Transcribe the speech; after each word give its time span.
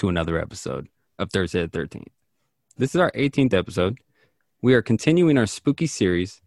To 0.00 0.08
another 0.08 0.40
episode 0.40 0.88
of 1.18 1.30
Thursday 1.30 1.66
the 1.66 1.78
13th. 1.78 2.06
This 2.78 2.94
is 2.94 3.00
our 3.02 3.10
18th 3.10 3.52
episode. 3.52 3.98
We 4.62 4.72
are 4.72 4.80
continuing 4.80 5.36
our 5.36 5.44
spooky 5.44 5.86
series. 5.86 6.40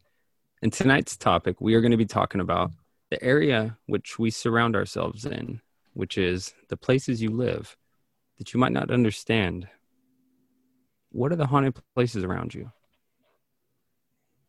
And 0.63 0.73
tonight's 0.73 1.15
topic, 1.15 1.61
we 1.61 1.75
are 1.75 1.81
going 1.81 1.91
to 1.91 1.97
be 1.97 2.07
talking 2.07 2.41
about 2.41 2.71
the 3.11 3.23
area 3.23 3.77
which 3.85 4.17
we 4.17 4.31
surround 4.31 4.75
ourselves 4.75 5.23
in, 5.23 5.61
which 5.93 6.17
is 6.17 6.55
the 6.69 6.77
places 6.77 7.21
you 7.21 7.29
live 7.29 7.77
that 8.39 8.55
you 8.55 8.59
might 8.59 8.71
not 8.71 8.89
understand. 8.89 9.67
What 11.11 11.31
are 11.31 11.35
the 11.35 11.45
haunted 11.45 11.75
places 11.93 12.23
around 12.23 12.55
you? 12.55 12.71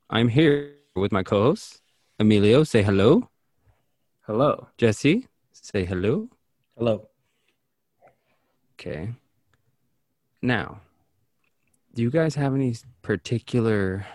I'm 0.09 0.29
here 0.29 0.77
with 0.97 1.13
my 1.13 1.23
co 1.23 1.43
host, 1.43 1.83
Emilio. 2.19 2.65
Say 2.65 2.83
hello. 2.83 3.29
Hello. 4.23 4.69
Jesse, 4.79 5.29
say 5.53 5.85
hello. 5.85 6.31
Hello. 6.79 7.11
Okay. 8.75 9.15
Now, 10.43 10.81
do 11.95 12.03
you 12.03 12.11
guys 12.11 12.35
have 12.35 12.55
any 12.55 12.75
particular 13.03 14.07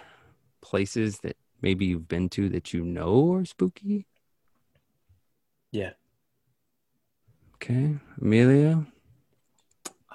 places 0.62 1.20
that 1.20 1.38
maybe 1.62 1.86
you've 1.86 2.08
been 2.08 2.30
to 2.30 2.50
that 2.50 2.74
you 2.74 2.84
know 2.84 3.34
are 3.34 3.46
spooky? 3.46 4.06
Yeah. 5.72 5.92
Okay. 7.56 7.96
Amelia? 8.22 8.86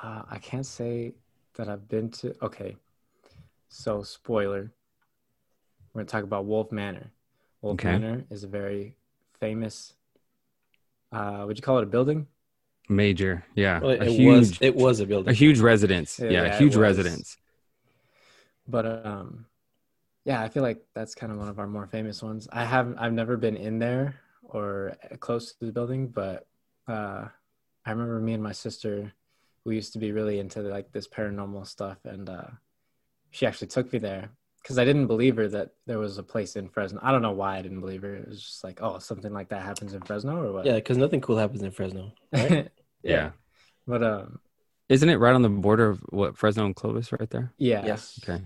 Uh, 0.01 0.23
I 0.31 0.39
can't 0.39 0.67
say 0.67 1.15
that 1.55 1.69
I've 1.69 1.89
been 1.89 2.11
to. 2.11 2.35
Okay. 2.43 2.77
So, 3.69 4.03
spoiler. 4.03 4.73
We're 5.93 6.01
going 6.01 6.07
to 6.07 6.13
talk 6.13 6.25
about 6.25 6.45
Wolfe 6.45 6.73
Manor. 6.73 7.11
Wolf 7.63 7.75
Okay. 7.75 7.93
Manor 7.93 8.25
is 8.31 8.45
a 8.45 8.49
very 8.49 8.97
famous, 9.41 9.95
uh, 11.13 11.45
would 11.47 11.57
you 11.57 11.63
call 11.63 11.79
it 11.79 11.85
a 11.85 11.87
building? 11.87 12.27
Major. 12.89 13.45
Yeah. 13.55 13.81
Well, 13.81 13.91
it, 13.91 14.03
a 14.03 14.11
huge 14.11 14.27
was 14.27 14.59
it 14.61 14.75
was 14.75 15.01
a 15.01 15.07
building. 15.07 15.31
a 15.31 15.35
huge 15.35 15.61
residence. 15.61 16.19
Yeah, 16.19 16.31
Yeah, 16.31 16.45
yeah, 16.45 16.55
a 16.55 16.59
huge 16.59 16.77
residence. 16.77 17.37
But 18.69 19.07
um, 19.07 19.47
yeah, 20.25 20.43
I 20.43 20.49
feel 20.49 20.63
like 20.63 20.85
that's 20.95 21.15
kind 21.15 21.33
of 21.33 21.39
one 21.39 21.49
of 21.49 21.59
our 21.59 21.67
more 21.67 21.87
famous 21.87 22.23
ones. 22.23 22.49
I 22.53 22.65
haven't, 22.65 22.99
I've 22.99 23.13
never 23.13 23.37
been 23.37 23.57
in 23.57 23.79
there 23.79 24.21
or 24.43 24.97
close 25.21 25.53
to 25.53 25.65
the 25.67 25.73
building, 25.73 26.09
but 26.09 26.47
uh, 26.89 27.29
I 27.85 27.91
remember 27.91 28.21
me 28.21 28.33
and 28.35 28.43
my 28.43 28.53
sister, 28.53 29.13
we 29.65 29.75
used 29.75 29.93
to 29.95 29.99
be 29.99 30.13
really 30.13 30.39
into 30.39 30.61
like 30.61 30.93
this 30.93 31.09
paranormal 31.09 31.67
stuff, 31.67 31.99
and 32.05 32.29
uh, 32.29 32.49
she 33.31 33.47
actually 33.47 33.69
took 33.69 33.93
me 33.93 33.99
there 33.99 34.31
because 34.65 34.79
I 34.79 34.87
didn't 34.87 35.09
believe 35.09 35.37
her 35.37 35.47
that 35.49 35.73
there 35.85 35.99
was 35.99 36.17
a 36.17 36.23
place 36.23 36.57
in 36.57 36.71
Fresno. 36.71 36.99
I 37.03 37.13
don't 37.13 37.21
know 37.21 37.33
why 37.33 37.59
I 37.59 37.63
didn't 37.63 37.81
believe 37.81 38.01
her. 38.01 38.15
It 38.15 38.27
was 38.27 38.43
just 38.43 38.65
like, 38.65 38.81
oh, 38.81 38.99
something 38.99 39.31
like 39.31 39.51
that 39.51 39.63
happens 39.63 39.93
in 39.93 40.01
Fresno 40.01 40.41
or 40.43 40.53
what? 40.55 40.65
yeah, 40.65 40.77
because 40.77 40.97
nothing 40.97 41.21
cool 41.21 41.37
happens 41.37 41.63
in 41.63 41.71
Fresno. 41.71 42.13
Right? 42.33 42.69
Yeah. 43.03 43.33
But 43.87 44.03
um, 44.03 44.39
Isn't 44.89 45.11
it 45.11 45.17
right 45.17 45.35
on 45.35 45.43
the 45.43 45.51
border 45.51 45.91
of 45.91 46.01
what 46.09 46.39
Fresno 46.39 46.65
and 46.65 46.75
Clovis 46.75 47.13
right 47.13 47.29
there? 47.29 47.53
yeah. 47.59 47.85
yes. 47.85 48.19
Okay. 48.23 48.43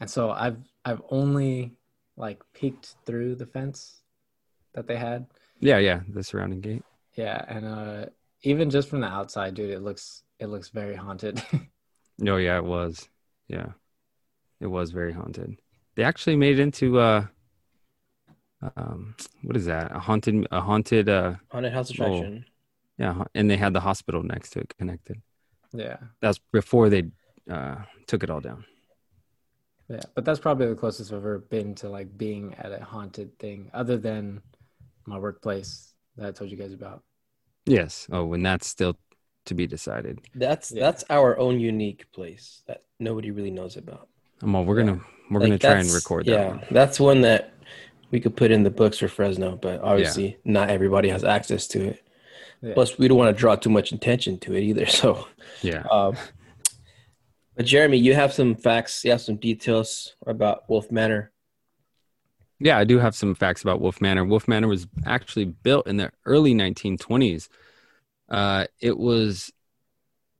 And 0.00 0.10
so 0.10 0.32
I've 0.32 0.58
I've 0.84 1.00
only 1.10 1.76
like 2.16 2.42
peeked 2.54 2.96
through 3.06 3.36
the 3.36 3.46
fence 3.46 4.02
that 4.74 4.88
they 4.88 4.96
had. 4.96 5.26
Yeah, 5.60 5.78
yeah. 5.78 6.00
The 6.08 6.24
surrounding 6.24 6.60
gate. 6.60 6.82
Yeah, 7.14 7.40
and 7.46 7.64
uh 7.64 8.06
even 8.42 8.70
just 8.70 8.88
from 8.88 9.02
the 9.02 9.06
outside, 9.06 9.54
dude, 9.54 9.70
it 9.70 9.82
looks 9.82 10.24
it 10.40 10.46
looks 10.46 10.70
very 10.70 10.96
haunted. 10.96 11.40
No, 12.18 12.36
yeah, 12.46 12.58
it 12.58 12.64
was. 12.64 13.08
Yeah. 13.46 13.68
It 14.60 14.66
was 14.66 14.90
very 14.90 15.12
haunted. 15.12 15.56
They 15.96 16.02
actually 16.04 16.36
made 16.36 16.58
it 16.58 16.62
into 16.62 16.98
uh 16.98 17.26
um 18.76 19.14
what 19.42 19.56
is 19.56 19.66
that? 19.66 19.94
A 19.94 19.98
haunted 19.98 20.46
a 20.50 20.60
haunted 20.60 21.08
uh 21.08 21.34
Haunted 21.50 21.72
house 21.72 21.90
attraction. 21.90 22.44
yeah, 22.98 23.24
and 23.34 23.50
they 23.50 23.56
had 23.56 23.72
the 23.72 23.80
hospital 23.80 24.22
next 24.22 24.50
to 24.50 24.60
it 24.60 24.74
connected. 24.78 25.20
yeah. 25.72 25.96
That's 26.20 26.40
before 26.52 26.88
they 26.88 27.04
uh 27.50 27.76
took 28.06 28.22
it 28.22 28.30
all 28.30 28.40
down. 28.40 28.64
Yeah. 29.88 30.02
But 30.14 30.24
that's 30.24 30.40
probably 30.40 30.66
the 30.66 30.74
closest 30.74 31.12
I've 31.12 31.18
ever 31.18 31.38
been 31.38 31.74
to 31.76 31.88
like 31.88 32.16
being 32.18 32.54
at 32.58 32.72
a 32.72 32.84
haunted 32.84 33.38
thing, 33.38 33.70
other 33.72 33.96
than 33.96 34.42
my 35.06 35.18
workplace 35.18 35.94
that 36.16 36.26
I 36.26 36.32
told 36.32 36.50
you 36.50 36.56
guys 36.56 36.72
about. 36.74 37.02
Yes. 37.64 38.06
Oh, 38.12 38.32
and 38.34 38.44
that's 38.44 38.66
still 38.66 38.98
to 39.46 39.54
be 39.54 39.66
decided. 39.66 40.20
That's 40.34 40.70
Yeah. 40.72 40.80
that's 40.84 41.04
our 41.08 41.38
own 41.38 41.60
unique 41.60 42.10
place 42.12 42.62
that 42.66 42.82
nobody 42.98 43.30
really 43.30 43.50
knows 43.50 43.76
about. 43.76 44.08
Well, 44.42 44.64
we're 44.64 44.78
Yeah. 44.80 44.86
gonna 44.86 45.00
we're 45.30 45.40
Like, 45.40 45.48
gonna 45.48 45.58
try 45.58 45.70
and 45.72 45.80
that's- 45.80 45.94
record 45.94 46.26
yeah, 46.26 46.36
that 46.36 46.48
one. 46.56 46.64
that's 46.70 46.98
one 47.00 47.20
that 47.22 47.52
we 48.10 48.18
could 48.20 48.34
put 48.36 48.50
in 48.50 48.62
the 48.62 48.70
books 48.70 48.98
for 48.98 49.08
Fresno, 49.08 49.56
but 49.56 49.80
obviously 49.82 50.38
not 50.44 50.70
everybody 50.70 51.08
has 51.10 51.22
access 51.24 51.66
to 51.68 51.84
it. 51.88 52.02
Yeah. 52.62 52.72
Plus, 52.74 52.98
we 52.98 53.06
don't 53.08 53.18
want 53.18 53.36
to 53.36 53.38
draw 53.38 53.54
too 53.54 53.68
much 53.70 53.92
attention 53.92 54.38
to 54.40 54.54
it 54.54 54.62
either. 54.62 54.86
So, 55.00 55.28
Yeah. 55.62 55.82
um, 55.90 56.16
but 57.54 57.66
Jeremy, 57.66 57.98
you 57.98 58.14
have 58.14 58.32
some 58.32 58.54
facts, 58.54 59.04
you 59.04 59.10
have 59.10 59.20
some 59.20 59.36
details 59.36 60.16
about 60.26 60.68
Wolfe 60.70 60.90
Manor. 60.90 61.30
Yeah, 62.60 62.78
I 62.78 62.84
do 62.84 62.98
have 62.98 63.14
some 63.14 63.34
facts 63.34 63.62
about 63.62 63.80
Wolfe 63.80 64.00
Manor. 64.00 64.24
Wolfe 64.24 64.48
Manor 64.48 64.66
was 64.68 64.86
actually 65.06 65.44
built 65.44 65.86
in 65.86 65.98
the 65.98 66.10
early 66.24 66.54
1920s. 66.54 67.48
Uh, 68.28 68.66
it 68.80 68.96
was 68.96 69.52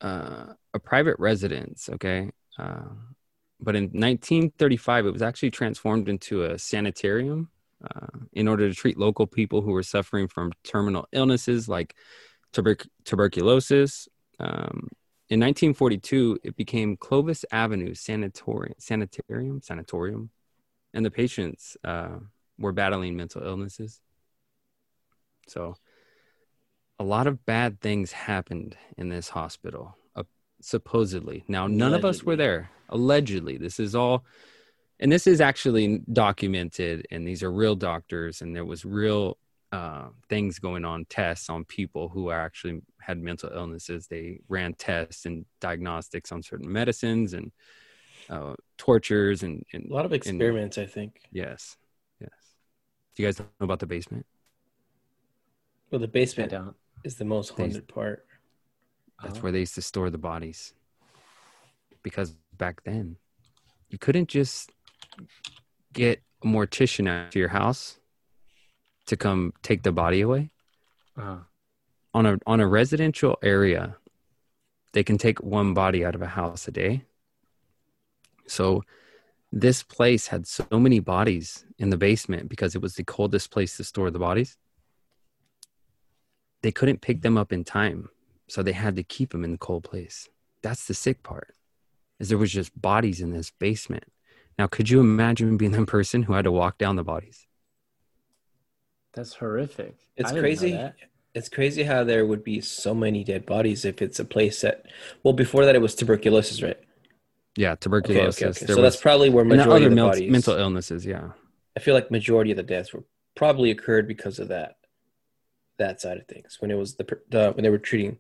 uh, 0.01 0.55
a 0.75 0.79
private 0.79 1.17
residence, 1.19 1.89
okay? 1.93 2.31
Uh, 2.59 2.87
but 3.61 3.75
in 3.75 3.85
1935, 3.85 5.07
it 5.07 5.11
was 5.11 5.23
actually 5.23 5.51
transformed 5.51 6.09
into 6.09 6.45
a 6.45 6.59
sanitarium 6.59 7.51
uh, 7.85 8.07
in 8.33 8.49
order 8.49 8.69
to 8.69 8.75
treat 8.75 8.99
local 8.99 9.27
people 9.27 9.63
who 9.63 9.73
were 9.73 9.83
suffering 9.83 10.29
from 10.29 10.53
terminal 10.65 11.07
illnesses 11.13 11.69
like 11.69 11.95
tuber- 12.53 12.77
tuberculosis. 13.05 14.09
Um, 14.39 14.89
in 15.31 15.41
1942, 15.41 16.39
it 16.43 16.57
became 16.57 16.97
Clovis 16.97 17.45
Avenue 17.53 17.95
Sanatorium, 17.95 18.75
Sanitarium, 18.79 19.61
Sanatorium, 19.61 20.31
and 20.95 21.05
the 21.05 21.11
patients 21.11 21.77
uh, 21.85 22.17
were 22.59 22.73
battling 22.73 23.17
mental 23.17 23.43
illnesses. 23.43 24.01
So, 25.49 25.77
a 26.99 27.05
lot 27.05 27.27
of 27.27 27.45
bad 27.47 27.81
things 27.81 28.11
happened 28.13 28.77
in 28.97 29.09
this 29.09 29.29
hospital, 29.29 29.97
uh, 30.17 30.25
supposedly. 30.61 31.45
Now, 31.47 31.67
none 31.67 31.95
of 31.95 32.05
us 32.05 32.23
were 32.23 32.37
there. 32.37 32.71
Allegedly, 32.89 33.59
this 33.59 33.79
is 33.81 33.95
all, 33.95 34.25
and 35.01 35.11
this 35.13 35.27
is 35.27 35.41
actually 35.41 36.01
documented, 36.13 37.07
and 37.11 37.27
these 37.27 37.43
are 37.43 37.53
real 37.53 37.77
doctors, 37.77 38.41
and 38.43 38.55
there 38.55 38.65
was 38.65 38.85
real 38.85 39.37
uh, 39.73 40.09
things 40.31 40.59
going 40.59 40.85
on, 40.85 41.05
tests 41.11 41.51
on 41.51 41.65
people 41.65 42.09
who 42.09 42.29
are 42.29 42.41
actually 42.41 42.81
had 43.01 43.19
mental 43.19 43.51
illnesses. 43.55 44.07
They 44.07 44.41
ran 44.49 44.73
tests 44.75 45.27
and 45.27 45.45
diagnostics 45.61 46.33
on 46.33 46.43
certain 46.43 46.73
medicines 46.73 47.35
and 47.35 47.53
uh, 48.31 48.55
tortures 48.79 49.43
and, 49.43 49.63
and 49.75 49.91
A 49.91 49.95
lot 49.95 50.07
of 50.07 50.13
and- 50.13 50.17
experiments, 50.17 50.79
I 50.79 50.87
think. 50.87 51.21
Yes. 51.31 51.77
Yes. 52.21 52.31
Do 53.15 53.23
you 53.23 53.29
guys 53.29 53.39
know 53.39 53.47
about 53.61 53.81
the 53.81 53.87
basement? 53.87 54.25
Well, 55.91 56.01
the 56.01 56.09
basement 56.09 56.51
don't. 56.51 56.75
is 57.05 57.17
the 57.17 57.25
most 57.27 57.55
They- 57.57 57.65
haunted 57.65 57.89
part. 57.89 58.25
That's 59.23 59.39
Oh. 59.39 59.43
where 59.43 59.53
they 59.53 59.61
used 59.61 59.75
to 59.75 59.83
store 59.83 60.11
the 60.11 60.19
bodies. 60.19 60.73
Because 62.03 62.37
back 62.59 62.83
then, 62.85 63.17
you 63.89 63.99
couldn't 63.99 64.29
just 64.29 64.71
get 65.93 66.23
a 66.43 66.47
mortician 66.47 67.09
out 67.09 67.33
to 67.33 67.39
your 67.39 67.49
house 67.49 67.99
to 69.07 69.17
come 69.17 69.53
take 69.63 69.83
the 69.83 69.93
body 69.93 70.21
away. 70.21 70.51
Uh, 71.17 71.39
On 72.15 72.27
a 72.27 72.39
on 72.47 72.61
a 72.61 72.67
residential 72.67 73.39
area, 73.43 73.97
they 74.93 75.05
can 75.05 75.19
take 75.19 75.43
one 75.43 75.75
body 75.75 76.05
out 76.05 76.15
of 76.15 76.23
a 76.23 76.27
house 76.27 76.69
a 76.69 76.71
day. 76.71 77.05
So 78.47 78.83
this 79.53 79.83
place 79.83 80.27
had 80.27 80.47
so 80.47 80.65
many 80.73 81.01
bodies 81.01 81.65
in 81.79 81.91
the 81.91 81.97
basement 81.97 82.49
because 82.49 82.75
it 82.75 82.83
was 82.83 82.95
the 82.95 83.05
coldest 83.05 83.51
place 83.51 83.77
to 83.77 83.85
store 83.85 84.11
the 84.11 84.19
bodies. 84.19 84.57
They 86.63 86.73
couldn't 86.73 87.01
pick 87.01 87.23
them 87.23 87.39
up 87.39 87.53
in 87.53 87.65
time, 87.65 88.09
so 88.49 88.63
they 88.63 88.73
had 88.73 88.97
to 88.97 89.03
keep 89.03 89.31
them 89.31 89.45
in 89.45 89.53
the 89.53 89.59
cold 89.59 89.85
place. 89.85 90.29
That's 90.63 90.87
the 90.87 90.95
sick 90.95 91.23
part. 91.23 91.55
Is 92.21 92.29
there 92.29 92.39
was 92.39 92.53
just 92.53 92.81
bodies 92.81 93.21
in 93.21 93.33
this 93.33 93.51
basement. 93.51 94.05
Now, 94.59 94.67
could 94.67 94.91
you 94.91 95.01
imagine 95.01 95.57
being 95.57 95.73
the 95.73 95.87
person 95.87 96.25
who 96.25 96.33
had 96.33 96.45
to 96.45 96.53
walk 96.53 96.79
down 96.79 96.97
the 96.97 97.05
bodies? 97.05 97.45
that's 99.15 99.35
horrific. 99.35 99.97
It's 100.17 100.31
I 100.31 100.35
didn't 100.35 100.37
know 100.37 100.41
crazy. 100.43 100.93
It's 101.35 101.49
crazy 101.49 101.83
how 101.83 102.05
there 102.05 102.25
would 102.25 102.45
be 102.45 102.61
so 102.61 102.95
many 102.95 103.25
dead 103.25 103.47
bodies 103.47 103.85
if 103.85 104.01
it's 104.01 104.19
a 104.21 104.25
place 104.25 104.61
that. 104.61 104.87
Well, 105.23 105.35
before 105.35 105.65
that, 105.65 105.75
it 105.75 105.81
was 105.81 105.95
tuberculosis, 105.95 106.63
right? 106.63 106.79
Yeah, 107.57 107.75
tuberculosis. 107.75 108.41
okay, 108.43 108.51
okay. 108.51 108.67
there 108.67 108.77
So 108.77 108.83
that's 108.83 108.97
probably 108.97 109.29
where 109.31 109.43
and 109.43 109.51
the 109.53 109.57
majority 109.57 109.85
other 109.85 109.87
of 109.87 109.91
the 109.91 109.97
mel- 109.97 110.09
bodies. 110.11 110.31
mental 110.31 110.57
illnesses. 110.57 111.05
Yeah, 111.05 111.31
I 111.77 111.81
feel 111.81 111.95
like 111.95 112.11
majority 112.11 112.53
of 112.53 112.57
the 112.57 112.63
deaths 112.63 112.93
were 112.93 113.05
probably 113.35 113.71
occurred 113.71 114.07
because 114.09 114.39
of 114.39 114.49
that, 114.49 114.77
that 115.79 116.01
side 116.01 116.19
of 116.19 116.27
things 116.27 116.57
when 116.61 116.71
it 116.71 116.75
was 116.75 116.95
the, 116.95 117.05
the 117.29 117.53
when 117.53 117.65
they 117.65 117.71
were 117.71 117.79
treating 117.79 118.19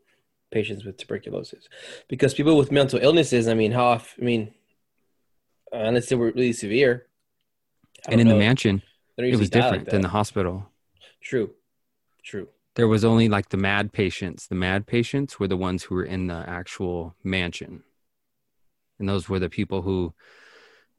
patients 0.50 0.84
with 0.84 0.96
tuberculosis, 0.96 1.68
because 2.08 2.34
people 2.34 2.56
with 2.56 2.72
mental 2.72 2.98
illnesses, 2.98 3.48
I 3.48 3.54
mean, 3.54 3.72
how 3.72 3.90
I 3.92 4.00
mean, 4.18 4.54
unless 5.72 6.08
they 6.08 6.16
were 6.16 6.32
really 6.32 6.52
severe, 6.52 7.06
and 8.08 8.20
in 8.20 8.28
the 8.28 8.36
mansion, 8.36 8.82
it 9.16 9.36
was 9.36 9.50
different 9.50 9.84
like 9.84 9.90
than 9.90 10.02
the 10.02 10.08
hospital. 10.08 10.70
True, 11.20 11.50
true. 12.22 12.48
there 12.78 12.86
was 12.86 13.04
only 13.04 13.28
like 13.28 13.48
the 13.48 13.56
mad 13.56 13.92
patients. 13.92 14.46
The 14.46 14.54
mad 14.54 14.86
patients 14.86 15.40
were 15.40 15.48
the 15.48 15.56
ones 15.56 15.82
who 15.82 15.96
were 15.96 16.04
in 16.04 16.28
the 16.28 16.44
actual 16.48 17.16
mansion. 17.24 17.82
And 19.00 19.08
those 19.08 19.28
were 19.28 19.40
the 19.40 19.50
people 19.50 19.82
who 19.82 20.14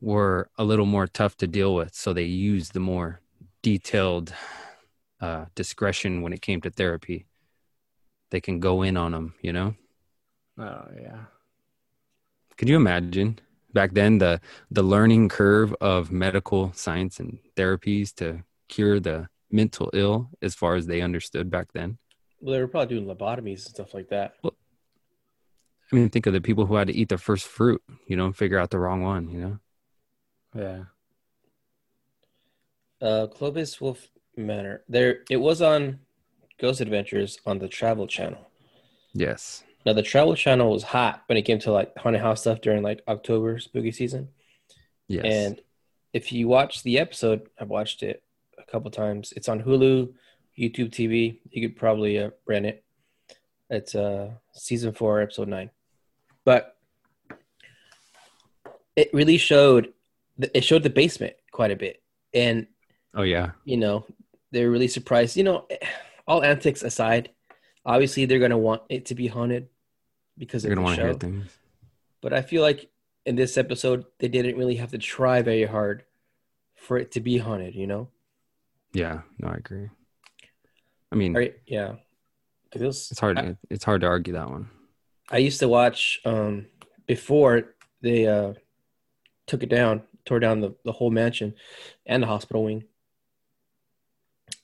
were 0.01 0.49
a 0.57 0.65
little 0.65 0.85
more 0.85 1.07
tough 1.07 1.37
to 1.37 1.47
deal 1.47 1.73
with. 1.73 1.95
So 1.95 2.11
they 2.11 2.23
used 2.23 2.73
the 2.73 2.81
more 2.81 3.21
detailed 3.61 4.33
uh, 5.21 5.45
discretion 5.55 6.21
when 6.21 6.33
it 6.33 6.41
came 6.41 6.59
to 6.61 6.69
therapy. 6.69 7.27
They 8.31 8.41
can 8.41 8.59
go 8.59 8.81
in 8.83 8.97
on 8.97 9.11
them, 9.11 9.33
you 9.41 9.53
know? 9.53 9.75
Oh 10.57 10.85
yeah. 11.01 11.25
Could 12.57 12.69
you 12.69 12.75
imagine 12.75 13.39
back 13.73 13.93
then 13.93 14.17
the 14.17 14.41
the 14.69 14.83
learning 14.83 15.29
curve 15.29 15.73
of 15.81 16.11
medical 16.11 16.71
science 16.73 17.19
and 17.19 17.39
therapies 17.55 18.13
to 18.15 18.43
cure 18.67 18.99
the 18.99 19.27
mental 19.51 19.89
ill 19.93 20.29
as 20.41 20.55
far 20.55 20.75
as 20.75 20.85
they 20.85 21.01
understood 21.01 21.49
back 21.49 21.67
then? 21.73 21.97
Well, 22.41 22.53
they 22.53 22.61
were 22.61 22.67
probably 22.67 22.95
doing 22.95 23.07
lobotomies 23.07 23.65
and 23.65 23.75
stuff 23.75 23.93
like 23.93 24.09
that. 24.09 24.35
Well, 24.43 24.53
I 25.91 25.95
mean, 25.95 26.09
think 26.09 26.27
of 26.27 26.33
the 26.33 26.41
people 26.41 26.65
who 26.65 26.75
had 26.75 26.87
to 26.87 26.93
eat 26.93 27.09
the 27.09 27.17
first 27.17 27.47
fruit, 27.47 27.81
you 28.07 28.15
know, 28.15 28.27
and 28.27 28.37
figure 28.37 28.59
out 28.59 28.69
the 28.69 28.79
wrong 28.79 29.01
one, 29.01 29.29
you 29.29 29.41
know? 29.41 29.59
Yeah. 30.55 30.83
Uh, 33.01 33.27
Clovis 33.27 33.81
Wolfe 33.81 34.09
Manor. 34.37 34.83
There, 34.87 35.23
it 35.29 35.37
was 35.37 35.61
on 35.61 35.99
Ghost 36.59 36.81
Adventures 36.81 37.39
on 37.45 37.59
the 37.59 37.67
Travel 37.67 38.07
Channel. 38.07 38.49
Yes. 39.13 39.63
Now 39.85 39.93
the 39.93 40.03
Travel 40.03 40.35
Channel 40.35 40.71
was 40.71 40.83
hot 40.83 41.23
when 41.27 41.37
it 41.37 41.43
came 41.43 41.59
to 41.59 41.71
like 41.71 41.97
haunted 41.97 42.21
house 42.21 42.41
stuff 42.41 42.61
during 42.61 42.83
like 42.83 43.01
October 43.07 43.59
spooky 43.59 43.91
season. 43.91 44.29
Yes. 45.07 45.25
And 45.25 45.61
if 46.13 46.31
you 46.31 46.47
watch 46.47 46.83
the 46.83 46.99
episode, 46.99 47.49
I've 47.59 47.69
watched 47.69 48.03
it 48.03 48.23
a 48.57 48.71
couple 48.71 48.91
times. 48.91 49.33
It's 49.35 49.49
on 49.49 49.61
Hulu, 49.61 50.13
YouTube 50.57 50.91
TV. 50.91 51.39
You 51.49 51.67
could 51.67 51.77
probably 51.77 52.19
uh, 52.19 52.31
rent 52.45 52.65
it. 52.65 52.83
It's 53.69 53.95
uh 53.95 54.31
season 54.53 54.93
four, 54.93 55.21
episode 55.21 55.47
nine. 55.47 55.69
But 56.43 56.75
it 58.95 59.09
really 59.13 59.37
showed. 59.37 59.93
It 60.53 60.63
showed 60.63 60.83
the 60.83 60.89
basement 60.89 61.35
quite 61.51 61.71
a 61.71 61.75
bit, 61.75 62.01
and 62.33 62.67
oh 63.13 63.23
yeah. 63.23 63.51
you 63.65 63.77
know 63.77 64.05
they're 64.51 64.71
really 64.71 64.87
surprised. 64.87 65.37
You 65.37 65.43
know, 65.43 65.67
all 66.29 66.43
antics 66.43 66.83
aside, 66.83 67.31
obviously 67.85 68.23
they're 68.25 68.39
gonna 68.39 68.57
want 68.57 68.83
it 68.87 69.07
to 69.07 69.15
be 69.15 69.27
haunted 69.27 69.67
because 70.37 70.63
You're 70.63 70.73
of 70.73 70.77
gonna 70.77 70.85
the 70.85 70.85
want 70.85 70.95
to 70.97 71.03
hear 71.03 71.13
show. 71.13 71.17
things. 71.17 71.57
But 72.21 72.33
I 72.33 72.41
feel 72.41 72.61
like 72.61 72.89
in 73.25 73.35
this 73.35 73.57
episode, 73.57 74.05
they 74.19 74.27
didn't 74.29 74.57
really 74.57 74.75
have 74.75 74.91
to 74.91 74.97
try 74.97 75.41
very 75.41 75.65
hard 75.65 76.03
for 76.75 76.97
it 76.97 77.11
to 77.13 77.19
be 77.19 77.37
haunted, 77.37 77.75
you 77.75 77.87
know? 77.87 78.07
Yeah, 78.93 79.21
no, 79.39 79.49
I 79.49 79.55
agree. 79.55 79.89
I 81.11 81.15
mean, 81.15 81.33
Right? 81.33 81.55
Yeah. 81.65 81.95
'Cause 82.71 82.81
it 82.81 82.85
was- 82.85 83.11
it's 83.11 83.19
hard. 83.19 83.37
I, 83.39 83.57
it's 83.69 83.83
hard 83.83 84.01
to 84.01 84.07
argue 84.07 84.33
that 84.33 84.49
one. 84.49 84.69
I 85.31 85.37
used 85.39 85.59
to 85.59 85.67
watch 85.67 86.21
um, 86.25 86.67
before 87.07 87.73
they 88.01 88.27
uh, 88.27 88.53
took 89.47 89.63
it 89.63 89.69
down, 89.69 90.03
tore 90.25 90.39
down 90.39 90.59
the, 90.61 90.75
the 90.85 90.91
whole 90.91 91.09
mansion 91.11 91.55
and 92.05 92.21
the 92.23 92.27
hospital 92.27 92.63
wing. 92.63 92.83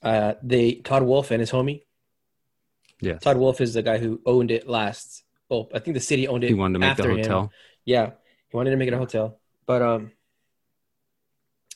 Uh, 0.02 0.34
they 0.42 0.74
Todd 0.74 1.02
Wolfe 1.02 1.30
and 1.30 1.40
his 1.40 1.50
homie. 1.50 1.82
Yeah, 3.00 3.18
Todd 3.18 3.36
Wolfe 3.36 3.60
is 3.60 3.74
the 3.74 3.82
guy 3.82 3.98
who 3.98 4.20
owned 4.26 4.50
it 4.50 4.68
last. 4.68 5.24
Oh, 5.50 5.68
I 5.74 5.78
think 5.78 5.94
the 5.94 6.00
city 6.00 6.26
owned 6.26 6.44
it. 6.44 6.48
He 6.48 6.54
wanted 6.54 6.74
to 6.74 6.78
make 6.80 6.96
the 6.96 7.02
after 7.02 7.10
him. 7.10 7.18
hotel. 7.18 7.52
Yeah, 7.84 8.10
he 8.48 8.56
wanted 8.56 8.70
to 8.70 8.76
make 8.76 8.88
it 8.88 8.94
a 8.94 8.98
hotel, 8.98 9.38
but 9.66 9.82
um, 9.82 10.12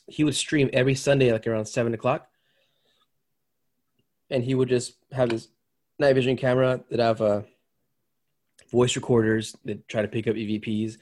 he 0.07 0.23
would 0.23 0.35
stream 0.35 0.69
every 0.73 0.95
Sunday 0.95 1.31
like 1.31 1.47
around 1.47 1.65
seven 1.65 1.93
o'clock, 1.93 2.27
and 4.29 4.43
he 4.43 4.55
would 4.55 4.69
just 4.69 4.93
have 5.11 5.31
his 5.31 5.47
night 5.99 6.13
vision 6.13 6.35
camera 6.35 6.81
that 6.89 6.99
have 6.99 7.21
uh, 7.21 7.41
voice 8.71 8.95
recorders 8.95 9.55
that 9.65 9.87
try 9.87 10.01
to 10.01 10.07
pick 10.07 10.27
up 10.27 10.35
EVPs, 10.35 10.97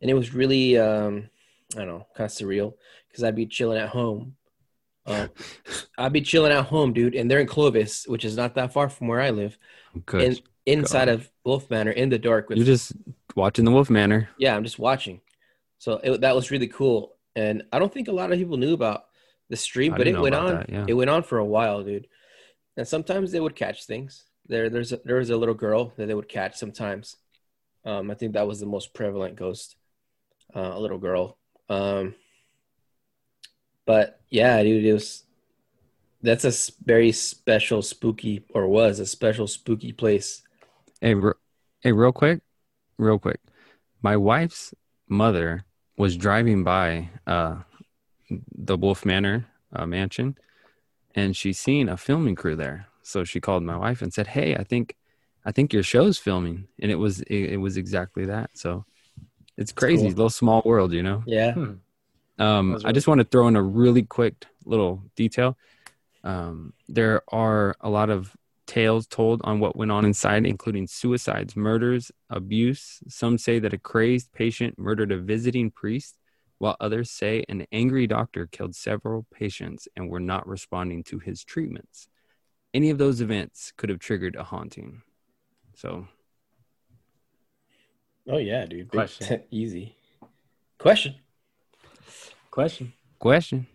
and 0.00 0.10
it 0.10 0.14
was 0.14 0.32
really 0.32 0.78
um, 0.78 1.28
I 1.74 1.78
don't 1.80 1.88
know, 1.88 2.06
kind 2.14 2.30
of 2.30 2.36
surreal 2.36 2.74
because 3.08 3.24
I'd 3.24 3.34
be 3.34 3.46
chilling 3.46 3.78
at 3.78 3.88
home. 3.88 4.36
Um, 5.06 5.30
I'd 5.98 6.12
be 6.12 6.20
chilling 6.20 6.52
at 6.52 6.64
home, 6.64 6.92
dude, 6.92 7.14
and 7.14 7.30
they're 7.30 7.40
in 7.40 7.46
Clovis, 7.46 8.06
which 8.06 8.24
is 8.24 8.36
not 8.36 8.54
that 8.56 8.72
far 8.72 8.88
from 8.88 9.08
where 9.08 9.20
I 9.20 9.30
live, 9.30 9.56
Good. 10.04 10.22
and 10.22 10.42
inside 10.66 11.06
God. 11.06 11.14
of 11.14 11.30
Wolfe 11.44 11.70
Manor 11.70 11.92
in 11.92 12.08
the 12.08 12.18
dark 12.18 12.48
with 12.48 12.58
You're 12.58 12.66
just 12.66 12.92
watching 13.36 13.64
the 13.64 13.70
Wolfe 13.70 13.90
Manor. 13.90 14.28
yeah, 14.38 14.56
I'm 14.56 14.64
just 14.64 14.78
watching. 14.78 15.20
So 15.78 16.00
it, 16.02 16.20
that 16.22 16.34
was 16.34 16.50
really 16.50 16.68
cool, 16.68 17.14
and 17.36 17.62
I 17.72 17.78
don't 17.78 17.92
think 17.92 18.08
a 18.08 18.12
lot 18.12 18.32
of 18.32 18.38
people 18.38 18.56
knew 18.56 18.74
about 18.74 19.04
the 19.48 19.56
stream, 19.56 19.94
I 19.94 19.98
but 19.98 20.08
it 20.08 20.18
went 20.18 20.34
on. 20.34 20.54
that, 20.56 20.70
yeah. 20.70 20.84
It 20.88 20.94
went 20.94 21.10
on 21.10 21.22
for 21.22 21.38
a 21.38 21.44
while, 21.44 21.82
dude. 21.84 22.08
And 22.76 22.86
sometimes 22.86 23.30
they 23.30 23.40
would 23.40 23.54
catch 23.54 23.84
things. 23.86 24.24
There, 24.48 24.68
there's 24.70 24.92
a, 24.92 25.00
there 25.04 25.16
was 25.16 25.30
a 25.30 25.36
little 25.36 25.54
girl 25.54 25.92
that 25.96 26.06
they 26.06 26.14
would 26.14 26.28
catch 26.28 26.56
sometimes. 26.56 27.16
Um, 27.84 28.10
I 28.10 28.14
think 28.14 28.32
that 28.32 28.46
was 28.48 28.58
the 28.58 28.66
most 28.66 28.92
prevalent 28.92 29.36
ghost, 29.36 29.76
uh, 30.54 30.72
a 30.74 30.80
little 30.80 30.98
girl. 30.98 31.38
Um, 31.68 32.14
but 33.86 34.20
yeah, 34.30 34.62
dude, 34.62 34.84
it 34.84 34.92
was. 34.92 35.22
That's 36.22 36.44
a 36.44 36.72
very 36.84 37.12
special, 37.12 37.82
spooky, 37.82 38.44
or 38.52 38.66
was 38.66 38.98
a 38.98 39.06
special, 39.06 39.46
spooky 39.46 39.92
place. 39.92 40.42
Hey, 41.00 41.14
re- 41.14 41.34
hey, 41.82 41.92
real 41.92 42.10
quick, 42.12 42.40
real 42.98 43.18
quick. 43.18 43.40
My 44.02 44.16
wife's 44.16 44.74
mother 45.08 45.64
was 45.96 46.16
driving 46.16 46.64
by 46.64 47.10
uh, 47.26 47.56
the 48.30 48.76
Wolfe 48.76 49.04
Manor 49.04 49.46
uh, 49.72 49.86
mansion, 49.86 50.36
and 51.14 51.36
she 51.36 51.52
seen 51.52 51.88
a 51.88 51.96
filming 51.96 52.34
crew 52.34 52.56
there. 52.56 52.88
So 53.02 53.22
she 53.22 53.40
called 53.40 53.62
my 53.62 53.76
wife 53.76 54.02
and 54.02 54.12
said, 54.12 54.26
"Hey, 54.26 54.56
I 54.56 54.64
think, 54.64 54.96
I 55.44 55.52
think 55.52 55.72
your 55.72 55.84
show's 55.84 56.18
filming," 56.18 56.66
and 56.80 56.90
it 56.90 56.96
was 56.96 57.20
it, 57.22 57.52
it 57.52 57.56
was 57.58 57.76
exactly 57.76 58.24
that. 58.26 58.50
So 58.54 58.84
it's 59.56 59.70
crazy, 59.72 60.08
cool. 60.08 60.10
little 60.10 60.30
small 60.30 60.62
world, 60.64 60.92
you 60.92 61.02
know. 61.02 61.22
Yeah, 61.26 61.52
Hmm. 61.54 61.74
Um, 62.38 62.78
I 62.84 62.92
just 62.92 63.08
want 63.08 63.20
to 63.20 63.24
throw 63.24 63.48
in 63.48 63.56
a 63.56 63.62
really 63.62 64.02
quick 64.02 64.46
little 64.64 65.02
detail. 65.16 65.56
Um, 66.24 66.72
there 66.88 67.22
are 67.28 67.76
a 67.80 67.88
lot 67.88 68.10
of 68.10 68.36
tales 68.66 69.06
told 69.06 69.40
on 69.44 69.60
what 69.60 69.76
went 69.76 69.92
on 69.92 70.04
inside, 70.04 70.44
including 70.44 70.86
suicides, 70.86 71.56
murders, 71.56 72.10
abuse. 72.28 73.00
Some 73.08 73.38
say 73.38 73.58
that 73.60 73.72
a 73.72 73.78
crazed 73.78 74.32
patient 74.32 74.78
murdered 74.78 75.12
a 75.12 75.18
visiting 75.18 75.70
priest, 75.70 76.18
while 76.58 76.76
others 76.80 77.10
say 77.10 77.44
an 77.48 77.66
angry 77.70 78.06
doctor 78.06 78.46
killed 78.46 78.74
several 78.74 79.26
patients 79.32 79.88
and 79.96 80.10
were 80.10 80.20
not 80.20 80.46
responding 80.46 81.04
to 81.04 81.18
his 81.18 81.44
treatments. 81.44 82.08
Any 82.74 82.90
of 82.90 82.98
those 82.98 83.20
events 83.20 83.72
could 83.76 83.88
have 83.88 84.00
triggered 84.00 84.36
a 84.36 84.42
haunting. 84.42 85.02
So, 85.74 86.08
Oh 88.28 88.38
yeah, 88.38 88.66
dude. 88.66 88.88
Question. 88.90 89.42
Easy. 89.50 89.94
Question. 90.78 91.14
Question. 92.50 92.92
question. 93.18 93.66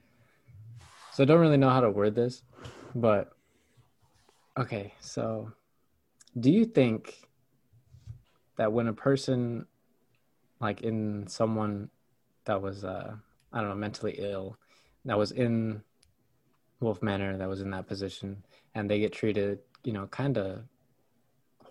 So 1.13 1.23
I 1.23 1.25
don't 1.25 1.39
really 1.39 1.57
know 1.57 1.69
how 1.69 1.81
to 1.81 1.91
word 1.91 2.15
this, 2.15 2.41
but 2.95 3.31
okay. 4.57 4.93
So, 5.01 5.51
do 6.39 6.49
you 6.49 6.65
think 6.65 7.27
that 8.57 8.71
when 8.71 8.87
a 8.87 8.93
person, 8.93 9.65
like 10.59 10.81
in 10.81 11.27
someone 11.27 11.89
that 12.45 12.61
was, 12.61 12.83
uh, 12.83 13.13
I 13.51 13.59
don't 13.59 13.69
know, 13.69 13.75
mentally 13.75 14.15
ill, 14.17 14.57
that 15.05 15.17
was 15.17 15.31
in 15.31 15.83
Wolfe 16.79 17.03
Manor, 17.03 17.37
that 17.37 17.49
was 17.49 17.61
in 17.61 17.71
that 17.71 17.87
position, 17.87 18.43
and 18.73 18.89
they 18.89 18.99
get 18.99 19.11
treated, 19.11 19.59
you 19.83 19.93
know, 19.93 20.07
kind 20.07 20.37
of 20.37 20.63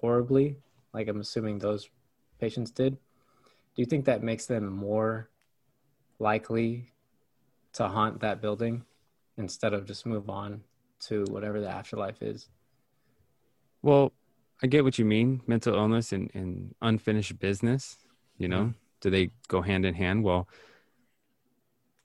horribly, 0.01 0.57
like 0.93 1.09
I'm 1.09 1.21
assuming 1.21 1.59
those 1.59 1.89
patients 2.39 2.71
did, 2.71 2.95
do 2.95 3.83
you 3.83 3.87
think 3.87 4.05
that 4.05 4.23
makes 4.23 4.47
them 4.47 4.67
more 4.67 5.30
likely 6.21 6.93
to 7.73 7.89
haunt 7.89 8.21
that 8.21 8.41
building 8.41 8.85
instead 9.37 9.73
of 9.73 9.87
just 9.87 10.07
move 10.07 10.29
on 10.29 10.63
to 11.01 11.25
whatever 11.31 11.61
the 11.61 11.69
afterlife 11.69 12.23
is. 12.23 12.49
Well, 13.83 14.13
I 14.63 14.67
get 14.67 14.85
what 14.85 14.99
you 14.99 15.05
mean. 15.05 15.41
Mental 15.47 15.75
illness 15.75 16.13
and, 16.13 16.31
and 16.35 16.75
unfinished 16.83 17.39
business, 17.39 17.97
you 18.37 18.49
know, 18.49 18.61
mm-hmm. 18.61 18.71
do 19.01 19.11
they 19.11 19.31
go 19.49 19.63
hand 19.63 19.87
in 19.87 19.95
hand? 19.95 20.23
Well, 20.23 20.49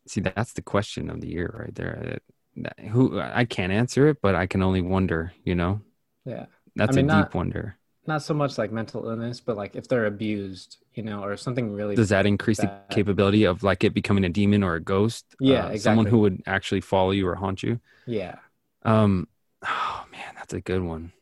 see, 0.08 0.22
that's 0.22 0.54
the 0.54 0.62
question 0.62 1.10
of 1.10 1.20
the 1.20 1.28
year 1.28 1.54
right 1.60 1.76
there. 1.76 2.20
That- 2.56 2.80
Who 2.92 3.20
I 3.20 3.44
can't 3.44 3.74
answer 3.74 4.08
it, 4.08 4.22
but 4.22 4.36
I 4.36 4.48
can 4.48 4.64
only 4.64 4.82
wonder, 4.82 5.34
you 5.44 5.56
know, 5.56 5.82
Yeah. 6.24 6.46
that's 6.76 6.96
mean, 6.96 7.10
a 7.10 7.24
deep 7.24 7.36
wonder. 7.36 7.78
Not 8.08 8.22
so 8.22 8.34
much 8.36 8.58
like 8.58 8.72
mental 8.72 9.08
illness, 9.10 9.40
but 9.40 9.58
like 9.58 9.76
if 9.76 9.88
they're 9.88 10.06
abused, 10.06 10.78
you 10.94 11.02
know, 11.04 11.24
or 11.24 11.36
something 11.38 11.72
really 11.74 11.96
Does 11.96 12.10
that 12.10 12.26
increase 12.28 12.58
the 12.58 12.72
capability 12.92 13.46
of 13.46 13.64
like 13.64 13.84
it 13.84 13.94
becoming 13.94 14.24
a 14.26 14.30
demon 14.30 14.64
or 14.64 14.76
a 14.76 14.80
ghost? 14.80 15.26
Yeah, 15.40 15.74
Someone 15.76 16.06
exactly. 16.06 16.12
who 16.12 16.20
would 16.20 16.44
actually 16.46 16.82
follow 16.82 17.12
you 17.12 17.28
or 17.28 17.36
haunt 17.36 17.64
you. 17.64 17.80
Yeah. 18.06 18.36
Um, 18.84 19.28
oh 19.66 20.06
man, 20.12 20.34
that's 20.36 20.54
a 20.54 20.62
good 20.62 20.84
one. 20.84 21.14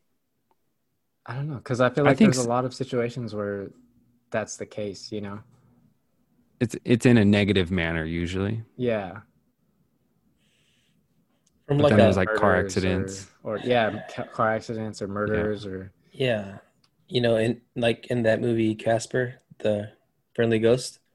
I 1.25 1.35
don't 1.35 1.47
know. 1.49 1.59
Cause 1.59 1.79
I 1.79 1.89
feel 1.89 2.05
I 2.05 2.09
like 2.09 2.17
think 2.17 2.33
there's 2.33 2.45
a 2.45 2.49
lot 2.49 2.65
of 2.65 2.73
situations 2.73 3.33
where 3.33 3.69
that's 4.29 4.57
the 4.57 4.65
case, 4.65 5.11
you 5.11 5.21
know? 5.21 5.39
It's 6.59 6.75
it's 6.85 7.05
in 7.05 7.17
a 7.17 7.25
negative 7.25 7.71
manner 7.71 8.05
usually. 8.05 8.63
Yeah. 8.77 9.21
From 11.67 11.77
But 11.77 11.83
like 11.83 11.91
then 11.91 11.99
a 11.99 12.03
there's 12.03 12.17
like 12.17 12.33
car 12.33 12.55
accidents. 12.55 13.27
or, 13.43 13.55
or 13.55 13.59
yeah, 13.59 14.01
ca- 14.09 14.27
car 14.27 14.53
accidents 14.53 15.01
or 15.01 15.07
murders 15.07 15.65
or 15.65 15.91
yeah, 16.11 16.59
you 17.07 17.21
know, 17.21 17.37
in 17.37 17.61
like 17.75 18.07
in 18.07 18.23
that 18.23 18.41
movie 18.41 18.75
Casper, 18.75 19.35
the 19.59 19.91
friendly 20.35 20.59
ghost. 20.59 20.99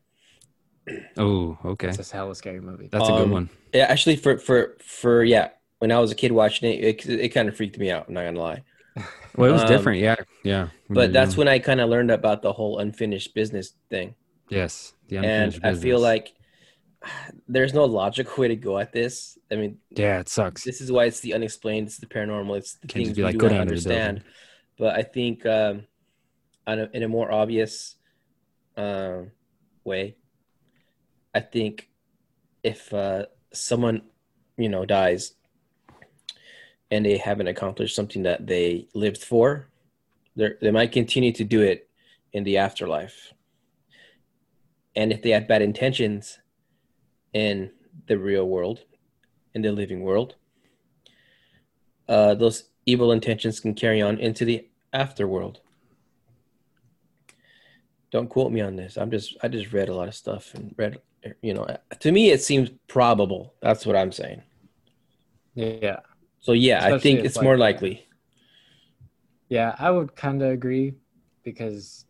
Oh, 1.17 1.59
okay. 1.65 1.89
it's 1.89 1.99
a 1.99 2.15
hella 2.17 2.35
scary 2.35 2.61
movie. 2.61 2.89
That's 2.91 3.09
a 3.09 3.13
Um, 3.13 3.19
good 3.23 3.31
one. 3.31 3.51
Yeah, 3.73 3.85
actually, 3.85 4.17
for 4.17 4.39
for 4.39 4.77
for 4.83 5.23
yeah, 5.25 5.51
when 5.79 5.93
I 5.93 5.99
was 5.99 6.11
a 6.11 6.15
kid 6.15 6.33
watching 6.33 6.71
it, 6.73 6.85
it, 7.05 7.07
it 7.09 7.29
kind 7.31 7.49
of 7.49 7.57
freaked 7.57 7.79
me 7.79 7.91
out. 7.91 8.09
I'm 8.09 8.15
not 8.15 8.25
gonna 8.25 8.41
lie. 8.41 8.65
Well, 9.37 9.49
it 9.49 9.53
was 9.53 9.63
um, 9.63 9.69
different. 9.69 10.01
Yeah, 10.01 10.17
yeah. 10.43 10.69
But 10.89 11.13
that's 11.13 11.37
when 11.37 11.47
I 11.49 11.59
kind 11.61 11.81
of 11.81 11.89
learned 11.89 12.11
about 12.11 12.43
the 12.43 12.53
whole 12.53 12.79
unfinished 12.79 13.35
business 13.35 13.73
thing. 13.91 14.15
yes, 14.49 14.95
the 15.09 15.19
and 15.23 15.55
unfinished 15.55 15.65
I 15.65 15.75
feel 15.75 16.01
like 16.01 16.35
there's 17.49 17.75
no 17.75 17.85
logical 17.85 18.41
way 18.43 18.49
to 18.49 18.57
go 18.57 18.79
at 18.79 18.93
this. 18.93 19.39
I 19.51 19.57
mean, 19.57 19.79
yeah, 19.91 20.21
it 20.21 20.29
sucks. 20.29 20.65
this 20.65 20.81
is 20.81 20.91
why 20.93 21.05
it's 21.07 21.21
the 21.21 21.35
unexplained, 21.35 21.89
it's 21.89 21.99
the 21.99 22.07
paranormal, 22.07 22.59
it's 22.59 22.75
the 22.77 22.89
Can't 22.89 23.05
things 23.05 23.17
be 23.17 23.23
we 23.23 23.25
like, 23.25 23.39
don't 23.39 23.55
down 23.55 23.69
to 23.69 23.81
the 23.81 23.91
understand. 23.91 24.25
But 24.79 24.95
I 24.95 25.03
think 25.03 25.45
um, 25.45 25.87
a, 26.67 26.97
in 26.97 27.03
a 27.03 27.09
more 27.09 27.33
obvious 27.33 27.97
um, 28.77 29.33
way, 29.85 30.17
I 31.35 31.41
think 31.41 31.91
if 32.63 32.93
uh, 32.95 33.27
someone 33.53 34.03
you 34.57 34.69
know 34.69 34.85
dies 34.85 35.35
and 36.91 37.05
they 37.05 37.19
haven't 37.19 37.49
accomplished 37.49 37.95
something 37.95 38.23
that 38.23 38.47
they 38.47 38.89
lived 38.95 39.23
for, 39.23 39.69
they 40.37 40.51
they 40.61 40.71
might 40.71 40.93
continue 40.93 41.33
to 41.33 41.45
do 41.45 41.61
it 41.61 41.89
in 42.33 42.45
the 42.45 42.59
afterlife. 42.59 43.33
And 44.95 45.13
if 45.13 45.23
they 45.23 45.31
had 45.31 45.49
bad 45.49 45.63
intentions 45.63 46.39
in 47.33 47.71
the 48.07 48.19
real 48.19 48.49
world, 48.49 48.85
in 49.55 49.63
the 49.63 49.73
living 49.73 50.03
world, 50.03 50.35
uh, 52.09 52.35
those 52.35 52.68
evil 52.89 53.13
intentions 53.13 53.61
can 53.61 53.75
carry 53.75 54.01
on 54.01 54.19
into 54.19 54.45
the 54.45 54.67
afterworld. 54.95 55.57
Don't 58.11 58.29
quote 58.29 58.51
me 58.51 58.63
on 58.63 58.77
this. 58.77 58.97
I'm 58.97 59.11
just 59.11 59.37
I 59.43 59.49
just 59.49 59.73
read 59.73 59.89
a 59.91 59.95
lot 59.95 60.09
of 60.09 60.15
stuff 60.15 60.55
and 60.55 60.75
read 60.79 60.99
you 61.43 61.53
know 61.53 61.67
to 62.01 62.13
me 62.13 62.31
it 62.31 62.43
seems 62.43 62.71
probable. 62.87 63.55
That's 63.61 63.85
what 63.85 63.97
I'm 63.97 64.13
saying. 64.13 64.43
yeah. 65.55 66.01
So 66.41 66.53
yeah, 66.53 66.85
I 66.85 66.99
think 66.99 67.25
it's 67.25 67.37
like- 67.37 67.45
more 67.45 67.59
likely. 67.59 68.05
Yeah, 69.51 69.75
I 69.79 69.91
would 69.91 70.15
kind 70.15 70.43
of 70.43 70.51
agree 70.51 70.95
because, 71.43 72.05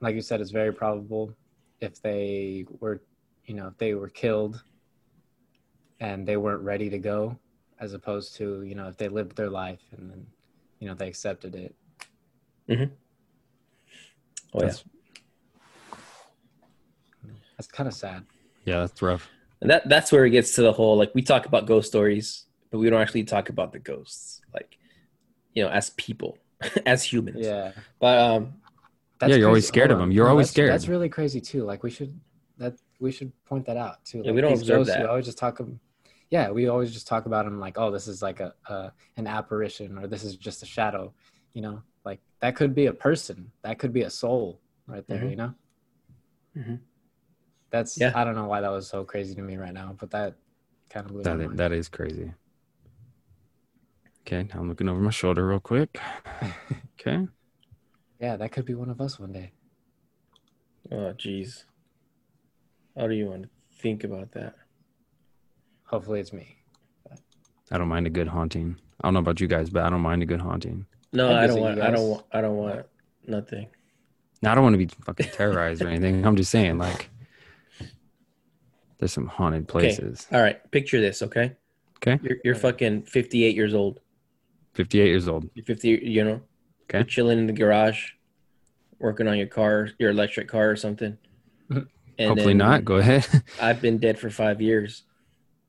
like 0.00 0.14
you 0.14 0.20
said, 0.20 0.42
it's 0.42 0.50
very 0.50 0.72
probable 0.72 1.34
if 1.80 2.02
they 2.02 2.66
were, 2.80 3.00
you 3.46 3.54
know, 3.54 3.68
if 3.68 3.78
they 3.78 3.94
were 3.94 4.10
killed 4.10 4.62
and 6.00 6.28
they 6.28 6.36
weren't 6.36 6.62
ready 6.62 6.90
to 6.90 6.98
go, 6.98 7.38
as 7.82 7.92
opposed 7.94 8.36
to, 8.36 8.62
you 8.62 8.74
know, 8.76 8.86
if 8.88 8.96
they 8.96 9.08
lived 9.08 9.36
their 9.36 9.50
life 9.50 9.80
and 9.96 10.08
then, 10.10 10.24
you 10.78 10.86
know, 10.88 10.94
they 10.94 11.08
accepted 11.08 11.54
it. 11.56 11.74
Mhm. 12.68 12.90
Oh 14.54 14.60
yeah. 14.60 14.66
That's- 14.66 14.84
That's 17.56 17.66
kind 17.70 17.86
of 17.88 17.94
sad. 17.94 18.24
yeah, 18.64 18.80
that's 18.80 19.00
rough. 19.02 19.28
And 19.60 19.70
that 19.70 19.88
that's 19.88 20.10
where 20.10 20.24
it 20.24 20.30
gets 20.30 20.54
to 20.56 20.62
the 20.62 20.72
whole 20.72 20.96
like 20.96 21.12
we 21.14 21.22
talk 21.22 21.46
about 21.46 21.66
ghost 21.66 21.88
stories, 21.88 22.46
but 22.70 22.78
we 22.78 22.88
don't 22.90 23.00
actually 23.00 23.24
talk 23.24 23.48
about 23.48 23.72
the 23.72 23.78
ghosts, 23.78 24.40
like 24.54 24.78
you 25.54 25.62
know, 25.62 25.70
as 25.70 25.90
people, 25.90 26.38
as 26.86 27.04
humans. 27.04 27.44
Yeah. 27.46 27.72
But 28.00 28.18
um, 28.18 28.54
Yeah, 29.20 29.36
you're 29.36 29.48
always 29.48 29.66
scared 29.68 29.90
Hold 29.90 29.98
of 29.98 30.02
on. 30.02 30.08
'em. 30.08 30.12
You're 30.12 30.28
always 30.28 30.46
that's, 30.48 30.52
scared. 30.54 30.70
That's 30.72 30.88
really 30.88 31.08
crazy 31.08 31.40
too. 31.40 31.62
Like 31.64 31.82
we 31.84 31.90
should 31.90 32.18
that 32.58 32.74
we 32.98 33.12
should 33.12 33.30
point 33.44 33.66
that 33.66 33.76
out 33.76 34.04
too. 34.04 34.18
Yeah, 34.18 34.24
Like, 34.26 34.34
we 34.34 34.40
don't 34.40 34.52
observe 34.54 34.78
ghosts, 34.78 34.92
that. 34.94 35.02
We 35.02 35.06
always 35.08 35.26
just 35.26 35.38
talk. 35.38 35.60
ab- 35.60 35.78
Yeah, 36.32 36.50
we 36.50 36.66
always 36.68 36.94
just 36.94 37.06
talk 37.06 37.26
about 37.26 37.44
them 37.44 37.60
like, 37.60 37.76
oh, 37.78 37.90
this 37.90 38.08
is 38.08 38.22
like 38.22 38.40
a, 38.40 38.54
a 38.66 38.90
an 39.18 39.26
apparition, 39.26 39.98
or 39.98 40.06
this 40.06 40.24
is 40.24 40.34
just 40.34 40.62
a 40.62 40.66
shadow. 40.66 41.12
You 41.52 41.60
know, 41.60 41.82
like 42.06 42.20
that 42.40 42.56
could 42.56 42.74
be 42.74 42.86
a 42.86 42.92
person. 42.94 43.52
That 43.60 43.78
could 43.78 43.92
be 43.92 44.00
a 44.00 44.10
soul 44.10 44.58
right 44.86 45.06
there. 45.06 45.18
Mhm. 45.20 45.30
You 45.30 45.36
know. 45.36 45.54
Mhm. 46.56 46.80
That's 47.68 48.00
Yeah. 48.00 48.12
I 48.14 48.24
don't 48.24 48.34
know 48.34 48.46
why 48.46 48.62
that 48.62 48.70
was 48.70 48.88
so 48.88 49.04
crazy 49.04 49.34
to 49.34 49.42
me 49.42 49.58
right 49.58 49.74
now, 49.74 49.94
but 50.00 50.10
that 50.12 50.36
kind 50.88 51.04
of 51.04 51.12
blew 51.12 51.22
my 51.22 51.46
mind. 51.46 51.58
that 51.58 51.70
is 51.70 51.90
crazy. 51.90 52.32
Okay, 54.22 54.44
now 54.44 54.60
I'm 54.60 54.68
looking 54.70 54.88
over 54.88 55.00
my 55.00 55.10
shoulder 55.10 55.46
real 55.46 55.60
quick. 55.60 56.00
Okay. 57.04 57.26
yeah, 58.20 58.36
that 58.36 58.52
could 58.52 58.64
be 58.64 58.74
one 58.74 58.88
of 58.88 59.00
us 59.00 59.18
one 59.18 59.32
day. 59.32 59.50
oh 60.92 61.12
jeez, 61.18 61.64
how 62.96 63.08
do 63.08 63.14
you 63.14 63.26
want 63.26 63.42
to 63.42 63.48
think 63.82 64.04
about 64.04 64.30
that? 64.32 64.54
Hopefully, 65.92 66.20
it's 66.20 66.32
me. 66.32 66.56
I 67.70 67.78
don't 67.78 67.88
mind 67.88 68.06
a 68.06 68.10
good 68.10 68.28
haunting. 68.28 68.76
I 69.00 69.06
don't 69.06 69.14
know 69.14 69.20
about 69.20 69.40
you 69.40 69.46
guys, 69.46 69.68
but 69.68 69.84
I 69.84 69.90
don't 69.90 70.00
mind 70.00 70.22
a 70.22 70.26
good 70.26 70.40
haunting. 70.40 70.86
No, 71.12 71.34
I'd 71.34 71.44
I 71.44 71.46
don't 71.46 71.60
want. 71.60 71.80
I 71.80 71.90
don't 71.90 72.08
want. 72.08 72.24
I 72.32 72.40
don't 72.40 72.56
want 72.56 72.86
nothing. 73.26 73.68
Now 74.40 74.52
I 74.52 74.54
don't 74.54 74.64
want 74.64 74.74
to 74.74 74.78
be 74.78 74.88
fucking 75.04 75.28
terrorized 75.32 75.82
or 75.82 75.88
anything. 75.88 76.26
I'm 76.26 76.36
just 76.36 76.50
saying, 76.50 76.78
like, 76.78 77.10
there's 78.98 79.12
some 79.12 79.26
haunted 79.26 79.68
places. 79.68 80.26
All 80.32 80.40
right, 80.40 80.68
picture 80.70 81.00
this, 81.00 81.22
okay? 81.22 81.56
Okay. 81.98 82.18
You're 82.22 82.38
you're 82.42 82.54
fucking 82.54 83.02
58 83.02 83.54
years 83.54 83.74
old. 83.74 84.00
58 84.74 85.06
years 85.06 85.28
old. 85.28 85.48
You're 85.54 85.64
50. 85.64 86.00
You 86.02 86.24
know. 86.24 86.40
Okay. 86.84 86.98
You're 86.98 87.04
chilling 87.04 87.38
in 87.38 87.46
the 87.46 87.52
garage, 87.52 88.12
working 88.98 89.28
on 89.28 89.36
your 89.36 89.46
car, 89.46 89.90
your 89.98 90.10
electric 90.10 90.48
car 90.48 90.70
or 90.70 90.76
something. 90.76 91.18
And 92.18 92.28
Hopefully 92.28 92.48
then 92.48 92.58
not. 92.58 92.84
Go 92.84 92.96
ahead. 92.96 93.26
I've 93.60 93.80
been 93.80 93.96
dead 93.96 94.18
for 94.18 94.28
five 94.28 94.60
years, 94.60 95.04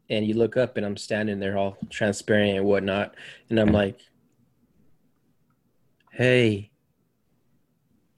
and 0.10 0.26
you 0.26 0.34
look 0.36 0.58
up 0.58 0.78
and 0.78 0.86
I'm 0.86 0.98
standing 0.98 1.40
there 1.40 1.58
all 1.58 1.78
transparent 1.90 2.58
and 2.58 2.66
whatnot, 2.66 3.16
and 3.50 3.60
I'm 3.60 3.72
like, 3.72 4.00
"Hey," 6.12 6.72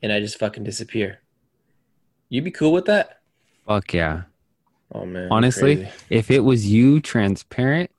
and 0.01 0.11
I 0.11 0.19
just 0.19 0.37
fucking 0.39 0.63
disappear. 0.63 1.19
You'd 2.29 2.43
be 2.43 2.51
cool 2.51 2.71
with 2.73 2.85
that? 2.85 3.21
Fuck 3.67 3.93
yeah. 3.93 4.23
Oh 4.93 5.05
man, 5.05 5.27
Honestly, 5.31 5.75
crazy. 5.77 5.91
If 6.09 6.31
it 6.31 6.39
was 6.41 6.65
you 6.67 6.99
transparent, 6.99 7.91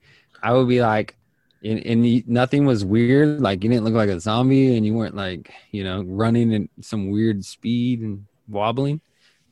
I 0.42 0.52
would 0.52 0.68
be 0.68 0.80
like, 0.80 1.16
and, 1.64 1.78
and 1.84 2.06
you- 2.06 2.22
nothing 2.26 2.64
was 2.66 2.84
weird. 2.84 3.40
Like 3.40 3.64
you 3.64 3.70
didn't 3.70 3.84
look 3.84 3.94
like 3.94 4.08
a 4.10 4.20
zombie, 4.20 4.76
and 4.76 4.84
you 4.86 4.94
weren't 4.94 5.16
like 5.16 5.52
you 5.72 5.84
know 5.84 6.02
running 6.06 6.54
at 6.54 6.84
some 6.84 7.10
weird 7.10 7.44
speed 7.44 8.00
and 8.00 8.26
wobbling. 8.48 9.00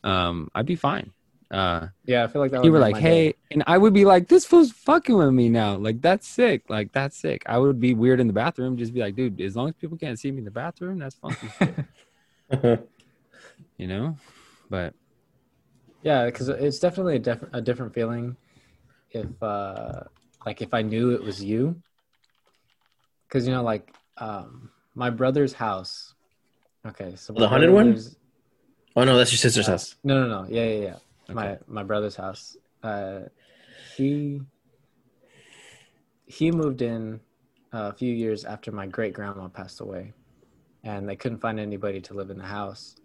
Um, 0.04 0.50
I'd 0.54 0.66
be 0.66 0.76
fine. 0.76 1.12
Uh, 1.50 1.88
Yeah, 2.04 2.24
I 2.24 2.26
feel 2.28 2.40
like 2.42 2.50
that. 2.52 2.64
you 2.64 2.72
were 2.72 2.78
like, 2.78 2.94
my 2.94 3.00
day. 3.00 3.26
hey, 3.26 3.34
and 3.50 3.62
I 3.66 3.78
would 3.78 3.92
be 3.94 4.04
like, 4.04 4.28
this 4.28 4.44
fool's 4.44 4.72
fucking 4.72 5.16
with 5.16 5.32
me 5.32 5.48
now. 5.48 5.76
Like 5.76 6.00
that's 6.00 6.26
sick. 6.26 6.68
Like 6.68 6.92
that's 6.92 7.16
sick. 7.16 7.42
I 7.46 7.58
would 7.58 7.78
be 7.80 7.94
weird 7.94 8.18
in 8.20 8.26
the 8.26 8.32
bathroom. 8.32 8.76
Just 8.76 8.92
be 8.94 9.00
like, 9.00 9.14
dude, 9.14 9.40
as 9.40 9.54
long 9.54 9.68
as 9.68 9.74
people 9.74 9.96
can't 9.98 10.18
see 10.18 10.30
me 10.32 10.38
in 10.38 10.44
the 10.44 10.50
bathroom, 10.50 10.98
that's 10.98 11.14
funky 11.16 11.48
you 13.76 13.86
know. 13.86 14.16
But 14.70 14.94
Yeah, 16.02 16.26
because 16.26 16.48
it's 16.48 16.78
definitely 16.78 17.16
a, 17.16 17.20
diff- 17.20 17.44
a 17.52 17.60
different 17.60 17.94
feeling 17.94 18.36
if, 19.10 19.26
uh, 19.42 20.04
like, 20.46 20.60
if 20.62 20.74
I 20.74 20.82
knew 20.82 21.10
it 21.12 21.22
was 21.22 21.42
you. 21.42 21.80
Because 23.28 23.46
you 23.46 23.52
know, 23.52 23.62
like, 23.62 23.92
um, 24.18 24.70
my 24.94 25.10
brother's 25.10 25.52
house. 25.52 26.14
Okay, 26.86 27.14
so 27.16 27.32
The 27.32 27.48
haunted 27.48 27.70
brother 27.70 27.72
one? 27.86 27.92
lives- 27.94 28.16
oh 28.96 29.04
no, 29.04 29.16
that's 29.16 29.32
your 29.32 29.38
sister's 29.38 29.68
uh, 29.68 29.72
house. 29.72 29.96
No, 30.04 30.26
no, 30.26 30.42
no. 30.42 30.48
Yeah, 30.48 30.64
yeah, 30.64 30.80
yeah. 30.82 30.96
My 31.32 31.52
Okay. 31.52 31.58
my 31.66 31.82
brother's 31.82 32.16
house. 32.16 32.56
Uh, 32.82 33.22
he 33.96 34.42
he 36.26 36.50
moved 36.50 36.82
in 36.82 37.20
a 37.72 37.92
few 37.92 38.12
years 38.12 38.44
after 38.44 38.72
my 38.72 38.86
great 38.86 39.12
grandma 39.14 39.48
passed 39.48 39.80
away, 39.80 40.12
and 40.82 41.08
they 41.08 41.16
couldn't 41.16 41.38
find 41.38 41.58
anybody 41.58 42.00
to 42.02 42.14
live 42.14 42.30
in 42.30 42.38
the 42.38 42.44
house. 42.44 42.96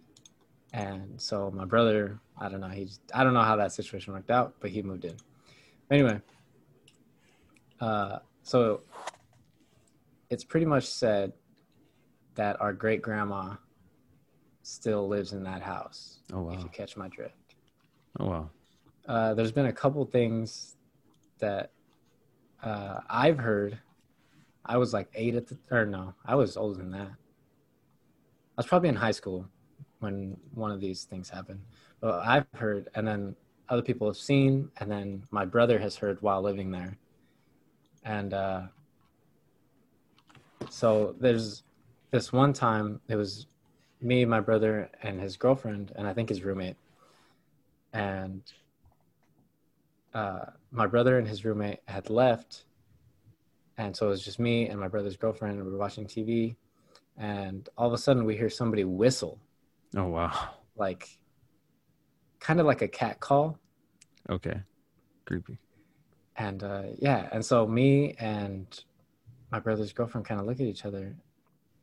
And 0.74 1.20
so 1.20 1.50
my 1.52 1.66
brother, 1.66 2.20
I 2.38 2.50
don't 2.50 2.62
know, 2.62 2.68
he's 2.68 3.00
I 3.14 3.24
don't 3.24 3.34
know 3.34 3.42
how 3.42 3.56
that 3.56 3.72
situation 3.72 4.14
worked 4.14 4.30
out, 4.30 4.56
but 4.60 4.70
he 4.70 4.82
moved 4.82 5.06
in. 5.06 5.16
Anyway, 5.90 6.22
uh, 7.80 8.20
so 8.44 8.82
it's 10.30 10.44
pretty 10.44 10.66
much 10.66 10.86
said 10.86 11.34
that 12.36 12.62
our 12.62 12.74
great 12.74 13.02
grandma 13.02 13.56
still 14.62 15.08
lives 15.08 15.34
in 15.34 15.44
that 15.44 15.62
house. 15.64 16.20
oh 16.32 16.42
wow! 16.42 16.54
If 16.54 16.64
you 16.64 16.70
catch 16.70 16.96
my 16.96 17.08
drift. 17.08 17.39
Oh 18.18 18.26
wow, 18.26 18.50
Uh, 19.08 19.34
there's 19.34 19.52
been 19.52 19.66
a 19.68 19.74
couple 19.74 20.06
things 20.06 20.76
that 21.40 21.72
uh, 22.64 23.00
I've 23.10 23.38
heard. 23.38 23.80
I 24.66 24.78
was 24.78 24.94
like 24.94 25.10
eight 25.16 25.36
at 25.36 25.48
the, 25.48 25.58
or 25.72 25.86
no, 25.86 26.14
I 26.26 26.36
was 26.36 26.56
older 26.58 26.78
than 26.78 26.92
that. 26.92 27.10
I 27.10 28.58
was 28.58 28.68
probably 28.68 28.90
in 28.90 28.96
high 28.96 29.12
school 29.12 29.48
when 30.00 30.38
one 30.54 30.72
of 30.72 30.80
these 30.80 31.04
things 31.04 31.30
happened. 31.30 31.62
But 32.02 32.22
I've 32.26 32.46
heard, 32.54 32.90
and 32.96 33.08
then 33.08 33.36
other 33.68 33.82
people 33.82 34.08
have 34.08 34.18
seen, 34.18 34.70
and 34.78 34.92
then 34.92 35.24
my 35.32 35.46
brother 35.46 35.80
has 35.80 35.96
heard 35.96 36.22
while 36.22 36.42
living 36.42 36.72
there. 36.72 36.98
And 38.04 38.34
uh, 38.34 38.62
so 40.70 41.16
there's 41.20 41.64
this 42.12 42.32
one 42.32 42.54
time, 42.54 43.02
it 43.08 43.16
was 43.16 43.48
me, 44.02 44.26
my 44.26 44.40
brother, 44.40 44.90
and 45.04 45.20
his 45.20 45.36
girlfriend, 45.36 45.92
and 45.96 46.08
I 46.08 46.14
think 46.14 46.30
his 46.30 46.44
roommate. 46.44 46.78
And 47.94 48.42
uh, 50.14 50.46
my 50.72 50.88
brother 50.88 51.18
and 51.18 51.28
his 51.28 51.46
roommate 51.46 51.80
had 51.88 52.10
left 52.10 52.66
and 53.78 53.96
so 53.96 54.08
it 54.08 54.10
was 54.10 54.26
just 54.26 54.40
me 54.40 54.68
and 54.68 54.78
my 54.78 54.90
brother's 54.90 55.16
girlfriend, 55.16 55.56
and 55.56 55.66
we 55.66 55.72
were 55.72 55.78
watching 55.78 56.06
TV, 56.06 56.54
and 57.18 57.70
all 57.78 57.88
of 57.88 57.94
a 57.94 57.98
sudden 57.98 58.26
we 58.26 58.36
hear 58.36 58.50
somebody 58.50 58.84
whistle, 58.84 59.40
Oh 59.96 60.08
wow. 60.08 60.50
like 60.76 61.18
kind 62.42 62.60
of 62.60 62.66
like 62.66 62.82
a 62.82 62.90
cat 62.90 63.22
call, 63.22 63.58
Okay. 64.30 64.60
Creepy. 65.26 65.58
and 66.36 66.62
uh, 66.62 66.84
yeah, 66.98 67.30
and 67.32 67.46
so 67.46 67.66
me 67.66 68.16
and 68.20 68.84
my 69.50 69.60
brother's 69.62 69.94
girlfriend 69.94 70.28
kind 70.28 70.42
of 70.42 70.46
look 70.46 70.60
at 70.60 70.66
each 70.66 70.84
other, 70.84 71.16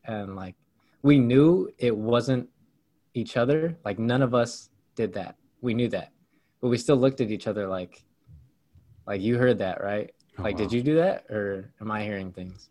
and 0.05 0.35
like 0.35 0.53
we 1.01 1.17
knew 1.17 1.67
it 1.79 1.97
wasn't 1.97 2.47
each 3.15 3.37
other. 3.37 3.75
Like 3.83 3.97
none 3.97 4.21
of 4.21 4.35
us 4.35 4.69
did 4.93 5.13
that. 5.13 5.35
We 5.61 5.73
knew 5.73 5.87
that, 5.89 6.11
but 6.61 6.69
we 6.69 6.77
still 6.77 6.97
looked 6.97 7.21
at 7.21 7.31
each 7.31 7.47
other 7.47 7.67
like, 7.67 8.03
like 9.05 9.21
you 9.21 9.37
heard 9.37 9.59
that, 9.59 9.81
right? 9.81 10.13
Oh, 10.37 10.43
like, 10.43 10.55
wow. 10.55 10.59
did 10.59 10.71
you 10.71 10.83
do 10.83 10.95
that, 10.95 11.25
or 11.29 11.71
am 11.81 11.89
I 11.91 12.03
hearing 12.03 12.31
things? 12.31 12.69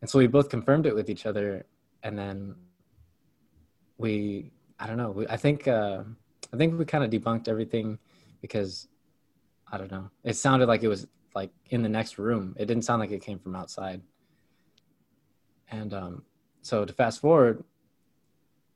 And 0.00 0.08
so 0.08 0.18
we 0.18 0.26
both 0.26 0.48
confirmed 0.48 0.86
it 0.86 0.94
with 0.94 1.10
each 1.10 1.26
other, 1.26 1.66
and 2.02 2.16
then 2.16 2.54
we, 3.98 4.52
I 4.78 4.86
don't 4.86 4.96
know. 4.96 5.10
We, 5.10 5.26
I 5.26 5.36
think, 5.36 5.66
uh, 5.66 6.04
I 6.52 6.56
think 6.56 6.78
we 6.78 6.84
kind 6.84 7.02
of 7.02 7.10
debunked 7.10 7.48
everything 7.48 7.98
because 8.40 8.88
I 9.70 9.78
don't 9.78 9.90
know. 9.90 10.10
It 10.22 10.36
sounded 10.36 10.66
like 10.66 10.82
it 10.82 10.88
was 10.88 11.08
like 11.34 11.50
in 11.70 11.82
the 11.82 11.88
next 11.88 12.18
room. 12.18 12.54
It 12.58 12.66
didn't 12.66 12.84
sound 12.84 13.00
like 13.00 13.10
it 13.10 13.22
came 13.22 13.38
from 13.38 13.56
outside. 13.56 14.00
And 15.70 15.92
um, 15.92 16.22
so 16.62 16.84
to 16.84 16.92
fast 16.92 17.20
forward, 17.20 17.64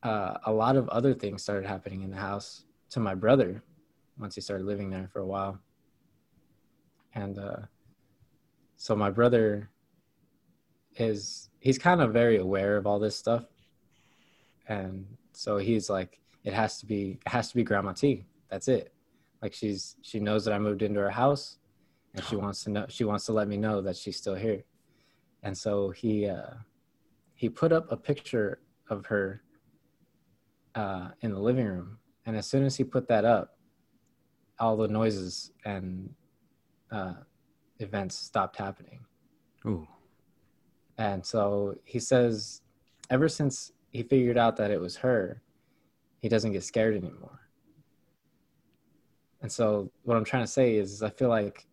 uh, 0.03 0.39
a 0.47 0.53
lot 0.53 0.77
of 0.77 0.89
other 0.89 1.15
things 1.15 1.43
started 1.43 1.67
happening 1.69 2.03
in 2.03 2.11
the 2.11 2.17
house 2.17 2.65
to 2.91 3.01
my 3.01 3.15
brother 3.15 3.63
once 4.19 4.35
he 4.35 4.41
started 4.41 4.67
living 4.67 4.91
there 4.91 5.09
for 5.13 5.21
a 5.21 5.27
while. 5.27 5.59
And 7.15 7.39
uh, 7.39 7.63
so 8.77 8.95
my 8.95 9.11
brother 9.11 9.71
is 10.97 11.49
he's 11.61 11.79
kind 11.79 12.01
of 12.01 12.13
very 12.13 12.39
aware 12.39 12.77
of 12.77 12.87
all 12.87 12.99
this 12.99 13.17
stuff, 13.17 13.45
and 14.69 15.07
so 15.33 15.59
he's 15.59 15.89
like, 15.91 16.21
it 16.45 16.53
has 16.53 16.79
to 16.79 16.87
be 16.87 17.19
it 17.25 17.29
has 17.31 17.49
to 17.51 17.57
be 17.57 17.65
Grandma 17.65 17.93
T. 17.93 18.25
That's 18.51 18.69
it. 18.69 18.93
Like 19.43 19.55
she's 19.55 19.97
she 20.03 20.21
knows 20.21 20.45
that 20.45 20.55
I 20.55 20.59
moved 20.59 20.83
into 20.83 21.01
her 21.01 21.11
house, 21.11 21.59
and 22.15 22.25
she 22.25 22.37
wants 22.37 22.65
to 22.65 22.71
know 22.71 22.87
she 22.89 23.05
wants 23.05 23.27
to 23.27 23.33
let 23.33 23.49
me 23.49 23.57
know 23.57 23.81
that 23.81 23.97
she's 23.97 24.17
still 24.17 24.35
here. 24.35 24.63
And 25.43 25.57
so 25.57 25.91
he 25.91 26.29
uh, 26.29 26.55
he 27.35 27.49
put 27.49 27.73
up 27.73 27.91
a 27.91 27.97
picture 27.97 28.61
of 28.89 29.07
her 29.07 29.43
uh, 30.75 31.09
in 31.23 31.33
the 31.33 31.41
living 31.41 31.67
room, 31.67 31.99
and 32.31 32.39
as 32.39 32.47
soon 32.47 32.65
as 32.65 32.77
he 32.77 32.85
put 32.85 33.09
that 33.09 33.25
up, 33.25 33.57
all 34.61 34.77
the 34.77 34.87
noises 34.87 35.51
and 35.65 36.15
uh, 36.93 37.15
events 37.81 38.15
stopped 38.15 38.57
happening. 38.57 39.01
Ooh. 39.67 39.85
And 40.97 41.27
so 41.27 41.75
he 41.83 41.99
says, 41.99 42.63
ever 43.11 43.29
since 43.29 43.73
he 43.91 44.05
figured 44.05 44.39
out 44.39 44.57
that 44.59 44.71
it 44.71 44.81
was 44.81 44.95
her, 44.99 45.43
he 46.21 46.29
doesn't 46.29 46.53
get 46.53 46.63
scared 46.63 46.95
anymore. 46.95 47.41
And 49.43 49.51
so 49.51 49.91
what 50.05 50.17
I'm 50.17 50.25
trying 50.25 50.45
to 50.45 50.53
say 50.53 50.77
is, 50.77 51.03
I 51.03 51.11
feel 51.11 51.31
like 51.31 51.67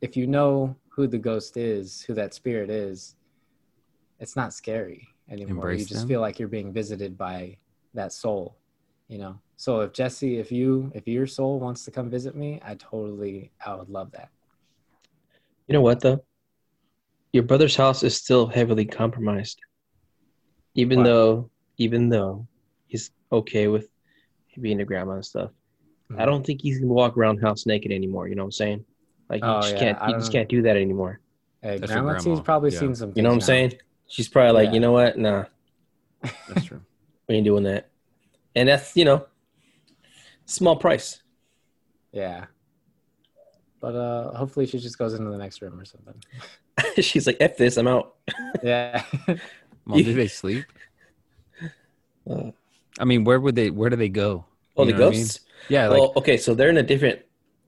if 0.00 0.16
you 0.16 0.26
know 0.26 0.74
who 0.88 1.06
the 1.06 1.18
ghost 1.18 1.58
is, 1.58 2.00
who 2.00 2.14
that 2.14 2.32
spirit 2.32 2.70
is, 2.70 3.14
it's 4.20 4.36
not 4.36 4.54
scary 4.54 5.06
anymore. 5.28 5.50
Embrace 5.50 5.80
you 5.80 5.86
just 5.86 6.00
them. 6.00 6.08
feel 6.08 6.22
like 6.22 6.38
you're 6.38 6.48
being 6.48 6.72
visited 6.72 7.18
by 7.18 7.58
that 7.92 8.10
soul, 8.10 8.56
you 9.14 9.20
know. 9.20 9.38
So 9.56 9.80
if 9.82 9.92
Jesse, 9.92 10.38
if 10.38 10.50
you, 10.50 10.90
if 10.92 11.06
your 11.06 11.28
soul 11.28 11.60
wants 11.60 11.84
to 11.84 11.92
come 11.92 12.10
visit 12.10 12.34
me, 12.34 12.60
I 12.64 12.74
totally, 12.74 13.52
I 13.64 13.72
would 13.76 13.88
love 13.88 14.10
that. 14.10 14.28
You 15.68 15.72
know 15.74 15.80
what 15.82 16.00
though? 16.00 16.24
Your 17.32 17.44
brother's 17.44 17.76
house 17.76 18.02
is 18.02 18.16
still 18.16 18.48
heavily 18.48 18.84
compromised. 18.84 19.60
Even 20.74 20.98
Why? 20.98 21.04
though 21.04 21.50
even 21.78 22.08
though 22.08 22.46
he's 22.88 23.12
okay 23.30 23.68
with 23.68 23.88
being 24.60 24.80
a 24.80 24.84
grandma 24.84 25.12
and 25.14 25.24
stuff. 25.24 25.50
Mm-hmm. 26.10 26.20
I 26.20 26.24
don't 26.26 26.44
think 26.44 26.60
he's 26.62 26.80
gonna 26.80 26.92
walk 26.92 27.16
around 27.16 27.38
house 27.38 27.66
naked 27.66 27.92
anymore, 27.92 28.26
you 28.26 28.34
know 28.34 28.42
what 28.42 28.46
I'm 28.48 28.52
saying? 28.52 28.84
Like 29.30 29.42
you 29.42 29.48
Oh, 29.48 29.60
just 29.60 29.74
yeah, 29.74 29.78
can't 29.78 29.98
I 30.02 30.08
you 30.08 30.14
just 30.14 30.26
don't- 30.32 30.40
can't 30.40 30.48
do 30.48 30.62
that 30.62 30.76
anymore. 30.76 31.20
Hey, 31.62 31.78
That's 31.78 31.92
Grandma 31.92 32.14
T's 32.14 32.24
grandma, 32.24 32.42
probably 32.42 32.72
yeah. 32.72 32.80
seen 32.80 32.94
some. 32.96 33.12
You 33.14 33.22
know 33.22 33.28
what 33.30 33.34
I'm 33.34 33.38
now. 33.38 33.46
saying? 33.46 33.72
She's 34.08 34.28
probably 34.28 34.52
like, 34.52 34.66
Yeah. 34.68 34.74
you 34.74 34.80
know 34.80 34.92
what? 34.92 35.16
Nah, 35.16 35.44
That's 36.48 36.64
true. 36.66 36.80
we 37.28 37.36
ain't 37.36 37.44
doing 37.46 37.62
that. 37.64 37.88
And 38.54 38.68
that's, 38.68 38.96
you 38.96 39.04
know, 39.04 39.26
small 40.46 40.76
price. 40.76 41.22
Yeah. 42.12 42.46
But 43.80 43.94
uh 43.94 44.32
hopefully 44.36 44.66
she 44.66 44.78
just 44.78 44.98
goes 44.98 45.14
into 45.14 45.30
the 45.30 45.38
next 45.38 45.60
room 45.62 45.78
or 45.78 45.84
something. 45.84 46.14
She's 47.00 47.26
like, 47.26 47.36
F 47.40 47.56
this, 47.56 47.76
I'm 47.76 47.88
out. 47.88 48.14
Yeah. 48.62 49.04
Mom, 49.86 50.04
do 50.04 50.14
they 50.14 50.28
sleep? 50.28 50.72
Uh, 52.28 52.50
I 52.98 53.04
mean, 53.04 53.24
where 53.24 53.40
would 53.40 53.54
they? 53.54 53.70
Where 53.70 53.90
do 53.90 53.96
they 53.96 54.08
go? 54.08 54.46
oh, 54.76 54.84
You 54.84 54.86
the 54.86 54.92
know 54.92 54.98
what 54.98 55.04
I 55.04 55.06
mean? 55.06 55.26
ghosts? 55.26 55.40
Yeah, 55.68 55.88
like 55.88 55.92
well, 55.98 56.12
okay, 56.16 56.36
so 56.36 56.54
they're 56.54 56.70
in 56.70 56.76
a 56.76 56.82
different 56.82 57.20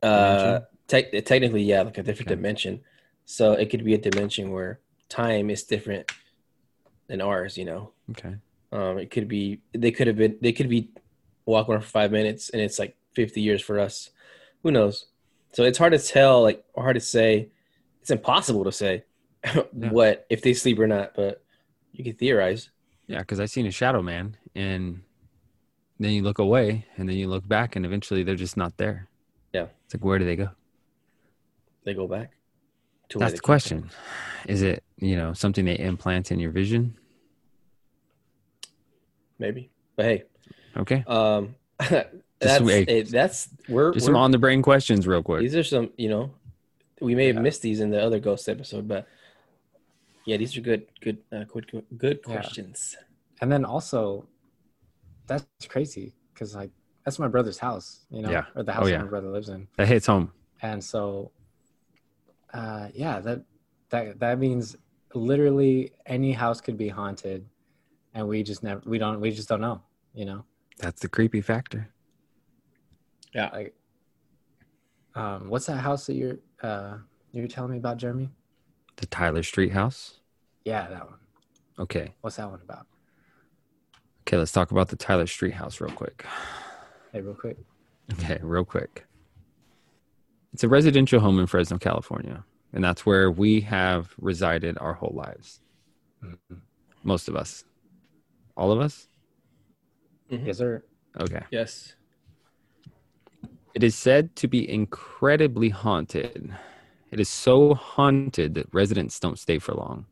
uh 0.03 0.13
Dimension? 0.13 0.67
tech 0.89 1.11
technically, 1.25 1.63
yeah, 1.63 1.83
like 1.83 1.99
a 1.99 2.03
different 2.03 2.29
Okay. 2.29 2.37
dimension. 2.37 2.81
So 3.25 3.53
it 3.53 3.71
could 3.71 3.85
be 3.85 3.95
a 3.95 3.99
dimension 3.99 4.51
where 4.53 4.81
time 5.09 5.51
is 5.51 5.65
different 5.65 6.11
than 7.09 7.21
ours, 7.21 7.57
you 7.59 7.65
know. 7.65 7.93
okay. 8.11 8.37
Um 8.73 8.99
it 8.99 9.11
could 9.11 9.29
be 9.29 9.61
they 9.73 9.91
could 9.91 10.07
have 10.07 10.17
been 10.17 10.37
they 10.41 10.53
could 10.53 10.69
be 10.69 10.91
walking 11.45 11.75
around 11.75 11.83
for 11.83 11.89
five 11.89 12.11
minutes 12.11 12.51
and 12.51 12.61
it's 12.61 12.79
like 12.79 12.97
fifty 13.15 13.41
years 13.41 13.63
for 13.63 13.79
us. 13.79 14.11
Who 14.63 14.71
knows? 14.71 15.07
So 15.53 15.65
it's 15.65 15.79
hard 15.79 15.93
to 15.93 15.99
tell, 15.99 16.43
like 16.43 16.65
hard 16.77 16.95
to 16.95 17.01
say. 17.01 17.49
It's 18.01 18.11
impossible 18.11 18.65
to 18.65 18.73
say 18.73 19.05
what 19.73 20.27
if 20.31 20.43
they 20.43 20.55
sleep 20.55 20.79
or 20.79 20.87
not, 20.87 21.15
but 21.15 21.43
you 21.93 22.05
can 22.05 22.15
theorize. 22.15 22.71
Yeah, 23.07 23.21
because 23.21 23.41
I've 23.41 23.51
seen 23.51 23.67
a 23.67 23.71
shadow 23.71 24.03
man, 24.03 24.37
and 24.55 25.03
then 25.99 26.13
you 26.13 26.23
look 26.23 26.39
away, 26.39 26.87
and 26.97 27.09
then 27.09 27.17
you 27.17 27.29
look 27.29 27.47
back, 27.47 27.77
and 27.77 27.87
eventually 27.87 28.23
they're 28.23 28.35
just 28.35 28.57
not 28.57 28.77
there. 28.77 29.09
Yeah. 29.53 29.67
It's 29.85 29.95
like, 29.95 30.05
where 30.05 30.19
do 30.19 30.25
they 30.25 30.37
go? 30.37 30.51
They 31.85 31.95
go 31.95 32.07
back. 32.07 32.33
to 33.11 33.19
That's 33.19 33.35
the 33.35 33.41
question. 33.41 33.91
Is 34.47 34.63
it 34.63 34.83
you 34.99 35.17
know 35.17 35.33
something 35.33 35.65
they 35.65 35.79
implant 35.79 36.33
in 36.33 36.41
your 36.41 36.51
vision? 36.51 36.99
Maybe. 39.39 39.71
But 39.97 40.05
hey, 40.07 40.25
Okay, 40.77 41.05
Um, 41.07 41.55
that's 41.79 42.13
hey, 42.69 43.03
that's 43.03 43.49
we're, 43.69 43.93
just 43.95 44.05
we're 44.05 44.13
some 44.13 44.17
on 44.17 44.31
the 44.31 44.39
brain 44.39 44.61
questions, 44.63 45.07
real 45.07 45.23
quick. 45.23 45.41
these 45.41 45.57
are 45.57 45.65
some 45.65 45.91
you 45.97 46.09
know 46.09 46.31
we 47.01 47.15
may 47.15 47.27
have 47.27 47.37
Yeah. 47.37 47.43
missed 47.43 47.63
these 47.63 47.81
in 47.81 47.91
the 47.91 48.03
other 48.03 48.19
ghost 48.19 48.49
episode, 48.49 48.87
but 48.89 49.07
yeah, 50.27 50.37
these 50.37 50.57
are 50.57 50.61
good 50.61 50.87
good 51.01 51.19
uh, 51.33 51.45
good 51.45 51.67
good 51.97 52.21
Yeah. 52.27 52.35
questions. 52.35 52.97
and 53.41 53.51
then 53.53 53.65
also 53.65 54.27
that's 55.27 55.45
crazy 55.69 56.15
because 56.33 56.55
like 56.55 56.71
that's 57.05 57.19
my 57.19 57.29
brother's 57.29 57.59
house, 57.59 58.05
you 58.11 58.21
know, 58.23 58.31
Yeah. 58.31 58.45
or 58.55 58.63
the 58.63 58.73
Oh, 58.73 58.75
house 58.75 58.85
that 58.87 58.91
yeah. 58.93 59.03
my 59.03 59.09
brother 59.09 59.29
lives 59.29 59.49
in. 59.49 59.69
That 59.77 59.89
hits 59.89 60.07
home. 60.07 60.33
And 60.63 60.83
so 60.83 61.31
uh 62.53 62.89
yeah, 62.95 63.21
that 63.21 63.43
that 63.91 64.19
that 64.21 64.39
means 64.39 64.77
literally 65.15 65.93
any 66.07 66.33
house 66.33 66.61
could 66.61 66.77
be 66.77 66.89
haunted 66.89 67.47
and 68.17 68.27
we 68.27 68.43
just 68.43 68.63
never 68.63 68.81
we 68.87 68.99
don't 68.99 69.21
we 69.21 69.31
just 69.31 69.49
don't 69.49 69.61
know, 69.61 69.83
you 70.15 70.25
know. 70.25 70.45
That's 70.79 71.01
the 71.03 71.09
creepy 71.09 71.41
factor. 71.43 71.89
yeah 73.35 73.51
Like 73.53 73.75
um 75.15 75.49
what's 75.51 75.67
that 75.67 75.77
house 75.77 76.07
that 76.07 76.15
you're 76.15 76.39
uh 76.63 76.97
you're 77.33 77.47
telling 77.47 77.73
me 77.73 77.79
about, 77.79 77.99
Jeremy? 77.99 78.31
The 78.97 79.07
Tyler 79.07 79.43
Street 79.43 79.73
house. 79.73 80.21
Yeah, 80.65 80.89
that 80.89 81.05
one. 81.05 81.19
Okay. 81.79 82.15
What's 82.23 82.37
that 82.37 82.51
one 82.51 82.61
about? 82.65 82.87
Okay, 84.23 84.39
let's 84.39 84.53
talk 84.53 84.71
about 84.71 84.89
the 84.89 84.97
Tyler 84.97 85.27
Street 85.27 85.53
house 85.53 85.81
real 85.81 85.93
quick. 85.93 86.25
Hey, 87.13 87.21
real 87.21 87.35
quick. 87.35 87.59
Okay, 88.15 88.39
real 88.43 88.65
quick. 88.65 89.05
It's 90.55 90.65
a 90.65 90.69
residential 90.69 91.21
home 91.21 91.39
in 91.39 91.47
Fresno, 91.47 91.77
California, 91.77 92.43
and 92.73 92.83
that's 92.83 93.05
where 93.05 93.31
we 93.31 93.61
have 93.61 94.15
resided 94.19 94.79
our 94.79 94.95
whole 94.95 95.13
lives. 95.15 95.61
Mhm. 96.25 96.61
Most 97.05 97.29
of 97.29 97.37
us. 97.37 97.65
All 98.57 98.73
of 98.73 98.81
us? 98.81 99.09
Mm-hmm. 100.31 100.47
Yes, 100.47 100.59
sir. 100.59 100.83
Okay. 101.21 101.43
Yes. 101.51 101.95
It 103.75 103.83
is 103.83 103.95
said 103.95 104.35
to 104.37 104.49
be 104.49 104.69
incredibly 104.69 105.69
haunted. 105.69 106.55
It 107.11 107.21
is 107.21 107.29
so 107.29 107.75
haunted 107.75 108.55
that 108.55 108.73
residents 108.73 109.21
don't 109.21 109.39
stay 109.39 109.59
for 109.59 109.75
long. 109.75 110.07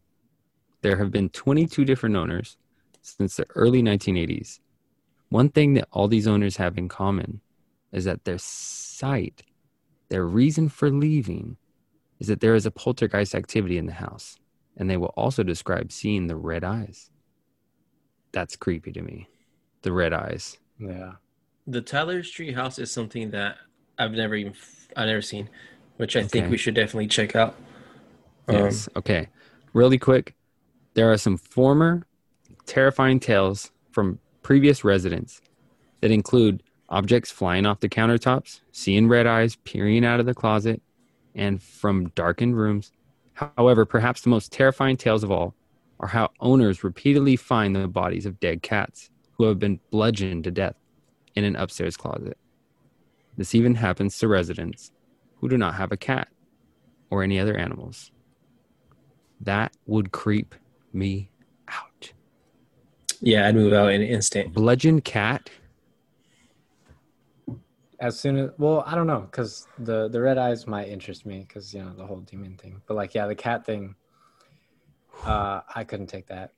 There 0.83 0.99
have 0.99 1.11
been 1.11 1.31
22 1.31 1.85
different 1.85 2.17
owners 2.17 2.59
since 3.01 3.37
the 3.37 3.47
early 3.55 3.83
1980s. 3.83 4.61
One 5.31 5.49
thing 5.49 5.75
that 5.75 5.89
all 5.93 6.09
these 6.09 6.29
owners 6.29 6.59
have 6.59 6.77
in 6.77 6.89
common 6.89 7.41
is 7.91 8.05
that 8.05 8.25
their 8.25 8.39
site, 8.39 9.43
their 10.11 10.25
reason 10.27 10.69
for 10.69 10.91
leaving, 10.91 11.57
is 12.21 12.29
that 12.29 12.41
there 12.41 12.55
is 12.55 12.67
a 12.67 12.71
poltergeist 12.71 13.35
activity 13.35 13.79
in 13.79 13.87
the 13.87 13.93
house. 13.93 14.37
And 14.77 14.91
they 14.91 14.97
will 14.97 15.15
also 15.17 15.43
describe 15.43 15.91
seeing 15.91 16.27
the 16.27 16.37
red 16.37 16.65
eyes. 16.65 17.11
That's 18.35 18.57
creepy 18.57 18.93
to 18.93 19.01
me. 19.01 19.29
The 19.83 19.93
red 19.93 20.13
eyes. 20.13 20.59
Yeah. 20.79 21.13
The 21.67 21.81
Tyler 21.81 22.23
Street 22.25 22.55
house 22.55 22.79
is 22.79 22.91
something 22.91 23.31
that 23.31 23.57
I've 23.97 24.13
never 24.13 24.35
even 24.35 24.55
I've 24.97 25.07
never 25.07 25.23
seen, 25.23 25.49
which 25.97 26.17
I 26.17 26.25
think 26.25 26.51
we 26.51 26.59
should 26.59 26.75
definitely 26.75 27.07
check 27.07 27.37
out. 27.37 27.55
Um, 28.49 28.57
Yes. 28.57 28.89
Okay. 28.97 29.29
Really 29.73 29.99
quick, 29.99 30.35
there 30.95 31.11
are 31.11 31.17
some 31.17 31.37
former 31.37 32.07
terrifying 32.67 33.21
tales 33.21 33.71
from 33.93 34.19
previous 34.43 34.85
residents 34.85 35.41
that 36.01 36.11
include 36.11 36.63
objects 36.89 37.31
flying 37.31 37.67
off 37.67 37.81
the 37.81 37.89
countertops, 37.89 38.61
seeing 38.73 39.09
red 39.09 39.27
eyes 39.27 39.57
peering 39.65 40.05
out 40.05 40.21
of 40.21 40.27
the 40.27 40.35
closet, 40.35 40.83
and 41.35 41.63
from 41.63 42.09
darkened 42.11 42.57
rooms. 42.57 42.93
However, 43.35 43.85
perhaps 43.85 44.21
the 44.21 44.29
most 44.29 44.53
terrifying 44.53 44.97
tales 44.97 45.25
of 45.25 45.31
all 45.31 45.55
are 46.05 46.09
how 46.09 46.29
owners 46.39 46.85
repeatedly 46.85 47.35
find 47.35 47.75
the 47.75 47.89
bodies 47.89 48.27
of 48.27 48.39
dead 48.39 48.61
cats 48.61 49.09
who 49.33 49.45
have 49.45 49.59
been 49.59 49.81
bludgeoned 49.91 50.45
to 50.45 50.51
death 50.51 50.77
in 51.35 51.45
an 51.45 51.57
upstairs 51.57 51.97
closet. 51.97 52.37
This 53.39 53.55
even 53.55 53.75
happens 53.75 54.19
to 54.19 54.29
residents 54.29 54.93
who 55.37 55.49
do 55.49 55.57
not 55.57 55.77
have 55.77 55.93
a 55.93 55.97
cat 55.97 56.29
or 57.09 57.23
any 57.23 57.41
other 57.41 57.57
animals. 57.57 58.13
That 59.41 59.75
would 59.87 60.13
creep 60.13 60.55
me 60.93 61.31
out. 61.69 62.13
yeah, 63.23 63.49
I'd 63.49 63.55
move 63.55 63.73
out 63.73 63.91
in 63.91 64.03
an 64.03 64.07
instant. 64.07 64.53
Bludgeon 64.53 65.01
cat? 65.01 65.49
As 67.99 68.21
soon 68.21 68.37
as 68.37 68.51
well, 68.59 68.85
I 68.87 68.95
don't 68.95 69.07
know, 69.07 69.21
because 69.21 69.67
the 69.79 70.09
the 70.09 70.21
red 70.21 70.37
eyes 70.37 70.67
might 70.67 70.89
interest 70.89 71.25
me, 71.25 71.47
because 71.49 71.73
you 71.73 71.83
know 71.83 71.95
the 71.97 72.05
whole 72.07 72.21
demon 72.21 72.59
thing. 72.59 72.83
But 72.87 72.95
like, 72.95 73.15
yeah, 73.15 73.27
the 73.27 73.35
cat 73.35 73.65
thing, 73.65 73.95
uh, 75.25 75.61
I 75.75 75.85
couldn't 75.85 76.09
take 76.09 76.27
that. 76.27 76.53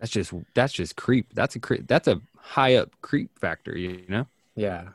That's 0.00 0.12
just 0.12 0.32
that's 0.54 0.72
just 0.72 0.96
creep. 0.96 1.32
That's 1.34 1.56
a 1.56 1.60
creep. 1.60 1.86
That's 1.86 2.08
a 2.08 2.20
high 2.36 2.76
up 2.76 2.90
creep 3.00 3.38
factor. 3.38 3.76
You 3.76 4.04
know. 4.08 4.26
Yeah. 4.54 4.88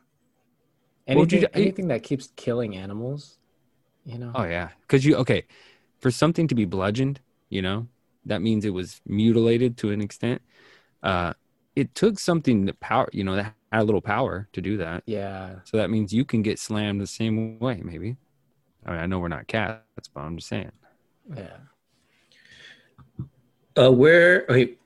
Would 1.07 1.31
you 1.31 1.39
Anything, 1.39 1.61
anything 1.61 1.87
that 1.87 2.03
keeps 2.03 2.31
killing 2.35 2.75
animals, 2.75 3.39
you 4.05 4.19
know. 4.19 4.31
Oh 4.35 4.43
yeah, 4.43 4.69
because 4.81 5.03
you 5.03 5.15
okay 5.17 5.45
for 5.99 6.11
something 6.11 6.47
to 6.47 6.55
be 6.55 6.65
bludgeoned. 6.65 7.19
You 7.49 7.63
know 7.63 7.87
that 8.25 8.41
means 8.41 8.65
it 8.65 8.69
was 8.69 9.01
mutilated 9.07 9.77
to 9.77 9.91
an 9.91 10.01
extent. 10.01 10.41
Uh, 11.01 11.33
it 11.75 11.95
took 11.95 12.19
something 12.19 12.65
that 12.65 12.79
power. 12.79 13.09
You 13.11 13.23
know 13.23 13.35
that 13.35 13.55
had 13.71 13.81
a 13.81 13.83
little 13.83 14.01
power 14.01 14.47
to 14.53 14.61
do 14.61 14.77
that. 14.77 15.03
Yeah. 15.05 15.55
So 15.63 15.77
that 15.77 15.89
means 15.89 16.13
you 16.13 16.25
can 16.25 16.41
get 16.41 16.59
slammed 16.59 17.01
the 17.01 17.07
same 17.07 17.59
way. 17.59 17.81
Maybe. 17.83 18.17
I 18.85 18.91
mean, 18.91 18.99
I 18.99 19.05
know 19.07 19.19
we're 19.19 19.27
not 19.27 19.47
cats, 19.47 20.07
but 20.13 20.21
I'm 20.21 20.37
just 20.37 20.47
saying. 20.47 20.71
Yeah. 21.35 21.57
Uh, 23.79 23.91
where? 23.91 24.45
Wait, 24.49 24.79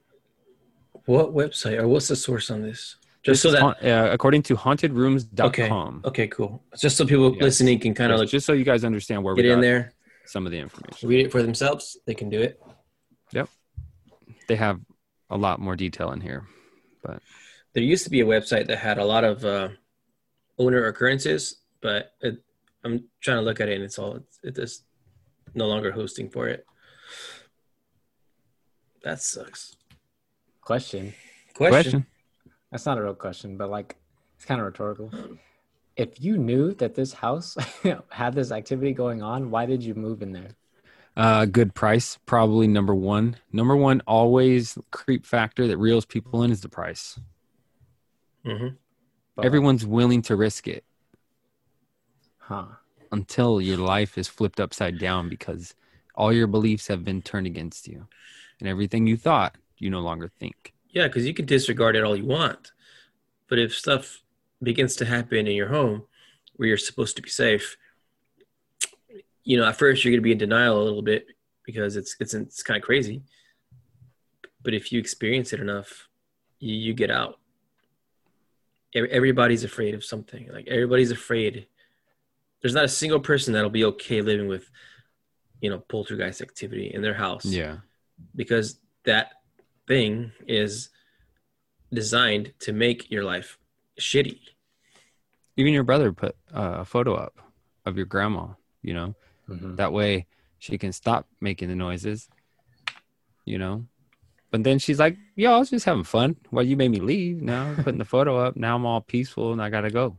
what 1.05 1.33
website 1.33 1.79
or 1.79 1.87
what's 1.87 2.07
the 2.07 2.15
source 2.15 2.51
on 2.51 2.61
this? 2.61 2.97
Just 3.23 3.41
so 3.41 3.51
This 3.51 3.59
is 3.61 3.65
that. 3.81 4.09
uh, 4.09 4.13
according 4.13 4.43
to 4.43 4.55
hauntedrooms.com. 4.55 6.01
Okay. 6.05 6.07
Okay. 6.09 6.27
Cool. 6.27 6.61
Just 6.77 6.97
so 6.97 7.05
people 7.05 7.33
Yes. 7.33 7.41
listening 7.41 7.79
can 7.79 7.93
kind 7.93 8.11
of 8.11 8.15
Yes, 8.17 8.19
like 8.19 8.29
just 8.29 8.45
so 8.45 8.53
you 8.53 8.65
guys 8.65 8.83
understand 8.83 9.23
where 9.23 9.33
get 9.33 9.45
we 9.45 9.51
in 9.51 9.57
got 9.57 9.61
there, 9.61 9.93
some 10.25 10.45
of 10.45 10.51
the 10.51 10.59
information. 10.59 11.07
read 11.09 11.25
it 11.25 11.31
for 11.31 11.41
themselves. 11.41 11.97
They 12.05 12.13
can 12.13 12.29
do 12.29 12.41
it. 12.41 12.61
Yep. 13.31 13.49
They 14.47 14.55
have 14.57 14.79
a 15.29 15.37
lot 15.37 15.59
more 15.59 15.75
detail 15.77 16.11
in 16.11 16.19
here. 16.21 16.45
But 17.01 17.21
there 17.73 17.83
used 17.83 18.03
to 18.03 18.09
be 18.09 18.19
a 18.21 18.25
website 18.25 18.67
that 18.67 18.77
had 18.77 18.97
a 18.97 19.05
lot 19.05 19.23
of 19.23 19.43
uh, 19.45 19.69
owner 20.59 20.85
occurrences, 20.87 21.61
but 21.81 22.11
it, 22.21 22.37
I'm 22.83 23.05
trying 23.21 23.37
to 23.37 23.41
look 23.41 23.61
at 23.61 23.69
it 23.69 23.75
and 23.75 23.83
it's 23.83 23.97
all 23.97 24.17
it 24.17 24.25
is 24.43 24.55
just 24.55 24.83
no 25.55 25.67
longer 25.67 25.91
hosting 25.93 26.29
for 26.29 26.49
it. 26.49 26.65
That 29.03 29.21
sucks. 29.21 29.75
Question. 30.61 31.13
Question. 31.53 31.71
Question. 31.71 32.05
That's 32.71 32.85
not 32.85 32.97
a 32.97 33.03
real 33.03 33.13
question, 33.13 33.57
but 33.57 33.69
like, 33.69 33.97
it's 34.37 34.45
kind 34.45 34.59
of 34.59 34.65
rhetorical. 34.65 35.11
If 35.95 36.19
you 36.21 36.37
knew 36.37 36.73
that 36.75 36.95
this 36.95 37.13
house 37.13 37.55
had 38.09 38.33
this 38.33 38.51
activity 38.51 38.93
going 38.93 39.21
on, 39.21 39.51
why 39.51 39.65
did 39.65 39.83
you 39.83 39.93
move 39.93 40.21
in 40.21 40.31
there? 40.31 40.49
Uh, 41.15 41.45
good 41.45 41.75
price, 41.75 42.17
probably 42.25 42.67
number 42.67 42.95
one. 42.95 43.35
Number 43.51 43.75
one, 43.75 44.01
always 44.07 44.77
creep 44.89 45.25
factor 45.25 45.67
that 45.67 45.77
reels 45.77 46.05
people 46.05 46.41
in 46.41 46.51
is 46.51 46.61
the 46.61 46.69
price. 46.69 47.19
Mm-hmm. 48.45 48.69
But, 49.35 49.45
Everyone's 49.45 49.85
willing 49.85 50.21
to 50.23 50.35
risk 50.35 50.67
it 50.67 50.83
huh? 52.39 52.65
until 53.11 53.61
your 53.61 53.77
life 53.77 54.17
is 54.17 54.27
flipped 54.27 54.59
upside 54.59 54.97
down 54.97 55.29
because 55.29 55.75
all 56.15 56.33
your 56.33 56.47
beliefs 56.47 56.87
have 56.87 57.03
been 57.03 57.21
turned 57.21 57.47
against 57.47 57.87
you, 57.87 58.07
and 58.63 58.69
everything 58.69 59.05
you 59.05 59.17
thought 59.17 59.55
you 59.77 59.89
no 59.89 59.99
longer 59.99 60.29
think. 60.39 60.73
Yeah, 60.89 61.07
because 61.07 61.27
you 61.27 61.33
can 61.33 61.45
disregard 61.45 61.97
it 61.97 62.03
all 62.03 62.15
you 62.15 62.25
want, 62.25 62.71
but 63.49 63.59
if 63.59 63.75
stuff 63.75 64.21
begins 64.61 64.95
to 64.95 65.05
happen 65.05 65.47
in 65.47 65.55
your 65.55 65.67
home 65.67 66.03
where 66.55 66.69
you're 66.69 66.77
supposed 66.77 67.17
to 67.17 67.21
be 67.21 67.29
safe, 67.29 67.75
you 69.43 69.57
know, 69.57 69.65
at 69.65 69.75
first 69.75 70.05
you're 70.05 70.11
going 70.11 70.21
to 70.21 70.23
be 70.23 70.31
in 70.31 70.37
denial 70.37 70.81
a 70.81 70.83
little 70.83 71.01
bit 71.01 71.27
because 71.65 71.97
it's 71.97 72.15
it's 72.21 72.33
it's 72.33 72.63
kind 72.63 72.77
of 72.77 72.83
crazy. 72.83 73.21
But 74.63 74.73
if 74.73 74.93
you 74.93 74.99
experience 74.99 75.51
it 75.51 75.59
enough, 75.59 76.07
you, 76.59 76.73
you 76.73 76.93
get 76.93 77.11
out. 77.11 77.39
Everybody's 78.95 79.65
afraid 79.65 79.93
of 79.93 80.05
something. 80.05 80.47
Like 80.53 80.67
everybody's 80.67 81.11
afraid. 81.11 81.67
There's 82.61 82.75
not 82.75 82.85
a 82.85 82.89
single 82.89 83.19
person 83.19 83.51
that'll 83.53 83.69
be 83.69 83.83
okay 83.85 84.21
living 84.21 84.47
with, 84.47 84.69
you 85.59 85.69
know, 85.69 85.79
poltergeist 85.79 86.41
activity 86.41 86.93
in 86.93 87.01
their 87.01 87.15
house 87.15 87.43
Yeah, 87.43 87.77
because 88.35 88.79
that 89.05 89.31
thing 89.87 90.31
is 90.47 90.89
designed 91.91 92.53
to 92.59 92.73
make 92.73 93.11
your 93.11 93.23
life 93.23 93.57
shitty. 93.99 94.39
even 95.55 95.71
your 95.73 95.83
brother 95.83 96.11
put 96.11 96.35
uh, 96.53 96.77
a 96.79 96.85
photo 96.85 97.13
up 97.13 97.37
of 97.85 97.95
your 97.95 98.07
grandma. 98.07 98.47
You 98.81 98.93
know, 98.95 99.15
Mhm. 99.49 99.75
That 99.77 99.91
way 99.93 100.25
she 100.57 100.77
can 100.77 100.91
stop 100.93 101.27
making 101.41 101.67
the 101.69 101.75
noises, 101.75 102.29
you 103.45 103.57
know. 103.57 103.85
But 104.51 104.63
then 104.63 104.79
she's 104.79 104.99
like, 104.99 105.17
yo, 105.35 105.53
I 105.53 105.57
was 105.59 105.69
just 105.69 105.85
having 105.85 106.03
fun. 106.03 106.35
Well, 106.51 106.65
you 106.65 106.77
made 106.77 106.91
me 106.91 106.99
leave. 106.99 107.41
Now 107.41 107.67
I'm 107.67 107.83
putting 107.83 107.97
the 107.97 108.05
photo 108.05 108.37
up. 108.37 108.55
Now 108.55 108.75
I'm 108.75 108.85
all 108.85 109.01
peaceful 109.01 109.51
and 109.51 109.61
I 109.61 109.69
gotta 109.69 109.89
go. 109.91 110.17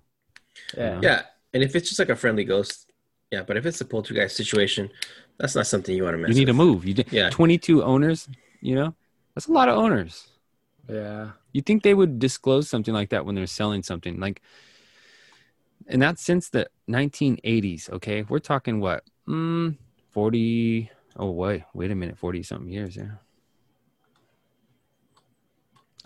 Yeah. 0.76 1.00
Yeah, 1.02 1.22
and 1.52 1.62
if 1.62 1.74
it's 1.74 1.88
just 1.88 1.98
like 1.98 2.10
a 2.10 2.16
friendly 2.16 2.44
ghost, 2.44 2.90
yeah. 3.30 3.42
But 3.42 3.56
if 3.56 3.66
it's 3.66 3.80
a 3.80 3.84
poltergeist 3.84 4.36
situation, 4.36 4.90
that's 5.38 5.54
not 5.54 5.66
something 5.66 5.96
you 5.96 6.04
want 6.04 6.14
to 6.14 6.18
mess. 6.18 6.28
You 6.30 6.34
need 6.34 6.44
to 6.46 6.52
move. 6.52 6.84
You 6.84 6.94
did 6.94 7.12
Yeah. 7.12 7.30
22 7.30 7.82
owners, 7.82 8.28
you 8.60 8.74
know? 8.74 8.94
That's 9.34 9.46
a 9.48 9.52
lot 9.52 9.68
of 9.68 9.76
owners. 9.76 10.28
Yeah. 10.88 11.30
You 11.52 11.62
think 11.62 11.82
they 11.82 11.94
would 11.94 12.18
disclose 12.18 12.68
something 12.68 12.94
like 12.94 13.10
that 13.10 13.24
when 13.26 13.34
they're 13.34 13.46
selling 13.46 13.82
something? 13.82 14.20
Like 14.20 14.40
and 15.86 16.00
that's 16.00 16.22
since 16.22 16.48
the 16.48 16.68
1980s, 16.88 17.90
okay? 17.90 18.22
We're 18.22 18.38
talking 18.38 18.80
what? 18.80 19.04
Mm, 19.28 19.76
40 20.10 20.90
Oh, 21.16 21.30
wait. 21.30 21.62
Wait 21.74 21.90
a 21.90 21.94
minute. 21.94 22.18
40 22.18 22.42
something 22.42 22.68
years, 22.72 22.96
yeah. 22.96 23.12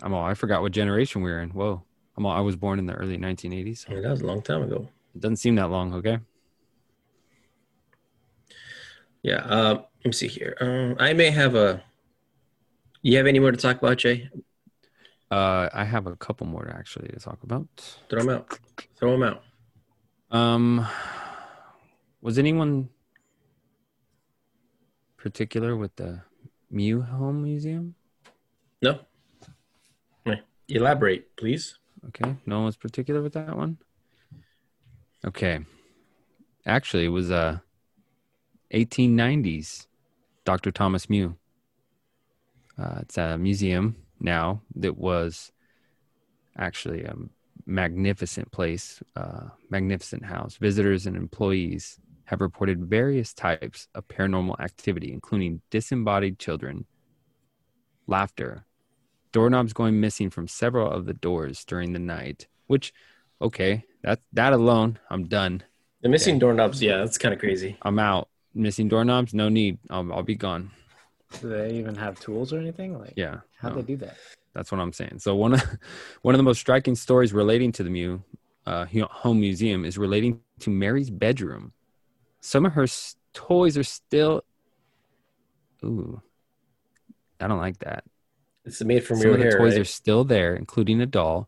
I'm 0.01 0.13
all 0.13 0.25
I 0.25 0.33
forgot 0.33 0.61
what 0.61 0.71
generation 0.71 1.21
we 1.21 1.31
were 1.31 1.41
in. 1.41 1.49
Whoa. 1.49 1.83
I'm 2.17 2.25
all 2.25 2.35
I 2.35 2.41
was 2.41 2.55
born 2.55 2.79
in 2.79 2.85
the 2.85 2.93
early 2.93 3.17
1980s. 3.17 3.89
I 3.89 3.93
mean, 3.93 4.03
that 4.03 4.11
was 4.11 4.21
a 4.21 4.25
long 4.27 4.41
time 4.41 4.61
ago. 4.63 4.87
It 5.15 5.21
doesn't 5.21 5.37
seem 5.37 5.55
that 5.55 5.69
long, 5.69 5.93
okay? 5.95 6.19
Yeah. 9.29 9.43
Um, 9.45 9.75
let 9.99 10.05
me 10.05 10.11
see 10.11 10.27
here. 10.27 10.57
Um, 10.59 10.95
I 10.99 11.13
may 11.13 11.29
have 11.29 11.53
a. 11.53 11.83
You 13.03 13.15
have 13.17 13.27
any 13.27 13.37
more 13.39 13.51
to 13.51 13.57
talk 13.57 13.77
about, 13.77 13.97
Jay? 13.99 14.27
Uh 15.31 15.69
I 15.71 15.83
have 15.83 16.07
a 16.07 16.15
couple 16.15 16.47
more 16.47 16.65
to 16.65 16.73
actually 16.75 17.09
to 17.09 17.19
talk 17.19 17.37
about. 17.43 17.67
Throw 18.09 18.21
them 18.23 18.29
out. 18.29 18.59
Throw 18.97 19.11
them 19.11 19.21
out. 19.23 19.43
Um, 20.31 20.87
was 22.21 22.39
anyone 22.39 22.89
particular 25.17 25.75
with 25.77 25.95
the 25.97 26.21
Meux 26.71 27.01
Home 27.01 27.43
Museum? 27.43 27.93
No. 28.81 28.99
Elaborate, 30.71 31.35
please. 31.35 31.79
Okay, 32.07 32.35
no 32.45 32.57
one 32.57 32.65
was 32.65 32.77
particular 32.77 33.21
with 33.23 33.33
that 33.33 33.55
one. 33.57 33.77
Okay, 35.25 35.65
actually, 36.65 37.05
it 37.05 37.13
was 37.19 37.29
uh 37.31 37.59
1890s. 38.73 39.87
Dr. 40.45 40.71
Thomas 40.71 41.09
Meux. 41.09 41.35
Uh, 42.77 42.99
it's 43.01 43.17
a 43.17 43.37
museum 43.37 43.95
now 44.19 44.61
that 44.75 44.97
was 44.97 45.51
actually 46.57 47.03
a 47.03 47.13
magnificent 47.65 48.51
place, 48.51 49.01
uh, 49.15 49.49
magnificent 49.69 50.25
house. 50.25 50.57
Visitors 50.57 51.05
and 51.05 51.15
employees 51.15 51.99
have 52.25 52.41
reported 52.41 52.85
various 52.85 53.33
types 53.33 53.87
of 53.95 54.07
paranormal 54.07 54.59
activity, 54.59 55.11
including 55.11 55.61
disembodied 55.69 56.39
children, 56.39 56.85
laughter, 58.07 58.65
doorknobs 59.31 59.73
going 59.73 59.99
missing 59.99 60.29
from 60.29 60.47
several 60.47 60.89
of 60.89 61.05
the 61.05 61.13
doors 61.13 61.65
during 61.65 61.93
the 61.93 61.99
night. 61.99 62.47
Which, 62.67 62.93
okay, 63.41 63.83
that 64.03 64.19
that 64.33 64.53
alone, 64.53 64.99
I'm 65.09 65.25
done. 65.25 65.63
The 66.01 66.09
missing 66.09 66.39
doorknobs. 66.39 66.81
Yeah, 66.81 66.97
that's 66.97 67.17
kind 67.17 67.33
of 67.33 67.39
crazy. 67.39 67.77
I'm 67.81 67.99
out. 67.99 68.28
Missing 68.53 68.89
doorknobs, 68.89 69.33
no 69.33 69.47
need. 69.49 69.77
I'll, 69.89 70.11
I'll 70.11 70.23
be 70.23 70.35
gone. 70.35 70.71
Do 71.41 71.49
they 71.49 71.73
even 71.75 71.95
have 71.95 72.19
tools 72.19 72.51
or 72.51 72.57
anything? 72.59 72.97
Like, 72.97 73.13
Yeah. 73.15 73.41
how'd 73.59 73.75
no. 73.75 73.81
they 73.81 73.87
do 73.93 73.97
that? 73.97 74.17
That's 74.53 74.71
what 74.71 74.81
I'm 74.81 74.91
saying. 74.93 75.19
So 75.19 75.35
one 75.35 75.53
of 75.53 75.61
one 76.23 76.33
of 76.35 76.39
the 76.39 76.43
most 76.43 76.59
striking 76.59 76.95
stories 76.95 77.33
relating 77.33 77.71
to 77.73 77.83
the 77.83 77.89
Meux 77.89 78.23
uh, 78.65 78.85
home 79.11 79.39
museum 79.39 79.85
is 79.85 79.97
relating 79.97 80.41
to 80.61 80.69
Mary's 80.71 81.09
bedroom. 81.11 81.73
Some 82.41 82.65
of 82.65 82.73
her 82.73 82.83
s- 82.83 83.15
toys 83.33 83.77
are 83.77 83.83
still 83.83 84.43
ooh, 85.83 86.21
I 87.39 87.47
don't 87.47 87.59
like 87.59 87.77
that. 87.79 88.03
It's 88.65 88.81
made 88.83 89.03
from 89.05 89.17
Some 89.17 89.25
real 89.27 89.33
of 89.35 89.39
the 89.39 89.45
hair. 89.45 89.57
toys 89.57 89.73
right? 89.73 89.81
are 89.81 89.85
still 89.85 90.23
there, 90.23 90.55
including 90.55 90.99
a 91.01 91.05
doll 91.05 91.47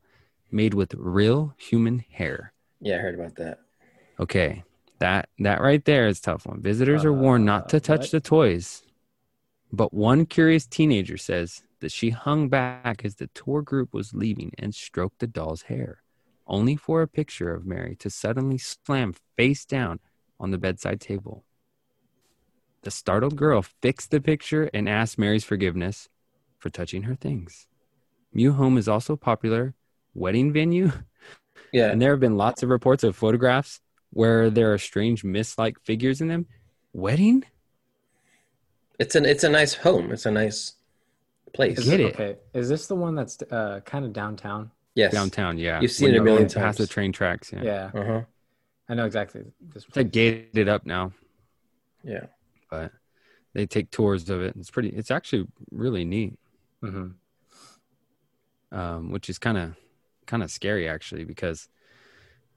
made 0.52 0.74
with 0.74 0.94
real 0.96 1.54
human 1.58 2.00
hair. 2.12 2.54
Yeah, 2.80 2.96
I 2.96 3.00
heard 3.00 3.16
about 3.16 3.36
that. 3.36 3.60
Okay, 4.20 4.64
that 5.02 5.30
that 5.40 5.62
right 5.62 5.84
there 5.86 6.08
is 6.08 6.20
a 6.20 6.22
tough 6.22 6.46
one. 6.46 6.62
Visitors 6.62 7.04
are 7.04 7.14
warned 7.14 7.46
not 7.46 7.70
to 7.70 7.78
Uh, 7.78 7.82
touch 7.82 8.06
what? 8.08 8.12
the 8.12 8.22
toys, 8.22 8.84
but 9.72 9.94
one 9.94 10.26
curious 10.26 10.66
teenager 10.66 11.18
says 11.18 11.64
that 11.82 11.92
she 11.92 12.12
hung 12.12 12.50
back 12.50 13.04
as 13.04 13.16
the 13.16 13.28
tour 13.34 13.62
group 13.62 13.94
was 13.94 14.14
leaving 14.14 14.52
and 14.58 14.74
stroked 14.74 15.20
the 15.20 15.28
doll's 15.28 15.64
hair, 15.64 16.04
only 16.48 16.76
for 16.76 17.02
a 17.02 17.08
picture 17.08 17.54
of 17.54 17.66
Mary 17.66 17.96
to 17.98 18.10
suddenly 18.10 18.58
slam 18.58 19.14
face 19.38 19.66
down 19.66 20.00
on 20.40 20.52
the 20.52 20.58
bedside 20.58 21.02
table. 21.02 21.44
The 22.84 22.92
startled 22.92 23.36
girl 23.36 23.62
fixed 23.62 24.12
the 24.12 24.22
picture 24.22 24.70
and 24.74 24.88
asked 24.90 25.18
Mary's 25.20 25.44
forgiveness 25.44 26.10
for 26.60 26.70
touching 26.70 27.04
her 27.04 27.16
things. 27.16 27.68
Meux 28.34 28.54
Home 28.54 28.78
is 28.78 28.88
also 28.88 29.14
a 29.14 29.18
popular 29.18 29.74
wedding 30.14 30.54
venue 30.54 30.92
Yeah, 31.74 31.90
and 31.92 32.02
there 32.02 32.12
have 32.12 32.20
been 32.20 32.38
lots 32.38 32.64
of 32.64 32.70
reports 32.70 33.04
of 33.04 33.16
photographs 33.16 33.82
where 34.12 34.50
there 34.50 34.74
are 34.74 34.78
strange 34.78 35.24
mist-like 35.24 35.80
figures 35.80 36.22
in 36.22 36.28
them. 36.28 36.46
Wedding? 36.94 37.44
it's 39.00 39.16
an 39.16 39.26
it's 39.26 39.44
a 39.44 39.50
nice 39.50 39.74
home. 39.74 40.12
It's 40.12 40.26
a 40.28 40.32
nice 40.32 40.74
place. 41.54 41.80
Is 41.80 41.86
Get 41.90 42.00
it- 42.00 42.06
it. 42.08 42.14
Okay, 42.14 42.36
is 42.54 42.70
this 42.70 42.88
the 42.88 42.96
one 42.96 43.16
that's 43.16 43.42
uh, 43.50 43.80
kind 43.86 44.06
of 44.06 44.14
downtown? 44.14 44.72
Yes. 44.94 45.14
Downtown, 45.14 45.58
yeah. 45.58 45.80
You've 45.80 45.92
seen 45.92 46.08
When 46.10 46.16
it 46.16 46.20
a 46.20 46.24
million 46.24 46.48
going 46.48 46.66
Past 46.66 46.78
the 46.78 46.86
train 46.86 47.12
tracks, 47.14 47.52
yeah. 47.54 47.64
Yeah, 47.64 47.92
Uh 47.94 48.06
huh. 48.06 48.22
I 48.90 48.94
know 48.94 49.06
exactly 49.06 49.44
this. 49.74 49.86
It's 49.88 49.96
like 49.96 50.12
gated 50.12 50.68
up 50.68 50.86
now, 50.86 51.14
Yeah. 52.04 52.26
but 52.70 52.92
they 53.54 53.66
take 53.66 53.90
tours 53.90 54.30
of 54.30 54.42
it. 54.42 54.54
It's 54.60 54.70
pretty. 54.70 54.90
It's 54.90 55.10
actually 55.10 55.48
really 55.72 56.04
neat, 56.06 56.38
hmm 56.82 57.08
um, 58.72 59.12
which 59.12 59.30
is 59.30 59.38
kind 59.40 59.58
of 59.58 59.76
kind 60.26 60.44
of 60.44 60.52
scary 60.52 60.88
actually 60.88 61.24
because 61.24 61.68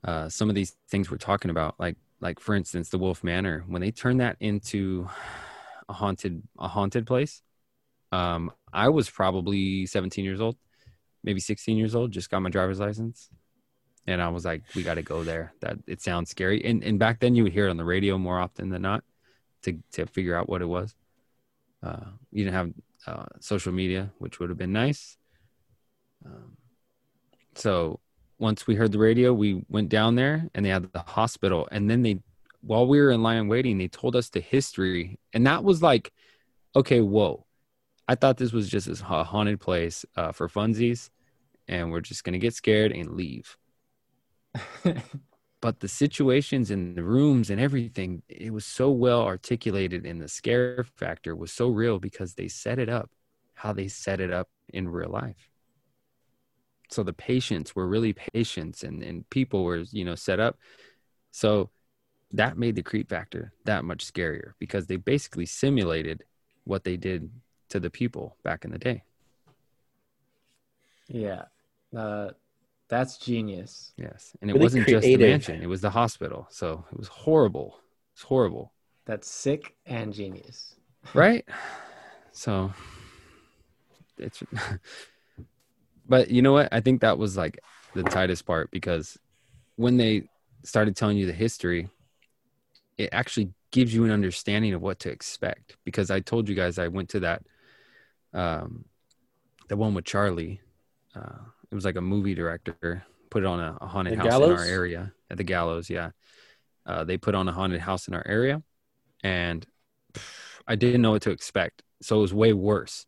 uh, 0.04 0.28
some 0.28 0.48
of 0.48 0.54
these 0.54 0.76
things 0.88 1.10
we're 1.10 1.16
talking 1.16 1.50
about, 1.50 1.74
like 1.78 1.96
like 2.20 2.40
for 2.40 2.54
instance, 2.54 2.90
the 2.90 2.98
Wolfe 2.98 3.24
Manor, 3.24 3.64
when 3.66 3.80
they 3.80 3.90
turn 3.90 4.18
that 4.18 4.36
into 4.40 5.08
a 5.88 5.92
haunted 5.92 6.42
a 6.58 6.68
haunted 6.68 7.06
place, 7.06 7.42
um, 8.12 8.52
I 8.72 8.88
was 8.88 9.08
probably 9.10 9.86
17 9.86 10.24
years 10.24 10.40
old, 10.40 10.56
maybe 11.22 11.40
16 11.40 11.76
years 11.76 11.94
old, 11.94 12.12
just 12.12 12.30
got 12.30 12.42
my 12.42 12.50
driver's 12.50 12.80
license. 12.80 13.30
And 14.06 14.20
I 14.20 14.28
was 14.28 14.44
like, 14.44 14.62
we 14.74 14.82
got 14.82 14.94
to 14.94 15.02
go 15.02 15.24
there. 15.24 15.54
That 15.60 15.78
it 15.86 16.02
sounds 16.02 16.30
scary. 16.30 16.62
And 16.64 16.84
and 16.84 16.98
back 16.98 17.20
then 17.20 17.34
you 17.34 17.42
would 17.44 17.52
hear 17.52 17.66
it 17.66 17.70
on 17.70 17.78
the 17.78 17.84
radio 17.84 18.18
more 18.18 18.38
often 18.38 18.68
than 18.68 18.82
not 18.82 19.02
to 19.62 19.78
to 19.92 20.06
figure 20.06 20.36
out 20.36 20.48
what 20.48 20.60
it 20.60 20.66
was. 20.66 20.94
Uh, 21.82 22.10
you 22.30 22.44
didn't 22.44 22.54
have 22.54 22.72
uh, 23.06 23.26
social 23.40 23.72
media, 23.72 24.10
which 24.18 24.38
would 24.38 24.50
have 24.50 24.58
been 24.58 24.72
nice. 24.72 25.16
Um, 26.24 26.56
so 27.54 28.00
once 28.38 28.66
we 28.66 28.74
heard 28.74 28.92
the 28.92 28.98
radio, 28.98 29.32
we 29.32 29.62
went 29.68 29.88
down 29.88 30.14
there 30.14 30.48
and 30.54 30.64
they 30.64 30.70
had 30.70 30.92
the 30.92 31.00
hospital. 31.00 31.68
And 31.70 31.90
then 31.90 32.02
they, 32.02 32.20
while 32.60 32.86
we 32.86 33.00
were 33.00 33.10
in 33.10 33.22
line 33.22 33.48
waiting, 33.48 33.78
they 33.78 33.88
told 33.88 34.16
us 34.16 34.28
the 34.30 34.40
history. 34.40 35.18
And 35.32 35.46
that 35.46 35.64
was 35.64 35.82
like, 35.82 36.12
okay, 36.74 37.00
whoa. 37.00 37.46
I 38.06 38.14
thought 38.14 38.36
this 38.36 38.52
was 38.52 38.68
just 38.68 38.88
a 38.88 39.24
haunted 39.24 39.60
place 39.60 40.04
uh, 40.16 40.32
for 40.32 40.48
funsies 40.48 41.10
and 41.66 41.90
we're 41.90 42.02
just 42.02 42.24
going 42.24 42.34
to 42.34 42.38
get 42.38 42.54
scared 42.54 42.92
and 42.92 43.12
leave. 43.12 43.56
But 45.64 45.80
the 45.80 45.88
situations 45.88 46.70
in 46.70 46.94
the 46.94 47.02
rooms 47.02 47.48
and 47.48 47.58
everything, 47.58 48.22
it 48.28 48.52
was 48.52 48.66
so 48.66 48.90
well 48.90 49.22
articulated 49.22 50.04
and 50.04 50.20
the 50.20 50.28
scare 50.28 50.84
factor 50.96 51.34
was 51.34 51.52
so 51.52 51.68
real 51.68 51.98
because 51.98 52.34
they 52.34 52.48
set 52.48 52.78
it 52.78 52.90
up 52.90 53.08
how 53.54 53.72
they 53.72 53.88
set 53.88 54.20
it 54.20 54.30
up 54.30 54.48
in 54.68 54.88
real 54.88 55.08
life. 55.08 55.48
So 56.90 57.02
the 57.02 57.12
patients 57.12 57.74
were 57.74 57.86
really 57.86 58.12
patients 58.12 58.82
and, 58.82 59.02
and 59.02 59.28
people 59.30 59.64
were, 59.64 59.84
you 59.90 60.04
know, 60.04 60.14
set 60.14 60.40
up. 60.40 60.58
So 61.30 61.70
that 62.32 62.58
made 62.58 62.76
the 62.76 62.82
creep 62.82 63.08
factor 63.08 63.52
that 63.64 63.84
much 63.84 64.10
scarier 64.10 64.52
because 64.58 64.86
they 64.86 64.96
basically 64.96 65.46
simulated 65.46 66.24
what 66.64 66.84
they 66.84 66.96
did 66.96 67.30
to 67.70 67.80
the 67.80 67.90
people 67.90 68.36
back 68.42 68.64
in 68.64 68.70
the 68.70 68.78
day. 68.78 69.02
yeah, 71.08 71.44
uh, 71.96 72.30
that's 72.88 73.18
genius. 73.18 73.92
Yes. 73.96 74.32
And 74.40 74.50
it 74.50 74.54
Really 74.54 74.64
wasn't 74.64 74.88
just 74.88 75.04
the 75.04 75.16
mansion, 75.16 75.62
it 75.62 75.68
was 75.68 75.80
the 75.80 75.90
hospital. 75.90 76.46
So 76.50 76.84
it 76.92 76.98
was 76.98 77.08
horrible. 77.08 77.78
It's 78.14 78.22
horrible. 78.22 78.72
That's 79.06 79.28
sick 79.28 79.74
and 79.86 80.12
genius. 80.12 80.76
right 81.12 81.44
so 82.32 82.72
it's 84.18 84.42
but 86.06 86.30
you 86.30 86.42
know 86.42 86.52
what? 86.52 86.68
I 86.72 86.80
think 86.80 87.00
that 87.00 87.18
was 87.18 87.36
like 87.36 87.58
the 87.94 88.02
tightest 88.02 88.44
part 88.46 88.70
because 88.70 89.18
when 89.76 89.96
they 89.96 90.28
started 90.64 90.96
telling 90.96 91.16
you 91.16 91.26
the 91.26 91.32
history 91.32 91.88
it 92.96 93.08
actually 93.12 93.50
gives 93.72 93.92
you 93.92 94.04
an 94.04 94.10
understanding 94.10 94.72
of 94.72 94.80
what 94.80 95.00
to 95.00 95.10
expect. 95.10 95.76
Because 95.84 96.10
i 96.10 96.20
told 96.20 96.48
you 96.48 96.54
guys 96.54 96.78
i 96.78 96.88
went 96.88 97.10
to 97.10 97.20
that 97.20 97.42
um 98.32 98.84
the 99.68 99.76
one 99.76 99.94
with 99.94 100.04
charlie 100.04 100.60
uh 101.14 101.38
it 101.70 101.74
was 101.74 101.84
like 101.84 101.96
a 101.96 102.00
movie 102.00 102.34
director 102.34 103.04
put 103.34 103.42
it 103.42 103.46
on 103.46 103.58
a, 103.58 103.76
a 103.80 103.86
haunted 103.86 104.18
The 104.18 104.30
house 104.30 104.42
in 104.42 104.52
our 104.52 104.64
area. 104.64 105.12
At 105.28 105.38
the 105.38 105.44
gallows 105.44 105.90
yeah. 105.90 106.10
Uh, 106.86 107.02
they 107.02 107.16
put 107.16 107.34
on 107.34 107.48
a 107.48 107.52
haunted 107.52 107.80
house 107.80 108.06
in 108.06 108.14
our 108.14 108.24
area 108.26 108.62
and 109.24 109.66
I 110.68 110.76
didn't 110.76 111.02
know 111.02 111.10
what 111.10 111.22
to 111.22 111.30
expect. 111.30 111.82
So 112.00 112.18
it 112.18 112.20
was 112.20 112.32
way 112.32 112.52
worse. 112.52 113.06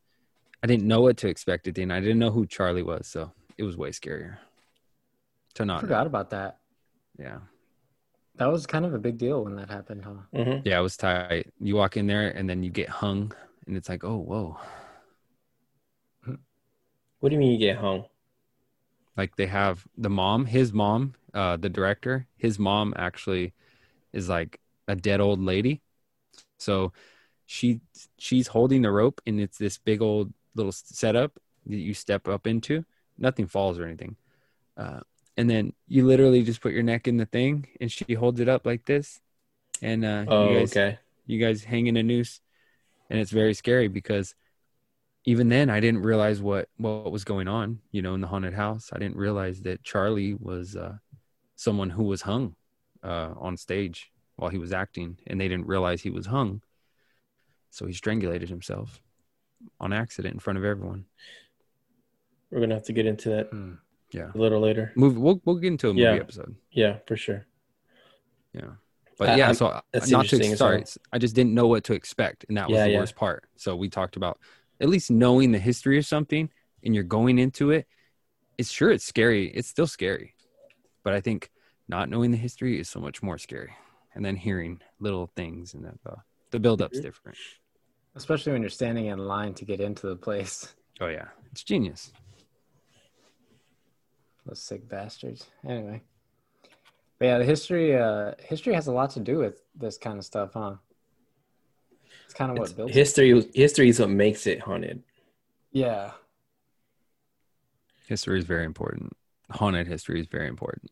I 0.63 0.67
didn't 0.67 0.87
know 0.89 1.01
what 1.01 1.17
to 1.19 1.29
expect 1.29 1.67
at 1.69 1.75
the 1.75 1.83
end. 1.83 1.93
I 1.93 2.01
didn't 2.01 2.19
know 2.19 2.31
who 2.31 2.47
Charlie 2.47 2.83
was, 2.83 3.07
so 3.07 3.33
it 3.57 3.63
was 3.63 3.77
way 3.77 3.91
scarier. 3.91 4.39
To 5.55 5.65
I 5.75 5.75
not 5.75 5.87
know. 5.87 5.87
forgot 5.87 6.07
about 6.07 6.31
that. 6.31 6.59
Yeah. 7.19 7.39
That 8.37 8.47
was 8.47 8.67
kind 8.67 8.85
of 8.85 8.95
a 8.95 8.99
big 8.99 9.19
deal 9.19 9.45
when 9.45 9.57
that 9.57 9.71
happened, 9.71 10.05
huh? 10.05 10.15
hmm 10.33 10.61
Yeah, 10.65 10.79
it 10.79 10.83
was 10.83 10.97
tight. 10.97 11.53
You 11.61 11.77
walk 11.77 11.97
in 11.97 12.07
there 12.07 12.29
and 12.29 12.49
then 12.49 12.63
you 12.63 12.71
get 12.71 12.89
hung 12.89 13.33
and 13.67 13.77
it's 13.77 13.89
like, 13.89 14.05
oh 14.05 14.17
whoa. 14.19 14.59
What 17.21 17.29
do 17.29 17.35
you 17.35 17.39
mean 17.39 17.53
you 17.53 17.59
get 17.59 17.77
hung? 17.77 18.07
Like 19.17 19.37
they 19.37 19.47
have 19.47 19.87
the 19.97 20.11
mom, 20.11 20.47
his 20.47 20.73
mom, 20.73 21.15
uh, 21.33 21.57
the 21.57 21.69
director, 21.71 22.27
his 22.37 22.59
mom 22.59 22.93
actually 22.97 23.55
is 24.13 24.29
like 24.29 24.61
a 24.89 24.97
dead 24.97 25.21
old 25.21 25.41
lady. 25.41 25.83
So 26.59 26.93
she 27.47 27.81
she's 28.19 28.49
holding 28.49 28.83
the 28.83 28.93
rope 28.93 29.21
and 29.27 29.41
it's 29.41 29.59
this 29.59 29.79
big 29.79 30.03
old 30.03 30.33
little 30.57 30.73
setup 30.73 31.39
that 31.67 31.77
you 31.77 31.95
step 31.95 32.29
up 32.29 32.47
into. 32.47 32.85
Nothing 33.19 33.47
falls 33.47 33.79
or 33.79 33.85
anything. 33.87 34.17
Uh, 34.77 35.01
and 35.37 35.49
then 35.49 35.73
you 35.89 36.07
literally 36.07 36.43
just 36.43 36.61
put 36.61 36.73
your 36.73 36.83
neck 36.83 37.07
in 37.09 37.17
the 37.19 37.27
thing 37.27 37.67
and 37.81 37.91
she 37.93 38.15
holds 38.15 38.41
it 38.41 38.49
up 38.49 38.67
like 38.67 38.85
this. 38.87 39.21
And 39.83 40.05
uh, 40.05 40.25
Oh, 40.29 40.51
you 40.51 40.59
guys 40.61 40.73
okay. 40.73 40.99
you 41.27 41.39
guys 41.41 41.65
hang 41.65 41.87
in 41.87 41.97
a 41.97 42.03
noose 42.03 42.41
and 43.11 43.21
it's 43.21 43.31
very 43.31 43.55
scary 43.55 43.89
because 43.89 44.35
even 45.25 45.49
then 45.49 45.69
i 45.71 45.81
didn't 45.81 46.03
realize 46.03 46.41
what 46.41 46.69
what 46.77 47.11
was 47.13 47.25
going 47.25 47.49
on 47.49 47.81
you 47.91 48.01
know 48.01 48.15
in 48.15 48.21
the 48.21 48.27
haunted 48.29 48.55
house 48.55 48.91
i 48.93 48.99
didn't 48.99 49.17
realize 49.17 49.61
that 49.63 49.83
charlie 49.83 50.35
was 50.35 50.77
uh 50.77 50.95
someone 51.57 51.91
who 51.91 52.05
was 52.05 52.23
hung 52.23 52.55
uh 53.03 53.33
on 53.39 53.57
stage 53.57 54.11
while 54.37 54.51
he 54.51 54.59
was 54.59 54.73
acting 54.73 55.19
and 55.27 55.41
they 55.41 55.49
didn't 55.49 55.67
realize 55.67 56.01
he 56.01 56.11
was 56.11 56.27
hung 56.27 56.63
so 57.71 57.87
he 57.87 57.93
strangulated 57.93 58.49
himself 58.49 59.01
on 59.81 59.93
accident 59.93 60.35
in 60.35 60.41
front 60.41 60.59
of 60.59 60.65
everyone 60.65 61.05
We're 62.51 62.61
gonna 62.61 62.75
have 62.75 62.85
to 62.85 62.93
get 62.93 63.07
into 63.07 63.29
that 63.31 63.49
Hmm. 63.51 63.75
yeah 64.13 64.31
a 64.35 64.39
little 64.39 64.61
later. 64.61 64.93
movie 64.97 65.19
we'll, 65.19 65.41
we'll 65.45 65.57
get 65.57 65.69
into 65.69 65.89
a 65.91 65.93
movie 65.93 66.03
Yeah. 66.03 66.15
episode 66.15 66.55
Yeah, 66.71 66.99
for 67.07 67.17
sure. 67.17 67.47
yeah 68.53 68.73
but 69.19 69.31
I- 69.31 69.37
yeah 69.37 69.47
I'm- 69.47 69.55
so 69.55 69.67
uh, 69.67 69.81
that's 69.93 70.11
not 70.11 70.27
to 70.27 70.57
sorry 70.57 70.79
well. 70.79 70.87
i 71.13 71.19
just 71.19 71.35
didn't 71.35 71.55
know 71.55 71.67
what 71.67 71.85
to 71.85 71.95
expect 71.95 72.45
and 72.49 72.57
that 72.57 72.69
was 72.69 72.77
Yeah, 72.77 72.85
the 72.85 72.91
yeah. 72.93 72.99
worst 72.99 73.17
part 73.17 73.45
so 73.57 73.75
we 73.77 73.89
talked 73.89 74.17
about 74.17 74.39
at 74.81 74.89
least 74.89 75.11
knowing 75.11 75.53
the 75.53 75.59
history 75.59 75.99
of 75.99 76.07
something 76.07 76.51
and 76.85 76.95
you're 76.95 77.05
going 77.05 77.39
into 77.39 77.71
it 77.71 77.87
it's 78.59 78.71
sure 78.71 78.91
it's 78.91 79.05
scary 79.05 79.49
it's 79.49 79.69
still 79.69 79.87
scary 79.87 80.35
but 81.03 81.13
i 81.15 81.21
think 81.21 81.51
not 81.89 82.09
knowing 82.11 82.31
the 82.31 82.37
history 82.37 82.79
is 82.81 82.89
so 82.89 83.01
much 83.01 83.23
more 83.23 83.39
scary 83.39 83.73
and 84.15 84.25
then 84.25 84.35
hearing 84.37 84.81
little 84.99 85.31
things 85.37 85.75
and 85.75 85.85
the, 85.85 85.93
uh, 86.11 86.17
the 86.51 86.59
build-up's 86.59 86.99
Mhm. 86.99 87.03
different 87.03 87.39
Especially 88.17 88.53
when 88.53 88.63
you're 88.63 88.71
standing 88.71 89.07
in 89.07 89.19
line 89.19 89.55
to 89.55 89.65
get 89.65 89.81
into 89.81 90.07
the 90.09 90.17
place. 90.17 90.75
oh 91.01 91.07
yeah 91.09 91.29
it's 91.53 91.63
genius 91.63 92.13
Those 94.47 94.63
sick 94.63 94.89
bastards. 94.89 95.47
Anyway. 95.67 96.03
But 97.19 97.25
yeah, 97.27 97.39
the 97.39 97.45
history 97.45 97.97
uh 97.97 98.33
history 98.39 98.75
has 98.75 98.87
a 98.87 98.93
lot 98.93 99.11
to 99.11 99.21
do 99.21 99.39
with 99.39 99.63
this 99.75 99.99
kind 99.99 100.19
of 100.19 100.25
stuff, 100.25 100.51
huh? 100.55 100.77
It's 102.25 102.35
kind 102.35 102.51
of 102.53 102.59
what 102.59 102.65
It's- 102.71 102.77
builds 102.77 102.93
it. 102.93 102.99
history 102.99 103.51
history 103.55 103.89
is 103.89 103.99
what 104.01 104.11
makes 104.11 104.47
it 104.47 104.61
haunted. 104.61 105.03
Yeah. 105.73 106.13
history 108.09 108.39
is 108.39 108.45
very 108.45 108.65
important 108.65 109.13
haunted 109.51 109.87
history 109.87 110.21
is 110.21 110.27
very 110.27 110.49
important 110.49 110.91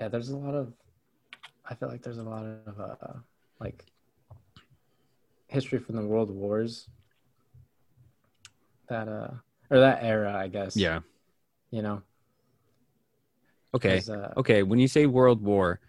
Yeah, 0.00 0.08
there's 0.08 0.30
a 0.30 0.36
lot 0.36 0.54
of 0.54 0.72
I 1.68 1.74
feel 1.74 1.88
like 1.88 2.02
there's 2.02 2.18
a 2.18 2.22
lot 2.34 2.44
of 2.44 2.80
uh 2.80 3.12
like 3.60 3.84
history 5.52 5.78
from 5.78 5.96
the 5.96 6.02
world 6.02 6.30
wars 6.30 6.88
that 8.88 9.06
uh 9.08 9.28
or 9.70 9.78
that 9.80 10.02
era 10.02 10.34
i 10.34 10.48
guess 10.48 10.76
Yeah. 10.76 11.00
you 11.70 11.82
know 11.82 12.02
Okay. 13.74 14.02
uh, 14.10 14.28
Okay. 14.36 14.62
When 14.62 14.78
you 14.78 14.86
say 14.86 15.06
World 15.06 15.40
War, 15.42 15.80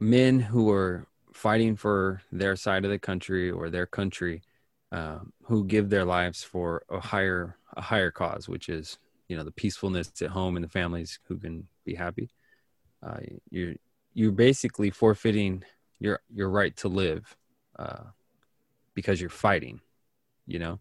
men 0.00 0.40
who 0.40 0.70
are 0.72 1.06
fighting 1.32 1.76
for 1.76 2.20
their 2.32 2.56
side 2.56 2.84
of 2.84 2.90
the 2.90 2.98
country 2.98 3.48
or 3.48 3.70
their 3.70 3.86
country, 3.86 4.42
um, 4.90 5.32
who 5.44 5.64
give 5.64 5.88
their 5.88 6.04
lives 6.04 6.42
for 6.42 6.82
a 6.90 6.98
higher 6.98 7.58
a 7.76 7.80
higher 7.80 8.10
cause, 8.10 8.48
which 8.48 8.68
is 8.68 8.98
you 9.28 9.36
know 9.36 9.44
the 9.44 9.52
peacefulness 9.52 10.10
at 10.20 10.30
home 10.30 10.56
and 10.56 10.64
the 10.64 10.68
families 10.68 11.20
who 11.28 11.38
can 11.38 11.68
be 11.84 11.94
happy. 11.94 12.28
Uh, 13.06 13.20
you're 13.50 13.74
you're 14.14 14.32
basically 14.32 14.90
forfeiting 14.90 15.62
your 16.00 16.18
your 16.34 16.50
right 16.50 16.74
to 16.78 16.88
live 16.88 17.36
uh, 17.78 18.02
because 18.96 19.20
you're 19.20 19.30
fighting. 19.30 19.80
You 20.48 20.58
know, 20.58 20.80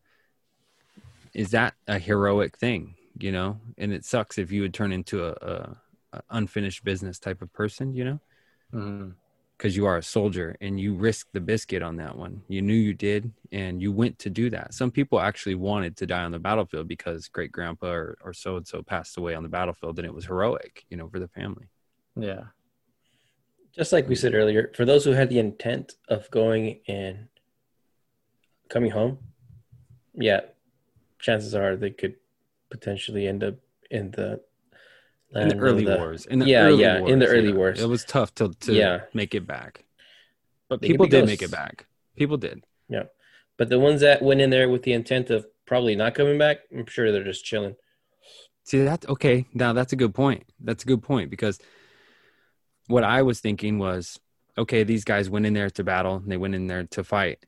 is 1.36 1.52
that 1.52 1.76
a 1.88 2.00
heroic 2.00 2.58
thing? 2.58 2.96
You 3.20 3.32
know, 3.32 3.60
and 3.78 3.94
it 3.94 4.06
sucks 4.06 4.40
if 4.40 4.52
you 4.52 4.64
would 4.64 4.74
turn 4.74 4.92
into 4.92 5.26
a, 5.26 5.32
a, 5.34 5.78
a 6.14 6.22
unfinished 6.32 6.84
business 6.84 7.20
type 7.20 7.44
of 7.44 7.54
person. 7.54 7.94
You 7.94 8.06
know 8.06 8.20
mhm. 8.74 9.14
because 9.58 9.76
you 9.78 9.86
are 9.86 9.98
a 9.98 10.04
soldier 10.04 10.56
and 10.62 10.80
you 10.80 10.96
risked 10.96 11.34
the 11.34 11.42
biscuit 11.42 11.82
on 11.84 11.98
that 11.98 12.18
one. 12.18 12.44
You 12.50 12.62
knew 12.62 12.74
you 12.74 12.94
did, 12.94 13.32
and 13.52 13.82
you 13.82 13.92
went 13.92 14.20
to 14.20 14.30
do 14.30 14.50
that. 14.52 14.74
Some 14.74 14.92
people 14.92 15.20
actually 15.20 15.56
wanted 15.56 15.98
to 15.98 16.08
die 16.08 16.24
on 16.24 16.32
the 16.32 16.40
battlefield 16.40 16.88
because 16.88 17.28
great 17.30 17.52
grandpa 17.52 17.88
or, 17.88 18.18
or 18.24 18.34
so 18.34 18.58
and 18.58 18.68
so 18.68 18.82
passed 18.84 19.18
away 19.18 19.36
on 19.36 19.44
the 19.44 19.50
battlefield, 19.50 20.00
and 20.00 20.06
it 20.06 20.14
was 20.14 20.26
heroic, 20.26 20.86
you 20.90 20.98
know, 20.98 21.10
for 21.10 21.20
the 21.20 21.30
family. 21.30 21.68
yeah 22.18 22.46
Just 23.76 23.94
like 23.94 24.08
we 24.10 24.16
said 24.16 24.34
earlier, 24.36 24.72
for 24.76 24.86
those 24.86 25.06
who 25.06 25.12
had 25.12 25.30
the 25.30 25.40
intent 25.40 25.94
of 26.10 26.30
going 26.32 26.82
and 26.88 27.28
coming 28.70 28.92
home, 28.92 29.20
yeah, 30.14 30.42
chances 31.20 31.54
are 31.56 31.76
they 31.76 31.92
could 31.92 32.16
potentially 32.70 33.28
end 33.28 33.44
up 33.44 33.56
in 33.92 34.12
the 34.12 34.42
In 35.34 35.50
the 35.50 35.58
early 35.58 35.86
the- 35.86 35.98
wars, 35.98 36.26
in 36.26 36.40
the 36.40 36.46
Yeah, 36.46 36.66
early 36.66 36.82
yeah, 36.82 36.98
in 37.00 37.20
the 37.20 37.26
wars, 37.26 37.34
early 37.38 37.50
yeah. 37.50 37.56
wars. 37.56 37.82
it 37.82 37.88
was 37.90 38.04
tough 38.06 38.34
to 38.36 38.54
to 38.62 38.74
Yeah. 38.74 39.02
make 39.14 39.36
it 39.36 39.46
back, 39.46 39.86
but 40.70 40.82
They 40.82 40.88
people 40.90 41.08
did 41.08 41.26
make 41.26 41.42
it 41.42 41.52
back. 41.52 41.88
People 42.16 42.38
did. 42.38 42.64
Yeah. 42.90 43.04
But 43.58 43.70
the 43.70 43.80
ones 43.80 44.02
that 44.02 44.22
went 44.22 44.42
in 44.42 44.50
there 44.50 44.70
with 44.70 44.84
the 44.84 44.94
intent 44.94 45.30
of 45.30 45.46
probably 45.66 45.96
not 45.96 46.14
coming 46.16 46.38
back, 46.38 46.58
I'm 46.72 46.86
sure 46.86 47.12
they're 47.12 47.24
just 47.24 47.44
chilling. 47.46 47.76
See 48.64 48.84
that? 48.84 49.08
Okay, 49.08 49.46
now 49.54 49.74
that's 49.74 49.94
a 49.94 49.96
good 49.96 50.14
point. 50.14 50.44
That's 50.60 50.84
a 50.84 50.88
good 50.88 51.04
point 51.04 51.30
because 51.30 51.60
what 52.88 53.04
I 53.04 53.22
was 53.22 53.40
thinking 53.40 53.78
was, 53.80 54.20
okay, 54.58 54.84
these 54.84 55.04
guys 55.04 55.30
went 55.30 55.46
in 55.46 55.54
there 55.54 55.70
to 55.72 55.84
battle 55.84 56.16
and 56.18 56.32
they 56.32 56.38
went 56.38 56.56
in 56.56 56.68
there 56.68 56.84
to 56.84 57.04
fight, 57.04 57.46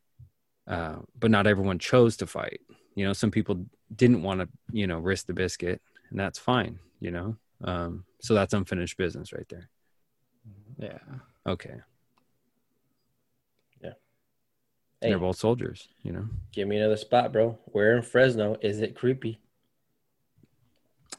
uh, 0.67 0.97
but 1.19 1.31
not 1.31 1.47
everyone 1.47 1.79
chose 1.79 2.17
to 2.17 2.27
fight. 2.27 2.61
You 2.95 3.05
know, 3.05 3.13
some 3.13 3.31
people 3.31 3.65
didn't 3.95 4.23
want 4.23 4.41
to, 4.41 4.49
you 4.71 4.87
know, 4.87 4.99
risk 4.99 5.27
the 5.27 5.33
biscuit, 5.33 5.81
and 6.09 6.19
that's 6.19 6.39
fine. 6.39 6.79
You 6.99 7.11
know, 7.11 7.37
um, 7.63 8.05
so 8.21 8.33
that's 8.33 8.53
unfinished 8.53 8.97
business 8.97 9.31
right 9.33 9.47
there. 9.49 9.69
yeah 10.79 10.97
Okay, 11.45 11.75
Hey, 14.99 15.09
they're 15.09 15.19
both 15.19 15.37
soldiers. 15.37 15.87
You 16.01 16.11
know, 16.11 16.27
give 16.51 16.67
me 16.67 16.77
another 16.77 16.97
spot, 16.97 17.31
bro. 17.31 17.55
Where 17.65 17.95
in 17.95 18.01
Fresno 18.01 18.57
is 18.61 18.81
it 18.81 18.95
creepy? 18.95 19.39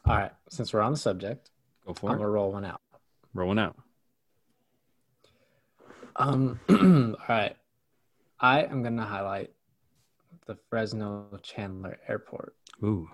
all 0.04 0.16
right 0.16 0.32
since 0.50 0.72
we're 0.72 0.80
on 0.80 0.92
the 0.92 0.98
subject 0.98 1.50
go 1.84 1.90
i'm 1.90 1.94
for 1.94 2.10
it. 2.10 2.16
gonna 2.16 2.28
roll 2.28 2.52
one 2.52 2.64
out 2.64 2.80
Rolling 3.34 3.58
out. 3.58 3.76
Um, 6.16 6.58
all 6.68 7.16
right. 7.28 7.56
I 8.40 8.62
am 8.62 8.82
going 8.82 8.96
to 8.96 9.02
highlight 9.04 9.50
the 10.46 10.56
Fresno 10.70 11.26
Chandler 11.42 11.98
Airport. 12.08 12.54
Ooh, 12.82 13.08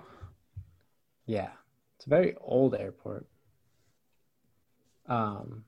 Yeah. 1.26 1.50
It's 1.96 2.06
a 2.06 2.10
very 2.10 2.34
old 2.40 2.74
airport. 2.74 3.26
Um, 5.06 5.64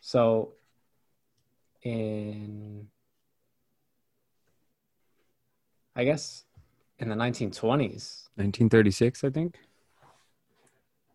so 0.00 0.52
in, 1.82 2.86
I 5.96 6.04
guess 6.04 6.44
in 6.98 7.08
the 7.08 7.14
1920s, 7.16 8.28
1936, 8.36 9.24
I 9.24 9.30
think. 9.30 9.58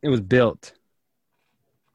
It 0.01 0.09
was 0.09 0.21
built. 0.21 0.73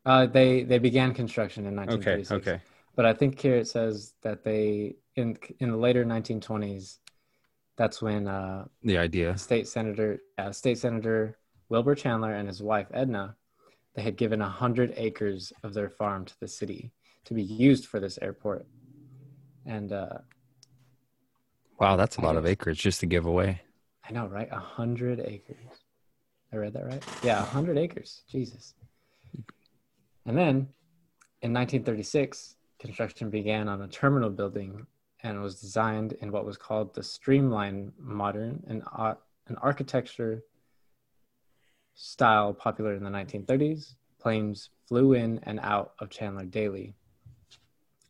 uh, 0.07 0.27
they, 0.27 0.63
they 0.65 0.79
began 0.79 1.15
construction 1.15 1.67
in 1.67 1.77
1936. 1.77 2.31
Okay, 2.31 2.43
1936. 2.43 2.49
okay. 2.49 2.74
But 2.97 3.07
I 3.07 3.13
think 3.13 3.41
here 3.41 3.57
it 3.57 3.67
says 3.69 4.15
that 4.23 4.45
they, 4.45 4.97
in, 5.17 5.37
in 5.59 5.71
the 5.71 5.77
later 5.77 6.05
1920s, 6.05 6.99
that's 7.77 8.01
when, 8.01 8.29
uh, 8.29 8.67
The 8.83 8.99
idea. 8.99 9.37
state 9.37 9.67
senator, 9.67 10.21
uh, 10.39 10.53
state 10.53 10.79
senator 10.79 11.39
Wilbur 11.69 11.95
Chandler 11.97 12.35
and 12.35 12.47
his 12.47 12.63
wife 12.63 12.87
Edna, 12.93 13.37
they 13.95 14.03
had 14.03 14.17
given 14.17 14.41
a 14.43 14.49
hundred 14.49 14.93
acres 14.97 15.53
of 15.63 15.75
their 15.75 15.89
farm 15.91 16.25
to 16.25 16.35
the 16.41 16.47
city 16.49 16.93
to 17.25 17.35
be 17.35 17.43
used 17.43 17.87
for 17.87 17.99
this 18.01 18.19
airport, 18.23 18.67
and 19.67 19.93
uh, 19.93 20.19
Wow, 21.81 21.97
that's 21.97 22.17
a 22.17 22.21
lot 22.21 22.37
of 22.37 22.47
acreage 22.47 22.81
just 22.81 23.01
to 23.01 23.07
give 23.07 23.27
away. 23.27 23.61
I 24.09 24.13
know, 24.13 24.27
right? 24.27 24.49
A 24.53 24.59
hundred 24.59 25.19
acres. 25.21 25.57
I 26.53 26.57
read 26.57 26.75
that 26.75 26.87
right? 26.87 27.03
Yeah, 27.25 27.41
a 27.41 27.45
hundred 27.45 27.79
acres. 27.79 28.23
Jesus. 28.29 28.75
And 30.27 30.37
then, 30.37 30.69
in 31.43 31.53
1936, 31.53 32.57
construction 32.85 33.31
began 33.31 33.67
on 33.67 33.81
a 33.81 33.89
terminal 33.89 34.29
building 34.29 34.87
and 35.23 35.41
was 35.41 35.59
designed 35.59 36.13
in 36.21 36.31
what 36.31 36.45
was 36.45 36.59
called 36.59 36.95
the 36.95 37.03
Streamline 37.03 37.91
Modern, 37.99 38.63
an, 38.67 38.83
ar- 38.93 39.17
an 39.49 39.57
architecture 39.63 40.45
style 41.95 42.53
popular 42.53 42.93
in 42.93 43.03
the 43.03 43.09
1930s. 43.09 43.95
Planes 44.21 44.69
flew 44.87 45.15
in 45.15 45.41
and 45.45 45.59
out 45.61 45.95
of 45.99 46.11
Chandler 46.11 46.45
daily, 46.45 46.95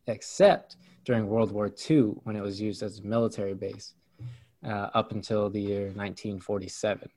except 0.07 0.75
during 1.05 1.27
World 1.27 1.53
War 1.53 1.71
II 1.89 2.15
when 2.23 2.35
it 2.35 2.41
was 2.41 2.59
used 2.59 2.83
as 2.83 2.99
a 2.99 3.03
military 3.03 3.53
base 3.53 3.93
uh, 4.65 4.89
up 4.93 5.13
until 5.13 5.49
the 5.49 5.61
year 5.61 5.85
1947. 5.85 7.09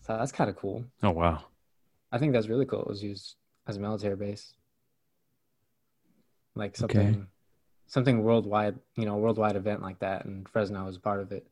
So 0.00 0.16
that's 0.16 0.32
kind 0.32 0.48
of 0.48 0.56
cool. 0.56 0.82
Oh 1.02 1.10
wow. 1.10 1.44
I 2.10 2.16
think 2.16 2.32
that's 2.32 2.48
really 2.48 2.64
cool. 2.64 2.80
It 2.80 2.88
was 2.88 3.02
used 3.02 3.36
as 3.66 3.76
a 3.76 3.80
military 3.80 4.16
base, 4.16 4.54
like 6.54 6.76
something, 6.76 7.26
something 7.86 8.22
worldwide. 8.22 8.78
You 8.96 9.06
know, 9.06 9.16
worldwide 9.16 9.56
event 9.56 9.82
like 9.82 9.98
that, 10.00 10.24
and 10.24 10.48
Fresno 10.48 10.84
was 10.84 10.98
part 10.98 11.20
of 11.20 11.32
it. 11.32 11.46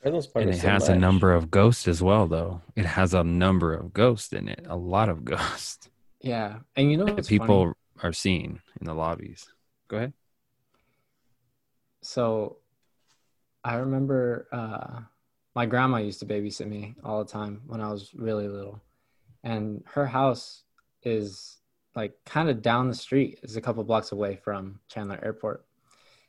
Fresno's 0.00 0.26
part 0.26 0.44
And 0.44 0.50
of 0.50 0.56
it 0.56 0.60
so 0.60 0.68
has 0.68 0.88
a 0.88 0.94
number 0.96 1.32
of 1.32 1.50
ghosts 1.50 1.86
as 1.88 2.02
well, 2.02 2.26
though. 2.26 2.62
It 2.76 2.86
has 2.86 3.12
a 3.14 3.22
number 3.24 3.74
of 3.74 3.92
ghosts 3.92 4.32
in 4.32 4.48
it, 4.48 4.64
a 4.68 4.76
lot 4.76 5.08
of 5.08 5.24
ghosts 5.24 5.90
Yeah, 6.22 6.60
and 6.76 6.90
you 6.90 6.96
know 6.96 7.06
that 7.06 7.16
what's 7.16 7.28
people 7.28 7.64
funny? 7.64 7.74
are 8.02 8.12
seen 8.12 8.60
in 8.80 8.86
the 8.86 8.94
lobbies. 8.94 9.48
Go 9.88 9.96
ahead. 9.98 10.12
So, 12.02 12.56
I 13.64 13.74
remember 13.76 14.48
uh, 14.52 15.00
my 15.54 15.66
grandma 15.66 15.98
used 15.98 16.20
to 16.20 16.26
babysit 16.26 16.66
me 16.66 16.94
all 17.04 17.22
the 17.22 17.30
time 17.30 17.62
when 17.66 17.80
I 17.80 17.90
was 17.90 18.14
really 18.14 18.48
little, 18.48 18.80
and 19.44 19.82
her 19.86 20.06
house 20.06 20.62
is 21.02 21.58
like 22.00 22.14
kind 22.24 22.48
of 22.48 22.62
down 22.62 22.88
the 22.88 22.94
street. 22.94 23.38
It's 23.42 23.56
a 23.56 23.60
couple 23.60 23.84
blocks 23.84 24.12
away 24.12 24.36
from 24.36 24.80
Chandler 24.88 25.20
Airport, 25.22 25.66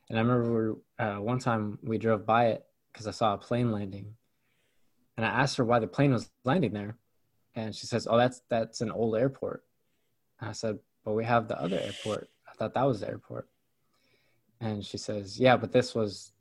and 0.09 0.19
I 0.19 0.21
remember 0.21 0.75
uh, 0.99 1.15
one 1.15 1.39
time 1.39 1.79
we 1.81 1.97
drove 1.97 2.25
by 2.25 2.47
it 2.47 2.65
because 2.91 3.07
I 3.07 3.11
saw 3.11 3.33
a 3.33 3.37
plane 3.37 3.71
landing, 3.71 4.15
and 5.15 5.25
I 5.25 5.29
asked 5.29 5.55
her 5.57 5.63
why 5.63 5.79
the 5.79 5.87
plane 5.87 6.11
was 6.11 6.29
landing 6.43 6.73
there, 6.73 6.97
and 7.55 7.73
she 7.73 7.87
says, 7.87 8.05
"Oh, 8.05 8.17
that's 8.17 8.41
that's 8.49 8.81
an 8.81 8.91
old 8.91 9.15
airport." 9.15 9.63
And 10.41 10.49
I 10.49 10.51
said, 10.51 10.77
"But 11.05 11.13
we 11.13 11.23
have 11.23 11.47
the 11.47 11.57
other 11.61 11.79
airport. 11.79 12.29
I 12.49 12.53
thought 12.55 12.73
that 12.73 12.83
was 12.83 12.99
the 12.99 13.07
airport." 13.07 13.47
And 14.59 14.85
she 14.85 14.97
says, 14.97 15.39
"Yeah, 15.39 15.55
but 15.55 15.71
this 15.71 15.95
was 15.95 16.33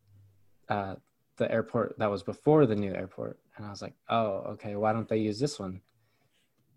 uh, 0.68 0.96
the 1.36 1.48
airport 1.52 1.96
that 2.00 2.10
was 2.10 2.24
before 2.24 2.66
the 2.66 2.74
new 2.74 2.92
airport." 2.92 3.38
And 3.56 3.64
I 3.64 3.70
was 3.70 3.80
like, 3.80 3.94
"Oh, 4.08 4.54
okay. 4.54 4.74
Why 4.74 4.92
don't 4.92 5.08
they 5.08 5.18
use 5.18 5.38
this 5.38 5.60
one?" 5.60 5.82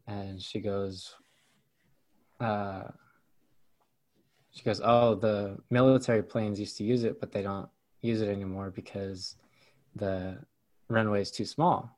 And 0.06 0.40
she 0.40 0.60
goes, 0.60 1.16
uh, 2.44 2.92
"She 4.52 4.64
goes, 4.64 4.82
oh, 4.84 5.16
the 5.16 5.58
military 5.70 6.24
planes 6.24 6.60
used 6.60 6.78
to 6.78 6.84
use 6.84 7.04
it, 7.04 7.20
but 7.20 7.32
they 7.32 7.42
don't 7.42 7.70
use 8.02 8.22
it 8.22 8.30
anymore 8.30 8.70
because 8.72 9.36
the 9.96 10.38
runway 10.90 11.22
is 11.22 11.32
too 11.32 11.46
small." 11.46 11.98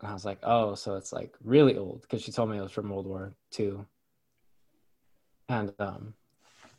And 0.00 0.10
I 0.10 0.12
was 0.12 0.24
like, 0.24 0.38
"Oh, 0.42 0.74
so 0.74 0.94
it's 0.96 1.12
like 1.12 1.34
really 1.42 1.76
old?" 1.76 2.02
Because 2.02 2.22
she 2.22 2.32
told 2.32 2.50
me 2.50 2.58
it 2.58 2.62
was 2.62 2.72
from 2.72 2.90
World 2.90 3.06
War 3.06 3.34
II. 3.58 3.78
And 5.48 5.72
um, 5.78 6.14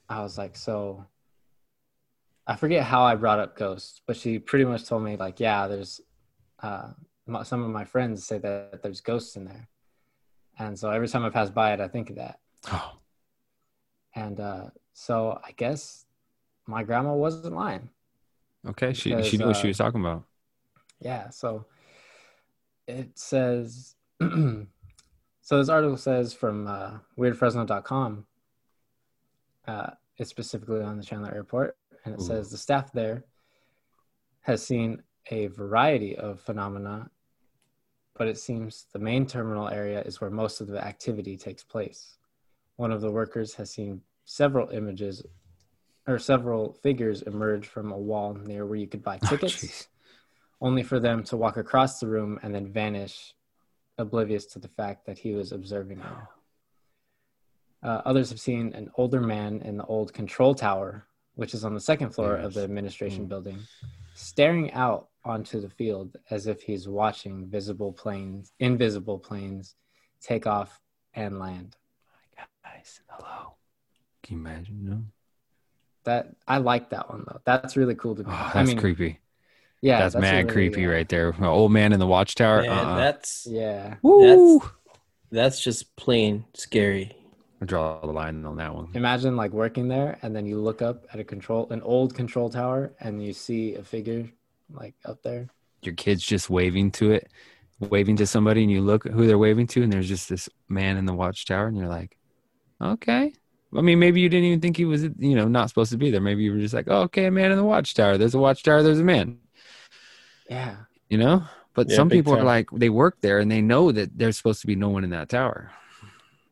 I 0.07 0.21
was 0.21 0.37
like, 0.37 0.55
"So." 0.55 1.05
I 2.47 2.55
forget 2.55 2.83
how 2.83 3.03
I 3.03 3.13
brought 3.13 3.37
up 3.37 3.55
ghosts, 3.55 4.01
but 4.07 4.17
she 4.17 4.39
pretty 4.39 4.65
much 4.65 4.85
told 4.85 5.03
me 5.03 5.15
like, 5.15 5.39
yeah, 5.39 5.67
there's 5.67 6.01
uh, 6.63 6.89
some 7.43 7.63
of 7.63 7.69
my 7.69 7.85
friends 7.85 8.25
say 8.25 8.39
that 8.39 8.81
there's 8.81 9.01
ghosts 9.01 9.35
in 9.35 9.45
there, 9.45 9.67
and 10.59 10.77
so 10.77 10.89
every 10.89 11.07
time 11.07 11.25
I 11.25 11.29
pass 11.29 11.49
by 11.49 11.73
it, 11.73 11.79
I 11.79 11.87
think 11.87 12.09
of 12.09 12.17
that. 12.17 12.39
Oh, 12.71 12.97
And 14.13 14.39
uh, 14.39 14.65
so 14.93 15.39
I 15.43 15.51
guess 15.51 16.05
my 16.67 16.83
grandma 16.83 17.13
wasn't 17.13 17.55
lying. 17.55 17.89
Okay, 18.67 18.93
she 18.93 19.09
Because, 19.09 19.27
she 19.27 19.37
knew 19.37 19.47
what 19.47 19.55
she 19.55 19.67
uh, 19.67 19.69
was 19.69 19.77
talking 19.77 20.01
about. 20.01 20.25
Yeah, 20.99 21.29
so 21.29 21.65
it 22.87 23.17
says 23.17 23.95
so 24.19 24.65
this 25.57 25.69
article 25.69 25.95
says 25.97 26.33
from 26.33 26.67
uh, 26.67 26.91
weirdfresno.com 27.17 28.25
uh, 29.67 29.91
it's 30.17 30.29
specifically 30.29 30.81
on 30.81 30.97
the 30.97 31.03
Chandler 31.03 31.33
airport 31.33 31.77
and 32.03 32.13
it 32.15 32.19
Ooh. 32.19 32.25
says 32.25 32.49
the 32.49 32.57
staff 32.57 32.91
there 32.91 33.23
has 34.41 34.65
seen 34.65 35.03
a 35.31 35.47
variety 35.47 36.15
of 36.17 36.41
phenomena 36.41 37.09
but 38.19 38.27
it 38.27 38.37
seems 38.37 38.85
the 38.93 38.99
main 38.99 39.25
terminal 39.25 39.67
area 39.69 40.01
is 40.01 40.21
where 40.21 40.29
most 40.29 40.61
of 40.61 40.67
the 40.67 40.83
activity 40.85 41.35
takes 41.37 41.63
place 41.63 42.17
one 42.75 42.91
of 42.91 43.01
the 43.01 43.11
workers 43.11 43.55
has 43.55 43.71
seen 43.71 44.01
several 44.25 44.69
images 44.69 45.23
or 46.07 46.17
several 46.19 46.73
figures 46.81 47.21
emerge 47.23 47.67
from 47.67 47.91
a 47.91 47.97
wall 47.97 48.33
near 48.33 48.65
where 48.65 48.77
you 48.77 48.87
could 48.87 49.03
buy 49.03 49.19
Oh, 49.23 49.27
tickets 49.27 49.55
jeez. 49.55 49.87
only 50.61 50.81
for 50.83 50.97
them 50.99 51.23
to 51.25 51.35
walk 51.35 51.57
across 51.57 51.99
the 51.99 52.07
room 52.07 52.39
and 52.41 52.55
then 52.55 52.71
vanish, 52.71 53.33
oblivious 53.97 54.45
to 54.45 54.59
the 54.59 54.69
fact 54.69 55.05
that 55.07 55.17
he 55.19 55.33
was 55.33 55.51
observing 55.51 55.99
them. 55.99 56.15
Uh, 57.83 58.01
others 58.05 58.29
have 58.29 58.39
seen 58.39 58.73
an 58.73 58.89
older 58.95 59.19
man 59.21 59.61
in 59.63 59.75
the 59.77 59.85
old 59.85 60.13
control 60.13 60.55
tower, 60.55 61.05
which 61.35 61.53
is 61.53 61.65
on 61.65 61.73
the 61.73 61.81
second 61.81 62.11
floor 62.15 62.35
of 62.37 62.53
the 62.53 62.63
administration 62.63 63.25
Mm. 63.25 63.29
building, 63.29 63.59
staring 64.15 64.71
out 64.71 65.08
onto 65.23 65.59
the 65.59 65.69
field 65.69 66.15
as 66.29 66.47
if 66.47 66.61
he's 66.61 66.87
watching 66.87 67.47
visible 67.47 67.91
planes, 67.91 68.51
invisible 68.59 69.19
planes, 69.19 69.75
take 70.21 70.47
off 70.47 70.79
and 71.13 71.39
land. 71.39 71.75
Guys, 72.63 73.01
hello. 73.09 73.55
Can 74.23 74.37
you 74.37 74.41
imagine? 74.41 74.79
No. 74.83 75.01
That 76.05 76.35
I 76.47 76.57
like 76.57 76.91
that 76.91 77.09
one 77.09 77.25
though. 77.27 77.41
That's 77.45 77.75
really 77.75 77.95
cool 77.95 78.15
to 78.15 78.23
me. 78.23 78.29
Oh, 78.31 78.33
I 78.33 78.51
that's 78.53 78.69
mean, 78.69 78.79
creepy. 78.79 79.19
Yeah, 79.81 79.99
that's, 79.99 80.15
a 80.15 80.19
mad 80.19 80.45
really, 80.45 80.51
creepy 80.51 80.85
uh, 80.85 80.89
right 80.89 81.07
there. 81.07 81.29
An 81.29 81.43
old 81.45 81.71
man 81.71 81.93
in 81.93 81.99
the 81.99 82.07
watchtower. 82.07 82.61
Man, 82.61 82.69
uh-uh. 82.69 82.97
that's 82.97 83.47
Yeah, 83.49 83.95
Woo! 84.01 84.61
that's 85.31 85.61
just 85.61 85.95
plain 85.95 86.45
scary. 86.53 87.15
I 87.61 87.65
draw 87.65 87.99
the 87.99 88.07
line 88.07 88.45
on 88.45 88.55
that 88.57 88.73
one. 88.73 88.89
imagine 88.93 89.35
like 89.35 89.51
working 89.51 89.89
there 89.89 90.17
and 90.21 90.33
then 90.33 90.45
you 90.45 90.59
look 90.61 90.81
up 90.81 91.05
at 91.13 91.19
a 91.19 91.25
control 91.25 91.67
an 91.71 91.81
old 91.81 92.15
control 92.15 92.49
tower 92.49 92.93
and 93.01 93.21
you 93.21 93.33
see 93.33 93.75
a 93.75 93.83
figure 93.83 94.29
like 94.71 94.95
up 95.05 95.21
there 95.23 95.47
Your 95.81 95.95
kid's 95.95 96.23
just 96.23 96.49
waving 96.49 96.91
to 96.91 97.11
it, 97.11 97.29
waving 97.79 98.17
to 98.17 98.27
somebody, 98.27 98.63
and 98.63 98.71
you 98.71 98.81
look 98.81 99.07
who 99.07 99.27
they're 99.27 99.37
waving 99.37 99.67
to, 99.67 99.83
and 99.83 99.91
there's 99.91 100.07
just 100.07 100.29
this 100.29 100.49
man 100.67 100.97
in 100.97 101.05
the 101.05 101.13
watchtower, 101.13 101.67
and 101.67 101.77
you're 101.77 101.87
like, 101.87 102.17
okay. 102.81 103.33
I 103.75 103.81
mean, 103.81 103.99
maybe 103.99 104.19
you 104.19 104.29
didn't 104.29 104.45
even 104.45 104.61
think 104.61 104.77
he 104.77 104.85
was, 104.85 105.03
you 105.03 105.35
know, 105.35 105.47
not 105.47 105.69
supposed 105.69 105.91
to 105.91 105.97
be 105.97 106.09
there. 106.09 106.21
Maybe 106.21 106.43
you 106.43 106.51
were 106.53 106.59
just 106.59 106.73
like, 106.73 106.87
oh, 106.87 107.01
okay, 107.03 107.25
a 107.25 107.31
man 107.31 107.51
in 107.51 107.57
the 107.57 107.63
watchtower. 107.63 108.17
There's 108.17 108.33
a 108.33 108.39
watchtower. 108.39 108.81
There's 108.81 108.99
a 108.99 109.03
man. 109.03 109.37
yeah 110.49 110.75
You 111.09 111.17
know. 111.19 111.43
But 111.75 111.89
Yeah, 111.89 111.97
some 111.97 112.07
big 112.07 112.19
people 112.19 112.35
are 112.35 112.43
like, 112.43 112.67
they 112.73 112.89
work 112.89 113.17
there, 113.21 113.39
and 113.39 113.49
they 113.49 113.61
know 113.61 113.91
that 113.91 114.17
there's 114.17 114.37
supposed 114.37 114.61
to 114.61 114.67
be 114.67 114.75
no 114.75 114.89
one 114.89 115.03
in 115.03 115.11
that 115.11 115.29
tower. 115.29 115.71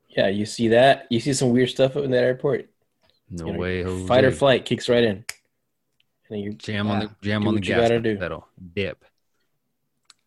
Yeah, 0.09 0.28
you 0.30 0.45
see 0.45 0.70
that? 0.70 1.07
You 1.09 1.20
see 1.20 1.34
some 1.34 1.49
weird 1.49 1.70
stuff 1.70 1.95
in 1.95 2.11
that 2.11 2.24
airport. 2.24 2.70
No 3.30 3.47
You 3.47 3.53
know, 3.53 3.59
way. 3.59 3.84
Jose. 3.84 4.07
Fight 4.07 4.24
or 4.24 4.32
flight 4.32 4.65
kicks 4.65 4.88
right 4.88 5.03
in. 5.03 5.26
And 6.30 6.38
then 6.38 6.39
you 6.43 6.53
Jam 6.53 6.88
on 6.89 6.99
the 6.99 7.09
jam 7.21 7.41
Do 7.43 7.47
on 7.49 7.53
the 7.55 7.59
what 7.59 7.67
you 7.67 7.73
gas 7.75 7.82
gotta 7.89 7.99
do. 7.99 8.17
pedal. 8.17 8.47
Dip. 8.75 9.03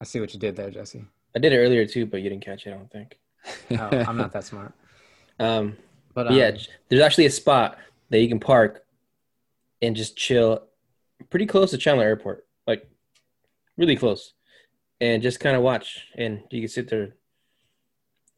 i 0.01 0.05
see 0.05 0.19
what 0.21 0.33
you 0.33 0.41
did 0.41 0.57
there 0.57 0.71
jesse 0.71 1.05
I 1.35 1.39
did 1.39 1.53
it 1.53 1.59
earlier 1.59 1.87
too, 1.87 2.07
but 2.07 2.23
you 2.23 2.29
didn't 2.31 2.45
catch 2.45 2.67
it, 2.67 2.71
I 2.71 2.75
don't 2.75 2.91
think. 2.91 3.19
oh, 3.73 4.05
i'm 4.09 4.17
not 4.17 4.33
that 4.33 4.45
smart 4.45 4.73
Um 5.39 5.77
but 6.15 6.25
But 6.25 6.27
um, 6.33 6.35
yeah, 6.37 6.51
there's 6.89 7.03
actually 7.03 7.27
a 7.27 7.31
spot 7.31 7.79
that 8.11 8.19
you 8.21 8.29
can 8.29 8.41
park 8.41 8.85
and 9.81 9.95
just 9.95 10.17
chill 10.17 10.67
pretty 11.31 11.47
close 11.47 11.71
to 11.71 11.79
Chandler 11.79 12.05
Airport, 12.05 12.47
like 12.67 12.85
really 13.77 13.95
close, 13.97 14.33
and 15.01 15.23
just 15.23 15.39
kind 15.41 15.57
of 15.57 15.63
watch. 15.63 16.09
And 16.17 16.43
you 16.51 16.61
can 16.63 16.69
sit 16.69 16.89
there, 16.91 17.15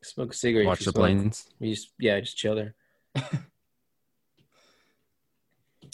smoke 0.02 0.32
a 0.32 0.36
cigarette. 0.36 0.64
if 0.64 0.68
Watch 0.68 0.78
the 0.80 0.84
smoke. 0.92 0.94
planes. 0.96 1.48
You 1.60 1.74
just 1.74 1.90
yeah, 1.98 2.20
just 2.20 2.36
chill 2.36 2.54
there. 2.54 2.74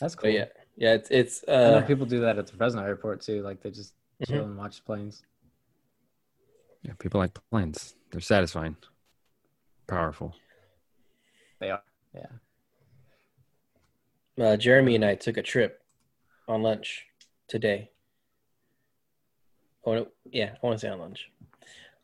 that's 0.01 0.15
cool 0.15 0.29
But 0.31 0.33
yeah, 0.33 0.45
yeah, 0.81 0.95
it's 0.95 1.11
it's 1.11 1.45
i 1.49 1.53
know 1.71 1.77
uh 1.79 1.87
people 1.87 2.07
do 2.07 2.21
that 2.21 2.39
at 2.39 2.47
the 2.47 2.57
fresno 2.57 2.83
airport 2.83 3.21
too 3.21 3.43
like 3.43 3.61
they 3.63 3.71
just 3.71 3.95
Mhm. 4.23 4.27
chill 4.29 4.45
and 4.45 4.57
watch 4.57 4.85
planes 4.85 5.23
Yeah, 6.83 6.93
people 6.99 7.19
like 7.21 7.35
planes. 7.51 7.97
They're 8.11 8.21
satisfying. 8.21 8.77
Powerful. 9.89 10.35
they 11.61 11.71
are 11.71 11.83
yeah 12.15 12.27
uh, 14.41 14.57
Jeremy 14.57 14.95
and 14.95 15.05
I 15.05 15.17
took 15.17 15.37
a 15.37 15.43
trip 15.43 15.83
on 16.47 16.63
lunch 16.63 17.07
today. 17.49 17.91
Oh 19.85 19.95
no, 19.95 20.09
yeah, 20.31 20.51
I 20.55 20.67
want 20.67 20.79
to 20.79 20.87
say 20.87 20.91
on 20.91 21.01
lunch. 21.01 21.31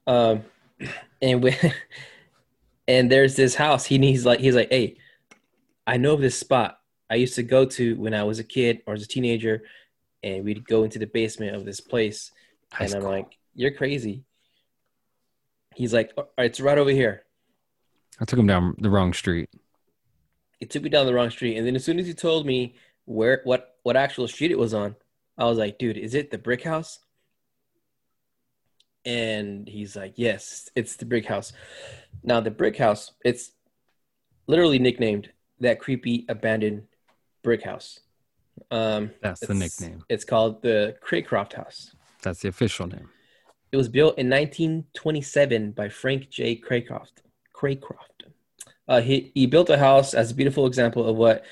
Um, 0.08 0.42
and 1.22 1.42
we, 1.42 1.54
and 2.88 3.10
there's 3.10 3.36
this 3.36 3.54
house. 3.54 3.84
He 3.84 3.98
needs 3.98 4.26
like 4.26 4.40
he's 4.40 4.56
like, 4.56 4.70
hey, 4.70 4.96
I 5.86 5.96
know 5.96 6.16
this 6.16 6.36
spot 6.38 6.80
I 7.14 7.18
used 7.18 7.36
to 7.36 7.44
go 7.44 7.64
to 7.64 7.94
when 7.94 8.12
I 8.12 8.24
was 8.24 8.40
a 8.40 8.44
kid 8.44 8.82
or 8.88 8.94
as 8.94 9.04
a 9.04 9.06
teenager, 9.06 9.62
and 10.24 10.44
we'd 10.44 10.66
go 10.66 10.82
into 10.82 10.98
the 10.98 11.06
basement 11.06 11.54
of 11.54 11.64
this 11.64 11.80
place. 11.80 12.32
High 12.72 12.86
and 12.86 12.94
I'm 12.94 13.02
like, 13.04 13.38
you're 13.54 13.70
crazy. 13.70 14.24
He's 15.76 15.94
like, 15.94 16.10
"All 16.16 16.28
right, 16.36 16.46
it's 16.46 16.58
right 16.58 16.76
over 16.76 16.90
here. 16.90 17.22
I 18.20 18.24
took 18.24 18.40
him 18.40 18.48
down 18.48 18.74
the 18.78 18.90
wrong 18.90 19.12
street. 19.12 19.48
He 20.58 20.66
took 20.66 20.82
me 20.82 20.88
down 20.88 21.06
the 21.06 21.14
wrong 21.14 21.30
street, 21.30 21.56
and 21.56 21.64
then 21.64 21.76
as 21.76 21.84
soon 21.84 22.00
as 22.00 22.08
he 22.08 22.14
told 22.14 22.46
me 22.46 22.74
where 23.04 23.42
what 23.44 23.76
what 23.84 23.96
actual 23.96 24.26
street 24.26 24.50
it 24.50 24.58
was 24.58 24.74
on, 24.74 24.96
I 25.38 25.44
was 25.44 25.56
like, 25.56 25.78
dude, 25.78 25.96
is 25.96 26.14
it 26.14 26.32
the 26.32 26.38
brick 26.38 26.64
house? 26.64 26.98
And 29.04 29.68
he's 29.68 29.94
like, 29.94 30.14
yes, 30.16 30.68
it's 30.74 30.96
the 30.96 31.06
brick 31.06 31.26
house. 31.26 31.52
Now 32.24 32.40
the 32.40 32.50
brick 32.50 32.76
house, 32.76 33.12
it's 33.24 33.52
literally 34.48 34.80
nicknamed 34.80 35.30
that 35.60 35.78
creepy 35.78 36.26
abandoned 36.28 36.88
brick 37.44 37.62
house. 37.62 38.00
Um, 38.70 39.10
That's 39.22 39.40
the 39.40 39.54
nickname. 39.54 40.02
It's 40.08 40.24
called 40.24 40.62
the 40.62 40.96
Craycroft 41.06 41.52
House. 41.52 41.94
That's 42.22 42.40
the 42.40 42.48
official 42.48 42.86
name. 42.88 43.08
It 43.70 43.76
was 43.76 43.88
built 43.88 44.18
in 44.18 44.28
1927 44.30 45.72
by 45.72 45.88
Frank 45.88 46.30
J. 46.30 46.56
Craycroft. 46.56 47.22
Craycroft. 47.54 48.32
Uh, 48.88 49.00
he 49.00 49.30
he 49.34 49.46
built 49.46 49.70
a 49.70 49.78
house 49.78 50.14
as 50.14 50.30
a 50.30 50.34
beautiful 50.34 50.66
example 50.66 51.06
of 51.08 51.16
what 51.16 51.44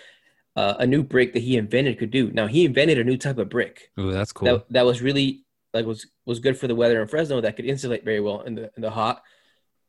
uh, 0.56 0.74
a 0.78 0.86
new 0.86 1.02
brick 1.02 1.32
that 1.32 1.40
he 1.42 1.56
invented 1.56 1.98
could 1.98 2.10
do. 2.10 2.30
Now 2.30 2.46
he 2.46 2.64
invented 2.64 2.98
a 2.98 3.04
new 3.04 3.16
type 3.16 3.38
of 3.38 3.48
brick 3.48 3.90
Oh, 3.96 4.10
that's 4.10 4.32
cool. 4.32 4.46
that 4.46 4.66
that 4.70 4.84
was 4.86 5.00
really 5.00 5.44
like 5.72 5.86
was 5.86 6.06
was 6.26 6.38
good 6.40 6.58
for 6.58 6.68
the 6.68 6.74
weather 6.74 7.00
in 7.00 7.08
Fresno 7.08 7.40
that 7.40 7.56
could 7.56 7.64
insulate 7.64 8.04
very 8.04 8.20
well 8.20 8.42
in 8.42 8.54
the 8.54 8.70
in 8.76 8.82
the 8.82 8.90
hot, 8.90 9.22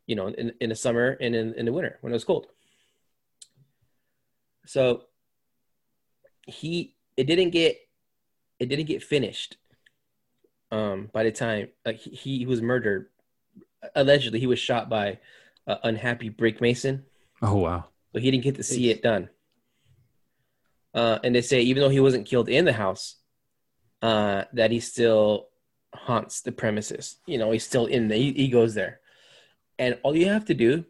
you 0.08 0.16
know, 0.16 0.28
in 0.28 0.54
in 0.62 0.70
the 0.70 0.76
summer 0.76 1.18
and 1.20 1.36
in 1.36 1.54
in 1.56 1.66
the 1.66 1.74
winter 1.74 1.98
when 2.02 2.14
it 2.14 2.16
was 2.16 2.24
cold. 2.24 2.48
So 4.66 5.04
he 6.46 6.96
it 7.18 7.26
didn't 7.26 7.52
get 7.52 7.78
it 8.60 8.68
didn't 8.68 8.86
get 8.86 9.04
finished 9.04 9.58
um 10.72 11.10
by 11.14 11.24
the 11.24 11.32
time 11.32 11.68
like 11.86 11.98
he, 11.98 12.38
he 12.40 12.46
was 12.46 12.62
murdered 12.62 13.08
allegedly 13.96 14.40
he 14.40 14.48
was 14.48 14.60
shot 14.60 14.90
by 14.90 15.20
an 15.68 15.78
unhappy 15.84 16.30
brick 16.30 16.62
mason 16.62 17.06
oh 17.42 17.58
wow. 17.58 17.86
so 18.14 18.20
he 18.20 18.32
didn't 18.32 18.44
get 18.44 18.56
to 18.56 18.64
see 18.64 18.90
it 18.90 19.02
done. 19.02 19.30
Uh, 20.94 21.20
and 21.24 21.34
they 21.34 21.42
say 21.42 21.62
even 21.62 21.82
though 21.82 21.90
he 21.90 22.00
wasn't 22.00 22.28
killed 22.28 22.50
in 22.50 22.66
the 22.66 22.74
house, 22.74 23.16
uh, 24.02 24.44
that 24.54 24.70
he 24.70 24.80
still 24.80 25.48
haunts 25.94 26.42
the 26.42 26.52
premises. 26.52 27.18
You 27.26 27.38
know, 27.40 27.52
he's 27.52 27.66
still 27.66 27.88
in 27.88 28.08
there. 28.08 28.18
He, 28.18 28.32
he 28.34 28.48
goes 28.48 28.76
there, 28.76 29.00
and 29.80 29.98
all 30.04 30.16
you 30.16 30.28
have 30.28 30.46
to 30.46 30.54
do, 30.54 30.86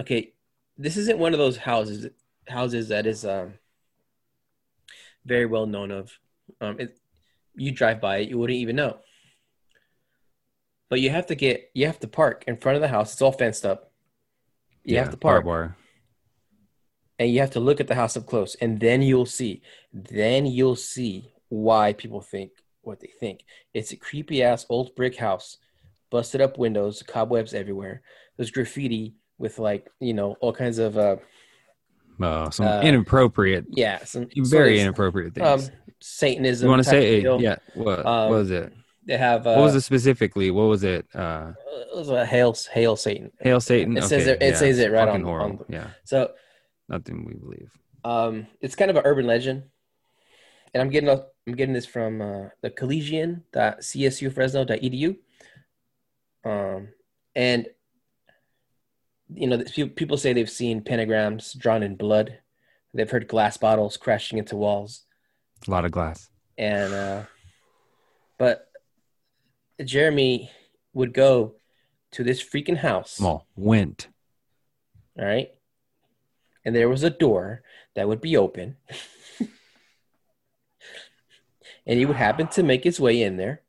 okay, 0.00 0.32
this 0.78 0.96
isn't 0.96 1.18
one 1.18 1.32
of 1.32 1.38
those 1.38 1.56
houses 1.56 2.06
houses 2.48 2.88
that 2.88 3.06
is 3.06 3.24
um, 3.24 3.54
very 5.24 5.46
well 5.46 5.66
known 5.66 5.90
of. 5.90 6.18
Um, 6.60 6.80
it, 6.80 6.98
you 7.54 7.72
drive 7.72 8.00
by 8.00 8.18
it, 8.18 8.28
you 8.28 8.38
wouldn't 8.38 8.58
even 8.58 8.76
know. 8.76 8.98
But 10.88 11.00
you 11.00 11.10
have 11.10 11.26
to 11.26 11.34
get 11.34 11.70
you 11.74 11.86
have 11.86 12.00
to 12.00 12.08
park 12.08 12.44
in 12.46 12.56
front 12.56 12.76
of 12.76 12.82
the 12.82 12.88
house. 12.88 13.12
It's 13.12 13.22
all 13.22 13.32
fenced 13.32 13.64
up. 13.64 13.92
You 14.84 14.96
have 14.98 15.10
to 15.10 15.16
park 15.16 15.44
barbed 15.44 15.74
and 17.20 17.30
you 17.30 17.40
have 17.40 17.50
to 17.50 17.60
look 17.60 17.80
at 17.80 17.86
the 17.86 17.94
house 17.94 18.16
up 18.16 18.26
close 18.26 18.56
and 18.56 18.80
then 18.80 19.02
you'll 19.02 19.26
see 19.26 19.62
then 19.92 20.46
you'll 20.46 20.74
see 20.74 21.30
why 21.50 21.92
people 21.92 22.20
think 22.20 22.50
what 22.80 22.98
they 22.98 23.10
think 23.20 23.44
it's 23.74 23.92
a 23.92 23.96
creepy 23.96 24.42
ass 24.42 24.66
old 24.68 24.96
brick 24.96 25.16
house 25.16 25.58
busted 26.10 26.40
up 26.40 26.58
windows 26.58 27.02
cobwebs 27.06 27.54
everywhere 27.54 28.02
there's 28.36 28.50
graffiti 28.50 29.14
with 29.38 29.58
like 29.58 29.88
you 30.00 30.14
know 30.14 30.34
all 30.40 30.52
kinds 30.52 30.78
of 30.78 30.96
uh 30.96 31.16
Uh, 32.20 32.50
some 32.50 32.66
Uh, 32.66 32.80
inappropriate, 32.82 33.64
yeah 33.70 33.98
some 34.04 34.28
very 34.36 34.76
so 34.78 34.82
inappropriate 34.82 35.38
um 35.40 35.60
things. 35.60 35.70
satanism 36.00 36.66
you 36.66 36.70
want 36.70 36.82
to 36.84 36.90
say? 36.90 37.20
deal. 37.22 37.40
Yeah. 37.40 37.56
What, 37.74 38.04
Um, 38.04 38.30
what 38.30 38.38
was 38.40 38.50
it? 38.50 38.72
they 39.06 39.16
have 39.16 39.46
uh 39.46 39.54
what 39.54 39.62
was 39.64 39.74
it 39.74 39.80
specifically? 39.80 40.50
What 40.50 40.64
was 40.64 40.84
it? 40.84 41.06
Uh, 41.14 41.52
it 41.92 41.96
was 41.96 42.10
a 42.10 42.26
hail 42.26 42.54
hail 42.72 42.96
satan 42.96 43.30
Hail 43.40 43.58
Satan. 43.60 43.96
It 43.96 44.02
says 44.04 44.26
it- 44.26 44.42
it 44.42 44.56
says 44.56 44.78
it 44.78 44.92
right 44.92 45.08
on- 45.08 45.24
on 45.24 45.64
yeah, 45.68 45.88
so 46.04 46.32
nothing 46.88 47.24
we 47.24 47.32
believe. 47.34 47.70
um 48.04 48.46
it's 48.60 48.74
kind 48.76 48.90
of 48.90 48.96
an 48.98 49.02
urban 49.06 49.26
legend 49.26 49.62
and 50.74 50.82
I'm 50.82 50.90
getting 50.90 51.08
a, 51.08 51.24
I'm 51.46 51.54
getting 51.56 51.72
this 51.74 51.86
from 51.86 52.20
uh, 52.22 52.48
the 52.62 52.70
collegian.csufresno.edu. 52.70 55.16
Um, 56.44 56.88
and 57.34 57.66
you 59.34 59.46
know, 59.46 59.62
people 59.96 60.16
say 60.16 60.32
they've 60.32 60.50
seen 60.50 60.82
pentagrams 60.82 61.56
drawn 61.56 61.82
in 61.82 61.96
blood. 61.96 62.38
They've 62.94 63.10
heard 63.10 63.28
glass 63.28 63.56
bottles 63.56 63.96
crashing 63.96 64.38
into 64.38 64.56
walls. 64.56 65.04
A 65.66 65.70
lot 65.70 65.84
of 65.84 65.92
glass. 65.92 66.28
And 66.58 66.92
uh, 66.92 67.22
but 68.38 68.70
Jeremy 69.84 70.50
would 70.92 71.12
go 71.12 71.54
to 72.12 72.24
this 72.24 72.42
freaking 72.42 72.78
house. 72.78 73.20
Well, 73.20 73.46
went. 73.56 74.08
All 75.18 75.24
right. 75.24 75.50
And 76.64 76.74
there 76.74 76.88
was 76.88 77.02
a 77.02 77.10
door 77.10 77.62
that 77.94 78.08
would 78.08 78.20
be 78.20 78.36
open. 78.36 78.76
and 81.86 81.98
he 81.98 82.06
would 82.06 82.16
happen 82.16 82.48
to 82.48 82.62
make 82.62 82.84
his 82.84 83.00
way 83.00 83.22
in 83.22 83.36
there 83.36 83.62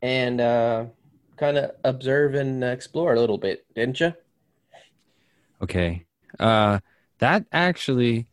and 0.00 0.40
uh, 0.40 0.84
kind 1.36 1.58
of 1.58 1.72
observe 1.84 2.34
and 2.34 2.62
explore 2.62 3.14
a 3.14 3.20
little 3.20 3.38
bit, 3.38 3.66
didn't 3.74 4.00
you? 4.00 4.14
Okay. 5.62 6.04
Uh, 6.38 6.80
that 7.18 7.44
actually 7.52 8.28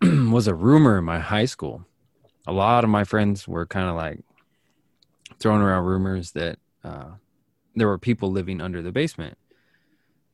was 0.02 0.46
a 0.46 0.54
rumor 0.54 0.98
in 0.98 1.04
my 1.04 1.18
high 1.18 1.44
school. 1.44 1.84
A 2.46 2.52
lot 2.52 2.84
of 2.84 2.90
my 2.90 3.04
friends 3.04 3.46
were 3.46 3.66
kind 3.66 3.88
of 3.88 3.96
like 3.96 4.20
throwing 5.38 5.60
around 5.60 5.84
rumors 5.84 6.32
that 6.32 6.58
uh, 6.84 7.10
there 7.74 7.88
were 7.88 7.98
people 7.98 8.30
living 8.30 8.60
under 8.60 8.82
the 8.82 8.92
basement. 8.92 9.36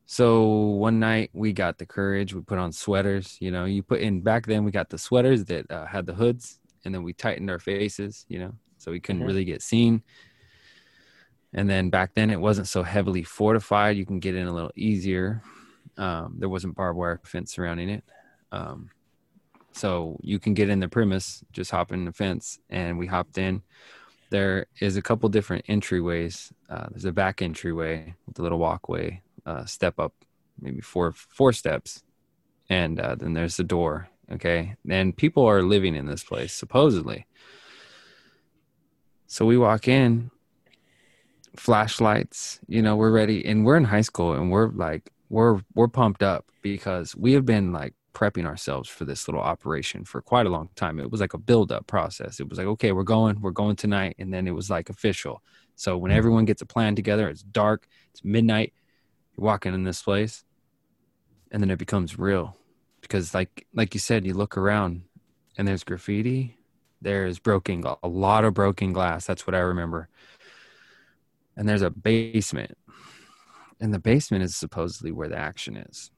So 0.06 0.44
one 0.44 1.00
night 1.00 1.30
we 1.32 1.52
got 1.52 1.78
the 1.78 1.86
courage. 1.86 2.34
We 2.34 2.42
put 2.42 2.58
on 2.58 2.72
sweaters. 2.72 3.38
You 3.40 3.50
know, 3.50 3.64
you 3.64 3.82
put 3.82 4.00
in 4.00 4.20
back 4.20 4.46
then 4.46 4.64
we 4.64 4.70
got 4.70 4.90
the 4.90 4.98
sweaters 4.98 5.44
that 5.46 5.70
uh, 5.70 5.86
had 5.86 6.06
the 6.06 6.12
hoods, 6.12 6.58
and 6.84 6.94
then 6.94 7.02
we 7.02 7.12
tightened 7.14 7.50
our 7.50 7.58
faces. 7.58 8.26
You 8.28 8.40
know, 8.40 8.52
so 8.78 8.90
we 8.90 9.00
couldn't 9.00 9.20
mm-hmm. 9.20 9.28
really 9.28 9.44
get 9.44 9.62
seen. 9.62 10.02
And 11.54 11.68
then 11.68 11.90
back 11.90 12.14
then 12.14 12.30
it 12.30 12.40
wasn't 12.40 12.68
so 12.68 12.82
heavily 12.82 13.22
fortified. 13.22 13.96
You 13.96 14.06
can 14.06 14.20
get 14.20 14.34
in 14.34 14.46
a 14.46 14.52
little 14.52 14.72
easier. 14.74 15.42
Um, 15.98 16.36
there 16.38 16.48
wasn't 16.48 16.76
barbed 16.76 16.98
wire 16.98 17.20
fence 17.24 17.54
surrounding 17.54 17.88
it. 17.88 18.04
Um, 18.50 18.90
so 19.72 20.18
you 20.22 20.38
can 20.38 20.54
get 20.54 20.68
in 20.68 20.80
the 20.80 20.88
premise, 20.88 21.42
just 21.52 21.70
hop 21.70 21.92
in 21.92 22.04
the 22.04 22.12
fence, 22.12 22.58
and 22.68 22.98
we 22.98 23.06
hopped 23.06 23.38
in. 23.38 23.62
There 24.30 24.66
is 24.80 24.96
a 24.96 25.02
couple 25.02 25.28
different 25.28 25.66
entryways. 25.66 26.52
Uh, 26.68 26.86
there's 26.90 27.04
a 27.04 27.12
back 27.12 27.42
entryway 27.42 28.14
with 28.26 28.38
a 28.38 28.42
little 28.42 28.58
walkway, 28.58 29.22
uh, 29.44 29.64
step 29.64 29.98
up, 29.98 30.14
maybe 30.60 30.80
four 30.80 31.12
four 31.12 31.52
steps, 31.52 32.02
and 32.68 33.00
uh, 33.00 33.14
then 33.14 33.34
there's 33.34 33.56
the 33.56 33.64
door. 33.64 34.08
Okay, 34.30 34.76
and 34.88 35.16
people 35.16 35.44
are 35.44 35.62
living 35.62 35.94
in 35.94 36.06
this 36.06 36.24
place 36.24 36.52
supposedly. 36.52 37.26
So 39.26 39.44
we 39.44 39.58
walk 39.58 39.88
in, 39.88 40.30
flashlights. 41.56 42.60
You 42.68 42.82
know, 42.82 42.96
we're 42.96 43.10
ready, 43.10 43.44
and 43.44 43.64
we're 43.64 43.76
in 43.76 43.84
high 43.84 44.02
school, 44.02 44.32
and 44.32 44.50
we're 44.50 44.68
like 44.68 45.10
we're 45.32 45.62
we're 45.74 45.88
pumped 45.88 46.22
up 46.22 46.44
because 46.60 47.16
we 47.16 47.32
have 47.32 47.46
been 47.46 47.72
like 47.72 47.94
prepping 48.12 48.44
ourselves 48.44 48.86
for 48.86 49.06
this 49.06 49.26
little 49.26 49.40
operation 49.40 50.04
for 50.04 50.20
quite 50.20 50.44
a 50.44 50.50
long 50.50 50.68
time. 50.76 51.00
It 51.00 51.10
was 51.10 51.22
like 51.22 51.32
a 51.32 51.38
build 51.38 51.72
up 51.72 51.86
process. 51.86 52.38
It 52.38 52.50
was 52.50 52.58
like, 52.58 52.66
okay, 52.66 52.92
we're 52.92 53.02
going, 53.02 53.40
we're 53.40 53.50
going 53.50 53.76
tonight. 53.76 54.16
And 54.18 54.32
then 54.32 54.46
it 54.46 54.50
was 54.50 54.68
like 54.68 54.90
official. 54.90 55.42
So 55.74 55.96
when 55.96 56.10
mm-hmm. 56.10 56.18
everyone 56.18 56.44
gets 56.44 56.60
a 56.60 56.66
plan 56.66 56.94
together, 56.94 57.30
it's 57.30 57.42
dark, 57.42 57.88
it's 58.10 58.22
midnight, 58.22 58.74
you're 59.34 59.46
walking 59.46 59.72
in 59.72 59.84
this 59.84 60.02
place, 60.02 60.44
and 61.50 61.62
then 61.62 61.70
it 61.70 61.78
becomes 61.78 62.18
real. 62.18 62.58
Because 63.00 63.32
like 63.32 63.66
like 63.72 63.94
you 63.94 64.00
said, 64.00 64.26
you 64.26 64.34
look 64.34 64.58
around 64.58 65.00
and 65.56 65.66
there's 65.66 65.82
graffiti, 65.82 66.58
there's 67.00 67.38
broken 67.38 67.82
a 68.02 68.08
lot 68.08 68.44
of 68.44 68.52
broken 68.52 68.92
glass. 68.92 69.24
That's 69.24 69.46
what 69.46 69.54
I 69.54 69.60
remember. 69.60 70.10
And 71.56 71.66
there's 71.66 71.82
a 71.82 71.90
basement 71.90 72.76
and 73.82 73.92
the 73.92 73.98
basement 73.98 74.44
is 74.44 74.54
supposedly 74.54 75.10
where 75.10 75.28
the 75.28 75.36
action 75.36 75.76
is. 75.76 76.12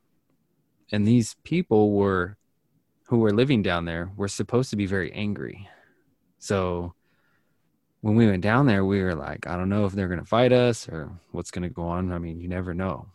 And 0.93 1.09
these 1.09 1.35
people 1.45 1.93
were 1.93 2.37
who 3.07 3.19
were 3.19 3.33
living 3.33 3.63
down 3.63 3.87
there 3.87 4.11
were 4.17 4.29
supposed 4.29 4.71
to 4.71 4.77
be 4.77 4.87
very 4.87 5.11
angry. 5.13 5.69
So 6.39 6.95
when 8.03 8.17
we 8.17 8.27
went 8.27 8.43
down 8.43 8.67
there 8.67 8.85
we 8.85 9.03
were 9.03 9.15
like 9.15 9.47
i 9.47 9.57
don't 9.57 9.71
know 9.71 9.87
if 9.87 9.95
they're 9.95 10.09
going 10.09 10.21
to 10.21 10.27
fight 10.27 10.53
us 10.53 10.87
or 10.91 11.11
what's 11.33 11.51
going 11.51 11.63
to 11.63 11.71
go 11.71 11.85
on. 11.85 12.13
I 12.13 12.19
mean 12.19 12.39
you 12.39 12.49
never 12.49 12.75
know. 12.75 13.09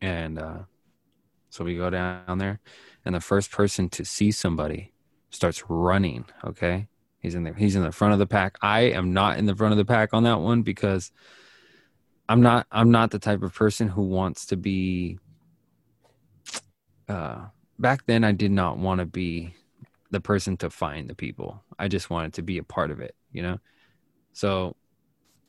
And 0.00 0.38
uh, 0.38 0.58
so 1.50 1.64
we 1.64 1.76
go 1.76 1.90
down 1.90 2.38
there 2.38 2.60
and 3.04 3.14
the 3.14 3.20
first 3.20 3.50
person 3.50 3.88
to 3.90 4.04
see 4.04 4.30
somebody 4.30 4.92
starts 5.30 5.64
running 5.68 6.26
okay? 6.44 6.86
He's 7.18 7.34
in 7.34 7.42
there 7.42 7.54
he's 7.54 7.74
in 7.74 7.82
the 7.82 7.90
front 7.90 8.12
of 8.12 8.20
the 8.20 8.26
pack. 8.28 8.56
I 8.62 8.82
am 8.82 9.12
not 9.12 9.36
in 9.36 9.46
the 9.46 9.56
front 9.56 9.72
of 9.72 9.78
the 9.78 9.84
pack 9.84 10.14
on 10.14 10.22
that 10.22 10.38
one 10.38 10.62
because 10.62 11.10
I'm 12.28 12.40
not 12.40 12.66
I'm 12.70 12.90
not 12.90 13.10
the 13.10 13.18
type 13.18 13.42
of 13.42 13.54
person 13.54 13.88
who 13.88 14.02
wants 14.02 14.46
to 14.46 14.56
be 14.56 15.18
uh 17.08 17.46
back 17.78 18.06
then 18.06 18.24
I 18.24 18.32
did 18.32 18.50
not 18.50 18.78
want 18.78 19.00
to 19.00 19.06
be 19.06 19.54
the 20.10 20.20
person 20.20 20.56
to 20.58 20.70
find 20.70 21.10
the 21.10 21.14
people. 21.14 21.62
I 21.78 21.88
just 21.88 22.08
wanted 22.08 22.34
to 22.34 22.42
be 22.42 22.58
a 22.58 22.62
part 22.62 22.90
of 22.90 23.00
it, 23.00 23.14
you 23.32 23.42
know? 23.42 23.58
So 24.32 24.76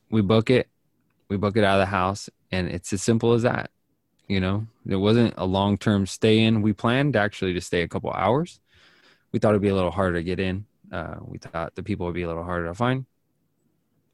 we 0.09 0.21
book 0.21 0.49
it, 0.49 0.67
we 1.29 1.37
book 1.37 1.55
it 1.55 1.63
out 1.63 1.79
of 1.79 1.81
the 1.81 1.85
house, 1.85 2.29
and 2.51 2.67
it's 2.67 2.91
as 2.91 3.01
simple 3.01 3.33
as 3.33 3.43
that. 3.43 3.69
You 4.27 4.39
know, 4.39 4.65
it 4.87 4.95
wasn't 4.95 5.35
a 5.37 5.45
long 5.45 5.77
term 5.77 6.07
stay 6.07 6.39
in. 6.39 6.63
We 6.63 6.73
planned 6.73 7.15
actually 7.15 7.53
to 7.53 7.61
stay 7.61 7.83
a 7.83 7.87
couple 7.87 8.11
hours. 8.11 8.59
We 9.31 9.39
thought 9.39 9.49
it'd 9.49 9.61
be 9.61 9.69
a 9.69 9.75
little 9.75 9.91
harder 9.91 10.15
to 10.15 10.23
get 10.23 10.39
in. 10.39 10.65
Uh, 10.91 11.15
we 11.21 11.37
thought 11.37 11.75
the 11.75 11.83
people 11.83 12.07
would 12.07 12.15
be 12.15 12.23
a 12.23 12.27
little 12.27 12.43
harder 12.43 12.65
to 12.65 12.73
find, 12.73 13.05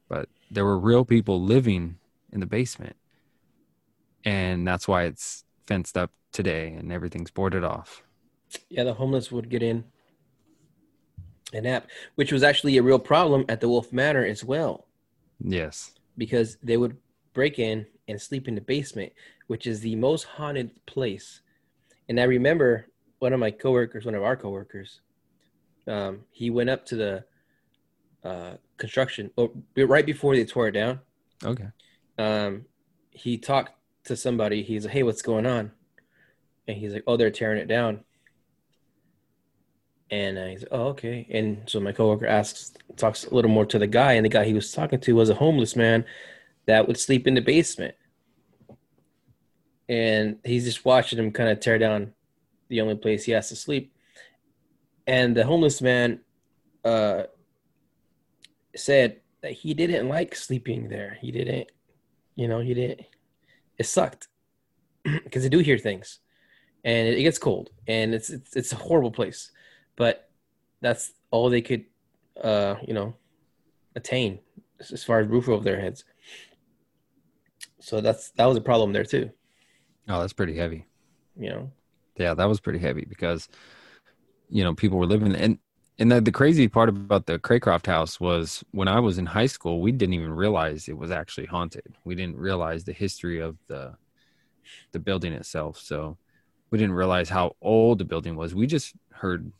but 0.08 0.28
there 0.50 0.64
were 0.64 0.78
real 0.78 1.04
people 1.04 1.42
living 1.42 1.98
in 2.32 2.40
the 2.40 2.46
basement. 2.46 2.96
And 4.24 4.66
that's 4.66 4.88
why 4.88 5.04
it's 5.04 5.44
fenced 5.66 5.96
up 5.96 6.10
today 6.32 6.68
and 6.72 6.92
everything's 6.92 7.30
boarded 7.30 7.64
off. 7.64 8.02
Yeah, 8.68 8.84
the 8.84 8.94
homeless 8.94 9.30
would 9.30 9.48
get 9.48 9.62
in 9.62 9.84
and 11.52 11.64
nap, 11.64 11.88
which 12.14 12.32
was 12.32 12.42
actually 12.42 12.76
a 12.76 12.82
real 12.82 12.98
problem 12.98 13.44
at 13.48 13.60
the 13.60 13.68
Wolfe 13.68 13.92
Manor 13.92 14.24
as 14.24 14.44
well. 14.44 14.86
Yes. 15.40 15.92
Because 16.16 16.56
they 16.62 16.76
would 16.76 16.96
break 17.34 17.58
in 17.58 17.86
and 18.08 18.20
sleep 18.20 18.48
in 18.48 18.54
the 18.54 18.60
basement, 18.60 19.12
which 19.46 19.66
is 19.66 19.80
the 19.80 19.96
most 19.96 20.24
haunted 20.24 20.70
place. 20.86 21.40
And 22.08 22.18
I 22.20 22.24
remember 22.24 22.86
one 23.18 23.32
of 23.32 23.40
my 23.40 23.50
coworkers, 23.50 24.04
one 24.04 24.14
of 24.14 24.22
our 24.22 24.36
coworkers, 24.36 25.00
um, 25.86 26.20
he 26.30 26.50
went 26.50 26.70
up 26.70 26.86
to 26.86 26.96
the 26.96 27.24
uh, 28.24 28.52
construction 28.76 29.30
oh, 29.36 29.52
right 29.76 30.06
before 30.06 30.36
they 30.36 30.44
tore 30.44 30.68
it 30.68 30.72
down. 30.72 31.00
Okay 31.44 31.68
um, 32.22 32.66
he 33.10 33.36
talked 33.36 33.72
to 34.04 34.16
somebody. 34.16 34.62
He's 34.62 34.84
like, 34.84 34.94
"Hey, 34.94 35.02
what's 35.02 35.22
going 35.22 35.46
on?" 35.46 35.72
And 36.68 36.76
he's 36.76 36.92
like, 36.92 37.04
"Oh, 37.06 37.16
they're 37.16 37.30
tearing 37.30 37.60
it 37.60 37.68
down." 37.68 38.04
And 40.10 40.38
uh, 40.38 40.46
he's 40.46 40.60
like, 40.62 40.72
"Oh, 40.72 40.88
okay." 40.88 41.26
And 41.30 41.68
so 41.68 41.80
my 41.80 41.92
coworker 41.92 42.26
asks, 42.26 42.72
talks 42.96 43.24
a 43.24 43.34
little 43.34 43.50
more 43.50 43.66
to 43.66 43.78
the 43.78 43.86
guy, 43.86 44.12
and 44.12 44.24
the 44.24 44.30
guy 44.30 44.44
he 44.44 44.54
was 44.54 44.70
talking 44.70 45.00
to 45.00 45.16
was 45.16 45.30
a 45.30 45.34
homeless 45.34 45.74
man 45.74 46.04
that 46.66 46.86
would 46.86 46.98
sleep 46.98 47.26
in 47.26 47.34
the 47.34 47.40
basement. 47.40 47.96
And 49.88 50.38
he's 50.44 50.64
just 50.64 50.84
watching 50.84 51.18
him 51.18 51.32
kind 51.32 51.50
of 51.50 51.60
tear 51.60 51.78
down 51.78 52.14
the 52.68 52.80
only 52.80 52.94
place 52.94 53.24
he 53.24 53.32
has 53.32 53.48
to 53.48 53.56
sleep. 53.56 53.92
And 55.06 55.36
the 55.36 55.44
homeless 55.44 55.82
man 55.82 56.20
uh, 56.84 57.24
said 58.76 59.20
that 59.42 59.52
he 59.52 59.74
didn't 59.74 60.08
like 60.08 60.36
sleeping 60.36 60.88
there. 60.88 61.18
He 61.20 61.32
didn't 61.32 61.70
you 62.34 62.48
know, 62.48 62.60
he 62.60 62.74
didn't. 62.74 63.00
It 63.78 63.86
sucked 63.86 64.28
because 65.04 65.42
they 65.42 65.48
do 65.48 65.58
hear 65.58 65.78
things, 65.78 66.20
and 66.84 67.08
it, 67.08 67.18
it 67.18 67.22
gets 67.22 67.38
cold, 67.38 67.70
and 67.86 68.14
it's, 68.14 68.30
it's 68.30 68.56
it's 68.56 68.72
a 68.72 68.76
horrible 68.76 69.10
place. 69.10 69.50
But 69.96 70.30
that's 70.80 71.12
all 71.30 71.50
they 71.50 71.62
could, 71.62 71.84
uh, 72.42 72.76
you 72.86 72.94
know, 72.94 73.14
attain 73.94 74.40
as 74.80 75.04
far 75.04 75.20
as 75.20 75.28
roof 75.28 75.48
over 75.48 75.62
their 75.62 75.80
heads. 75.80 76.04
So 77.80 78.00
that's 78.00 78.30
that 78.32 78.46
was 78.46 78.56
a 78.56 78.62
problem 78.62 78.92
there 78.92 79.04
too. 79.04 79.30
Oh, 80.08 80.20
that's 80.20 80.32
pretty 80.32 80.56
heavy. 80.56 80.86
You 81.36 81.50
know. 81.50 81.72
Yeah, 82.16 82.34
that 82.34 82.48
was 82.48 82.60
pretty 82.60 82.78
heavy 82.78 83.06
because, 83.08 83.48
you 84.50 84.62
know, 84.62 84.74
people 84.74 84.98
were 84.98 85.06
living 85.06 85.34
and 85.34 85.58
and 86.02 86.10
the, 86.10 86.20
the 86.20 86.32
crazy 86.32 86.66
part 86.66 86.88
about 86.88 87.26
the 87.26 87.38
Craycroft 87.38 87.86
house 87.86 88.18
was 88.18 88.64
when 88.72 88.88
I 88.88 88.98
was 88.98 89.18
in 89.18 89.26
high 89.26 89.46
school, 89.46 89.80
we 89.80 89.92
didn't 89.92 90.14
even 90.14 90.32
realize 90.32 90.88
it 90.88 90.98
was 90.98 91.12
actually 91.12 91.46
haunted. 91.46 91.94
We 92.04 92.16
didn't 92.16 92.36
realize 92.36 92.82
the 92.82 92.92
history 92.92 93.38
of 93.38 93.56
the 93.68 93.94
the 94.90 94.98
building 94.98 95.32
itself. 95.32 95.78
So 95.78 96.18
we 96.70 96.78
didn't 96.78 96.96
realize 96.96 97.28
how 97.28 97.54
old 97.62 97.98
the 97.98 98.04
building 98.04 98.34
was. 98.34 98.52
We 98.52 98.66
just 98.66 98.94
heard 99.12 99.52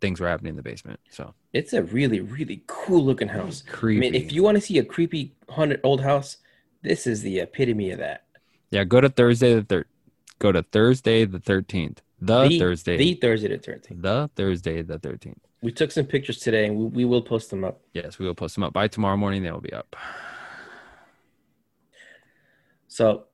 things 0.00 0.18
were 0.18 0.28
happening 0.28 0.50
in 0.50 0.56
the 0.56 0.62
basement. 0.62 0.98
So 1.10 1.34
it's 1.52 1.74
a 1.74 1.82
really, 1.82 2.20
really 2.20 2.62
cool 2.66 3.04
looking 3.04 3.28
house. 3.28 3.62
Creepy. 3.68 3.98
I 3.98 4.10
mean, 4.10 4.14
if 4.14 4.32
you 4.32 4.42
want 4.42 4.54
to 4.54 4.62
see 4.62 4.78
a 4.78 4.84
creepy 4.84 5.34
haunted 5.50 5.80
old 5.84 6.00
house, 6.00 6.38
this 6.80 7.06
is 7.06 7.20
the 7.20 7.40
epitome 7.40 7.90
of 7.90 7.98
that. 7.98 8.24
Yeah, 8.70 8.84
go 8.84 9.02
to 9.02 9.10
Thursday 9.10 9.54
the 9.56 9.62
third. 9.62 9.88
Go 10.38 10.52
to 10.52 10.62
Thursday 10.62 11.26
the 11.26 11.38
thirteenth 11.38 12.00
The, 12.20 12.48
the 12.48 12.58
Thursday. 12.58 12.96
the 12.96 13.14
Thursday 13.14 13.48
the 13.48 13.58
thirteenth. 13.58 14.02
the 14.02 14.30
Thursday 14.34 14.82
the 14.82 14.98
13th. 14.98 15.36
We 15.62 15.70
took 15.72 15.90
some 15.92 16.04
pictures 16.06 16.38
today, 16.40 16.66
and 16.66 16.76
we, 16.76 16.84
we 16.86 17.04
will 17.04 17.22
post 17.22 17.50
them 17.50 17.62
up. 17.64 17.80
Yes, 17.92 18.18
we 18.18 18.26
will 18.26 18.34
post 18.34 18.54
them 18.56 18.64
up 18.64 18.72
by 18.72 18.88
tomorrow 18.88 19.16
morning. 19.16 19.42
They 19.42 19.50
will 19.52 19.60
be 19.60 19.72
up. 19.72 19.94
So, 22.88 23.24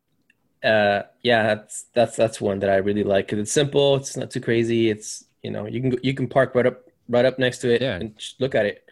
uh, 0.62 1.02
yeah, 1.22 1.42
that's 1.54 1.86
that's 1.94 2.16
that's 2.16 2.40
one 2.40 2.58
that 2.60 2.70
I 2.70 2.76
really 2.76 3.04
like 3.04 3.26
because 3.26 3.38
it's 3.40 3.52
simple. 3.52 3.96
It's 3.96 4.16
not 4.16 4.30
too 4.30 4.40
crazy. 4.40 4.90
It's 4.90 5.24
you 5.42 5.50
know 5.50 5.66
you 5.66 5.80
can 5.80 5.98
you 6.02 6.14
can 6.14 6.28
park 6.28 6.54
right 6.54 6.66
up 6.66 6.82
right 7.08 7.24
up 7.24 7.38
next 7.38 7.58
to 7.58 7.72
it 7.74 7.82
Yeah. 7.82 7.96
and 7.96 8.16
just 8.18 8.40
look 8.40 8.54
at 8.54 8.66
it. 8.66 8.84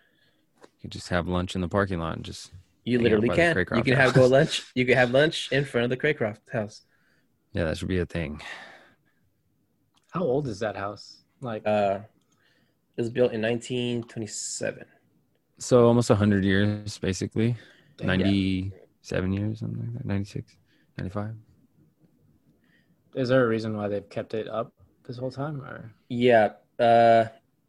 You 0.80 0.90
just 0.90 1.08
have 1.08 1.28
lunch 1.28 1.54
in 1.54 1.60
the 1.60 1.68
parking 1.68 1.98
lot 1.98 2.16
and 2.16 2.24
just 2.24 2.50
You 2.84 2.98
literally 2.98 3.28
can. 3.28 3.56
You 3.58 3.82
can 3.82 3.94
have 3.94 4.14
go 4.14 4.26
lunch. 4.38 4.64
You 4.74 4.84
can 4.86 4.96
have 4.96 5.10
lunch 5.10 5.50
in 5.52 5.64
front 5.64 5.84
of 5.84 5.90
the 5.90 5.96
Craycroft 5.96 6.38
house. 6.52 6.82
yeah, 7.52 7.64
that 7.64 7.78
should 7.78 7.88
be 7.88 7.98
a 7.98 8.06
thing. 8.06 8.40
How 10.12 10.22
old 10.22 10.46
is 10.48 10.58
that 10.60 10.76
house? 10.76 11.22
Like, 11.40 11.62
Uh, 11.66 12.00
it 12.96 13.00
was 13.00 13.10
built 13.10 13.32
in 13.32 13.40
1927. 13.40 14.84
So 15.58 15.86
almost 15.86 16.10
100 16.10 16.44
years, 16.44 16.98
basically. 16.98 17.56
Dang. 17.96 18.06
97 18.08 19.32
years, 19.32 19.60
something 19.60 19.80
like 19.80 19.92
that. 19.94 20.04
96, 20.04 20.56
95. 20.98 21.34
is 23.14 23.28
there 23.28 23.44
a 23.44 23.48
reason 23.48 23.76
why 23.76 23.88
they've 23.88 24.08
kept 24.08 24.32
it 24.32 24.48
up 24.48 24.72
this 25.06 25.18
whole 25.18 25.30
time? 25.30 25.60
Or 25.62 25.92
Yeah, 26.08 26.54
uh, 26.78 27.26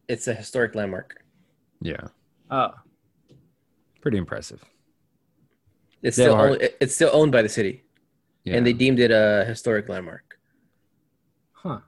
it's 0.07 0.27
a 0.27 0.33
historic 0.33 0.73
landmark. 0.75 1.21
Yeah, 1.81 2.07
oh, 2.49 2.71
pretty 4.01 4.17
impressive. 4.17 4.63
It's 6.01 6.15
They 6.17 6.23
still 6.23 6.35
are- 6.35 6.49
owned, 6.51 6.61
it's 6.79 6.95
still 6.95 7.09
owned 7.13 7.31
by 7.33 7.41
the 7.41 7.49
city, 7.49 7.83
Yeah. 8.45 8.55
and 8.55 8.65
they 8.65 8.71
deemed 8.73 8.99
it 8.99 9.11
a 9.11 9.43
historic 9.45 9.87
landmark. 9.89 10.39
huh. 11.51 11.79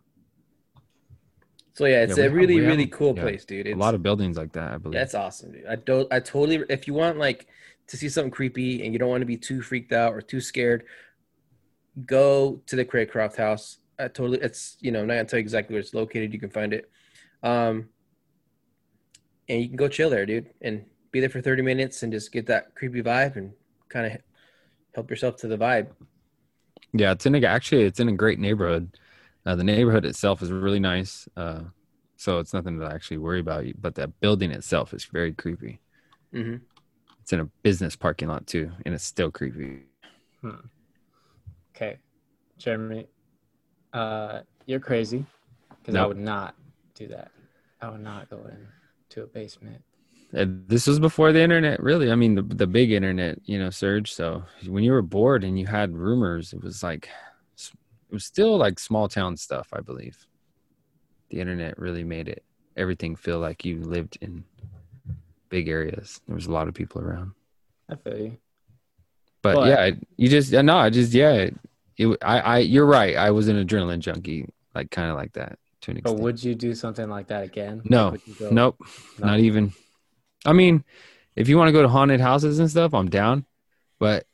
So 1.76 1.86
yeah, 1.86 2.04
it's 2.04 2.18
Yeah, 2.18 2.24
a 2.24 2.28
have- 2.28 2.34
really 2.34 2.56
have- 2.56 2.68
really 2.68 2.88
cool 2.88 3.14
yeah, 3.18 3.22
place, 3.24 3.44
dude. 3.44 3.68
It's, 3.68 3.76
a 3.76 3.78
lot 3.78 3.96
of 3.96 4.02
buildings 4.02 4.38
like 4.38 4.54
that, 4.54 4.72
I 4.74 4.78
believe. 4.78 4.94
That's 4.94 5.14
awesome, 5.14 5.52
dude. 5.52 5.66
I 5.68 5.76
don't. 5.76 6.12
I 6.12 6.22
totally. 6.22 6.64
If 6.70 6.88
you 6.88 6.94
want 6.94 7.18
like 7.18 7.48
to 7.88 7.98
see 7.98 8.08
something 8.08 8.32
creepy 8.32 8.84
and 8.84 8.94
you 8.94 8.98
don't 8.98 9.10
want 9.10 9.22
to 9.22 9.26
be 9.26 9.36
too 9.36 9.62
freaked 9.62 9.92
out 9.92 10.14
or 10.14 10.22
too 10.22 10.40
scared, 10.40 10.86
go 12.06 12.62
to 12.68 12.76
the 12.78 12.86
Craycroft 12.86 13.36
house. 13.36 13.80
I 14.00 14.08
totally. 14.08 14.40
It's 14.42 14.78
you 14.80 14.92
know 14.92 15.02
I'm 15.02 15.08
not 15.08 15.16
gonna 15.16 15.26
tell 15.26 15.38
you 15.40 15.42
exactly 15.44 15.74
where 15.74 15.82
it's 15.82 15.94
located. 15.94 16.32
You 16.32 16.40
can 16.40 16.50
find 16.50 16.72
it, 16.74 16.90
um, 17.44 17.90
and 19.50 19.62
you 19.62 19.68
can 19.68 19.76
go 19.76 19.90
chill 19.90 20.10
there, 20.10 20.26
dude, 20.26 20.50
and 20.62 20.86
be 21.12 21.20
there 21.20 21.30
for 21.30 21.42
30 21.42 21.62
minutes 21.62 22.04
and 22.04 22.12
just 22.12 22.32
get 22.32 22.46
that 22.48 22.74
creepy 22.76 23.02
vibe 23.02 23.36
and 23.36 23.52
kind 23.90 24.06
of 24.06 24.18
help 24.94 25.10
yourself 25.10 25.36
to 25.38 25.48
the 25.50 25.58
vibe. 25.58 25.88
Yeah, 26.94 27.12
it's 27.12 27.26
in 27.26 27.36
a 27.36 27.46
actually 27.46 27.84
it's 27.84 28.00
in 28.00 28.08
a 28.08 28.14
great 28.14 28.40
neighborhood. 28.40 28.98
Uh, 29.46 29.56
the 29.56 29.64
neighborhood 29.64 30.06
itself 30.06 30.42
is 30.42 30.52
really 30.52 30.80
nice, 30.80 31.28
uh, 31.38 31.62
so 32.18 32.40
it's 32.40 32.54
nothing 32.54 32.80
to 32.80 32.86
actually 32.86 33.18
worry 33.18 33.40
about. 33.40 33.66
But 33.80 33.96
that 33.96 34.20
building 34.20 34.52
itself 34.52 34.94
is 34.94 35.06
very 35.06 35.34
creepy. 35.34 35.82
hmm 36.34 36.56
It's 37.22 37.34
in 37.34 37.40
a 37.40 37.46
business 37.64 37.96
parking 37.96 38.28
lot 38.28 38.48
too, 38.48 38.72
and 38.86 38.94
it's 38.96 39.04
still 39.04 39.32
creepy. 39.32 39.84
Hmm. 40.42 40.70
Okay, 41.76 41.98
Jeremy, 42.58 43.08
uh, 43.94 44.42
you're 44.66 44.80
crazy 44.80 45.26
because 45.82 45.96
I 45.96 46.06
would 46.06 46.18
not 46.18 46.56
do 46.96 47.08
that. 47.08 47.32
I 47.82 47.90
would 47.90 48.02
not 48.02 48.30
go 48.30 48.38
into 48.48 49.24
a 49.24 49.28
basement. 49.28 49.82
And 50.34 50.68
this 50.68 50.88
was 50.88 51.00
before 51.00 51.32
the 51.32 51.42
internet, 51.42 51.82
really. 51.82 52.12
I 52.12 52.16
mean, 52.16 52.36
the 52.36 52.42
the 52.42 52.68
big 52.68 52.92
internet, 52.92 53.40
you 53.46 53.58
know, 53.60 53.70
surge. 53.70 54.12
So 54.12 54.44
when 54.68 54.84
you 54.84 54.92
were 54.92 55.02
bored 55.02 55.44
and 55.44 55.58
you 55.60 55.66
had 55.68 55.96
rumors, 55.96 56.54
it 56.54 56.64
was 56.64 56.84
like 56.84 57.10
was 58.16 58.26
still 58.26 58.58
like 58.58 58.80
small 58.80 59.08
town 59.08 59.38
stuff, 59.38 59.68
I 59.72 59.82
believe. 59.82 60.26
The 61.30 61.40
internet 61.40 61.78
really 61.78 62.04
made 62.04 62.28
it 62.28 62.44
everything 62.76 63.16
feel 63.16 63.40
like 63.40 63.64
you 63.64 63.80
lived 63.82 64.18
in 64.22 64.44
big 65.50 65.70
areas. 65.70 66.20
There 66.28 66.36
was 66.36 66.48
a 66.48 66.52
lot 66.52 66.68
of 66.68 66.74
people 66.74 67.02
around. 67.02 67.32
I 67.90 67.96
feel 67.96 68.18
you. 68.18 68.38
but, 69.42 69.56
But- 69.56 69.68
yeah, 69.70 69.92
you 70.18 70.28
just 70.30 70.52
no, 70.52 70.76
I 70.78 70.90
just 70.90 71.14
yeah, 71.14 71.32
it, 71.34 71.56
it. 71.98 72.18
I, 72.22 72.40
I, 72.40 72.58
you're 72.60 72.86
right. 72.86 73.16
I 73.16 73.32
was 73.32 73.48
an 73.48 73.64
adrenaline 73.64 74.00
junkie, 74.00 74.48
like 74.74 74.90
kind 74.92 75.10
of 75.10 75.16
like 75.16 75.34
that 75.34 75.60
to 75.82 75.92
an 75.92 76.02
But 76.04 76.20
would 76.20 76.44
you 76.44 76.56
do 76.56 76.74
something 76.74 77.08
like 77.10 77.28
that 77.28 77.44
again? 77.44 77.82
No. 77.86 78.10
Like, 78.10 78.22
go- 78.40 78.50
nope, 78.52 78.78
No. 79.20 79.28
not 79.28 79.40
even. 79.40 79.74
I 80.46 80.54
mean, 80.54 80.84
if 81.36 81.48
you 81.50 81.58
want 81.58 81.68
to 81.70 81.74
go 81.74 81.82
to 81.82 81.88
haunted 81.90 82.20
houses 82.22 82.60
and 82.60 82.70
stuff, 82.70 82.94
I'm 82.94 83.10
down. 83.10 83.46
But 84.00 84.26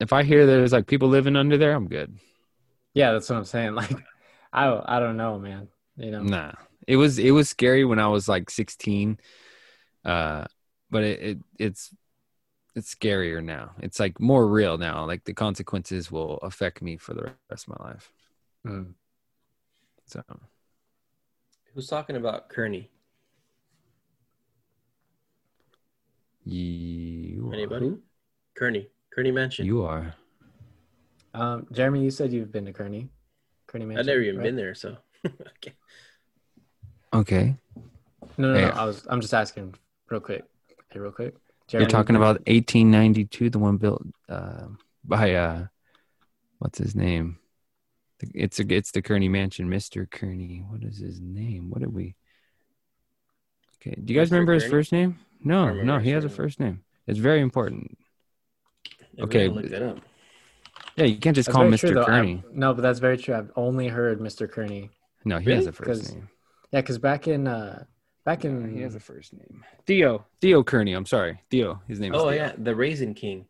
if 0.00 0.12
I 0.12 0.22
hear 0.24 0.46
there's 0.46 0.72
like 0.72 0.86
people 0.86 1.08
living 1.08 1.36
under 1.36 1.56
there, 1.56 1.72
I'm 1.74 1.88
good. 1.88 2.18
Yeah, 2.94 3.12
that's 3.12 3.28
what 3.28 3.36
I'm 3.36 3.44
saying. 3.44 3.74
Like, 3.76 3.90
I 4.52 4.96
I 4.96 4.98
don't 5.00 5.16
know, 5.16 5.38
man. 5.38 5.68
You 5.96 6.10
know, 6.10 6.22
Nah, 6.22 6.52
it 6.86 6.96
was 6.96 7.18
it 7.18 7.32
was 7.32 7.48
scary 7.48 7.84
when 7.84 7.98
I 7.98 8.08
was 8.08 8.28
like 8.28 8.50
16, 8.50 9.18
uh, 10.04 10.44
but 10.90 11.04
it, 11.04 11.20
it 11.20 11.38
it's 11.58 11.94
it's 12.74 12.94
scarier 12.94 13.44
now. 13.44 13.72
It's 13.80 14.00
like 14.00 14.20
more 14.20 14.46
real 14.46 14.78
now. 14.78 15.04
Like 15.04 15.24
the 15.24 15.34
consequences 15.34 16.10
will 16.10 16.36
affect 16.38 16.80
me 16.80 16.96
for 16.96 17.14
the 17.14 17.32
rest 17.50 17.68
of 17.68 17.78
my 17.78 17.88
life. 17.88 18.12
Mm. 18.66 18.94
So 20.06 20.22
Who's 21.74 21.88
talking 21.88 22.16
about 22.16 22.48
Kearney? 22.48 22.90
you 26.44 27.50
Anybody? 27.52 27.86
who? 27.86 28.02
Kearney. 28.56 28.88
Kearney 29.12 29.30
Mansion. 29.32 29.66
You 29.66 29.82
are. 29.82 30.14
Um, 31.38 31.68
Jeremy, 31.70 32.02
you 32.02 32.10
said 32.10 32.32
you've 32.32 32.50
been 32.50 32.64
to 32.64 32.72
Kearney. 32.72 33.10
Kearney 33.68 33.84
Mansion. 33.84 34.00
I've 34.00 34.06
never 34.06 34.20
even 34.20 34.38
right? 34.38 34.44
been 34.44 34.56
there, 34.56 34.74
so 34.74 34.96
okay. 35.26 35.72
Okay. 37.14 37.56
No, 38.36 38.52
no, 38.52 38.60
no. 38.60 38.74
I 38.74 38.84
was. 38.84 39.06
I'm 39.08 39.20
just 39.20 39.32
asking, 39.34 39.74
real 40.10 40.20
quick. 40.20 40.44
Hey, 40.90 40.98
real 40.98 41.12
quick. 41.12 41.36
Jeremy, 41.68 41.84
You're 41.84 41.90
talking 41.90 42.16
about 42.16 42.38
1892, 42.46 43.50
the 43.50 43.58
one 43.58 43.76
built 43.76 44.02
uh, 44.28 44.66
by 45.04 45.34
uh, 45.34 45.66
what's 46.58 46.78
his 46.78 46.96
name? 46.96 47.38
It's 48.34 48.58
a, 48.58 48.64
it's 48.74 48.90
the 48.90 49.02
Kearney 49.02 49.28
Mansion, 49.28 49.68
Mister 49.68 50.06
Kearney. 50.06 50.64
What 50.68 50.82
is 50.82 50.98
his 50.98 51.20
name? 51.20 51.70
What 51.70 51.80
did 51.80 51.94
we? 51.94 52.16
Okay, 53.80 53.94
do 54.02 54.12
you 54.12 54.18
guys 54.18 54.30
Mr. 54.30 54.32
remember 54.32 54.54
his 54.54 54.64
first 54.64 54.90
name? 54.90 55.20
No, 55.44 55.72
no, 55.72 55.98
he 56.00 56.10
has 56.10 56.24
a 56.24 56.28
first 56.28 56.58
name. 56.58 56.82
It's 57.06 57.18
very 57.18 57.40
important. 57.40 57.96
I'm 59.16 59.24
Okay, 59.24 59.46
look 59.46 59.68
that 59.68 59.82
up. 59.82 59.98
Yeah, 60.98 61.04
you 61.04 61.16
can't 61.18 61.34
just 61.36 61.46
That's 61.46 61.54
call 61.54 61.64
him 61.64 61.70
very 61.70 61.78
true, 61.78 61.88
Mister 61.90 62.00
though. 62.00 62.06
Kearney. 62.06 62.42
I've- 62.46 62.58
no, 62.58 62.74
but 62.74 62.82
that's 62.82 62.98
very 62.98 63.16
true. 63.16 63.34
I've 63.34 63.50
only 63.56 63.88
heard 63.88 64.18
Mr. 64.20 64.50
Kearney. 64.50 64.90
No, 65.24 65.38
he 65.38 65.46
Really? 65.46 65.56
has 65.56 65.66
a 65.66 65.72
first 65.72 65.88
'Cause- 65.88 66.12
name. 66.14 66.28
Yeah, 66.72 66.80
because 66.80 66.98
back 66.98 67.28
in 67.28 67.46
uh, 67.48 67.84
back 68.24 68.44
in 68.44 68.74
He 68.74 68.82
has 68.82 68.94
a 68.94 69.00
first 69.00 69.32
name. 69.32 69.64
Theo. 69.86 70.26
Theo 70.40 70.62
Kearney. 70.62 70.92
I'm 70.92 71.06
sorry, 71.06 71.40
Theo. 71.50 71.80
His 71.88 71.98
name 72.00 72.14
is. 72.14 72.20
Oh 72.20 72.30
Theo. 72.30 72.32
yeah, 72.36 72.52
the 72.58 72.74
Raisin 72.74 73.14
King. 73.14 73.46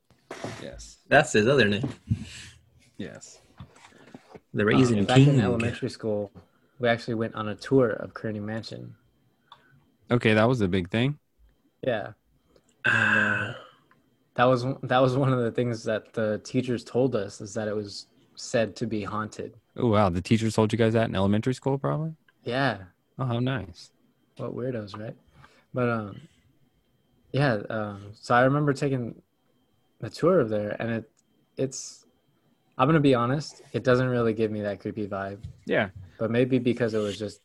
Yes. 0.63 0.99
That's 1.09 1.33
his 1.33 1.49
other 1.49 1.67
name. 1.67 1.89
Yes. 2.99 3.41
The 4.55 4.63
um, 4.63 4.69
Raisin 4.69 5.05
back 5.05 5.17
King. 5.17 5.35
in 5.35 5.41
elementary 5.41 5.89
school, 5.91 6.31
we 6.79 6.89
actually 6.89 7.15
went 7.15 7.35
on 7.35 7.49
a 7.49 7.55
tour 7.55 7.91
of 7.91 8.13
Kearney 8.15 8.41
Mansion. 8.41 8.95
Okay, 10.11 10.35
that 10.35 10.49
was 10.49 10.61
a 10.61 10.69
big 10.69 10.91
thing. 10.91 11.19
Yeah, 11.83 12.13
Ah, 12.85 13.57
that 14.39 14.45
was 14.45 14.65
that 14.85 15.01
was 15.03 15.17
one 15.17 15.33
of 15.33 15.41
the 15.41 15.51
things 15.51 15.83
that 15.85 16.13
the 16.15 16.41
teachers 16.45 16.85
told 16.85 17.15
us 17.17 17.41
is 17.41 17.53
that 17.55 17.67
it 17.69 17.75
was 17.75 18.07
said 18.37 18.75
to 18.77 18.87
be 18.87 19.03
haunted. 19.03 19.55
Oh 19.77 19.89
wow, 19.89 20.09
the 20.09 20.23
teachers 20.23 20.55
told 20.55 20.73
you 20.73 20.79
guys 20.79 20.93
that 20.95 21.09
in 21.09 21.15
elementary 21.17 21.55
school, 21.55 21.77
probably. 21.77 22.13
Yeah, 22.45 22.79
Oh, 23.19 23.25
how 23.27 23.41
nice. 23.41 23.91
what 24.37 24.55
weirdos, 24.55 24.97
right? 24.99 25.17
But 25.75 25.89
um, 25.89 26.21
yeah. 27.33 27.55
Um, 27.69 27.99
so 28.15 28.35
I 28.35 28.43
remember 28.43 28.73
taking 28.73 29.21
the 30.01 30.09
tour 30.09 30.41
of 30.41 30.49
there, 30.49 30.77
and 30.81 30.91
it 30.91 31.11
it's. 31.57 32.05
I'm 32.79 32.87
gonna 32.87 33.01
be 33.01 33.15
honest. 33.15 33.63
It 33.73 33.83
doesn't 33.83 34.09
really 34.09 34.33
give 34.33 34.51
me 34.53 34.61
that 34.63 34.79
creepy 34.79 35.09
vibe, 35.09 35.41
Yeah. 35.67 35.89
but 36.17 36.31
maybe 36.31 36.61
because 36.61 36.95
it 36.95 36.99
was 36.99 37.19
just 37.19 37.41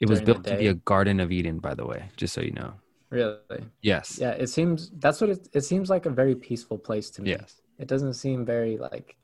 It 0.00 0.08
was 0.10 0.20
built 0.20 0.44
to 0.44 0.56
be 0.58 0.66
a 0.68 0.74
Garden 0.74 1.18
of 1.18 1.32
Eden, 1.32 1.58
by 1.60 1.72
the 1.74 1.86
way, 1.86 2.10
just 2.18 2.34
so 2.34 2.42
you 2.42 2.52
know. 2.52 2.74
Really. 3.10 3.64
Yes. 3.82 4.18
Yeah, 4.20 4.30
it 4.30 4.48
seems 4.48 4.90
that's 4.98 5.20
what 5.20 5.30
it. 5.30 5.48
It 5.52 5.62
seems 5.62 5.90
like 5.90 6.06
a 6.06 6.10
very 6.10 6.34
peaceful 6.34 6.78
place 6.78 7.10
to 7.10 7.22
me. 7.22 7.30
Yes. 7.30 7.60
It 7.78 7.88
doesn't 7.88 8.14
seem 8.14 8.44
very 8.44 8.78
like 8.78 9.16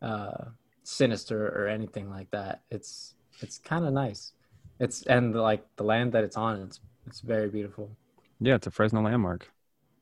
uh 0.00 0.44
sinister 0.82 1.48
or 1.48 1.68
anything 1.68 2.10
like 2.10 2.30
that. 2.30 2.62
It's 2.70 3.14
it's 3.40 3.58
kind 3.58 3.84
of 3.84 3.92
nice. 3.92 4.32
It's 4.78 5.02
and 5.02 5.34
like 5.34 5.64
the 5.76 5.84
land 5.84 6.12
that 6.12 6.24
it's 6.24 6.36
on, 6.36 6.60
it's 6.62 6.80
it's 7.06 7.20
very 7.20 7.48
beautiful. 7.48 7.90
Yeah, 8.40 8.56
it's 8.56 8.66
a 8.66 8.70
Fresno 8.70 9.02
landmark. 9.02 9.50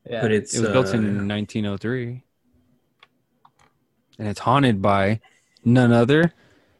Yeah. 0.09 0.21
but 0.21 0.31
it's 0.31 0.55
It 0.55 0.61
was 0.61 0.69
built 0.69 0.87
uh, 0.87 0.97
in 0.97 1.27
1903. 1.27 2.23
And 4.17 4.27
it's 4.27 4.39
haunted 4.39 4.81
by 4.81 5.19
none 5.63 5.91
other 5.91 6.33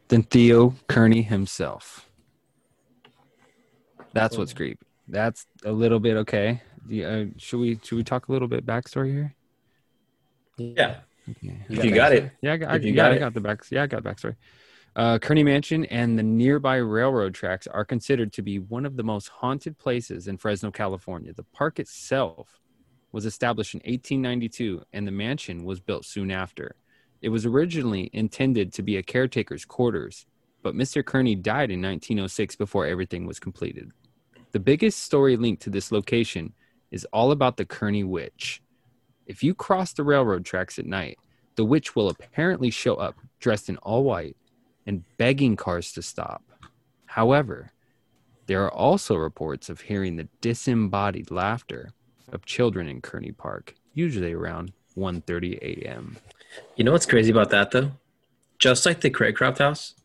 than 0.08 0.24
Theo 0.24 0.76
Kearney 0.88 1.22
himself. 1.22 2.10
That's 4.14 4.38
what's 4.38 4.54
creepy. 4.54 4.86
That's 5.12 5.46
a 5.66 5.72
little 5.72 6.00
bit 6.00 6.16
okay. 6.18 6.62
The, 6.88 7.06
uh, 7.06 7.26
should 7.38 7.60
we 7.60 7.80
should 7.84 7.98
we 7.98 8.04
talk 8.04 8.30
a 8.30 8.32
little 8.32 8.48
bit 8.48 8.66
backstory 8.66 9.12
here? 9.12 9.36
Yeah, 10.58 11.02
Okay. 11.30 11.62
if 11.70 11.84
you 11.84 11.94
got 11.94 12.14
it. 12.14 12.32
Yeah, 12.42 12.54
I 12.54 12.58
got, 12.58 12.72
I, 12.72 12.76
you 12.78 12.94
yeah, 12.94 12.96
got 12.96 13.12
I 13.12 13.18
got 13.18 13.34
the 13.34 13.42
back. 13.42 13.64
Yeah, 13.70 13.84
I 13.84 13.88
got 13.88 14.04
backstory. 14.04 14.36
Uh, 14.96 15.20
Kearney 15.20 15.44
Mansion 15.44 15.86
and 15.86 16.18
the 16.18 16.24
nearby 16.24 16.76
railroad 16.78 17.34
tracks 17.34 17.68
are 17.68 17.86
considered 17.86 18.34
to 18.34 18.42
be 18.42 18.60
one 18.60 18.86
of 18.86 18.98
the 18.98 19.04
most 19.04 19.30
haunted 19.30 19.78
places 19.78 20.28
in 20.28 20.38
Fresno, 20.38 20.72
California. 20.72 21.34
The 21.34 21.44
park 21.54 21.80
itself 21.80 22.60
was 23.12 23.26
established 23.26 23.74
in 23.74 23.80
1892, 23.80 24.84
and 24.94 25.08
the 25.08 25.12
mansion 25.12 25.64
was 25.64 25.80
built 25.80 26.06
soon 26.06 26.32
after. 26.32 26.76
It 27.22 27.30
was 27.30 27.46
originally 27.46 28.10
intended 28.14 28.74
to 28.74 28.84
be 28.84 28.98
a 28.98 29.04
caretaker's 29.04 29.66
quarters, 29.66 30.26
but 30.64 30.76
Mr. 30.76 31.06
Kearney 31.06 31.36
died 31.36 31.72
in 31.72 31.82
1906 31.82 32.56
before 32.56 32.86
everything 32.86 33.26
was 33.26 33.40
completed. 33.40 33.92
The 34.52 34.60
biggest 34.60 35.00
story 35.00 35.38
linked 35.38 35.62
to 35.64 35.70
this 35.70 35.92
location 35.92 36.54
is 36.92 37.06
all 37.14 37.32
about 37.32 37.58
the 37.58 37.66
Kearney 37.66 38.04
Witch. 38.04 38.62
If 39.26 39.44
you 39.44 39.54
cross 39.56 39.94
the 39.94 40.04
railroad 40.04 40.44
tracks 40.44 40.78
at 40.78 40.86
night, 40.86 41.18
the 41.56 41.64
witch 41.64 41.96
will 41.96 42.10
apparently 42.10 42.70
show 42.70 42.96
up 42.96 43.16
dressed 43.40 43.70
in 43.70 43.78
all 43.78 44.04
white 44.04 44.36
and 44.86 45.04
begging 45.18 45.56
cars 45.56 45.94
to 45.94 46.02
stop. 46.02 46.44
However, 47.06 47.72
there 48.48 48.64
are 48.64 48.74
also 48.74 49.16
reports 49.16 49.70
of 49.70 49.82
hearing 49.82 50.16
the 50.18 50.28
disembodied 50.42 51.32
laughter 51.32 51.92
of 52.32 52.46
children 52.46 52.88
in 52.88 53.02
Kearney 53.02 53.32
Park, 53.32 53.76
usually 53.94 54.34
around 54.34 54.74
1:30 54.98 55.60
a.m. 55.62 56.18
You 56.76 56.84
know 56.84 56.92
what's 56.92 57.06
crazy 57.06 57.32
about 57.32 57.50
that 57.52 57.72
though? 57.72 57.92
Just 58.60 58.86
like 58.86 59.02
the 59.02 59.10
Craycroft 59.10 59.60
house, 59.60 59.96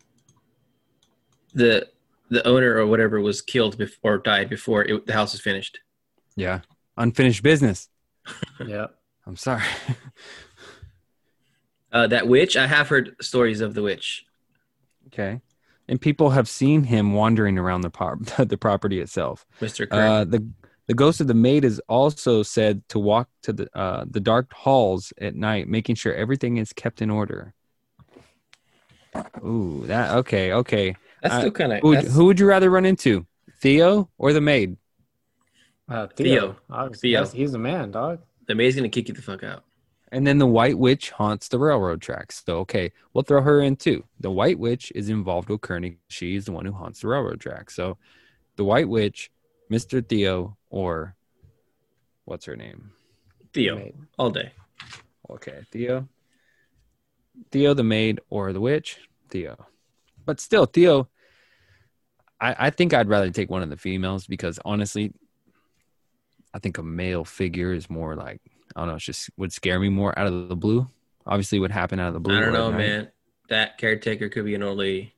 the 1.53 1.89
the 2.29 2.47
owner 2.47 2.77
or 2.77 2.87
whatever 2.87 3.21
was 3.21 3.41
killed 3.41 3.79
before 3.79 4.15
or 4.15 4.19
died 4.19 4.49
before 4.49 4.85
it, 4.85 5.07
the 5.07 5.13
house 5.13 5.33
was 5.33 5.41
finished. 5.41 5.79
Yeah, 6.37 6.61
unfinished 6.97 7.43
business. 7.43 7.89
yeah. 8.67 8.87
I'm 9.27 9.37
sorry. 9.37 9.65
Uh, 11.93 12.07
that 12.07 12.29
witch, 12.29 12.59
I 12.59 12.67
have 12.67 12.89
heard 12.89 13.17
stories 13.23 13.63
of 13.63 13.73
the 13.73 13.81
witch. 13.81 14.27
okay. 15.07 15.41
And 15.89 15.99
people 15.99 16.31
have 16.31 16.47
seen 16.47 16.83
him 16.83 17.15
wandering 17.15 17.57
around 17.59 17.83
the 17.83 17.91
par- 17.91 18.19
the 18.39 18.59
property 18.59 19.01
itself. 19.01 19.47
Mr. 19.63 19.87
Uh, 19.91 20.25
the 20.25 20.47
the 20.89 20.95
ghost 20.95 21.21
of 21.23 21.27
the 21.27 21.33
maid 21.35 21.65
is 21.65 21.81
also 21.89 22.43
said 22.43 22.87
to 22.91 22.99
walk 22.99 23.31
to 23.45 23.53
the 23.55 23.69
uh, 23.79 24.05
the 24.11 24.21
dark 24.21 24.53
halls 24.53 25.13
at 25.19 25.37
night, 25.37 25.69
making 25.69 25.95
sure 25.95 26.13
everything 26.13 26.59
is 26.59 26.73
kept 26.73 27.01
in 27.01 27.09
order. 27.09 27.55
Ooh, 29.43 29.85
that 29.87 30.17
okay, 30.17 30.53
okay. 30.53 30.97
That's 31.29 31.41
still 31.43 31.51
kind 31.53 31.73
of 31.73 31.81
Who 31.81 31.89
would, 31.89 32.05
who 32.05 32.25
would 32.27 32.41
you 32.41 32.47
rather 32.47 32.71
run 32.71 32.85
into, 32.85 33.27
Theo 33.61 34.11
or 34.19 34.33
the 34.33 34.41
maid? 34.41 34.77
Uh, 35.89 36.07
Theo. 36.09 36.25
Theo. 36.25 36.57
Obviously, 36.71 37.11
Theo. 37.11 37.27
He's 37.27 37.55
a 37.55 37.59
man, 37.59 37.91
dog. 37.91 38.21
the 38.47 38.55
maid's 38.55 38.77
gonna 38.77 38.89
kick 38.89 39.09
you 39.09 39.15
the 39.15 39.23
fuck 39.23 39.43
out. 39.43 39.65
And 40.13 40.27
then 40.27 40.39
the 40.39 40.47
White 40.47 40.79
Witch 40.79 41.11
haunts 41.11 41.49
the 41.49 41.59
railroad 41.59 42.01
tracks. 42.01 42.43
So 42.45 42.59
okay, 42.59 42.93
we'll 43.13 43.25
throw 43.25 43.43
her 43.43 43.61
in 43.61 43.77
too. 43.77 44.05
The 44.21 44.31
White 44.31 44.59
Witch 44.59 44.93
is 44.95 45.09
involved 45.09 45.49
with 45.49 45.61
Kearney. 45.61 45.99
She's 46.09 46.45
the 46.45 46.53
one 46.53 46.65
who 46.65 46.73
haunts 46.73 47.01
the 47.01 47.09
railroad 47.09 47.41
tracks. 47.41 47.75
So 47.75 47.99
the 48.57 48.65
White 48.65 48.89
Witch, 48.89 49.31
Mister 49.69 50.01
Theo, 50.01 50.57
or 50.71 51.17
what's 52.25 52.47
her 52.47 52.57
name? 52.57 52.93
Theo, 53.53 53.77
Mate. 53.77 53.95
all 54.19 54.31
day. 54.31 54.53
Okay, 55.29 55.61
Theo. 55.73 56.09
Theo 57.51 57.75
the 57.75 57.85
maid 57.85 58.21
or 58.31 58.53
the 58.53 58.61
witch? 58.61 58.99
Theo. 59.29 59.67
But 60.25 60.41
still, 60.41 60.67
Theo, 60.67 61.09
I, 62.41 62.55
I 62.67 62.71
think 62.71 62.93
I'd 62.95 63.09
rather 63.09 63.31
take 63.31 63.51
one 63.51 63.63
of 63.63 63.71
the 63.71 63.77
females 63.77 64.27
because 64.27 64.59
honestly, 64.65 65.13
I 66.53 66.59
think 66.59 66.79
a 66.79 66.83
male 66.83 67.25
figure 67.25 67.73
is 67.73 67.89
more 67.91 68.15
like, 68.15 68.41
I 68.75 68.81
don't 68.81 68.89
know, 68.89 68.95
it's 68.97 69.05
just 69.05 69.31
would 69.37 69.53
scare 69.53 69.79
me 69.81 69.89
more 69.89 70.17
out 70.19 70.27
of 70.27 70.49
the 70.49 70.57
blue. 70.57 70.89
Obviously, 71.27 71.59
would 71.59 71.71
happen 71.73 71.99
out 71.99 72.09
of 72.09 72.15
the 72.15 72.21
blue. 72.21 72.37
I 72.37 72.41
don't 72.41 72.53
know, 72.53 72.71
night. 72.71 72.79
man. 72.79 73.09
That 73.49 73.79
caretaker 73.79 74.29
could 74.29 74.45
be 74.45 74.55
an 74.55 74.63
old 74.63 74.79
lady, 74.79 75.15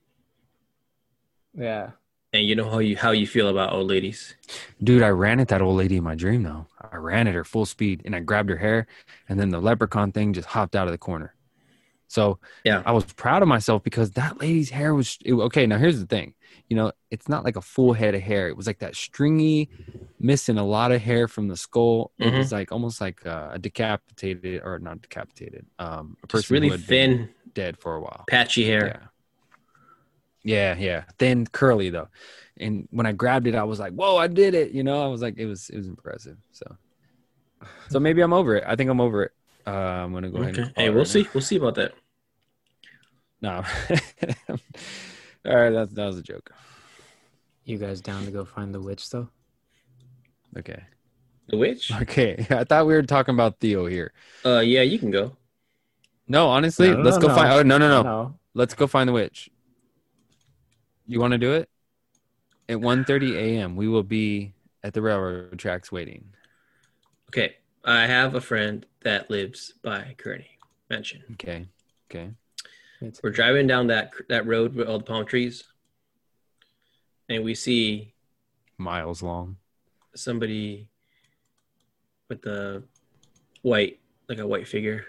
Yeah. 1.55 1.91
and 2.33 2.45
you 2.47 2.55
know 2.55 2.69
how 2.71 2.79
you 2.79 2.97
how 2.97 3.11
you 3.11 3.27
feel 3.27 3.49
about 3.49 3.73
old 3.73 3.89
ladies. 3.89 4.35
Dude, 4.83 5.03
I 5.03 5.09
ran 5.09 5.41
at 5.41 5.49
that 5.49 5.61
old 5.63 5.77
lady 5.77 5.97
in 5.97 6.05
my 6.05 6.15
dream 6.15 6.43
though. 6.43 6.67
I 6.93 6.97
ran 6.97 7.27
at 7.27 7.35
her 7.35 7.45
full 7.45 7.67
speed 7.67 8.03
and 8.05 8.15
I 8.15 8.21
grabbed 8.21 8.51
her 8.51 8.57
hair, 8.57 8.87
and 9.29 9.39
then 9.41 9.49
the 9.51 9.61
leprechaun 9.61 10.13
thing 10.13 10.33
just 10.33 10.49
hopped 10.49 10.77
out 10.77 10.87
of 10.87 10.93
the 10.93 10.99
corner. 10.99 11.35
So 12.09 12.39
Yeah. 12.65 12.83
I 12.85 12.93
was 12.93 13.05
proud 13.05 13.43
of 13.43 13.49
myself 13.49 13.83
because 13.85 14.13
that 14.13 14.41
lady's 14.41 14.71
hair 14.71 14.95
was 14.95 15.19
it- 15.25 15.35
okay. 15.35 15.67
Now 15.67 15.79
here's 15.79 16.01
the 16.01 16.07
thing, 16.07 16.35
you 16.69 16.75
know, 16.77 16.91
it's 17.11 17.29
not 17.29 17.45
like 17.45 17.57
a 17.57 17.61
full 17.61 17.93
head 17.93 18.15
of 18.15 18.23
hair. 18.23 18.49
It 18.49 18.57
was 18.57 18.67
like 18.67 18.79
that 18.81 18.97
stringy, 18.97 19.69
missing 20.19 20.59
a 20.59 20.65
lot 20.65 20.91
of 20.91 21.01
hair 21.03 21.29
from 21.29 21.49
the 21.49 21.57
skull. 21.57 22.13
It 22.19 22.33
Mhm. 22.33 22.39
was 22.39 22.51
like 22.53 22.73
almost 22.73 23.01
like 23.01 23.25
uh, 23.27 23.51
a 23.53 23.59
decapitated 23.59 24.63
or 24.65 24.79
not 24.79 25.03
decapitated, 25.03 25.67
um, 25.79 26.17
a 26.23 26.27
Just 26.27 26.49
person 26.49 26.55
really 26.55 26.71
had 26.71 26.87
been 26.87 27.17
thin, 27.19 27.29
dead 27.55 27.77
for 27.79 27.95
a 27.97 28.01
while. 28.01 28.25
patchy 28.27 28.65
hair. 28.65 28.87
Yeah. 28.87 29.07
Yeah, 30.45 30.77
yeah. 30.79 31.05
Thin, 31.19 31.47
curly 31.47 31.91
though. 31.91 32.09
And 32.59 32.89
when 32.91 33.07
I 33.07 33.13
grabbed 33.13 33.47
it, 33.47 33.55
I 33.55 33.65
was 33.65 33.79
like, 33.79 33.93
"Whoa, 33.93 34.17
I 34.17 34.29
did 34.29 34.55
it!" 34.55 34.73
You 34.73 34.83
know, 34.83 35.03
I 35.05 35.09
was 35.09 35.21
like, 35.21 35.37
it 35.37 35.47
was, 35.47 35.69
it 35.69 35.77
was 35.77 35.89
impressive. 35.89 36.39
So, 36.53 36.65
so 37.91 38.01
maybe 38.01 38.23
I'm 38.23 38.33
over 38.33 38.57
it. 38.57 38.65
I 38.67 38.77
think 38.77 38.89
I'm 38.91 39.01
over 39.01 39.25
it. 39.25 39.33
Uh, 39.67 39.71
I'm 39.71 40.13
gonna 40.13 40.31
go 40.31 40.39
ahead. 40.39 40.59
Okay. 40.59 40.63
And 40.63 40.73
Hey, 40.77 40.89
we'll 40.91 40.99
right 41.01 41.07
see. 41.07 41.27
We'll 41.35 41.43
see 41.43 41.57
about 41.57 41.75
that. 41.77 41.93
No. 43.41 43.63
All 45.47 45.57
right, 45.57 45.71
that 45.71 45.95
that 45.95 46.07
was 46.07 46.19
a 46.19 46.23
joke. 46.23 46.53
You 47.65 47.79
guys 47.79 48.01
down 48.01 48.25
to 48.25 48.31
go 48.31 48.45
find 48.45 48.75
the 48.75 48.81
witch 48.81 49.09
though? 49.11 49.29
Okay. 50.57 50.83
The 51.49 51.57
witch? 51.57 51.93
Okay. 51.93 52.47
I 52.51 52.65
thought 52.65 52.87
we 52.87 52.95
were 52.95 53.03
talking 53.03 53.35
about 53.35 53.61
Theo 53.61 53.87
here. 53.87 54.13
Uh, 54.45 54.61
yeah, 54.61 54.83
you 54.83 54.99
can 54.99 55.11
go. 55.11 55.37
No, 56.27 56.49
honestly, 56.49 56.89
No, 56.91 56.97
no, 56.99 57.03
let's 57.03 57.17
no, 57.17 57.23
go 57.23 57.29
no. 57.29 57.35
find. 57.35 57.53
Oh 57.53 57.63
no, 57.63 57.79
no, 57.79 57.89
no. 57.89 58.03
No. 58.03 58.39
Let's 58.55 58.75
go 58.75 58.87
find 58.87 59.09
the 59.09 59.13
witch. 59.13 59.51
You 61.07 61.21
want 61.21 61.33
to 61.33 61.39
do 61.39 61.53
it? 61.55 61.69
At 62.69 62.79
1:30 62.79 63.35
a.m., 63.37 63.77
we 63.77 63.89
will 63.89 64.03
be 64.03 64.53
at 64.83 64.93
the 64.93 65.01
railroad 65.01 65.59
tracks 65.59 65.91
waiting. 65.91 66.35
Okay, 67.31 67.57
I 67.85 68.07
have 68.07 68.35
a 68.35 68.41
friend 68.41 68.85
that 69.03 69.31
lives 69.31 69.73
by 69.83 70.15
Kearney 70.19 70.59
Mansion. 70.91 71.23
Okay. 71.33 71.67
Okay. 72.11 72.31
Me. 73.01 73.13
We're 73.23 73.31
driving 73.31 73.67
down 73.67 73.87
that 73.89 74.11
that 74.29 74.47
road 74.47 74.75
with 74.75 74.89
all 74.89 74.99
the 74.99 75.05
palm 75.05 75.25
trees, 75.25 75.65
and 77.29 77.45
we 77.45 77.55
see 77.55 78.13
Miles 78.77 79.23
long. 79.23 79.57
somebody 80.15 80.89
with 82.29 82.43
the 82.43 82.83
white, 83.63 84.01
like 84.29 84.39
a 84.39 84.47
white 84.47 84.67
figure, 84.67 85.05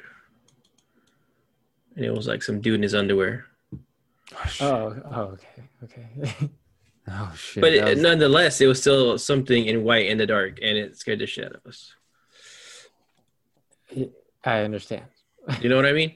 and 1.96 2.06
it 2.06 2.12
was 2.14 2.28
like 2.28 2.44
some 2.44 2.62
dude 2.62 2.76
in 2.76 2.84
his 2.84 2.94
underwear. 2.96 3.46
Oh. 3.82 4.62
Oh, 4.62 5.02
oh, 5.12 5.22
okay, 5.22 5.64
okay. 5.84 6.50
Oh, 7.12 7.34
shit. 7.36 7.62
But 7.62 7.74
it, 7.74 7.84
was- 7.84 8.00
nonetheless, 8.00 8.62
it 8.62 8.68
was 8.68 8.80
still 8.80 9.18
something 9.18 9.66
in 9.66 9.84
white 9.84 10.06
in 10.06 10.20
the 10.20 10.28
dark, 10.28 10.60
and 10.62 10.78
it 10.78 10.96
scared 10.96 11.18
the 11.18 11.26
shit 11.26 11.46
out 11.46 11.56
of 11.56 11.66
us. 11.66 11.96
I 14.44 14.62
understand. 14.62 15.06
You 15.62 15.70
know 15.70 15.76
what 15.76 15.86
I 15.86 15.94
mean? 15.94 16.16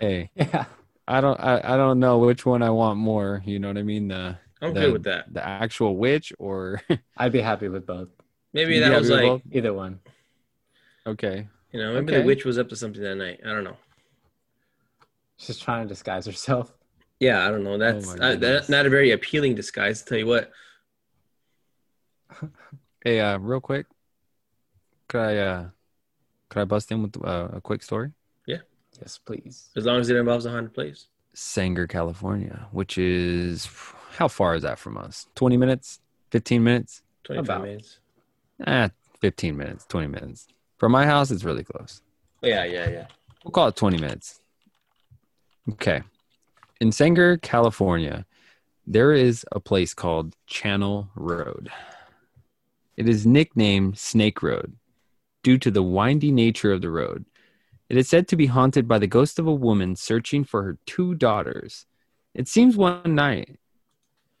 hey, 0.00 0.30
Yeah. 0.36 0.66
I 1.06 1.20
don't. 1.20 1.38
I, 1.38 1.60
I 1.62 1.76
don't 1.76 2.00
know 2.00 2.18
which 2.18 2.46
one 2.46 2.62
I 2.62 2.70
want 2.70 2.98
more. 2.98 3.42
You 3.44 3.58
know 3.58 3.68
what 3.68 3.76
I 3.78 3.82
mean? 3.82 4.08
The 4.08 4.36
I'm 4.62 4.72
the, 4.74 4.80
good 4.80 4.92
with 4.94 5.02
that. 5.04 5.32
The 5.32 5.46
actual 5.46 5.96
witch 5.96 6.32
or 6.38 6.80
I'd 7.18 7.32
be 7.32 7.40
happy 7.40 7.68
with 7.68 7.86
both. 7.86 8.08
Maybe 8.54 8.74
You 8.76 8.80
that 8.80 8.98
was 8.98 9.10
like, 9.10 9.22
both? 9.22 9.42
Either 9.52 9.74
one. 9.74 10.00
okay. 11.06 11.46
you 11.72 11.80
know, 11.80 11.92
maybe 11.94 12.12
Okay. 12.12 12.20
the 12.20 12.26
witch 12.26 12.44
was 12.44 12.58
up 12.58 12.68
to 12.70 12.76
something 12.76 13.02
that 13.02 13.16
night. 13.16 13.40
I 13.44 13.48
don't 13.50 13.64
know. 13.64 13.76
She's 15.36 15.58
trying 15.58 15.82
to 15.84 15.88
disguise 15.88 16.24
herself. 16.26 16.72
Yeah, 17.20 17.46
I 17.46 17.50
don't 17.50 17.64
know. 17.64 17.76
That's 17.78 18.06
my 18.06 18.12
uh, 18.12 18.16
goodness. 18.16 18.40
that's 18.40 18.68
not 18.68 18.86
a 18.86 18.90
very 18.90 19.10
appealing 19.10 19.54
disguise. 19.56 20.00
To 20.02 20.08
tell 20.08 20.18
you 20.18 20.26
what, 20.26 20.50
Hey, 23.04 23.20
uh, 23.20 23.38
real 23.38 23.60
quick, 23.60 23.86
could 25.08 25.20
I 25.20 25.36
uh, 25.36 25.64
could 26.54 26.60
I 26.60 26.64
bust 26.66 26.92
in 26.92 27.02
with 27.02 27.16
uh, 27.24 27.48
a 27.52 27.60
quick 27.60 27.82
story? 27.82 28.12
Yeah. 28.46 28.58
Yes, 29.00 29.18
please. 29.18 29.70
as 29.76 29.84
long 29.86 29.98
as 30.00 30.08
it 30.08 30.16
involves 30.16 30.46
a 30.46 30.50
haunted 30.50 30.72
place. 30.72 31.08
Sanger, 31.34 31.88
California, 31.88 32.68
which 32.70 32.96
is 32.96 33.68
how 34.12 34.28
far 34.28 34.54
is 34.54 34.62
that 34.62 34.78
from 34.78 34.96
us? 34.96 35.26
Twenty 35.34 35.56
minutes? 35.56 35.98
Fifteen 36.30 36.62
minutes? 36.62 37.02
Twenty 37.24 37.40
five 37.40 37.56
About. 37.56 37.62
minutes. 37.66 37.98
Ah, 38.64 38.90
fifteen 39.20 39.56
minutes. 39.56 39.84
Twenty 39.86 40.06
minutes. 40.06 40.46
From 40.78 40.92
my 40.92 41.04
house, 41.06 41.32
it's 41.32 41.42
really 41.42 41.64
close. 41.64 42.02
Yeah, 42.40 42.64
yeah, 42.64 42.88
yeah. 42.88 43.06
We'll 43.42 43.50
call 43.52 43.68
it 43.68 43.76
20 43.76 43.98
minutes. 43.98 44.40
Okay. 45.72 46.02
In 46.80 46.92
Sanger, 46.92 47.36
California, 47.38 48.26
there 48.86 49.12
is 49.12 49.44
a 49.52 49.60
place 49.60 49.94
called 49.94 50.36
Channel 50.46 51.08
Road. 51.14 51.70
It 52.96 53.08
is 53.08 53.26
nicknamed 53.26 53.98
Snake 53.98 54.42
Road 54.42 54.76
due 55.44 55.58
to 55.58 55.70
the 55.70 55.82
windy 55.82 56.32
nature 56.32 56.72
of 56.72 56.80
the 56.80 56.90
road. 56.90 57.26
It 57.88 57.96
is 57.96 58.08
said 58.08 58.26
to 58.28 58.36
be 58.36 58.46
haunted 58.46 58.88
by 58.88 58.98
the 58.98 59.06
ghost 59.06 59.38
of 59.38 59.46
a 59.46 59.54
woman 59.54 59.94
searching 59.94 60.42
for 60.42 60.64
her 60.64 60.78
two 60.86 61.14
daughters. 61.14 61.86
It 62.34 62.48
seems 62.48 62.76
one 62.76 63.14
night 63.14 63.58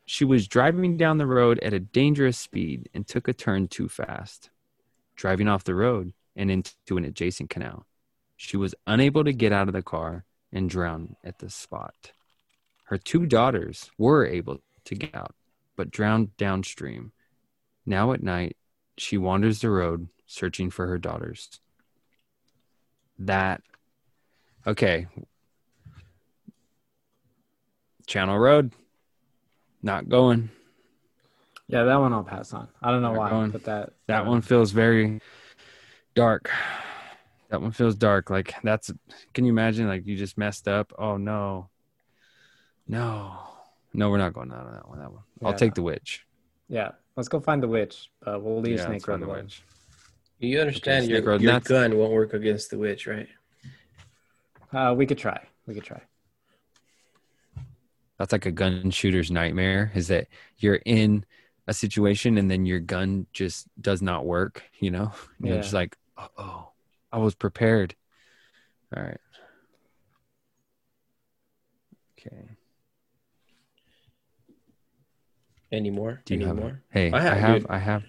she 0.06 0.24
was 0.24 0.48
driving 0.48 0.96
down 0.96 1.18
the 1.18 1.26
road 1.26 1.60
at 1.60 1.74
a 1.74 1.78
dangerous 1.78 2.38
speed 2.38 2.88
and 2.92 3.06
took 3.06 3.28
a 3.28 3.32
turn 3.32 3.68
too 3.68 3.88
fast, 3.88 4.50
driving 5.14 5.46
off 5.46 5.64
the 5.64 5.74
road 5.74 6.12
and 6.34 6.50
into 6.50 6.96
an 6.96 7.04
adjacent 7.04 7.50
canal. 7.50 7.86
She 8.36 8.56
was 8.56 8.74
unable 8.86 9.24
to 9.24 9.32
get 9.32 9.52
out 9.52 9.68
of 9.68 9.74
the 9.74 9.82
car 9.82 10.24
and 10.52 10.68
drowned 10.68 11.16
at 11.22 11.38
the 11.38 11.50
spot. 11.50 12.12
Her 12.84 12.98
two 12.98 13.26
daughters 13.26 13.90
were 13.98 14.26
able 14.26 14.62
to 14.86 14.94
get 14.94 15.14
out, 15.14 15.34
but 15.76 15.90
drowned 15.90 16.36
downstream. 16.36 17.12
Now 17.86 18.12
at 18.12 18.22
night, 18.22 18.56
she 18.96 19.18
wanders 19.18 19.60
the 19.60 19.70
road 19.70 20.08
searching 20.26 20.70
for 20.70 20.86
her 20.86 20.98
daughters. 20.98 21.60
That, 23.18 23.62
okay. 24.66 25.06
Channel 28.06 28.38
Road, 28.38 28.72
not 29.82 30.08
going. 30.08 30.50
Yeah, 31.68 31.84
that 31.84 31.96
one 31.96 32.12
I'll 32.12 32.22
pass 32.24 32.52
on. 32.52 32.68
I 32.82 32.90
don't 32.90 33.00
know 33.00 33.12
Not 33.12 33.18
why, 33.18 33.30
going. 33.30 33.50
but 33.50 33.64
that 33.64 33.92
That 34.06 34.26
one 34.26 34.42
feels 34.42 34.72
very 34.72 35.20
dark. 36.14 36.50
That 37.48 37.62
one 37.62 37.70
feels 37.72 37.94
dark. 37.94 38.28
Like 38.28 38.54
that's 38.62 38.92
can 39.32 39.44
you 39.46 39.52
imagine 39.52 39.88
like 39.88 40.06
you 40.06 40.16
just 40.16 40.36
messed 40.36 40.68
up? 40.68 40.92
Oh 40.98 41.16
no. 41.16 41.70
No. 42.86 43.38
No, 43.94 44.10
we're 44.10 44.18
not 44.18 44.34
going 44.34 44.48
down 44.50 44.66
on 44.66 44.72
that 44.74 44.88
one. 44.88 44.98
That 44.98 45.12
one. 45.12 45.22
I'll 45.42 45.52
Yeah. 45.52 45.56
take 45.56 45.74
the 45.74 45.82
witch. 45.82 46.26
Yeah, 46.68 46.90
let's 47.16 47.28
go 47.28 47.40
find 47.40 47.62
the 47.62 47.68
witch. 47.68 48.10
But 48.20 48.42
we'll 48.42 48.60
leave 48.60 48.76
Yeah, 48.78 48.86
Snake 48.86 49.06
Road 49.08 49.22
the 49.22 49.28
witch. 49.28 49.62
You 50.38 50.60
understand 50.60 51.06
Snake 51.06 51.24
your, 51.24 51.36
your 51.40 51.52
that's- 51.52 51.68
gun 51.68 51.96
won't 51.96 52.12
work 52.12 52.34
against 52.34 52.70
the 52.70 52.78
witch, 52.78 53.06
right? 53.06 53.28
Uh, 54.72 54.94
we 54.96 55.06
could 55.06 55.18
try. 55.18 55.40
We 55.66 55.74
could 55.74 55.84
try. 55.84 56.00
That's 58.18 58.32
like 58.32 58.46
a 58.46 58.52
gun 58.52 58.90
shooter's 58.90 59.30
nightmare 59.30 59.90
is 59.94 60.08
that 60.08 60.28
you're 60.58 60.80
in 60.84 61.24
a 61.66 61.72
situation 61.74 62.38
and 62.38 62.50
then 62.50 62.66
your 62.66 62.78
gun 62.80 63.26
just 63.32 63.66
does 63.80 64.02
not 64.02 64.24
work, 64.26 64.62
you 64.78 64.90
know? 64.90 65.12
And 65.38 65.48
You're 65.48 65.56
just 65.62 65.72
like, 65.72 65.96
oh, 66.18 66.28
oh, 66.38 66.68
I 67.12 67.18
was 67.18 67.34
prepared. 67.34 67.94
All 68.96 69.02
right. 69.02 69.18
Okay. 72.18 72.36
Any 75.72 75.90
more? 75.90 76.20
Do 76.24 76.34
you 76.34 76.40
Any 76.40 76.46
have 76.48 76.56
more? 76.56 76.80
Hey, 76.90 77.10
I 77.10 77.16
I 77.16 77.20
have- 77.20 77.38
have, 77.38 77.60
dude. 77.62 77.70
I 77.70 77.78
have. 77.78 78.02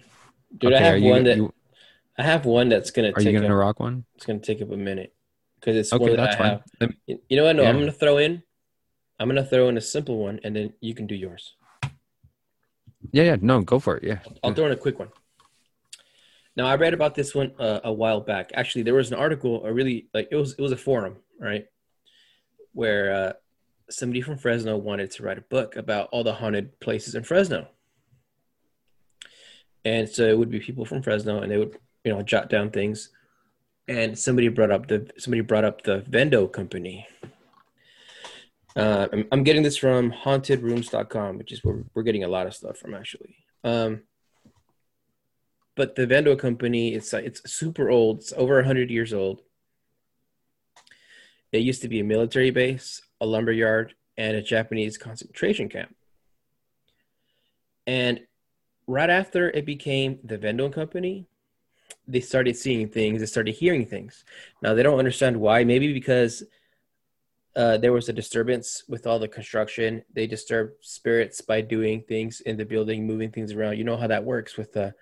Dude, 0.58 0.72
I 0.72 0.76
okay, 0.76 0.84
are 0.88 0.92
have 0.92 1.00
you- 1.00 1.10
one 1.10 1.24
that 1.24 1.36
you- 1.36 1.52
I 2.18 2.22
have 2.22 2.46
one 2.46 2.68
that's 2.68 2.90
gonna 2.90 3.08
are 3.10 3.12
take 3.20 3.26
you 3.32 3.40
gonna 3.40 3.52
up, 3.54 3.60
rock 3.60 3.80
one? 3.80 4.04
it's 4.14 4.24
gonna 4.24 4.38
take 4.38 4.62
up 4.62 4.70
a 4.70 4.76
minute 4.76 5.14
because 5.60 5.76
it's 5.76 5.92
Okay, 5.92 6.02
one 6.04 6.16
that 6.16 6.34
I 6.34 6.36
fine. 6.36 6.60
have. 6.80 6.90
Me- 7.06 7.18
You 7.28 7.36
know 7.36 7.44
what? 7.44 7.56
No, 7.56 7.64
I'm 7.66 7.78
gonna 7.78 7.92
throw 7.92 8.18
in. 8.18 8.42
I'm 9.18 9.28
gonna 9.28 9.44
throw 9.44 9.68
in 9.68 9.76
a 9.76 9.80
simple 9.82 10.18
one, 10.18 10.40
and 10.44 10.54
then 10.56 10.72
you 10.80 10.94
can 10.94 11.06
do 11.06 11.14
yours. 11.14 11.54
Yeah, 13.12 13.24
yeah, 13.24 13.36
no, 13.40 13.60
go 13.60 13.78
for 13.78 13.96
it. 13.98 14.04
Yeah. 14.04 14.18
I'll 14.42 14.52
throw 14.54 14.66
in 14.66 14.72
a 14.72 14.76
quick 14.76 14.98
one. 14.98 15.08
Now, 16.56 16.66
I 16.66 16.76
read 16.76 16.94
about 16.94 17.14
this 17.14 17.34
one 17.34 17.52
uh, 17.58 17.80
a 17.84 17.92
while 17.92 18.20
back. 18.20 18.50
Actually, 18.54 18.82
there 18.84 18.94
was 18.94 19.10
an 19.12 19.18
article, 19.18 19.64
a 19.66 19.72
really 19.72 20.08
like 20.14 20.28
it 20.30 20.36
was 20.36 20.52
it 20.54 20.60
was 20.60 20.72
a 20.72 20.76
forum, 20.76 21.16
right, 21.38 21.66
where 22.72 23.12
uh, 23.14 23.32
somebody 23.90 24.22
from 24.22 24.38
Fresno 24.38 24.76
wanted 24.78 25.10
to 25.12 25.22
write 25.22 25.36
a 25.38 25.42
book 25.42 25.76
about 25.76 26.08
all 26.12 26.24
the 26.24 26.32
haunted 26.32 26.80
places 26.80 27.14
in 27.14 27.24
Fresno, 27.24 27.68
and 29.84 30.08
so 30.08 30.24
it 30.26 30.36
would 30.38 30.50
be 30.50 30.60
people 30.60 30.86
from 30.86 31.02
Fresno, 31.02 31.40
and 31.42 31.52
they 31.52 31.58
would 31.58 31.76
you 32.06 32.12
know 32.12 32.22
jot 32.22 32.48
down 32.48 32.70
things, 32.70 33.10
and 33.88 34.16
somebody 34.16 34.46
brought 34.48 34.70
up 34.70 34.86
the 34.86 35.10
somebody 35.18 35.42
brought 35.42 35.64
up 35.64 35.82
the 35.82 36.02
Vendo 36.08 36.50
company. 36.50 37.06
Uh, 38.76 39.08
I'm, 39.12 39.26
I'm 39.32 39.42
getting 39.42 39.62
this 39.62 39.76
from 39.76 40.12
hauntedrooms.com, 40.12 41.38
which 41.38 41.50
is 41.50 41.64
where 41.64 41.82
we're 41.94 42.04
getting 42.04 42.24
a 42.24 42.28
lot 42.28 42.46
of 42.46 42.54
stuff 42.54 42.76
from 42.78 42.94
actually. 42.94 43.36
Um, 43.64 44.02
but 45.74 45.96
the 45.96 46.06
Vendo 46.06 46.38
company, 46.38 46.94
it's 46.94 47.12
it's 47.12 47.52
super 47.52 47.90
old. 47.90 48.20
It's 48.20 48.32
over 48.36 48.62
hundred 48.62 48.90
years 48.90 49.12
old. 49.12 49.42
It 51.50 51.58
used 51.58 51.82
to 51.82 51.88
be 51.88 51.98
a 51.98 52.04
military 52.04 52.50
base, 52.52 53.02
a 53.20 53.26
lumber 53.26 53.52
yard, 53.52 53.94
and 54.16 54.36
a 54.36 54.42
Japanese 54.42 54.96
concentration 54.96 55.68
camp. 55.68 55.94
And 57.84 58.20
right 58.86 59.10
after 59.10 59.50
it 59.50 59.66
became 59.66 60.20
the 60.22 60.38
Vendo 60.38 60.72
company, 60.72 61.26
they 62.08 62.20
started 62.20 62.56
seeing 62.56 62.88
things. 62.88 63.20
They 63.20 63.26
started 63.26 63.54
hearing 63.54 63.86
things. 63.86 64.24
Now 64.62 64.74
they 64.74 64.82
don't 64.82 64.98
understand 64.98 65.38
why. 65.38 65.64
Maybe 65.64 65.92
because 65.92 66.42
uh, 67.56 67.78
there 67.78 67.92
was 67.92 68.08
a 68.08 68.12
disturbance 68.12 68.84
with 68.88 69.06
all 69.06 69.18
the 69.18 69.28
construction. 69.28 70.02
They 70.12 70.26
disturbed 70.26 70.84
spirits 70.84 71.40
by 71.40 71.62
doing 71.62 72.02
things 72.02 72.40
in 72.42 72.56
the 72.56 72.64
building, 72.64 73.06
moving 73.06 73.30
things 73.30 73.52
around. 73.52 73.78
You 73.78 73.84
know 73.84 73.96
how 73.96 74.06
that 74.06 74.24
works 74.24 74.56
with 74.56 74.72
the 74.72 74.94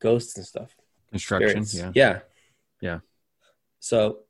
ghosts 0.00 0.36
and 0.36 0.46
stuff. 0.46 0.74
Construction. 1.10 1.64
Spirits. 1.64 1.94
Yeah. 1.94 2.12
Yeah. 2.12 2.20
Yeah. 2.80 2.98
So 3.78 4.20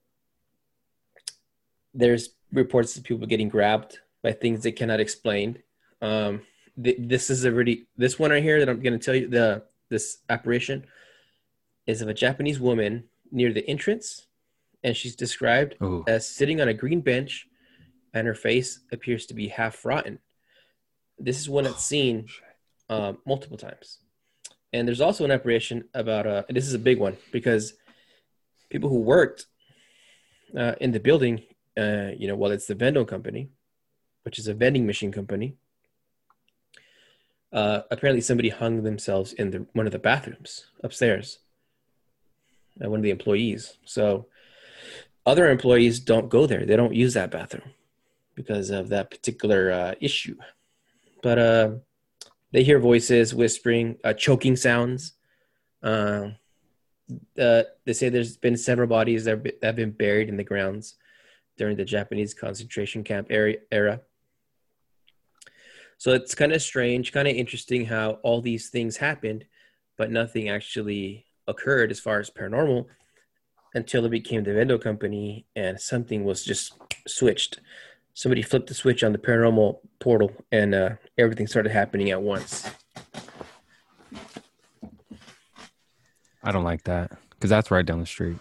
there's 1.94 2.30
reports 2.52 2.96
of 2.96 3.04
people 3.04 3.26
getting 3.26 3.48
grabbed 3.48 3.98
by 4.22 4.32
things 4.32 4.62
they 4.62 4.72
cannot 4.72 5.00
explain. 5.00 5.62
Um, 6.00 6.42
th- 6.82 6.96
this 6.98 7.30
is 7.30 7.44
a 7.44 7.52
really 7.52 7.86
this 7.96 8.18
one 8.18 8.30
right 8.30 8.42
here 8.42 8.58
that 8.58 8.68
I'm 8.68 8.82
going 8.82 8.98
to 8.98 9.04
tell 9.04 9.14
you 9.14 9.28
the 9.28 9.62
this 9.88 10.18
apparition 10.28 10.84
is 11.86 12.02
of 12.02 12.08
a 12.08 12.14
Japanese 12.14 12.60
woman 12.60 13.04
near 13.30 13.52
the 13.52 13.68
entrance, 13.68 14.26
and 14.82 14.96
she's 14.96 15.16
described 15.16 15.76
Oh, 15.80 16.04
as 16.06 16.28
sitting 16.28 16.60
on 16.60 16.68
a 16.68 16.74
green 16.74 17.00
bench, 17.00 17.46
and 18.14 18.26
her 18.26 18.34
face 18.34 18.80
appears 18.92 19.26
to 19.26 19.34
be 19.34 19.48
half 19.48 19.84
rotten. 19.84 20.18
This 21.18 21.40
is 21.40 21.48
one 21.48 21.64
that's 21.64 21.84
seen 21.84 22.26
um, 22.88 23.18
multiple 23.26 23.56
times. 23.56 23.98
And 24.72 24.86
there's 24.86 25.00
also 25.00 25.24
an 25.24 25.30
apparition 25.30 25.84
about 25.94 26.26
uh, 26.26 26.42
this 26.48 26.66
is 26.66 26.74
a 26.74 26.78
big 26.78 26.98
one 26.98 27.16
because 27.30 27.74
people 28.70 28.88
who 28.88 29.00
worked 29.00 29.46
uh, 30.56 30.74
in 30.80 30.92
the 30.92 31.00
building, 31.00 31.42
uh, 31.78 32.10
you 32.16 32.26
know, 32.26 32.36
well, 32.36 32.50
it's 32.50 32.66
the 32.66 32.74
Vendo 32.74 33.06
company, 33.06 33.50
which 34.24 34.38
is 34.38 34.48
a 34.48 34.54
vending 34.54 34.86
machine 34.86 35.12
company. 35.12 35.56
Uh, 37.52 37.82
apparently, 37.90 38.22
somebody 38.22 38.48
hung 38.48 38.82
themselves 38.82 39.34
in 39.34 39.50
the 39.50 39.66
one 39.74 39.86
of 39.86 39.92
the 39.92 39.98
bathrooms 39.98 40.66
upstairs. 40.82 41.38
Uh, 42.82 42.88
one 42.90 43.00
of 43.00 43.02
the 43.02 43.10
employees. 43.10 43.76
So, 43.84 44.26
other 45.24 45.50
employees 45.50 46.00
don't 46.00 46.28
go 46.28 46.46
there. 46.46 46.64
They 46.64 46.76
don't 46.76 46.94
use 46.94 47.14
that 47.14 47.30
bathroom 47.30 47.70
because 48.34 48.70
of 48.70 48.88
that 48.88 49.10
particular 49.10 49.70
uh, 49.70 49.94
issue. 50.00 50.36
But 51.22 51.38
uh, 51.38 51.70
they 52.50 52.64
hear 52.64 52.78
voices, 52.78 53.34
whispering, 53.34 53.98
uh, 54.04 54.14
choking 54.14 54.56
sounds. 54.56 55.12
Uh, 55.82 56.30
uh, 57.38 57.62
they 57.84 57.92
say 57.92 58.08
there's 58.08 58.36
been 58.36 58.56
several 58.56 58.88
bodies 58.88 59.24
that 59.24 59.54
have 59.62 59.76
been 59.76 59.90
buried 59.90 60.28
in 60.28 60.36
the 60.36 60.44
grounds 60.44 60.96
during 61.56 61.76
the 61.76 61.84
Japanese 61.84 62.34
concentration 62.34 63.04
camp 63.04 63.28
era. 63.30 64.00
So 65.98 66.12
it's 66.12 66.34
kind 66.34 66.52
of 66.52 66.62
strange, 66.62 67.12
kind 67.12 67.28
of 67.28 67.36
interesting 67.36 67.84
how 67.84 68.12
all 68.22 68.40
these 68.40 68.70
things 68.70 68.96
happened, 68.96 69.44
but 69.96 70.10
nothing 70.10 70.48
actually 70.48 71.26
occurred 71.46 71.90
as 71.90 72.00
far 72.00 72.20
as 72.20 72.30
paranormal 72.30 72.86
until 73.74 74.04
it 74.04 74.10
became 74.10 74.44
the 74.44 74.50
Vendo 74.50 74.80
company 74.80 75.46
and 75.56 75.80
something 75.80 76.24
was 76.24 76.44
just 76.44 76.74
switched. 77.08 77.60
Somebody 78.14 78.42
flipped 78.42 78.66
the 78.68 78.74
switch 78.74 79.02
on 79.02 79.12
the 79.12 79.18
paranormal 79.18 79.78
portal 79.98 80.30
and 80.52 80.74
uh, 80.74 80.90
everything 81.16 81.46
started 81.46 81.72
happening 81.72 82.10
at 82.10 82.20
once. 82.20 82.68
I 86.44 86.52
don't 86.52 86.64
like 86.64 86.84
that 86.84 87.12
because 87.30 87.50
that's 87.50 87.70
right 87.70 87.86
down 87.86 88.00
the 88.00 88.06
street. 88.06 88.36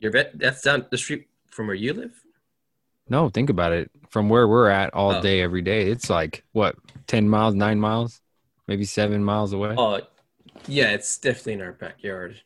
Your 0.00 0.10
vet 0.10 0.36
that's 0.38 0.62
down 0.62 0.86
the 0.90 0.98
street 0.98 1.28
from 1.50 1.66
where 1.66 1.76
you 1.76 1.92
live? 1.92 2.12
No, 3.08 3.28
think 3.28 3.50
about 3.50 3.72
it. 3.72 3.90
From 4.08 4.28
where 4.28 4.48
we're 4.48 4.68
at 4.70 4.92
all 4.94 5.12
Oh. 5.16 5.22
day, 5.22 5.40
every 5.42 5.62
day, 5.62 5.86
it's 5.90 6.08
like 6.10 6.44
what, 6.52 6.76
10 7.06 7.28
miles, 7.28 7.54
nine 7.54 7.78
miles, 7.78 8.20
maybe 8.66 8.84
seven 8.84 9.22
miles 9.22 9.52
away. 9.52 9.74
Oh, 9.76 10.00
yeah, 10.66 10.90
it's 10.90 11.18
definitely 11.18 11.54
in 11.54 11.62
our 11.62 11.72
backyard. 11.72 12.40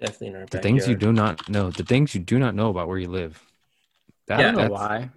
Definitely 0.00 0.26
in 0.28 0.34
our 0.34 0.40
the 0.40 0.46
backyard. 0.46 0.62
things 0.62 0.88
you 0.88 0.96
do 0.96 1.12
not 1.12 1.48
know, 1.48 1.70
the 1.70 1.84
things 1.84 2.14
you 2.14 2.20
do 2.20 2.38
not 2.38 2.54
know 2.54 2.68
about 2.68 2.88
where 2.88 2.98
you 2.98 3.08
live. 3.08 3.40
That, 4.26 4.40
I 4.40 4.42
don't 4.42 4.54
know 4.54 4.60
that's- 4.62 4.80
why. 4.80 5.10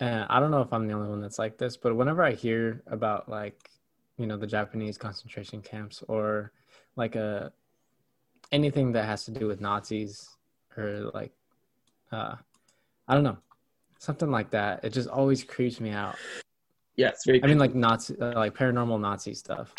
Uh, 0.00 0.26
I 0.28 0.40
don't 0.40 0.50
know 0.50 0.62
if 0.62 0.72
I'm 0.72 0.88
the 0.88 0.94
only 0.94 1.08
one 1.08 1.20
that's 1.20 1.38
like 1.38 1.58
this, 1.58 1.76
but 1.76 1.94
whenever 1.94 2.24
I 2.24 2.32
hear 2.32 2.82
about 2.88 3.28
like, 3.28 3.70
you 4.16 4.26
know, 4.26 4.36
the 4.36 4.48
Japanese 4.48 4.98
concentration 4.98 5.62
camps 5.62 6.02
or 6.08 6.50
like 6.96 7.14
a 7.14 7.52
anything 8.50 8.90
that 8.92 9.04
has 9.04 9.24
to 9.26 9.30
do 9.30 9.46
with 9.46 9.60
Nazis 9.60 10.28
or 10.76 11.10
like, 11.14 11.30
uh, 12.10 12.34
I 13.06 13.14
don't 13.14 13.22
know, 13.22 13.38
something 13.98 14.30
like 14.30 14.50
that, 14.50 14.84
it 14.84 14.92
just 14.92 15.08
always 15.08 15.44
creeps 15.44 15.78
me 15.80 15.90
out. 15.90 16.16
Yeah, 16.96 17.08
it's 17.08 17.24
very. 17.24 17.42
I 17.42 17.46
mean, 17.46 17.58
like 17.58 17.74
Nazi, 17.74 18.18
uh, 18.20 18.34
like 18.34 18.54
paranormal 18.54 19.00
Nazi 19.00 19.34
stuff. 19.34 19.72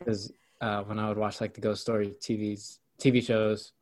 Because 0.00 0.32
uh, 0.60 0.82
when 0.84 0.98
I 0.98 1.08
would 1.08 1.18
watch 1.18 1.40
like 1.40 1.54
the 1.54 1.60
ghost 1.60 1.82
story 1.82 2.14
TVs, 2.20 2.78
TV 2.98 3.22
shows, 3.24 3.72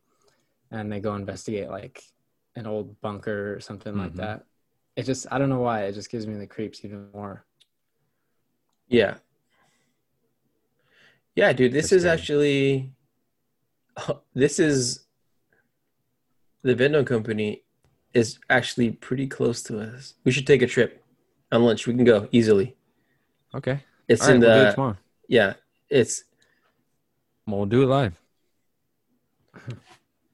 and 0.71 0.93
they 0.93 1.01
go 1.01 1.15
investigate 1.15 1.71
like 1.71 2.03
an 2.57 2.67
old 2.67 3.01
bunker 3.01 3.55
or 3.55 3.61
something 3.61 3.97
like 3.97 4.13
Mhm. 4.13 4.17
that, 4.17 4.45
it 4.97 5.05
just 5.05 5.27
I 5.31 5.39
don't 5.39 5.49
know 5.49 5.61
why 5.61 5.85
it 5.85 5.93
just 5.93 6.11
gives 6.11 6.27
me 6.27 6.35
the 6.37 6.47
creeps 6.47 6.85
even 6.85 7.09
more. 7.13 7.45
Yeah. 8.89 9.19
Yeah, 11.37 11.53
dude, 11.53 11.73
this 11.73 11.91
That's 11.91 11.93
is 11.93 12.03
scary. 12.03 12.13
actually 12.19 12.93
this 14.35 14.59
is 14.59 15.07
the 16.63 16.75
Vendo 16.75 17.07
company 17.07 17.63
is 18.13 18.41
actually 18.51 18.91
pretty 18.91 19.29
close 19.29 19.63
to 19.65 19.79
us. 19.81 20.15
We 20.25 20.33
should 20.33 20.47
take 20.49 20.63
a 20.63 20.67
trip 20.67 21.05
on 21.53 21.63
lunch. 21.63 21.87
We 21.87 21.95
can 21.95 22.05
go 22.05 22.29
easily. 22.33 22.77
Okay. 23.55 23.85
It's 24.09 24.23
All 24.23 24.29
right, 24.29 24.35
in 24.35 24.41
we'll 24.41 24.53
do 24.53 24.61
it 24.63 24.65
the 24.67 24.73
tomorrow. 24.73 24.97
yeah. 25.29 25.55
It's 25.91 26.25
We'll 27.47 27.67
do 27.67 27.83
it 27.83 27.87
live. 27.87 28.21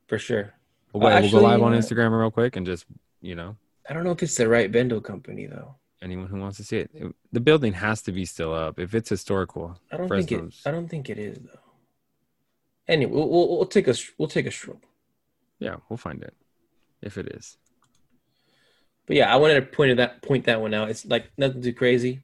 for 0.09 0.19
sure. 0.19 0.53
We'll, 0.93 1.03
Well, 1.05 1.17
go- 1.17 1.23
we'll 1.23 1.31
go 1.43 1.47
live 1.47 1.63
on 1.63 1.75
uh, 1.75 1.79
Instagram 1.79 2.19
real 2.19 2.31
quick 2.31 2.57
and 2.57 2.67
just 2.67 2.87
you 3.21 3.35
know 3.35 3.57
I 3.89 3.93
don't 3.95 4.05
know 4.05 4.11
if 4.13 4.23
it's 4.23 4.37
the 4.37 4.49
right 4.49 4.71
Bendo 4.71 5.03
company 5.03 5.47
though. 5.47 5.75
anyone 6.03 6.27
who 6.29 6.39
wants 6.41 6.57
to 6.59 6.65
see 6.65 6.79
it. 6.79 6.91
It- 6.95 7.15
The 7.33 7.41
building 7.41 7.73
has 7.75 8.03
to 8.03 8.13
be 8.13 8.25
still 8.25 8.53
up 8.53 8.79
if 8.79 8.95
it's 8.95 9.09
historical. 9.11 9.79
I 9.93 9.97
don't 9.97 10.09
think 10.09 10.33
it. 10.33 10.55
I 10.67 10.71
don't 10.71 10.89
think 10.89 11.09
it 11.11 11.19
is 11.19 11.39
though. 11.39 11.61
Anyway, 12.87 13.13
we'll, 13.13 13.29
we'll, 13.29 13.49
we'll 13.57 13.67
take 13.67 13.89
a 13.89 13.95
we'll 14.19 14.29
take 14.29 14.47
a 14.47 14.51
stroll. 14.51 14.81
Yeah, 15.59 15.77
we'll 15.89 15.97
find 15.97 16.23
it 16.23 16.35
if 17.01 17.17
it 17.17 17.29
is. 17.29 17.57
But 19.07 19.17
yeah, 19.17 19.33
I 19.33 19.37
wanted 19.37 19.55
to 19.55 19.63
point 19.63 19.97
that 19.99 20.21
point 20.23 20.45
that 20.47 20.61
one 20.61 20.75
out. 20.75 20.91
It's 20.91 21.05
like 21.07 21.31
nothing 21.39 21.63
too 21.63 21.73
crazy. 21.73 22.23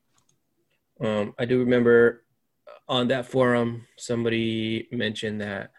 Um, 1.00 1.34
I 1.38 1.44
do 1.46 1.60
remember 1.60 2.24
on 2.90 3.06
that 3.08 3.24
forum 3.24 3.86
somebody 3.96 4.88
mentioned 4.90 5.40
that 5.40 5.70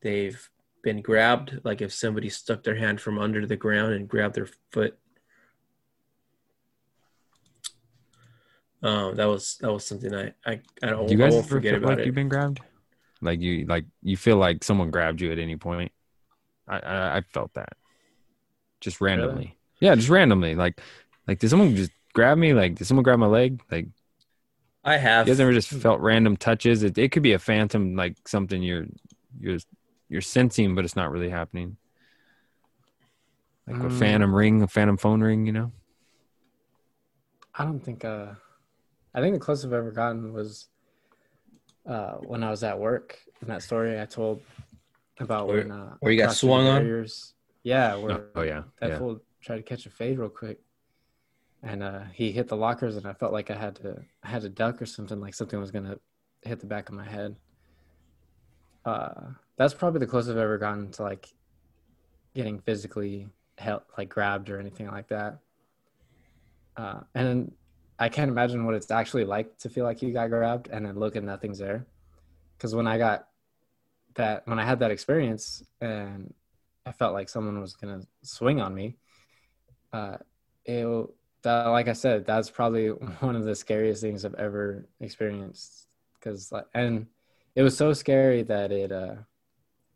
they've 0.00 0.48
been 0.82 1.02
grabbed, 1.02 1.60
like 1.64 1.82
if 1.82 1.92
somebody 1.92 2.30
stuck 2.30 2.62
their 2.62 2.76
hand 2.76 3.00
from 3.00 3.18
under 3.18 3.46
the 3.46 3.56
ground 3.56 3.92
and 3.92 4.08
grabbed 4.08 4.34
their 4.34 4.48
foot. 4.72 4.96
Um, 8.82 9.16
that 9.16 9.26
was 9.26 9.58
that 9.60 9.72
was 9.72 9.86
something 9.86 10.14
I 10.14 10.32
I, 10.46 10.60
I 10.82 10.86
don't 10.86 11.06
Do 11.06 11.12
you 11.12 11.18
guys 11.18 11.34
ever 11.34 11.46
forget 11.46 11.74
feel 11.74 11.78
about 11.82 11.90
like 11.90 11.98
it. 12.00 12.06
you've 12.06 12.14
been 12.14 12.28
grabbed? 12.28 12.60
Like 13.20 13.40
you 13.40 13.66
like 13.66 13.84
you 14.02 14.16
feel 14.16 14.36
like 14.36 14.64
someone 14.64 14.90
grabbed 14.90 15.20
you 15.20 15.32
at 15.32 15.38
any 15.38 15.56
point? 15.56 15.92
I 16.66 16.78
I, 16.78 17.16
I 17.18 17.20
felt 17.20 17.52
that 17.54 17.74
just 18.80 19.00
randomly. 19.00 19.58
Yeah, 19.80 19.94
just 19.94 20.08
randomly. 20.08 20.54
Like 20.54 20.80
like 21.26 21.38
did 21.38 21.50
someone 21.50 21.76
just 21.76 21.90
grab 22.14 22.38
me? 22.38 22.54
Like 22.54 22.76
did 22.76 22.86
someone 22.86 23.04
grab 23.04 23.18
my 23.18 23.26
leg? 23.26 23.60
Like 23.70 23.88
I 24.86 24.96
have 24.98 25.26
you 25.26 25.32
guys 25.32 25.40
ever 25.40 25.52
just 25.52 25.68
felt 25.68 26.00
random 26.00 26.36
touches? 26.36 26.82
It 26.84 26.96
it 26.96 27.10
could 27.12 27.22
be 27.24 27.32
a 27.32 27.38
phantom, 27.38 27.96
like 27.96 28.28
something 28.28 28.62
you're 28.62 28.86
you're 29.38 29.58
you're 30.08 30.20
sensing, 30.20 30.74
but 30.76 30.84
it's 30.84 30.94
not 30.96 31.10
really 31.10 31.28
happening. 31.28 31.76
Like 33.66 33.82
a 33.82 33.88
Mm. 33.88 33.98
phantom 33.98 34.32
ring, 34.34 34.62
a 34.62 34.68
phantom 34.68 34.96
phone 34.96 35.20
ring, 35.20 35.44
you 35.44 35.52
know? 35.52 35.72
I 37.54 37.64
don't 37.64 37.80
think. 37.80 38.04
Uh, 38.04 38.34
I 39.12 39.20
think 39.20 39.34
the 39.34 39.40
closest 39.40 39.66
I've 39.66 39.72
ever 39.72 39.90
gotten 39.90 40.32
was 40.32 40.68
uh, 41.86 42.12
when 42.18 42.44
I 42.44 42.50
was 42.50 42.62
at 42.62 42.78
work. 42.78 43.18
In 43.42 43.48
that 43.48 43.62
story 43.62 44.00
I 44.00 44.04
told 44.06 44.40
about 45.18 45.48
Where- 45.48 45.62
when 45.62 45.72
uh, 45.72 45.96
where 46.00 46.12
you 46.12 46.18
got 46.18 46.26
crossed 46.26 46.40
the 46.42 46.46
swung 46.46 46.66
on? 46.68 47.06
Yeah, 47.64 47.96
where 47.96 48.12
Oh, 48.12 48.26
oh, 48.36 48.42
yeah, 48.42 48.62
that 48.80 48.90
yeah. 48.90 48.98
fool 48.98 49.20
tried 49.40 49.56
to 49.56 49.62
catch 49.62 49.84
a 49.86 49.90
fade 49.90 50.18
real 50.18 50.28
quick, 50.28 50.60
and 51.66 51.82
uh, 51.82 52.00
he 52.12 52.30
hit 52.30 52.46
the 52.48 52.56
lockers, 52.56 52.96
and 52.96 53.06
I 53.06 53.12
felt 53.12 53.32
like 53.32 53.50
I 53.50 53.56
had 53.56 53.74
to 53.76 54.00
I 54.22 54.28
had 54.28 54.42
to 54.42 54.48
duck 54.48 54.80
or 54.80 54.86
something, 54.86 55.20
like 55.20 55.34
something 55.34 55.58
was 55.58 55.72
gonna 55.72 55.98
hit 56.42 56.60
the 56.60 56.66
back 56.66 56.88
of 56.88 56.94
my 56.94 57.04
head. 57.04 57.36
Uh, 58.84 59.32
that's 59.56 59.74
probably 59.74 59.98
the 59.98 60.06
closest 60.06 60.30
I've 60.30 60.38
ever 60.38 60.58
gotten 60.58 60.92
to 60.92 61.02
like 61.02 61.28
getting 62.34 62.60
physically 62.60 63.28
held, 63.58 63.82
like 63.98 64.08
grabbed 64.08 64.48
or 64.48 64.60
anything 64.60 64.86
like 64.86 65.08
that. 65.08 65.38
Uh, 66.76 67.00
and 67.14 67.52
I 67.98 68.10
can't 68.10 68.30
imagine 68.30 68.64
what 68.64 68.74
it's 68.74 68.90
actually 68.90 69.24
like 69.24 69.58
to 69.58 69.68
feel 69.68 69.84
like 69.84 70.02
you 70.02 70.12
got 70.12 70.28
grabbed 70.28 70.68
and 70.68 70.86
then 70.86 70.96
look 70.96 71.16
and 71.16 71.26
nothing's 71.26 71.58
there. 71.58 71.84
Because 72.56 72.76
when 72.76 72.86
I 72.86 72.96
got 72.96 73.26
that, 74.14 74.46
when 74.46 74.60
I 74.60 74.64
had 74.64 74.78
that 74.80 74.92
experience 74.92 75.64
and 75.80 76.32
I 76.84 76.92
felt 76.92 77.12
like 77.12 77.28
someone 77.28 77.60
was 77.60 77.74
gonna 77.74 78.02
swing 78.22 78.60
on 78.60 78.72
me, 78.72 78.96
uh, 79.92 80.18
it 80.64 80.86
that 81.46 81.66
like 81.68 81.88
I 81.88 81.92
said, 81.94 82.26
that's 82.26 82.50
probably 82.50 82.88
one 83.20 83.36
of 83.36 83.44
the 83.44 83.54
scariest 83.54 84.02
things 84.02 84.24
I've 84.24 84.34
ever 84.34 84.86
experienced. 85.00 85.86
Because 86.14 86.52
like, 86.52 86.66
and 86.74 87.06
it 87.54 87.62
was 87.62 87.76
so 87.76 87.92
scary 87.92 88.42
that 88.44 88.72
it 88.72 88.92
uh, 88.92 89.16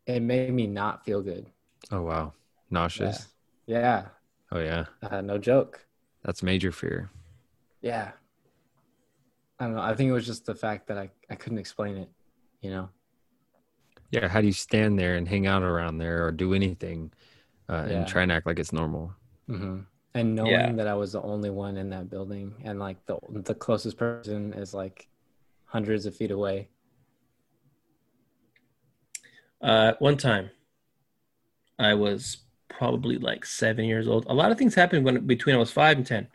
it 0.06 0.20
made 0.20 0.52
me 0.54 0.66
not 0.66 1.04
feel 1.04 1.22
good. 1.22 1.46
Oh 1.90 2.02
wow. 2.02 2.32
Nauseous. 2.70 3.28
Yeah, 3.66 4.06
Oh 4.52 4.58
yeah. 4.60 4.86
uh, 5.02 5.20
no 5.20 5.38
joke. 5.38 5.86
That's 6.24 6.42
major 6.42 6.72
fear. 6.72 7.10
Yeah. 7.82 8.12
I 9.58 9.64
don't 9.66 9.74
know. 9.74 9.82
I 9.82 9.94
think 9.94 10.08
it 10.08 10.12
was 10.12 10.26
just 10.26 10.46
the 10.46 10.54
fact 10.54 10.88
that 10.88 10.98
I, 10.98 11.10
I 11.28 11.34
couldn't 11.34 11.58
explain 11.58 11.96
it, 11.96 12.08
you 12.62 12.70
know? 12.70 12.88
Yeah, 14.10 14.28
how 14.28 14.40
do 14.40 14.46
you 14.46 14.52
stand 14.52 14.98
there 14.98 15.16
and 15.16 15.28
hang 15.28 15.46
out 15.46 15.62
around 15.62 15.98
there 15.98 16.24
or 16.26 16.32
do 16.32 16.54
anything 16.54 17.12
uh, 17.68 17.86
Yeah. 17.88 17.98
and 17.98 18.08
try 18.08 18.22
and 18.22 18.32
act 18.32 18.46
like 18.46 18.58
it's 18.58 18.72
normal? 18.72 19.14
hmm 19.48 19.80
And 20.14 20.34
knowing 20.34 20.50
Yeah. 20.50 20.72
that 20.72 20.88
I 20.88 20.94
was 20.94 21.12
the 21.12 21.22
only 21.22 21.50
one 21.50 21.76
in 21.76 21.90
that 21.90 22.10
building 22.10 22.54
and 22.64 22.78
like 22.78 23.04
the, 23.06 23.18
the 23.30 23.54
closest 23.54 23.96
person 23.96 24.52
is 24.54 24.74
like 24.74 25.08
hundreds 25.66 26.04
of 26.06 26.16
feet 26.16 26.32
away. 26.32 26.68
Uh, 29.62 29.92
one 29.98 30.16
time, 30.16 30.50
I 31.78 31.94
was 31.94 32.38
probably 32.68 33.18
like 33.18 33.44
seven 33.44 33.84
years 33.84 34.08
old. 34.08 34.26
A 34.26 34.32
lot 34.34 34.50
of 34.50 34.58
things 34.58 34.74
happened 34.74 35.04
when 35.04 35.26
between 35.26 35.54
I 35.54 35.58
was 35.58 35.70
five 35.70 35.96
and 35.96 36.06
ten. 36.06 36.28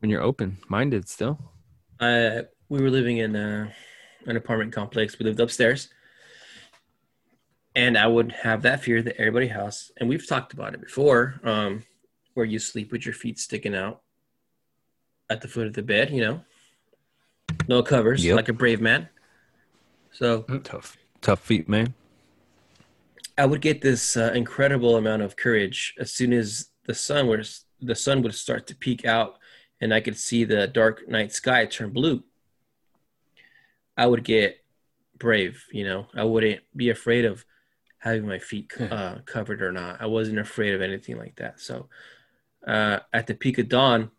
When 0.00 0.10
you're 0.10 0.22
open 0.22 0.58
minded 0.68 1.08
still. 1.08 1.38
Uh, 1.98 2.42
we 2.68 2.80
were 2.80 2.90
living 2.90 3.16
in 3.18 3.34
uh, 3.34 3.70
an 4.26 4.36
apartment 4.36 4.72
complex. 4.72 5.18
We 5.18 5.24
lived 5.24 5.40
upstairs, 5.40 5.88
and 7.74 7.98
I 7.98 8.06
would 8.06 8.30
have 8.32 8.62
that 8.62 8.82
fear 8.82 9.02
that 9.02 9.16
everybody 9.16 9.48
has, 9.48 9.90
and 9.96 10.08
we've 10.08 10.26
talked 10.26 10.52
about 10.52 10.74
it 10.74 10.80
before, 10.80 11.40
um, 11.42 11.82
where 12.38 12.46
you 12.46 12.60
sleep 12.60 12.92
with 12.92 13.04
your 13.04 13.12
feet 13.14 13.36
sticking 13.36 13.74
out 13.74 14.00
at 15.28 15.40
the 15.40 15.48
foot 15.48 15.66
of 15.66 15.72
the 15.72 15.82
bed. 15.82 16.10
You 16.10 16.20
know, 16.20 16.40
no 17.66 17.82
covers, 17.82 18.24
Yep. 18.24 18.36
like 18.36 18.48
a 18.48 18.52
brave 18.52 18.80
man. 18.80 19.08
So 20.12 20.42
Tough. 20.62 20.96
Tough 21.20 21.40
feet, 21.40 21.68
man. 21.68 21.94
I 23.36 23.44
would 23.44 23.60
get 23.60 23.80
this 23.82 24.16
uh, 24.16 24.30
incredible 24.34 24.96
amount 24.96 25.22
of 25.22 25.34
courage 25.36 25.94
as 25.98 26.12
soon 26.12 26.32
as 26.32 26.68
the 26.86 26.94
sun 26.94 27.26
was 27.26 27.64
the 27.80 27.94
sun 27.96 28.22
would 28.22 28.34
start 28.34 28.66
to 28.68 28.74
peek 28.76 29.04
out 29.04 29.38
and 29.80 29.92
I 29.92 30.00
could 30.00 30.16
see 30.16 30.44
the 30.44 30.66
dark 30.68 31.08
night 31.08 31.32
sky 31.32 31.66
turn 31.66 31.90
blue. 31.90 32.22
I 33.96 34.06
would 34.06 34.22
get 34.24 34.64
brave, 35.18 35.64
you 35.72 35.82
know. 35.84 36.06
I 36.14 36.22
wouldn't 36.22 36.60
be 36.76 36.90
afraid 36.90 37.24
of 37.24 37.44
having 37.98 38.26
my 38.28 38.38
feet 38.38 38.72
uh, 38.80 39.16
covered 39.26 39.60
or 39.60 39.72
not. 39.72 40.00
I 40.00 40.06
wasn't 40.06 40.38
afraid 40.38 40.74
of 40.74 40.82
anything 40.82 41.16
like 41.18 41.34
that. 41.36 41.60
So, 41.60 41.88
uh, 42.68 43.00
at 43.14 43.28
the 43.28 43.34
peak 43.34 43.58
of 43.58 43.70
dawn, 43.70 44.12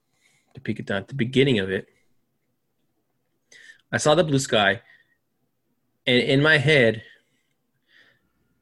the 0.56 0.62
peak 0.62 0.80
of 0.80 0.88
dawn, 0.88 1.06
the 1.08 1.16
beginning 1.16 1.60
of 1.60 1.72
it, 1.72 1.88
I 3.92 3.98
saw 3.98 4.16
the 4.16 4.24
blue 4.24 4.40
sky, 4.40 4.82
and 6.08 6.20
in 6.22 6.42
my 6.42 6.58
head, 6.58 7.04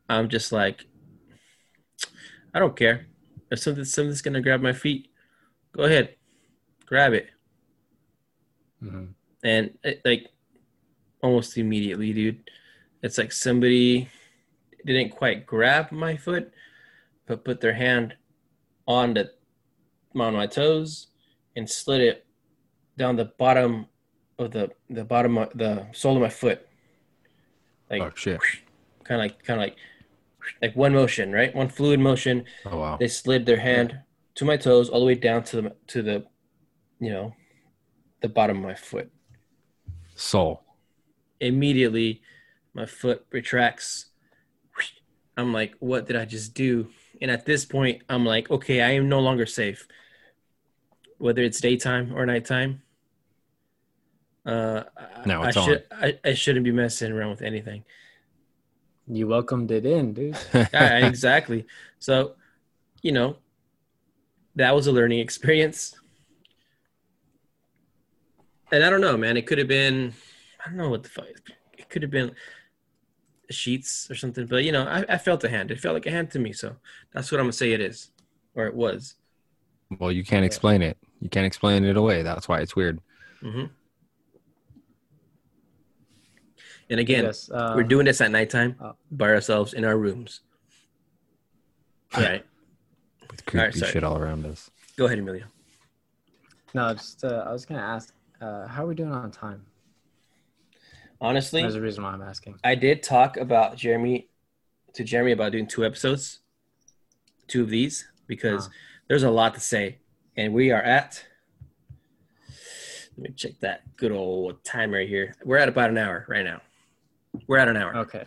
I'm 0.09 0.29
just 0.29 0.51
like, 0.53 0.85
I 2.53 2.59
don't 2.59 2.75
care. 2.75 3.07
If 3.51 3.59
something 3.59 3.85
something's 3.85 4.21
gonna 4.21 4.41
grab 4.41 4.61
my 4.61 4.73
feet, 4.73 5.09
go 5.73 5.83
ahead, 5.83 6.17
grab 6.87 7.13
it. 7.13 7.29
hmm 8.81 9.15
And 9.43 9.77
it, 9.83 10.01
like 10.05 10.27
almost 11.21 11.57
immediately, 11.57 12.13
dude, 12.13 12.49
it's 13.03 13.19
like 13.19 13.31
somebody 13.31 14.09
didn't 14.85 15.11
quite 15.11 15.45
grab 15.47 15.91
my 15.91 16.17
foot, 16.17 16.51
but 17.27 17.45
put 17.45 17.61
their 17.61 17.73
hand 17.73 18.15
on 18.87 19.15
the 19.15 19.31
on 20.21 20.33
my 20.33 20.47
toes 20.47 21.07
and 21.55 21.69
slid 21.69 22.01
it 22.01 22.25
down 22.97 23.15
the 23.15 23.25
bottom 23.25 23.87
of 24.39 24.51
the 24.51 24.71
the 24.89 25.03
bottom 25.03 25.37
of 25.37 25.49
the 25.55 25.87
sole 25.93 26.15
of 26.15 26.21
my 26.21 26.29
foot. 26.29 26.67
Like 27.89 28.01
Oh 28.01 28.11
shit. 28.15 28.39
kind 29.03 29.21
of 29.21 29.25
like 29.25 29.43
kind 29.43 29.59
of 29.59 29.63
like 29.65 29.77
like 30.61 30.75
one 30.75 30.93
motion, 30.93 31.31
right? 31.31 31.53
One 31.55 31.69
fluid 31.69 31.99
motion. 31.99 32.45
Oh 32.65 32.77
wow. 32.77 32.97
They 32.99 33.07
slid 33.07 33.45
their 33.45 33.59
hand 33.59 33.99
to 34.35 34.45
my 34.45 34.57
toes 34.57 34.89
all 34.89 34.99
the 34.99 35.05
way 35.05 35.15
down 35.15 35.43
to 35.45 35.61
the 35.61 35.75
to 35.87 36.01
the 36.01 36.25
you 36.99 37.09
know 37.11 37.33
the 38.21 38.29
bottom 38.29 38.57
of 38.57 38.63
my 38.63 38.75
foot. 38.75 39.11
Soul. 40.15 40.63
Immediately 41.39 42.21
my 42.73 42.85
foot 42.85 43.25
retracts. 43.31 44.07
I'm 45.35 45.53
like, 45.53 45.75
what 45.79 46.07
did 46.07 46.15
I 46.15 46.25
just 46.25 46.55
do? 46.55 46.89
And 47.21 47.29
at 47.29 47.45
this 47.45 47.63
point, 47.63 48.01
I'm 48.09 48.25
like, 48.25 48.49
okay, 48.49 48.81
I 48.81 48.91
am 48.91 49.07
no 49.07 49.19
longer 49.19 49.45
safe. 49.45 49.87
Whether 51.17 51.41
it's 51.43 51.59
daytime 51.59 52.13
or 52.15 52.25
nighttime. 52.25 52.81
Uh, 54.45 54.83
I- 54.95 55.25
No, 55.25 55.41
I 55.41 55.47
it's 55.49 55.61
should 55.63 55.83
I, 55.91 56.19
I 56.23 56.33
shouldn't 56.33 56.63
be 56.63 56.71
messing 56.71 57.11
around 57.11 57.31
with 57.31 57.41
anything. 57.41 57.83
You 59.07 59.27
welcomed 59.27 59.71
it 59.71 59.85
in, 59.85 60.13
dude. 60.13 60.37
yeah, 60.53 61.07
exactly. 61.07 61.65
So, 61.99 62.35
you 63.01 63.11
know, 63.13 63.37
that 64.55 64.75
was 64.75 64.87
a 64.87 64.91
learning 64.91 65.19
experience. 65.19 65.95
And 68.71 68.83
I 68.83 68.89
don't 68.89 69.01
know, 69.01 69.15
man. 69.17 69.37
It 69.37 69.47
could 69.47 69.57
have 69.59 69.67
been, 69.69 70.13
I 70.63 70.69
don't 70.69 70.77
know 70.77 70.89
what 70.89 71.03
the 71.03 71.09
fuck. 71.09 71.27
It 71.77 71.89
could 71.89 72.01
have 72.01 72.11
been 72.11 72.31
sheets 73.49 74.11
or 74.11 74.15
something. 74.15 74.45
But 74.45 74.65
you 74.65 74.71
know, 74.73 74.83
I, 74.83 75.05
I 75.07 75.17
felt 75.17 75.43
a 75.45 75.49
hand. 75.49 75.71
It 75.71 75.79
felt 75.79 75.93
like 75.93 76.05
a 76.05 76.11
hand 76.11 76.31
to 76.31 76.39
me. 76.39 76.51
So 76.53 76.75
that's 77.13 77.31
what 77.31 77.39
I'm 77.39 77.45
gonna 77.45 77.53
say. 77.53 77.71
It 77.71 77.79
is. 77.81 78.11
or 78.55 78.65
it 78.67 78.73
was. 78.75 79.15
Well, 79.99 80.11
you 80.11 80.23
can't 80.23 80.45
explain 80.45 80.81
it. 80.81 80.97
You 81.21 81.29
can't 81.29 81.45
explain 81.45 81.85
it 81.85 81.97
away. 81.97 82.21
That's 82.23 82.47
why 82.47 82.59
it's 82.59 82.75
weird. 82.75 82.99
hmm 83.41 83.65
And 86.89 86.99
again, 87.01 87.25
yes, 87.25 87.49
uh, 87.51 87.73
we're 87.75 87.83
doing 87.83 88.05
this 88.05 88.21
at 88.21 88.31
nighttime 88.31 88.75
oh. 88.81 88.95
by 89.11 89.27
ourselves 89.29 89.73
in 89.73 89.83
our 89.83 89.97
rooms. 89.97 90.41
All 92.15 92.23
right, 92.23 92.45
With 93.29 93.45
creepy 93.45 93.79
sorry. 93.79 93.91
shit 93.91 94.03
all 94.05 94.17
around 94.17 94.45
us. 94.45 94.71
go 94.95 95.05
ahead, 95.05 95.19
Emilio. 95.19 95.43
No, 96.73 96.93
just 96.93 97.25
uh, 97.25 97.43
I 97.45 97.51
was 97.51 97.65
gonna 97.65 97.81
ask, 97.81 98.13
uh, 98.39 98.67
how 98.67 98.85
are 98.85 98.87
we 98.87 98.95
doing 98.95 99.11
on 99.11 99.31
time? 99.31 99.65
Honestly, 101.19 101.61
There's 101.61 101.75
a 101.75 101.81
reason 101.81 102.03
why 102.05 102.11
I'm 102.11 102.21
asking. 102.21 102.55
I 102.63 102.75
did 102.75 103.03
talk 103.03 103.35
about 103.35 103.75
Jeremy 103.75 104.29
to 104.93 105.03
Jeremy 105.03 105.33
about 105.33 105.51
doing 105.51 105.67
two 105.67 105.83
episodes, 105.85 106.39
two 107.47 107.63
of 107.63 107.69
these, 107.69 108.07
because 108.27 108.67
Ah. 108.67 108.71
There's 109.07 109.23
a 109.23 109.31
lot 109.31 109.53
to 109.55 109.59
say, 109.59 109.99
and 110.35 110.53
we 110.53 110.71
are 110.71 110.81
at. 110.81 111.23
Let 113.17 113.29
me 113.29 113.35
check 113.35 113.59
that 113.61 113.81
good 113.97 114.11
old 114.11 114.63
timer 114.63 115.01
here. 115.03 115.33
We're 115.43 115.57
at 115.57 115.69
about 115.69 115.89
an 115.89 115.97
hour 115.97 116.25
right 116.27 116.45
now. 116.45 116.61
We're 117.47 117.57
at 117.57 117.67
an 117.67 117.77
hour, 117.77 117.95
Okay. 117.97 118.25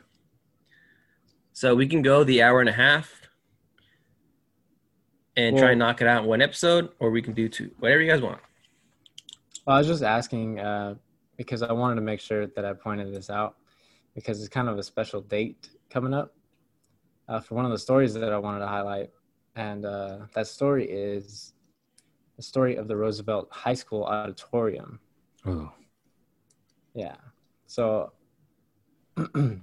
so 1.53 1.75
we 1.75 1.87
can 1.87 2.03
go 2.03 2.25
the 2.25 2.43
hour 2.43 2.61
and 2.61 2.69
a 2.69 2.73
half, 2.73 3.13
and 5.37 5.57
try 5.57 5.71
and 5.71 5.79
knock 5.79 6.01
it 6.01 6.07
out 6.09 6.23
in 6.25 6.29
one 6.29 6.43
episode, 6.43 6.91
or 6.99 7.11
we 7.11 7.23
can 7.23 7.33
do 7.33 7.49
two, 7.49 7.71
whatever 7.79 8.03
you 8.03 8.11
guys 8.11 8.21
want. 8.21 8.41
Well, 9.67 9.77
I 9.77 9.79
was 9.79 9.87
just 9.87 10.03
asking 10.03 10.59
uh, 10.59 10.95
because 11.37 11.63
I 11.63 11.73
wanted 11.73 11.97
to 11.97 12.01
make 12.03 12.21
sure 12.21 12.47
that 12.47 12.65
I 12.65 12.73
pointed 12.73 13.15
this 13.15 13.31
out 13.31 13.57
because 14.15 14.41
it's 14.41 14.49
kind 14.49 14.69
of 14.69 14.79
a 14.79 14.83
special 14.83 15.21
date 15.21 15.69
coming 15.89 16.13
up 16.15 16.35
uh, 17.29 17.41
for 17.41 17.55
one 17.55 17.65
of 17.65 17.71
the 17.71 17.79
stories 17.79 18.13
that 18.15 18.33
I 18.33 18.39
wanted 18.39 18.61
to 18.61 18.67
highlight. 18.67 19.11
And 19.61 19.85
uh, 19.85 20.21
that 20.33 20.47
story 20.47 20.91
is 20.91 21.53
the 22.39 22.43
story 22.43 22.77
of 22.77 22.89
the 22.89 22.97
Roosevelt 22.97 23.49
High 23.51 23.75
School 23.75 24.05
auditorium. 24.05 24.99
Ooh. 25.47 25.71
Yeah. 26.95 27.17
So, 27.67 28.13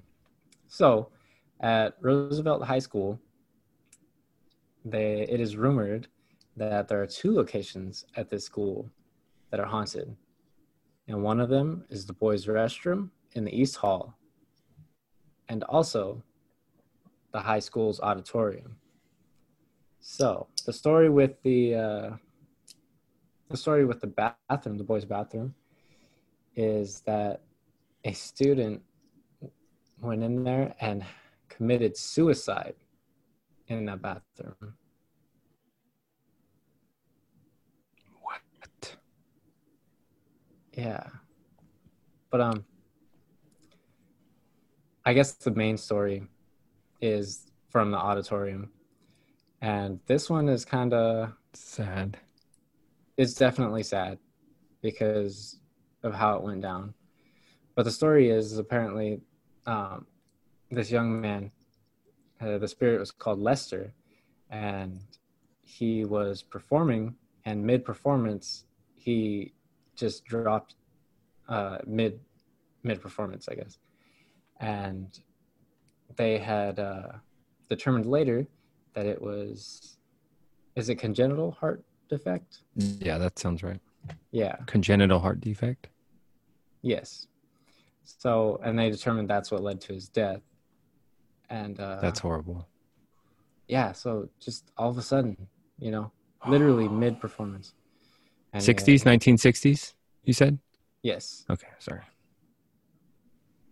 so 0.67 1.09
at 1.61 1.97
Roosevelt 1.99 2.63
High 2.63 2.77
School, 2.77 3.19
they 4.85 5.25
it 5.27 5.39
is 5.39 5.57
rumored 5.57 6.07
that 6.55 6.87
there 6.87 7.01
are 7.01 7.07
two 7.07 7.33
locations 7.33 8.05
at 8.15 8.29
this 8.29 8.45
school 8.45 8.91
that 9.49 9.59
are 9.59 9.65
haunted, 9.65 10.15
and 11.07 11.23
one 11.23 11.39
of 11.39 11.49
them 11.49 11.85
is 11.89 12.05
the 12.05 12.13
boys' 12.13 12.45
restroom 12.45 13.09
in 13.33 13.45
the 13.45 13.59
East 13.61 13.77
Hall, 13.77 14.15
and 15.49 15.63
also 15.63 16.21
the 17.31 17.39
high 17.39 17.59
school's 17.59 17.99
auditorium. 17.99 18.77
So 20.09 20.47
the 20.65 20.71
story 20.71 21.09
with 21.09 21.43
the 21.43 21.75
uh, 21.75 22.09
the 23.49 23.57
story 23.57 23.83
with 23.83 23.99
the 23.99 24.07
bathroom, 24.07 24.77
the 24.77 24.85
boys' 24.85 25.03
bathroom, 25.03 25.53
is 26.55 27.01
that 27.01 27.41
a 28.05 28.13
student 28.13 28.81
went 29.99 30.23
in 30.23 30.45
there 30.45 30.73
and 30.79 31.03
committed 31.49 31.97
suicide 31.97 32.75
in 33.67 33.83
that 33.87 34.01
bathroom. 34.01 34.75
What? 38.21 38.95
Yeah. 40.71 41.03
But 42.31 42.39
um 42.39 42.65
I 45.05 45.13
guess 45.13 45.33
the 45.33 45.51
main 45.51 45.75
story 45.75 46.23
is 47.01 47.51
from 47.69 47.91
the 47.91 47.97
auditorium. 47.97 48.71
And 49.61 49.99
this 50.05 50.29
one 50.29 50.49
is 50.49 50.65
kind 50.65 50.93
of 50.93 51.33
Sad. 51.53 52.17
it's 53.17 53.33
definitely 53.33 53.83
sad 53.83 54.19
because 54.81 55.59
of 56.03 56.13
how 56.13 56.35
it 56.35 56.43
went 56.43 56.61
down. 56.61 56.93
But 57.75 57.83
the 57.83 57.91
story 57.91 58.29
is 58.29 58.57
apparently 58.57 59.21
um, 59.65 60.05
this 60.69 60.91
young 60.91 61.19
man, 61.19 61.51
uh, 62.39 62.57
the 62.59 62.67
spirit 62.67 62.99
was 62.99 63.11
called 63.11 63.39
Lester, 63.39 63.93
and 64.49 64.99
he 65.63 66.05
was 66.05 66.43
performing, 66.43 67.15
and 67.45 67.63
mid 67.65 67.83
performance, 67.83 68.65
he 68.95 69.53
just 69.95 70.25
dropped 70.25 70.75
uh, 71.49 71.79
mid 71.85 72.19
mid 72.83 73.01
performance, 73.01 73.49
I 73.49 73.55
guess, 73.55 73.79
and 74.59 75.19
they 76.15 76.37
had 76.37 76.79
uh, 76.79 77.13
determined 77.69 78.05
later 78.05 78.47
that 78.97 79.05
it 79.05 79.21
was 79.21 79.97
is 80.75 80.89
it 80.89 80.95
congenital 80.95 81.51
heart 81.51 81.83
defect? 82.09 82.59
Yeah, 82.75 83.19
that 83.19 83.37
sounds 83.37 83.61
right. 83.61 83.79
Yeah. 84.31 84.55
Congenital 84.65 85.19
heart 85.19 85.39
defect. 85.39 85.87
Yes. 86.81 87.27
So, 88.03 88.59
and 88.63 88.77
they 88.77 88.89
determined 88.89 89.29
that's 89.29 89.51
what 89.51 89.61
led 89.61 89.81
to 89.81 89.93
his 89.93 90.09
death. 90.09 90.41
And 91.49 91.79
uh, 91.79 91.99
That's 92.01 92.19
horrible. 92.19 92.67
yeah. 93.67 93.91
So 93.91 94.29
just 94.39 94.71
all 94.77 94.89
of 94.89 94.97
a 94.97 95.03
sudden, 95.03 95.47
you 95.77 95.91
know, 95.91 96.11
literally 96.47 96.87
mid 97.03 97.19
performance. 97.19 97.73
And, 98.53 98.63
uh, 98.63 98.65
60s, 98.65 99.03
1960s, 99.03 99.93
you 100.23 100.33
said? 100.33 100.57
yes. 101.03 101.45
Okay, 101.51 101.67
sorry. 101.77 102.01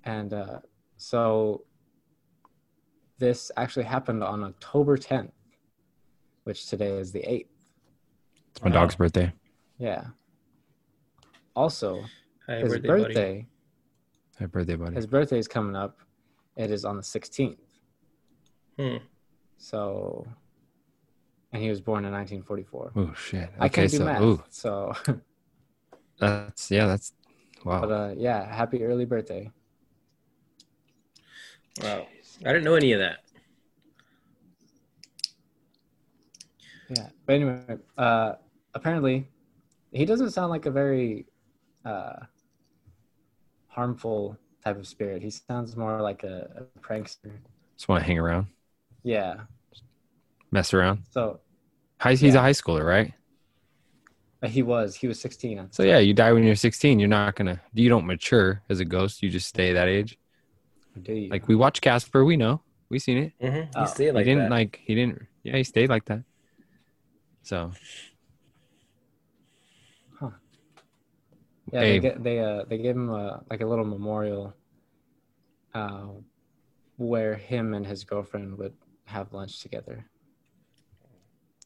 And 0.04 0.34
uh, 0.34 0.60
so 0.98 1.64
this 3.18 3.52
actually 3.58 3.86
happened 3.86 4.24
on 4.24 4.44
October 4.44 4.98
10th, 4.98 5.32
which 6.44 6.68
today 6.68 6.98
is 6.98 7.12
the 7.12 7.22
8th. 7.22 7.48
It's 8.52 8.64
my 8.64 8.70
Wow. 8.70 8.76
dog's 8.82 8.96
birthday. 8.96 9.34
Yeah. 9.78 10.08
Also, 11.56 12.04
Hi, 12.48 12.58
his 12.58 12.74
birthday 12.74 12.88
birthday, 12.88 13.48
Happy 14.38 14.50
birthday, 14.52 14.76
buddy. 14.76 14.96
his 14.96 15.08
birthday 15.08 15.38
is 15.40 15.48
coming 15.48 15.76
up. 15.76 16.00
It 16.58 16.72
is 16.72 16.84
on 16.86 16.98
the 16.98 17.02
16th. 17.04 17.58
Hmm. 18.78 18.98
So, 19.58 20.28
and 21.54 21.62
he 21.64 21.70
was 21.70 21.80
born 21.80 22.04
in 22.06 22.12
1944. 22.12 22.92
Oh 22.96 23.14
shit. 23.14 23.50
I 23.60 23.70
can't 23.70 23.90
do 23.90 23.98
so 23.98 24.04
math, 24.06 24.22
ooh, 24.22 24.44
so 24.50 24.94
that's 26.20 26.70
yeah, 26.70 26.88
that's 26.88 27.14
wow. 27.64 27.82
but 27.82 27.92
uh, 27.92 28.14
yeah, 28.18 28.54
happy 28.54 28.84
early 28.84 29.06
birthday. 29.06 29.50
Wow. 31.82 32.08
I 32.44 32.50
didn't 32.50 32.64
know 32.64 32.76
any 32.76 32.92
of 32.94 33.00
that. 33.00 33.18
Yeah, 36.90 37.08
but 37.26 37.34
anyway, 37.34 37.78
uh, 37.98 38.34
apparently, 38.74 39.28
he 39.92 40.06
doesn't 40.06 40.32
sound 40.32 40.52
like 40.52 40.66
a 40.66 40.72
very 40.72 41.26
uh, 41.84 42.18
harmful 43.68 44.38
type 44.64 44.78
of 44.78 44.88
spirit. 44.88 45.22
He 45.24 45.30
sounds 45.32 45.76
more 45.76 46.02
like 46.02 46.24
a, 46.24 46.68
a 46.76 46.80
prankster. 46.80 47.32
Just 47.76 47.88
want 47.88 48.02
to 48.02 48.08
hang 48.08 48.20
around, 48.20 48.48
Yeah. 49.04 49.42
mess 50.52 50.74
around. 50.74 51.04
So 51.10 51.40
High, 52.00 52.12
he's 52.12 52.22
Yeah. 52.24 52.36
a 52.36 52.42
high 52.42 52.52
schooler, 52.52 52.86
right? 52.86 53.14
uh, 54.44 54.48
he 54.48 54.62
was 54.62 54.96
he 54.96 55.08
was 55.08 55.20
16. 55.20 55.70
So 55.72 55.82
yeah, 55.84 55.98
you 56.00 56.14
die 56.14 56.32
when 56.34 56.44
you're 56.44 56.56
16. 56.56 57.00
You're 57.00 57.08
not 57.10 57.36
gonna. 57.36 57.60
You 57.74 57.90
don't 57.90 58.06
mature 58.06 58.62
as 58.70 58.80
a 58.80 58.86
ghost. 58.86 59.24
You 59.24 59.30
just 59.30 59.48
stay 59.48 59.74
that 59.74 59.88
age. 59.88 60.18
Time. 61.04 61.30
Like 61.30 61.48
we 61.48 61.56
watch 61.56 61.82
Casper, 61.82 62.24
we 62.24 62.38
know, 62.38 62.62
we 62.90 63.00
seen 63.00 63.18
it. 63.18 63.34
Mm-hmm. 63.42 63.80
He 63.80 63.86
Oh. 63.86 63.86
stayed 63.86 64.12
like 64.14 64.26
he 64.26 64.32
didn't 64.32 64.44
that. 64.50 64.52
like. 64.52 64.80
He 64.86 64.96
didn't. 64.96 65.24
Yeah, 65.44 65.58
he 65.58 65.64
stayed 65.64 65.90
like 65.90 66.06
that. 66.06 66.24
So 67.44 67.72
Huh. 70.20 70.30
yeah, 71.72 71.80
hey. 71.82 71.92
they 71.94 72.00
get, 72.00 72.24
they 72.24 72.40
uh 72.40 72.64
they 72.68 72.78
gave 72.78 72.96
him 72.96 73.10
a 73.10 73.44
like 73.50 73.62
a 73.62 73.66
little 73.66 73.86
memorial, 73.86 74.54
uh, 75.74 76.08
where 76.98 77.36
him 77.36 77.74
and 77.74 77.86
his 77.86 78.04
girlfriend 78.04 78.58
would 78.58 78.74
have 79.06 79.34
lunch 79.34 79.60
together. 79.62 80.06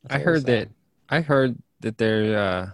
That's 0.03 0.15
I 0.15 0.19
heard 0.19 0.45
that. 0.45 0.69
I 1.09 1.21
heard 1.21 1.57
that 1.81 1.97
they're 1.97 2.37
uh, 2.37 2.69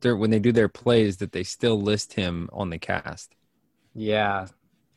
they're 0.00 0.16
when 0.16 0.30
they 0.30 0.38
do 0.38 0.52
their 0.52 0.68
plays 0.68 1.16
that 1.18 1.32
they 1.32 1.42
still 1.42 1.80
list 1.80 2.14
him 2.14 2.48
on 2.52 2.70
the 2.70 2.78
cast. 2.78 3.34
Yeah, 3.94 4.46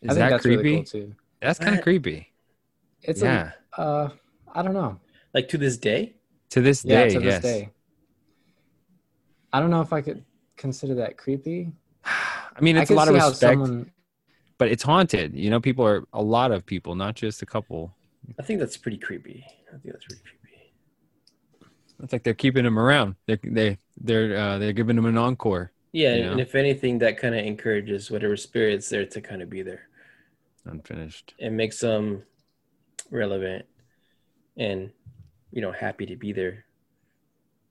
Is 0.01 0.09
I 0.09 0.13
think 0.13 0.19
that 0.19 0.29
that's 0.31 0.41
creepy? 0.43 0.63
really 0.63 0.75
cool 0.77 0.83
too. 0.85 1.15
That's 1.41 1.59
kind 1.59 1.75
of 1.75 1.81
creepy. 1.83 2.31
It's 3.03 3.21
yeah. 3.21 3.51
a 3.77 3.81
uh, 3.81 4.09
I 4.53 4.61
don't 4.61 4.73
know. 4.73 4.99
like 5.33 5.47
to 5.49 5.57
this 5.57 5.77
day. 5.77 6.15
to 6.49 6.61
this 6.61 6.83
Yeah, 6.85 7.03
day, 7.05 7.09
to 7.11 7.19
this 7.19 7.25
yes. 7.25 7.41
day. 7.43 7.69
I 9.53 9.59
don't 9.59 9.69
know 9.69 9.81
if 9.81 9.93
I 9.93 10.01
could 10.01 10.23
consider 10.55 10.95
that 10.95 11.17
creepy. 11.17 11.71
I 12.05 12.59
mean, 12.61 12.77
it's 12.77 12.91
a 12.91 12.95
lot 12.95 13.07
of 13.07 13.13
respect, 13.13 13.39
someone- 13.39 13.91
but 14.57 14.69
it's 14.69 14.83
haunted. 14.83 15.35
You 15.35 15.49
know, 15.51 15.59
people 15.59 15.85
are 15.85 16.03
a 16.13 16.21
lot 16.21 16.51
of 16.51 16.65
people, 16.65 16.95
not 16.95 17.15
just 17.15 17.41
a 17.41 17.45
couple. 17.45 17.93
I 18.39 18.43
think 18.43 18.59
that's 18.59 18.75
pretty 18.77 18.97
creepy. 18.97 19.45
I 19.69 19.77
think 19.77 19.93
that's 19.93 20.05
pretty 20.05 20.21
creepy. 20.23 20.73
It's 22.03 22.13
like 22.13 22.23
they're 22.23 22.33
keeping 22.33 22.63
them 22.63 22.77
around. 22.79 23.15
They're 23.25 23.39
they 23.43 23.77
they're 23.99 24.35
uh, 24.37 24.57
they're 24.57 24.73
giving 24.73 24.95
them 24.95 25.05
an 25.05 25.17
encore. 25.17 25.71
Yeah, 25.93 26.15
You 26.15 26.31
and 26.31 26.41
if 26.41 26.53
anything, 26.55 26.99
that 26.99 27.17
kind 27.17 27.33
of 27.33 27.43
encourages 27.45 28.11
whatever 28.11 28.35
spirit's 28.37 28.89
there 28.89 29.05
to 29.05 29.21
kind 29.21 29.41
of 29.41 29.49
be 29.49 29.61
there. 29.61 29.86
Unfinished. 30.69 31.33
It 31.39 31.51
makes 31.51 31.79
them 31.79 32.23
relevant 33.11 33.65
and 34.57 34.91
you 35.51 35.61
know 35.61 35.71
happy 35.71 36.05
to 36.05 36.15
be 36.15 36.33
there 36.33 36.65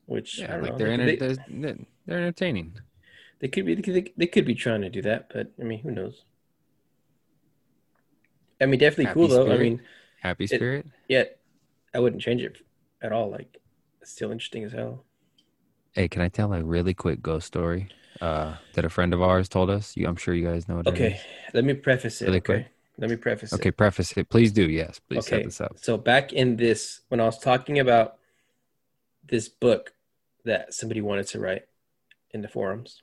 which 0.07 0.41
I 0.41 0.47
Yeah, 0.47 0.53
don't 0.53 0.63
like 0.63 0.73
know. 0.73 0.79
they're, 0.79 0.89
They- 0.89 1.19
enter- 1.19 1.45
they're, 1.49 1.77
they're 2.07 2.19
entertaining. 2.19 2.79
they 3.41 3.49
could 3.49 3.67
be 3.67 3.75
they, 3.75 4.13
they 4.17 4.27
could 4.27 4.45
be 4.47 4.55
trying 4.55 4.83
to 4.83 4.91
do 4.91 5.03
that, 5.03 5.29
but 5.33 5.53
I 5.61 5.65
mean, 5.65 5.81
who 5.81 5.91
knows? 5.91 6.25
I 8.61 8.67
mean, 8.67 8.81
definitely 8.81 9.07
Happy 9.07 9.21
cool 9.21 9.29
though. 9.29 9.53
I 9.53 9.59
mean, 9.59 9.83
Happy 10.21 10.47
Spirit. 10.47 10.87
yeah, 11.09 11.25
I 11.95 12.01
wouldn't 12.01 12.23
change 12.23 12.43
it 12.43 12.57
at 13.03 13.13
all. 13.13 13.31
Like, 13.31 13.59
it's 14.01 14.13
still 14.13 14.31
interesting 14.31 14.65
as 14.65 14.73
hell. 14.73 15.05
Hey, 15.93 16.09
can 16.09 16.23
I 16.23 16.29
tell 16.29 16.53
a 16.53 16.63
really 16.63 16.95
quick 16.95 17.23
ghost 17.23 17.47
story 17.47 17.89
uh, 18.21 18.55
that 18.75 18.85
a 18.85 18.91
friend 18.91 19.13
of 19.15 19.23
ours 19.23 19.49
told 19.49 19.71
us? 19.71 19.97
You, 19.97 20.07
I'm 20.07 20.17
sure 20.17 20.35
you 20.35 20.47
guys 20.47 20.69
know 20.69 20.77
what 20.77 20.87
it 20.87 20.95
Okay, 20.95 21.15
is. 21.15 21.27
let 21.55 21.65
me 21.65 21.75
preface 21.75 22.23
it. 22.23 22.27
Really 22.27 22.39
okay, 22.39 22.55
quick. 22.63 22.67
Let 22.99 23.11
me 23.11 23.17
preface 23.17 23.53
it. 23.53 23.57
Okay, 23.57 23.71
preface 23.71 24.17
it. 24.17 24.29
Please 24.29 24.53
do. 24.53 24.69
Yes, 24.69 25.01
please 25.01 25.27
set 25.27 25.45
this 25.45 25.61
up. 25.61 25.79
So 25.79 25.99
back 25.99 26.33
in 26.33 26.57
this, 26.57 27.01
when 27.09 27.21
I 27.21 27.25
was 27.25 27.39
talking 27.39 27.79
about 27.79 28.17
this 29.25 29.49
book 29.49 29.93
that 30.45 30.73
somebody 30.73 31.01
wanted 31.01 31.27
to 31.29 31.41
write 31.41 31.65
in 32.31 32.41
the 32.41 32.49
forums, 32.49 33.03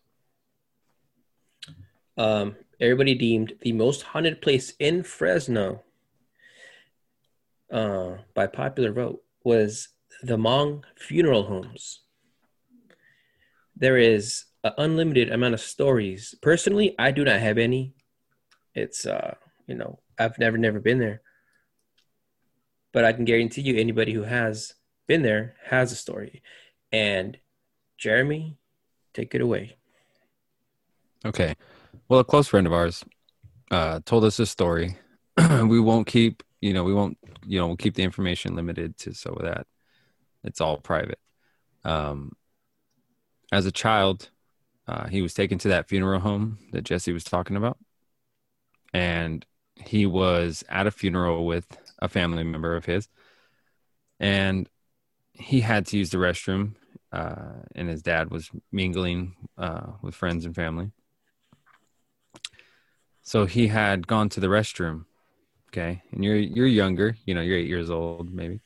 um, 2.17 2.55
everybody 2.79 3.13
deemed 3.15 3.53
the 3.61 3.73
most 3.73 4.01
haunted 4.01 4.41
place 4.41 4.73
in 4.79 5.03
Fresno, 5.03 5.83
uh, 7.71 8.17
by 8.33 8.47
popular 8.47 8.91
vote, 8.91 9.23
was 9.43 9.89
the 10.21 10.37
Hmong 10.37 10.83
funeral 10.95 11.43
homes. 11.43 12.01
There 13.75 13.97
is 13.97 14.45
an 14.63 14.73
unlimited 14.77 15.31
amount 15.31 15.55
of 15.55 15.61
stories. 15.61 16.35
Personally, 16.41 16.95
I 16.97 17.11
do 17.11 17.23
not 17.23 17.39
have 17.39 17.57
any. 17.57 17.93
It's 18.75 19.05
uh, 19.05 19.35
you 19.67 19.75
know, 19.75 19.99
I've 20.17 20.37
never 20.39 20.57
never 20.57 20.79
been 20.79 20.99
there 20.99 21.21
but 22.93 23.03
I 23.03 23.11
can 23.11 23.25
guarantee 23.25 23.61
you 23.61 23.75
anybody 23.75 24.13
who 24.13 24.21
has 24.21 24.75
been 25.07 25.23
there 25.23 25.55
has 25.65 25.91
a 25.91 25.95
story. 25.95 26.41
And 26.91 27.37
Jeremy, 27.97 28.57
take 29.13 29.35
it 29.35 29.41
away. 29.41 29.75
Okay. 31.25 31.55
Well, 32.07 32.19
a 32.19 32.23
close 32.23 32.47
friend 32.47 32.67
of 32.67 32.73
ours 32.73 33.03
uh, 33.71 33.99
told 34.05 34.23
us 34.23 34.39
a 34.39 34.45
story. 34.45 34.97
we 35.67 35.79
won't 35.79 36.05
keep, 36.05 36.43
you 36.61 36.71
know, 36.71 36.83
we 36.83 36.93
won't, 36.93 37.17
you 37.45 37.59
know, 37.59 37.67
we'll 37.67 37.77
keep 37.77 37.95
the 37.95 38.03
information 38.03 38.55
limited 38.55 38.95
to 38.99 39.13
so 39.13 39.35
that 39.41 39.65
it's 40.43 40.61
all 40.61 40.77
private. 40.77 41.19
Um, 41.83 42.33
as 43.51 43.65
a 43.65 43.71
child, 43.71 44.29
uh, 44.87 45.07
he 45.07 45.21
was 45.21 45.33
taken 45.33 45.57
to 45.59 45.69
that 45.69 45.89
funeral 45.89 46.19
home 46.19 46.59
that 46.73 46.83
Jesse 46.83 47.13
was 47.13 47.23
talking 47.23 47.55
about, 47.55 47.77
and 48.93 49.45
he 49.75 50.05
was 50.05 50.63
at 50.69 50.87
a 50.87 50.91
funeral 50.91 51.45
with 51.45 51.77
a 51.99 52.07
family 52.07 52.43
member 52.43 52.75
of 52.75 52.85
his, 52.85 53.07
and 54.19 54.69
he 55.33 55.61
had 55.61 55.85
to 55.87 55.97
use 55.97 56.11
the 56.11 56.17
restroom, 56.17 56.75
uh, 57.11 57.63
and 57.75 57.89
his 57.89 58.01
dad 58.01 58.29
was 58.29 58.49
mingling 58.71 59.35
uh, 59.57 59.93
with 60.01 60.15
friends 60.15 60.45
and 60.45 60.55
family. 60.55 60.91
So 63.23 63.45
he 63.45 63.67
had 63.67 64.05
gone 64.05 64.29
to 64.29 64.39
the 64.39 64.47
restroom. 64.47 65.05
Okay. 65.69 66.03
And 66.11 66.23
you're 66.23 66.35
you're 66.35 66.67
younger, 66.67 67.15
you 67.25 67.33
know, 67.33 67.41
you're 67.41 67.57
eight 67.57 67.67
years 67.67 67.89
old, 67.89 68.31
maybe. 68.31 68.61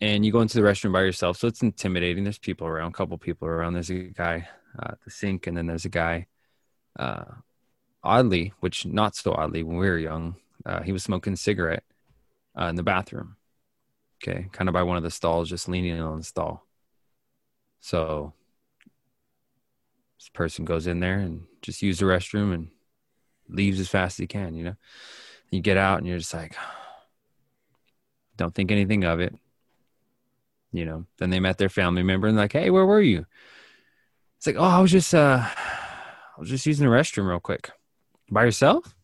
And 0.00 0.24
you 0.24 0.30
go 0.32 0.42
into 0.42 0.60
the 0.60 0.68
restroom 0.68 0.92
by 0.92 1.00
yourself. 1.00 1.38
So 1.38 1.48
it's 1.48 1.62
intimidating. 1.62 2.24
There's 2.24 2.38
people 2.38 2.66
around, 2.66 2.90
a 2.90 2.92
couple 2.92 3.16
people 3.18 3.48
around. 3.48 3.72
There's 3.72 3.90
a 3.90 3.94
guy 3.94 4.48
uh, 4.78 4.92
at 4.92 5.00
the 5.02 5.10
sink, 5.10 5.46
and 5.46 5.56
then 5.56 5.66
there's 5.66 5.86
a 5.86 5.90
guy 5.90 6.26
uh 6.98 7.24
oddly, 8.04 8.52
which 8.60 8.86
not 8.86 9.16
so 9.16 9.32
oddly 9.32 9.62
when 9.62 9.76
we 9.76 9.88
were 9.88 9.98
young, 9.98 10.36
uh, 10.66 10.82
he 10.82 10.92
was 10.92 11.02
smoking 11.02 11.32
a 11.32 11.36
cigarette 11.36 11.84
uh, 12.58 12.66
in 12.66 12.76
the 12.76 12.82
bathroom. 12.82 13.36
Okay, 14.22 14.48
kind 14.52 14.68
of 14.68 14.72
by 14.72 14.82
one 14.82 14.96
of 14.96 15.02
the 15.02 15.10
stalls, 15.10 15.48
just 15.48 15.68
leaning 15.68 16.00
on 16.00 16.18
the 16.18 16.24
stall. 16.24 16.66
So 17.80 18.32
this 20.18 20.28
person 20.30 20.64
goes 20.64 20.86
in 20.86 21.00
there 21.00 21.18
and 21.18 21.46
just 21.60 21.82
use 21.82 21.98
the 21.98 22.06
restroom 22.06 22.54
and 22.54 22.68
leaves 23.48 23.80
as 23.80 23.88
fast 23.88 24.14
as 24.14 24.22
he 24.22 24.26
can, 24.26 24.54
you 24.54 24.64
know. 24.64 24.76
You 25.50 25.60
get 25.60 25.76
out 25.76 25.98
and 25.98 26.06
you're 26.06 26.18
just 26.18 26.32
like 26.32 26.56
don't 28.36 28.54
think 28.54 28.70
anything 28.70 29.04
of 29.04 29.20
it. 29.20 29.34
You 30.72 30.84
know, 30.86 31.06
then 31.18 31.30
they 31.30 31.40
met 31.40 31.58
their 31.58 31.68
family 31.68 32.02
member 32.02 32.26
and 32.26 32.36
like, 32.36 32.52
hey, 32.52 32.70
where 32.70 32.86
were 32.86 33.00
you? 33.00 33.26
It's 34.38 34.46
like, 34.46 34.56
oh, 34.56 34.64
I 34.64 34.80
was 34.80 34.90
just 34.90 35.14
uh 35.14 35.46
I 36.36 36.40
was 36.40 36.48
just 36.48 36.66
using 36.66 36.86
the 36.86 36.92
restroom 36.92 37.28
real 37.28 37.38
quick. 37.40 37.70
By 38.34 38.46
yourself? 38.46 38.96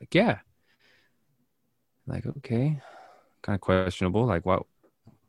Like, 0.00 0.12
yeah. 0.12 0.38
Like, 2.04 2.26
okay. 2.26 2.82
Kind 3.40 3.54
of 3.54 3.60
questionable. 3.60 4.26
Like, 4.26 4.44
what 4.44 4.64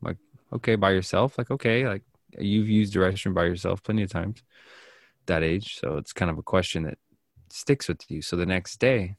like, 0.02 0.16
okay, 0.52 0.74
by 0.74 0.90
yourself? 0.90 1.38
Like, 1.38 1.52
okay, 1.52 1.86
like 1.86 2.02
you've 2.36 2.68
used 2.68 2.94
the 2.94 2.98
restroom 2.98 3.32
by 3.32 3.44
yourself 3.44 3.80
plenty 3.84 4.02
of 4.02 4.10
times 4.10 4.42
that 5.26 5.44
age. 5.44 5.78
So 5.78 5.98
it's 5.98 6.12
kind 6.12 6.32
of 6.32 6.38
a 6.38 6.42
question 6.42 6.82
that 6.82 6.98
sticks 7.48 7.86
with 7.86 8.10
you. 8.10 8.22
So 8.22 8.34
the 8.34 8.44
next 8.44 8.80
day, 8.80 9.18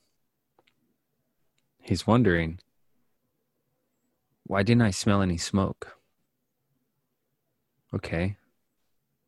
he's 1.81 2.05
wondering, 2.05 2.59
why 4.45 4.63
didn't 4.63 4.81
I 4.81 4.91
smell 4.91 5.21
any 5.21 5.37
smoke? 5.37 5.95
Okay, 7.93 8.35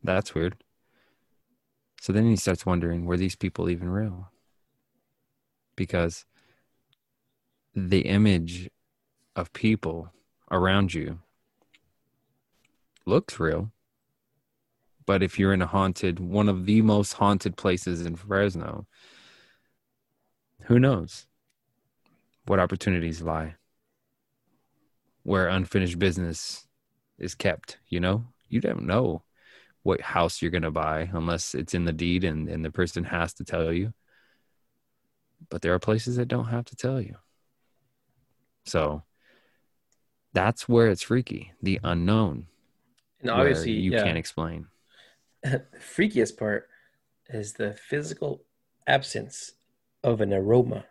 that's 0.04 0.36
weird. 0.36 0.58
So 2.02 2.12
then 2.12 2.26
he 2.30 2.36
starts 2.36 2.66
wondering, 2.66 3.06
were 3.06 3.16
these 3.16 3.38
people 3.38 3.70
even 3.70 3.90
real? 3.90 4.32
Because 5.78 6.26
the 7.74 8.02
image 8.02 8.70
of 9.34 9.54
people 9.54 10.12
around 10.52 10.94
you 10.94 11.20
looks 13.06 13.40
real. 13.40 13.72
But 15.06 15.24
if 15.24 15.40
you're 15.40 15.54
in 15.54 15.62
a 15.62 15.68
haunted, 15.68 16.20
one 16.20 16.50
of 16.50 16.66
the 16.66 16.82
most 16.82 17.14
haunted 17.14 17.56
places 17.56 18.06
in 18.06 18.18
Fresno, 18.18 18.86
who 20.64 20.78
knows 20.80 21.26
what 22.46 22.60
opportunities 22.60 23.22
lie 23.22 23.56
where 25.28 25.50
unfinished 25.50 26.00
business 26.00 26.66
is 27.20 27.36
kept, 27.36 27.80
you 27.90 28.00
know? 28.00 28.24
You 28.48 28.62
don't 28.62 28.84
know 28.84 29.24
what 29.84 30.00
house 30.00 30.42
you're 30.42 30.52
going 30.52 30.64
to 30.64 30.72
buy 30.72 31.10
unless 31.12 31.54
it's 31.54 31.74
in 31.74 31.84
the 31.84 31.92
deed 31.92 32.24
and, 32.24 32.48
and 32.48 32.64
the 32.64 32.72
person 32.72 33.04
has 33.04 33.34
to 33.34 33.44
tell 33.44 33.74
you. 33.74 33.94
But 35.50 35.62
there 35.62 35.74
are 35.74 35.80
places 35.80 36.16
that 36.18 36.28
don't 36.28 36.48
have 36.48 36.66
to 36.66 36.76
tell 36.76 37.02
you. 37.02 37.16
So 38.66 39.04
that's 40.34 40.68
where 40.70 40.88
it's 40.90 41.02
freaky, 41.02 41.54
the 41.62 41.80
unknown, 41.84 42.48
And 43.22 43.30
obviously, 43.30 43.72
you 43.72 43.92
yeah, 43.92 44.04
can't 44.04 44.18
explain. 44.18 44.68
the 45.44 45.66
freakiest 45.80 46.38
part 46.38 46.70
is 47.30 47.54
the 47.54 47.74
physical 47.74 48.44
absence 48.88 49.54
of 50.04 50.22
an 50.22 50.34
aroma, 50.34 50.86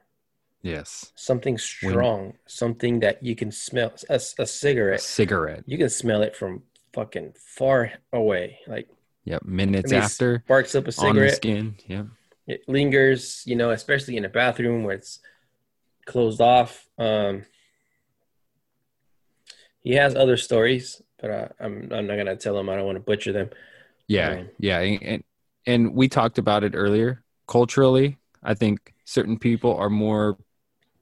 Yes. 0.63 1.13
something 1.15 1.59
strong, 1.59 2.35
something 2.47 3.01
that 3.01 3.23
you 3.23 3.35
can 3.37 3.51
smell. 3.53 3.93
A, 4.09 4.21
a 4.39 4.43
A 4.43 4.47
cigarette, 4.47 5.01
cigarette. 5.01 5.65
you 5.67 5.79
can 5.79 5.89
smell 5.91 6.23
it 6.23 6.37
from 6.37 6.63
fucking 6.93 7.35
far 7.39 7.93
away. 8.13 8.59
Like 8.67 8.89
Yep. 9.25 9.45
Minutes 9.45 9.93
after 9.93 10.45
sparks 10.45 10.75
up 10.75 10.87
a 10.89 10.93
cigarette. 10.93 11.11
on 11.11 11.17
the 11.17 11.29
cigarette, 11.29 11.37
skin. 11.37 11.77
Yep. 11.87 12.07
It 12.47 12.69
lingers. 12.69 13.43
You 13.47 13.57
know, 13.57 13.71
especially 13.71 14.17
in 14.17 14.25
a 14.25 14.29
bathroom 14.29 14.85
where 14.85 14.95
it's 14.95 15.21
closed 16.07 16.41
off. 16.41 16.87
Um, 16.99 17.45
he 19.83 19.95
has 19.95 20.17
other 20.17 20.37
stories, 20.37 21.01
but 21.21 21.31
uh, 21.31 21.49
I'm 21.61 21.93
I'm 21.93 22.07
not 22.07 22.17
gonna 22.17 22.37
tell 22.37 22.55
them. 22.55 22.69
I 22.69 22.77
don't 22.77 22.87
want 22.87 22.97
to 22.97 23.01
butcher 23.01 23.33
them. 23.33 23.51
Yeah, 24.09 24.31
Um, 24.31 24.49
yeah, 24.59 24.81
and 24.81 25.25
and 25.67 25.95
we 25.95 26.09
talked 26.09 26.39
about 26.39 26.65
it 26.65 26.75
earlier. 26.75 27.23
Culturally, 27.47 28.19
I 28.43 28.55
think 28.55 28.95
certain 29.05 29.39
people 29.39 29.77
are 29.77 29.91
more 29.91 30.39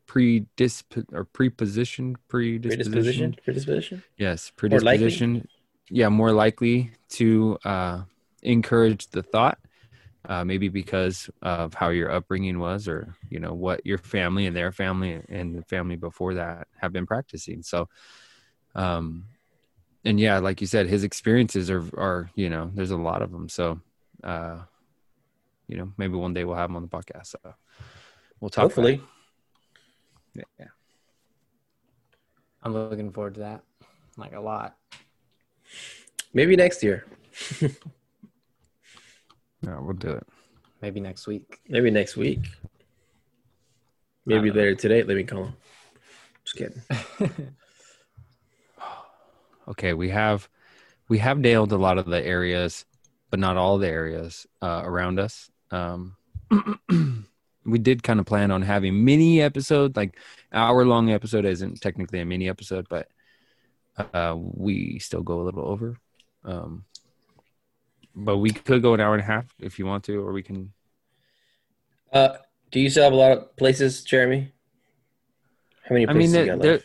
predisp 0.07 1.05
or 1.13 1.25
prepositioned, 1.25 2.17
predisposition. 2.29 2.63
Predisposition, 2.93 3.37
predisposition. 3.45 4.03
Yes, 4.17 4.53
predisposition. 4.55 5.49
Yeah, 5.91 6.09
more 6.09 6.33
likely 6.33 6.93
to 7.11 7.59
uh, 7.65 8.03
encourage 8.43 9.09
the 9.09 9.23
thought. 9.23 9.59
Uh, 10.27 10.43
maybe 10.43 10.69
because 10.69 11.29
of 11.43 11.75
how 11.75 11.91
your 11.91 12.11
upbringing 12.11 12.59
was, 12.59 12.89
or 12.89 13.15
you 13.29 13.39
know 13.39 13.53
what 13.53 13.85
your 13.85 13.99
family 13.99 14.47
and 14.47 14.57
their 14.57 14.73
family 14.73 15.21
and 15.29 15.55
the 15.55 15.63
family 15.65 15.97
before 15.97 16.35
that 16.35 16.67
have 16.79 16.93
been 16.93 17.07
practicing. 17.07 17.63
So, 17.63 17.89
um, 18.75 19.27
and 20.05 20.19
yeah, 20.19 20.39
like 20.39 20.63
you 20.63 20.67
said, 20.67 20.87
his 20.87 21.05
experiences 21.05 21.71
are 21.71 21.85
are 21.99 22.31
you 22.35 22.49
know 22.49 22.71
there's 22.73 22.91
a 22.91 22.97
lot 22.97 23.21
of 23.21 23.33
them. 23.33 23.51
So, 23.51 23.81
uh, 24.23 24.61
you 25.69 25.77
know, 25.77 25.93
maybe 25.99 26.15
one 26.15 26.33
day 26.33 26.45
we'll 26.45 26.57
have 26.57 26.71
him 26.71 26.77
on 26.77 26.83
the 26.83 26.89
podcast. 26.89 27.27
So 27.27 27.55
we'll 28.41 28.49
talk. 28.49 28.63
Hopefully, 28.63 29.03
it. 30.35 30.45
yeah. 30.59 30.67
I'm 32.63 32.73
looking 32.73 33.13
forward 33.13 33.35
to 33.35 33.41
that, 33.41 33.63
like 34.17 34.33
a 34.33 34.41
lot. 34.41 34.77
maybe 36.33 36.57
next 36.57 36.83
year. 36.83 37.05
yeah, 39.65 39.81
we'll 39.81 39.95
do 39.95 40.11
it. 40.11 40.27
Maybe 40.83 41.01
next 41.01 41.27
week. 41.27 41.61
Maybe 41.69 41.91
next 41.91 42.17
week. 42.17 42.41
Maybe 44.27 44.49
don't 44.49 44.57
know. 44.57 44.63
later 44.63 44.75
today. 44.75 45.03
Let 45.03 45.17
me 45.17 45.25
call 45.25 45.45
him. 45.45 45.57
Just 46.45 46.57
kidding. 46.57 47.55
Okay, 49.67 49.95
we 49.95 50.11
have 50.11 50.49
we 51.09 51.19
have 51.19 51.39
nailed 51.39 51.73
a 51.73 51.77
lot 51.79 51.99
of 51.99 52.07
the 52.07 52.25
areas, 52.25 52.85
but 53.31 53.41
not 53.41 53.57
all 53.57 53.79
the 53.79 53.89
areas 53.89 54.47
uh, 54.63 54.83
around 54.85 55.19
us. 55.19 55.51
Um, 55.71 56.17
we 57.65 57.79
did 57.79 58.03
kind 58.03 58.21
of 58.21 58.27
plan 58.27 58.51
on 58.51 58.63
having 58.63 59.05
mini 59.05 59.41
episode, 59.41 59.97
like 59.97 60.19
hour 60.53 60.85
long 60.85 61.11
episode 61.11 61.45
isn't 61.45 61.81
technically 61.81 62.21
a 62.21 62.25
mini 62.27 62.49
episode, 62.49 62.87
but 62.91 63.09
uh, 64.13 64.37
we 64.37 64.99
still 64.99 65.23
go 65.23 65.41
a 65.41 65.45
little 65.45 65.67
over. 65.67 65.97
Um, 66.45 66.85
but 68.15 68.39
we 68.39 68.51
could 68.51 68.83
go 68.83 68.95
an 68.95 69.01
hour 69.01 69.15
and 69.15 69.23
a 69.23 69.27
half 69.27 69.47
if 69.59 69.79
you 69.79 69.87
want 69.87 70.05
to, 70.05 70.21
or 70.21 70.33
we 70.33 70.43
can. 70.43 70.73
Uh, 72.13 72.37
do 72.71 72.81
you 72.81 72.89
still 72.89 73.05
have 73.05 73.13
a 73.13 73.17
lot 73.17 73.33
of 73.33 73.57
places, 73.57 74.03
Jeremy? 74.05 74.53
How 75.85 75.95
many 75.95 76.09
I 76.09 76.13
mean, 76.13 76.33
there, 76.33 76.57
there, 76.57 76.81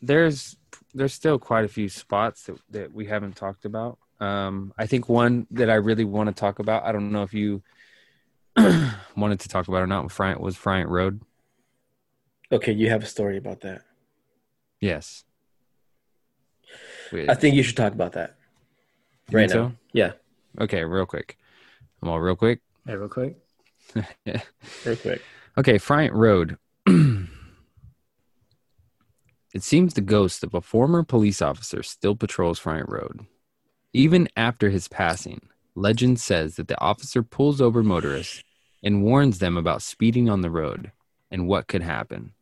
there's 0.00 0.56
there's 0.94 1.14
still 1.14 1.38
quite 1.38 1.64
a 1.64 1.68
few 1.68 1.88
spots 1.88 2.44
that, 2.44 2.58
that 2.70 2.92
we 2.92 3.06
haven't 3.06 3.36
talked 3.36 3.64
about. 3.64 3.98
Um, 4.20 4.72
I 4.78 4.86
think 4.86 5.08
one 5.08 5.46
that 5.52 5.70
I 5.70 5.74
really 5.74 6.04
want 6.04 6.28
to 6.28 6.34
talk 6.34 6.58
about. 6.58 6.84
I 6.84 6.92
don't 6.92 7.10
know 7.12 7.22
if 7.22 7.34
you 7.34 7.62
wanted 9.16 9.40
to 9.40 9.48
talk 9.48 9.68
about 9.68 9.82
or 9.82 9.86
not. 9.86 10.04
Was 10.04 10.56
Friant 10.56 10.88
Road. 10.88 11.22
Okay, 12.50 12.72
you 12.72 12.88
have 12.90 13.02
a 13.02 13.06
story 13.06 13.36
about 13.36 13.60
that. 13.60 13.82
Yes. 14.80 15.24
I 17.12 17.34
think 17.34 17.54
you 17.54 17.62
should 17.62 17.76
talk 17.76 17.92
about 17.92 18.12
that 18.12 18.37
You 19.30 19.38
right 19.38 19.50
think 19.50 19.62
now. 19.62 19.72
Yeah. 19.92 20.12
Okay, 20.60 20.84
real 20.84 21.06
quick. 21.06 21.38
I'm 22.02 22.08
all 22.08 22.20
real 22.20 22.36
quick. 22.36 22.60
Hey, 22.86 22.96
real 22.96 23.08
quick. 23.08 23.36
real 24.84 24.96
quick. 24.96 25.22
Okay, 25.56 25.78
Friant 25.78 26.12
Road. 26.12 26.58
it 26.86 27.28
seems 29.62 29.94
the 29.94 30.00
ghost 30.00 30.44
of 30.44 30.54
a 30.54 30.60
former 30.60 31.02
police 31.02 31.42
officer 31.42 31.82
still 31.82 32.14
patrols 32.14 32.60
Friant 32.60 32.88
Road. 32.88 33.26
Even 33.92 34.28
after 34.36 34.70
his 34.70 34.88
passing, 34.88 35.48
legend 35.74 36.20
says 36.20 36.56
that 36.56 36.68
the 36.68 36.80
officer 36.80 37.22
pulls 37.22 37.60
over 37.60 37.82
motorists 37.82 38.42
and 38.82 39.02
warns 39.02 39.38
them 39.38 39.56
about 39.56 39.82
speeding 39.82 40.28
on 40.28 40.40
the 40.40 40.50
road 40.50 40.92
and 41.30 41.48
what 41.48 41.66
could 41.66 41.82
happen. 41.82 42.32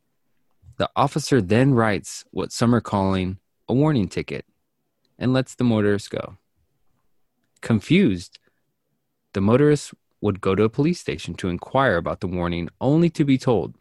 The 0.77 0.89
officer 0.95 1.41
then 1.41 1.73
writes 1.73 2.23
what 2.31 2.51
some 2.51 2.75
are 2.75 2.81
calling 2.81 3.39
a 3.67 3.73
warning 3.73 4.07
ticket 4.07 4.45
and 5.17 5.33
lets 5.33 5.55
the 5.55 5.63
motorists 5.63 6.09
go. 6.09 6.37
Confused, 7.61 8.39
the 9.33 9.41
motorist 9.41 9.93
would 10.21 10.41
go 10.41 10.55
to 10.55 10.63
a 10.63 10.69
police 10.69 10.99
station 10.99 11.33
to 11.35 11.49
inquire 11.49 11.97
about 11.97 12.21
the 12.21 12.27
warning, 12.27 12.69
only 12.81 13.09
to 13.11 13.23
be 13.23 13.37
told 13.37 13.75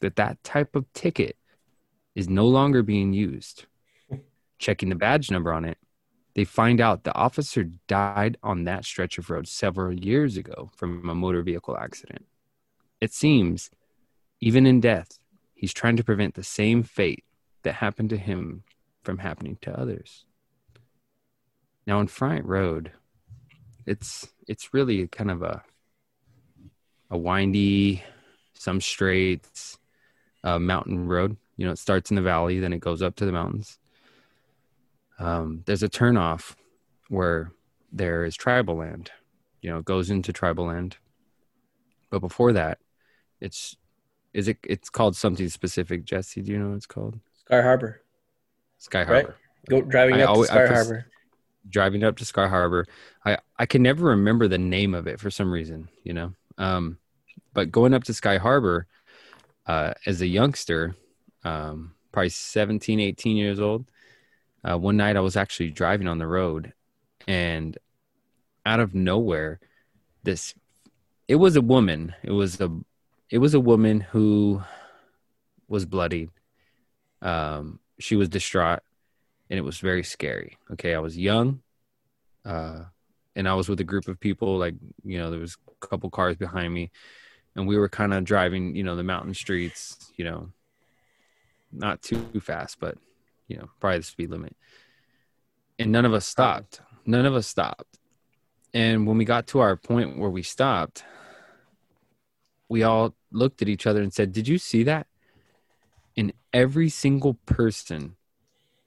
that 0.00 0.16
that 0.16 0.42
type 0.42 0.74
of 0.74 0.90
ticket 0.92 1.36
is 2.14 2.28
no 2.28 2.46
longer 2.46 2.82
being 2.82 3.12
used. 3.12 3.66
Checking 4.58 4.88
the 4.88 4.94
badge 4.94 5.30
number 5.30 5.52
on 5.52 5.64
it, 5.64 5.78
they 6.34 6.44
find 6.44 6.80
out 6.80 7.04
the 7.04 7.14
officer 7.14 7.64
died 7.88 8.38
on 8.42 8.64
that 8.64 8.84
stretch 8.84 9.18
of 9.18 9.28
road 9.28 9.46
several 9.46 9.92
years 9.92 10.36
ago 10.36 10.70
from 10.76 11.08
a 11.08 11.14
motor 11.14 11.42
vehicle 11.42 11.76
accident. 11.76 12.24
It 13.00 13.12
seems, 13.12 13.70
even 14.40 14.66
in 14.66 14.80
death, 14.80 15.18
he's 15.54 15.74
trying 15.74 15.96
to 15.96 16.04
prevent 16.04 16.34
the 16.34 16.42
same 16.42 16.82
fate 16.82 17.24
that 17.64 17.74
happened 17.74 18.10
to 18.10 18.16
him 18.16 18.64
from 19.02 19.18
happening 19.18 19.58
to 19.62 19.78
others. 19.78 20.24
Now, 21.86 21.98
on 21.98 22.06
Friant 22.06 22.46
Road, 22.46 22.92
it's 23.86 24.28
it's 24.48 24.72
really 24.74 25.06
kind 25.08 25.30
of 25.30 25.42
a 25.42 25.62
a 27.10 27.18
windy, 27.18 28.02
some 28.54 28.80
straights, 28.80 29.78
uh, 30.44 30.58
mountain 30.58 31.06
road. 31.06 31.36
You 31.56 31.66
know, 31.66 31.72
it 31.72 31.78
starts 31.78 32.10
in 32.10 32.16
the 32.16 32.22
valley, 32.22 32.58
then 32.58 32.72
it 32.72 32.80
goes 32.80 33.02
up 33.02 33.16
to 33.16 33.26
the 33.26 33.32
mountains. 33.32 33.78
Um, 35.18 35.62
there's 35.66 35.82
a 35.82 35.88
turnoff 35.88 36.54
where 37.08 37.52
there 37.92 38.24
is 38.24 38.34
tribal 38.34 38.76
land. 38.76 39.10
You 39.60 39.70
know, 39.70 39.78
it 39.78 39.84
goes 39.84 40.10
into 40.10 40.32
tribal 40.32 40.66
land. 40.66 40.96
But 42.10 42.20
before 42.20 42.52
that, 42.54 42.78
it's 43.40 43.76
is 44.32 44.48
it 44.48 44.58
it's 44.64 44.88
called 44.88 45.14
something 45.16 45.48
specific. 45.48 46.04
Jesse, 46.04 46.40
do 46.42 46.52
you 46.52 46.58
know 46.58 46.70
what 46.70 46.76
it's 46.76 46.86
called? 46.86 47.18
Sky 47.44 47.60
Harbor. 47.62 48.00
Sky 48.78 49.00
Right. 49.00 49.06
Harbor. 49.24 49.36
Go 49.68 49.82
driving 49.82 50.16
I 50.16 50.22
up 50.22 50.30
always- 50.30 50.48
to 50.48 50.54
Sky 50.54 50.66
Harbor. 50.74 51.06
Driving 51.68 52.04
up 52.04 52.16
to 52.16 52.24
Sky 52.24 52.48
Harbor. 52.48 52.86
I 53.24 53.38
I 53.58 53.66
can 53.66 53.82
never 53.82 54.06
remember 54.06 54.48
the 54.48 54.58
name 54.58 54.94
of 54.94 55.06
it 55.06 55.20
for 55.20 55.30
some 55.30 55.52
reason, 55.52 55.88
you 56.04 56.12
know. 56.12 56.32
Um, 56.58 56.98
but 57.54 57.70
going 57.70 57.94
up 57.94 58.04
to 58.04 58.14
Sky 58.14 58.38
Harbor 58.38 58.86
uh, 59.66 59.94
as 60.06 60.20
a 60.20 60.26
youngster, 60.26 60.94
um, 61.44 61.94
probably 62.12 62.30
17, 62.30 63.00
18 63.00 63.36
years 63.36 63.60
old, 63.60 63.86
uh, 64.64 64.78
one 64.78 64.96
night 64.96 65.16
I 65.16 65.20
was 65.20 65.36
actually 65.36 65.70
driving 65.70 66.08
on 66.08 66.18
the 66.18 66.26
road, 66.26 66.72
and 67.26 67.76
out 68.64 68.80
of 68.80 68.94
nowhere, 68.94 69.60
this 70.22 70.54
it 71.28 71.36
was 71.36 71.56
a 71.56 71.62
woman. 71.62 72.14
It 72.22 72.32
was 72.32 72.60
a 72.60 72.70
it 73.30 73.38
was 73.38 73.54
a 73.54 73.60
woman 73.60 74.00
who 74.00 74.62
was 75.68 75.84
bloodied. 75.86 76.30
Um, 77.22 77.78
she 77.98 78.16
was 78.16 78.28
distraught 78.28 78.82
and 79.52 79.58
it 79.58 79.62
was 79.64 79.80
very 79.80 80.02
scary. 80.02 80.56
Okay, 80.72 80.94
I 80.94 80.98
was 80.98 81.18
young, 81.18 81.60
uh, 82.42 82.84
and 83.36 83.46
I 83.46 83.52
was 83.52 83.68
with 83.68 83.80
a 83.80 83.84
group 83.84 84.08
of 84.08 84.18
people. 84.18 84.56
Like 84.56 84.76
you 85.04 85.18
know, 85.18 85.30
there 85.30 85.38
was 85.38 85.58
a 85.68 85.86
couple 85.86 86.08
cars 86.08 86.36
behind 86.36 86.72
me, 86.72 86.90
and 87.54 87.68
we 87.68 87.76
were 87.76 87.90
kind 87.90 88.14
of 88.14 88.24
driving, 88.24 88.74
you 88.74 88.82
know, 88.82 88.96
the 88.96 89.02
mountain 89.02 89.34
streets. 89.34 90.10
You 90.16 90.24
know, 90.24 90.48
not 91.70 92.00
too 92.00 92.40
fast, 92.40 92.80
but 92.80 92.96
you 93.46 93.58
know, 93.58 93.68
probably 93.78 93.98
the 93.98 94.04
speed 94.04 94.30
limit. 94.30 94.56
And 95.78 95.92
none 95.92 96.06
of 96.06 96.14
us 96.14 96.24
stopped. 96.24 96.80
None 97.04 97.26
of 97.26 97.34
us 97.34 97.46
stopped. 97.46 97.98
And 98.72 99.06
when 99.06 99.18
we 99.18 99.26
got 99.26 99.48
to 99.48 99.60
our 99.60 99.76
point 99.76 100.16
where 100.16 100.30
we 100.30 100.42
stopped, 100.42 101.04
we 102.70 102.84
all 102.84 103.14
looked 103.30 103.60
at 103.60 103.68
each 103.68 103.86
other 103.86 104.00
and 104.00 104.14
said, 104.14 104.32
"Did 104.32 104.48
you 104.48 104.56
see 104.56 104.82
that?" 104.84 105.08
And 106.16 106.32
every 106.54 106.88
single 106.88 107.34
person 107.44 108.16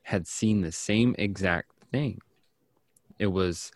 had 0.06 0.27
seen 0.27 0.61
the 0.61 0.72
same 0.72 1.15
exact 1.18 1.72
thing. 1.91 2.22
It 3.18 3.26
was 3.26 3.72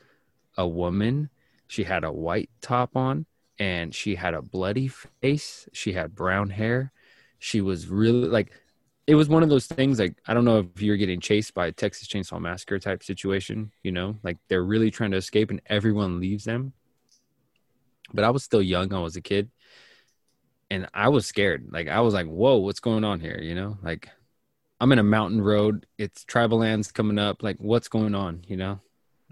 a 0.58 0.68
woman. 0.68 1.32
She 1.68 1.84
had 1.84 2.04
a 2.04 2.12
white 2.12 2.52
top 2.62 2.96
on 2.96 3.26
and 3.58 3.96
she 3.96 4.14
had 4.14 4.36
a 4.36 4.42
bloody 4.44 4.88
face. 4.88 5.68
She 5.74 5.92
had 5.92 6.14
brown 6.14 6.52
hair. 6.52 6.92
She 7.40 7.62
was 7.62 7.88
really 7.88 8.28
like, 8.28 8.52
it 9.08 9.16
was 9.16 9.28
one 9.28 9.42
of 9.42 9.50
those 9.50 9.66
things 9.66 9.98
like, 9.98 10.22
I 10.28 10.36
don't 10.36 10.46
know 10.46 10.60
if 10.60 10.84
you're 10.84 10.98
getting 10.98 11.20
chased 11.20 11.56
by 11.56 11.66
a 11.66 11.72
Texas 11.72 12.08
Chainsaw 12.08 12.40
Massacre 12.40 12.78
type 12.78 13.02
situation, 13.04 13.72
you 13.82 13.92
know, 13.92 14.16
like 14.22 14.38
they're 14.50 14.64
really 14.64 14.92
trying 14.92 15.12
to 15.12 15.18
escape 15.18 15.50
and 15.50 15.62
everyone 15.66 16.20
leaves 16.20 16.44
them. 16.44 16.74
But 18.14 18.24
I 18.24 18.30
was 18.30 18.44
still 18.44 18.62
young. 18.62 18.94
I 18.94 19.00
was 19.00 19.16
a 19.16 19.22
kid 19.22 19.50
and 20.70 20.88
I 20.94 21.10
was 21.10 21.26
scared. 21.26 21.70
Like, 21.72 21.88
I 21.88 22.02
was 22.02 22.14
like, 22.14 22.28
whoa, 22.28 22.58
what's 22.58 22.80
going 22.80 23.04
on 23.04 23.20
here? 23.20 23.40
You 23.42 23.56
know, 23.56 23.80
like, 23.82 24.10
I'm 24.80 24.92
in 24.92 25.00
a 25.00 25.04
mountain 25.04 25.42
road. 25.42 25.86
It's 25.98 26.24
tribal 26.24 26.60
lands 26.60 26.92
coming 26.92 27.20
up. 27.20 27.44
Like, 27.44 27.58
what's 27.60 27.90
going 27.90 28.16
on? 28.16 28.44
You 28.48 28.58
know, 28.58 28.80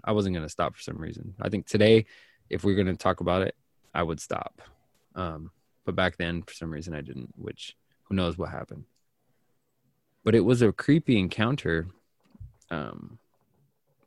I 0.04 0.12
wasn't 0.12 0.34
going 0.34 0.46
to 0.46 0.50
stop 0.50 0.76
for 0.76 0.82
some 0.82 0.98
reason. 0.98 1.34
I 1.40 1.48
think 1.48 1.66
today, 1.66 2.06
if 2.50 2.64
we're 2.64 2.74
going 2.74 2.86
to 2.88 2.96
talk 2.96 3.20
about 3.20 3.42
it, 3.42 3.54
I 3.94 4.02
would 4.02 4.20
stop. 4.20 4.60
Um, 5.14 5.50
but 5.84 5.96
back 5.96 6.18
then, 6.18 6.42
for 6.42 6.52
some 6.52 6.70
reason, 6.70 6.94
I 6.94 7.00
didn't, 7.00 7.32
which 7.36 7.76
who 8.04 8.14
knows 8.14 8.36
what 8.36 8.50
happened. 8.50 8.84
But 10.22 10.34
it 10.34 10.40
was 10.40 10.60
a 10.60 10.72
creepy 10.72 11.18
encounter 11.18 11.88
um, 12.70 13.18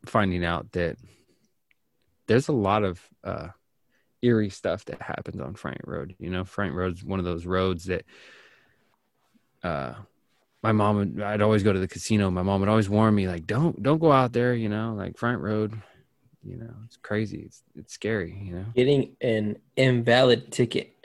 finding 0.05 0.45
out 0.45 0.72
that 0.73 0.97
there's 2.27 2.47
a 2.49 2.53
lot 2.53 2.84
of 2.84 3.01
uh, 3.23 3.47
eerie 4.22 4.49
stuff 4.49 4.85
that 4.85 5.01
happens 5.01 5.41
on 5.41 5.55
Friant 5.55 5.88
Road. 5.88 6.15
You 6.19 6.30
know, 6.30 6.43
Friant 6.43 6.76
Road's 6.76 7.03
one 7.03 7.19
of 7.19 7.26
those 7.26 7.47
roads 7.47 7.85
that 7.85 8.05
uh, 9.63 9.93
my 10.63 10.71
mom 10.71 10.95
would 10.97 11.21
I'd 11.21 11.41
always 11.41 11.63
go 11.63 11.73
to 11.73 11.79
the 11.79 11.88
casino. 11.88 12.29
My 12.31 12.43
mom 12.43 12.59
would 12.61 12.69
always 12.69 12.89
warn 12.89 13.15
me, 13.15 13.27
like, 13.27 13.45
don't 13.47 13.81
don't 13.81 13.99
go 13.99 14.11
out 14.11 14.33
there, 14.33 14.53
you 14.53 14.69
know, 14.69 14.93
like 14.95 15.15
Friant 15.17 15.41
Road, 15.41 15.73
you 16.43 16.57
know, 16.57 16.73
it's 16.85 16.97
crazy. 16.97 17.43
It's 17.45 17.63
it's 17.75 17.93
scary, 17.93 18.38
you 18.43 18.53
know. 18.55 18.65
Getting 18.75 19.15
an 19.21 19.57
invalid 19.75 20.51
ticket, 20.51 20.95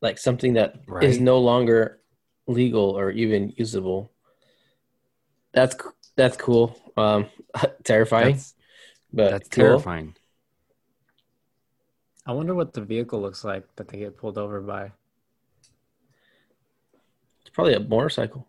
like 0.00 0.18
something 0.18 0.54
that 0.54 0.76
is 1.00 1.18
Right. 1.18 1.20
no 1.20 1.38
longer 1.38 2.00
legal 2.46 2.90
or 2.98 3.10
even 3.10 3.52
usable. 3.56 4.10
That's 5.52 5.76
that's 6.16 6.36
cool. 6.36 6.76
Um, 6.96 7.26
terrifying, 7.84 8.34
That's 8.34 8.54
but 9.12 9.30
that's 9.30 9.48
cool. 9.48 9.78
terrifying. 9.78 10.14
I 12.26 12.32
wonder 12.32 12.54
what 12.54 12.74
the 12.74 12.82
vehicle 12.82 13.20
looks 13.20 13.42
like 13.44 13.74
that 13.76 13.88
they 13.88 13.98
get 13.98 14.16
pulled 14.16 14.38
over 14.38 14.60
by. 14.60 14.92
It's 17.48 17.54
probably 17.54 17.72
a 17.72 17.80
motorcycle. 17.80 18.46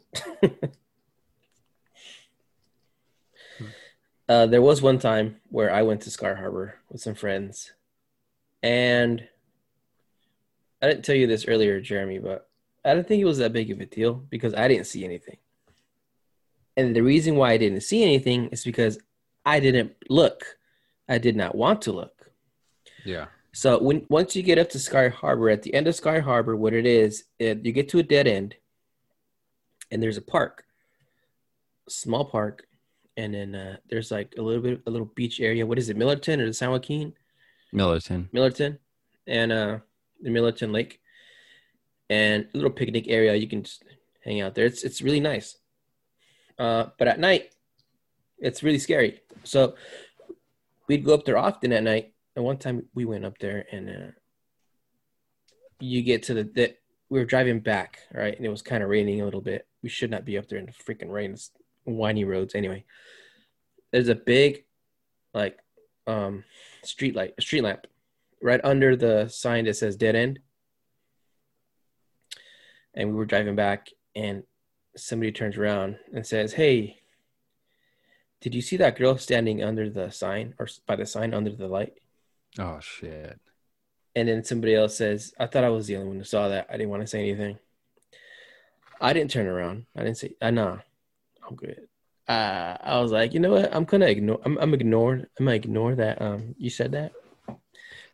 uh, 4.28 4.46
there 4.46 4.62
was 4.62 4.82
one 4.82 5.00
time 5.00 5.38
where 5.48 5.74
I 5.74 5.84
went 5.84 6.02
to 6.02 6.12
Sky 6.12 6.34
Harbor 6.34 6.76
with 6.92 7.00
some 7.00 7.16
friends, 7.16 7.72
and 8.62 9.26
I 10.82 10.90
didn't 10.90 11.06
tell 11.06 11.16
you 11.16 11.28
this 11.28 11.48
earlier, 11.48 11.80
Jeremy, 11.80 12.20
but 12.20 12.50
I 12.84 12.94
didn't 12.94 13.08
think 13.08 13.22
it 13.22 13.26
was 13.26 13.38
that 13.38 13.54
big 13.54 13.72
of 13.72 13.80
a 13.80 13.86
deal 13.86 14.16
because 14.16 14.54
I 14.54 14.68
didn't 14.68 14.88
see 14.88 15.06
anything. 15.06 15.38
And 16.76 16.94
the 16.94 17.02
reason 17.02 17.38
why 17.38 17.54
I 17.54 17.58
didn't 17.58 17.82
see 17.82 18.04
anything 18.04 18.50
is 18.50 18.66
because 18.66 19.00
I 19.46 19.62
didn't 19.62 19.94
look. 20.10 20.58
I 21.08 21.20
did 21.20 21.38
not 21.38 21.56
want 21.56 21.84
to 21.84 21.94
look. 21.94 22.32
Yeah. 23.06 23.28
So 23.54 23.82
when 23.82 24.06
once 24.10 24.36
you 24.36 24.44
get 24.44 24.58
up 24.58 24.70
to 24.72 24.80
Sky 24.80 25.08
Harbor, 25.08 25.50
at 25.50 25.64
the 25.64 25.74
end 25.74 25.88
of 25.88 25.96
Sky 25.96 26.20
Harbor, 26.20 26.58
what 26.58 26.74
it 26.74 26.86
is, 26.86 27.24
it, 27.40 27.66
you 27.66 27.72
get 27.72 27.88
to 27.90 28.00
a 28.00 28.04
dead 28.04 28.28
end, 28.28 28.56
and 29.92 30.02
there's 30.02 30.18
a 30.18 30.22
park, 30.22 30.66
small 31.88 32.26
park, 32.26 32.68
and 33.18 33.34
then 33.34 33.56
uh, 33.56 33.78
there's 33.90 34.12
like 34.12 34.36
a 34.38 34.42
little 34.42 34.62
bit, 34.62 34.82
a 34.86 34.90
little 34.92 35.12
beach 35.16 35.40
area. 35.40 35.66
What 35.66 35.78
is 35.78 35.90
it, 35.90 35.98
Millerton 35.98 36.40
or 36.40 36.46
the 36.46 36.54
San 36.54 36.72
Joaquin? 36.72 37.14
Millerton. 37.74 38.30
Millerton, 38.32 38.78
and 39.28 39.52
uh, 39.52 39.80
the 40.22 40.30
Millerton 40.30 40.72
Lake, 40.72 41.02
and 42.10 42.48
a 42.54 42.58
little 42.58 42.72
picnic 42.72 43.06
area. 43.08 43.36
You 43.36 43.48
can 43.48 43.64
just 43.64 43.84
hang 44.24 44.42
out 44.42 44.56
there. 44.56 44.66
It's 44.66 44.84
it's 44.84 45.02
really 45.02 45.20
nice. 45.20 45.58
Uh, 46.58 46.88
but 46.98 47.08
at 47.08 47.20
night, 47.20 47.54
it's 48.38 48.64
really 48.64 48.80
scary. 48.80 49.22
So 49.44 49.76
we'd 50.88 51.06
go 51.06 51.14
up 51.14 51.26
there 51.26 51.38
often 51.38 51.72
at 51.72 51.84
night. 51.84 52.14
And 52.36 52.46
one 52.46 52.58
time 52.58 52.86
we 52.94 53.06
went 53.06 53.26
up 53.26 53.38
there, 53.40 53.66
and 53.72 53.90
uh, 53.90 54.12
you 55.80 56.02
get 56.02 56.24
to 56.24 56.34
the, 56.34 56.44
the 56.44 56.76
we 57.10 57.20
were 57.20 57.26
driving 57.26 57.60
back, 57.60 58.00
right, 58.14 58.36
and 58.36 58.46
it 58.46 58.50
was 58.50 58.62
kind 58.62 58.84
of 58.84 58.90
raining 58.90 59.22
a 59.22 59.26
little 59.26 59.42
bit. 59.42 59.68
We 59.82 59.90
should 59.90 60.12
not 60.12 60.26
be 60.26 60.38
up 60.38 60.48
there 60.48 60.60
in 60.60 60.68
the 60.68 60.72
freaking 60.72 61.12
rain. 61.12 61.34
It's 61.34 61.52
windy 61.86 62.24
roads 62.24 62.56
anyway. 62.56 62.86
There's 63.92 64.10
a 64.10 64.16
big, 64.16 64.66
like, 65.34 65.58
um, 66.06 66.44
street 66.84 67.16
light, 67.16 67.34
a 67.38 67.42
street 67.42 67.64
lamp, 67.64 67.88
right 68.42 68.62
under 68.64 68.96
the 68.96 69.28
sign 69.28 69.66
that 69.66 69.76
says 69.76 69.96
dead 69.96 70.16
end. 70.16 70.40
And 72.94 73.10
we 73.10 73.16
were 73.16 73.26
driving 73.26 73.56
back, 73.56 73.90
and 74.16 74.44
somebody 74.96 75.32
turns 75.32 75.58
around 75.58 75.98
and 76.14 76.26
says, 76.26 76.54
"Hey, 76.54 77.02
did 78.42 78.54
you 78.54 78.62
see 78.62 78.78
that 78.78 78.98
girl 78.98 79.18
standing 79.18 79.64
under 79.64 79.90
the 79.90 80.12
sign 80.12 80.54
or 80.60 80.68
by 80.86 80.96
the 80.96 81.06
sign 81.06 81.34
under 81.34 81.52
the 81.52 81.68
light?" 81.68 81.94
Oh 82.58 82.80
shit. 82.80 83.40
And 84.16 84.28
then 84.28 84.44
somebody 84.44 84.76
else 84.76 84.98
says, 84.98 85.34
"I 85.40 85.46
thought 85.46 85.64
I 85.64 85.70
was 85.70 85.88
the 85.88 85.96
only 85.98 86.08
one 86.08 86.18
who 86.18 86.24
saw 86.24 86.48
that. 86.50 86.68
I 86.70 86.74
didn't 86.74 86.90
want 86.90 87.04
to 87.04 87.08
say 87.08 87.20
anything." 87.20 87.60
I 89.02 89.14
didn't 89.14 89.32
turn 89.32 89.48
around. 89.48 89.86
I 89.96 90.04
didn't 90.04 90.18
say, 90.18 90.36
"Ah, 90.42 90.50
nah, 90.50 90.80
I'm 91.48 91.56
good." 91.56 91.88
Uh, 92.28 92.78
I 92.82 93.00
was 93.00 93.12
like, 93.12 93.34
you 93.34 93.40
know 93.40 93.52
what? 93.52 93.74
I'm 93.74 93.86
gonna 93.86 94.06
ignore. 94.06 94.40
I'm, 94.46 94.58
I'm 94.60 94.74
ignored. 94.76 95.28
I'm 95.40 95.46
gonna 95.46 95.56
ignore 95.56 95.96
that. 95.96 96.22
Um, 96.22 96.54
you 96.60 96.70
said 96.70 96.92
that. 96.92 97.12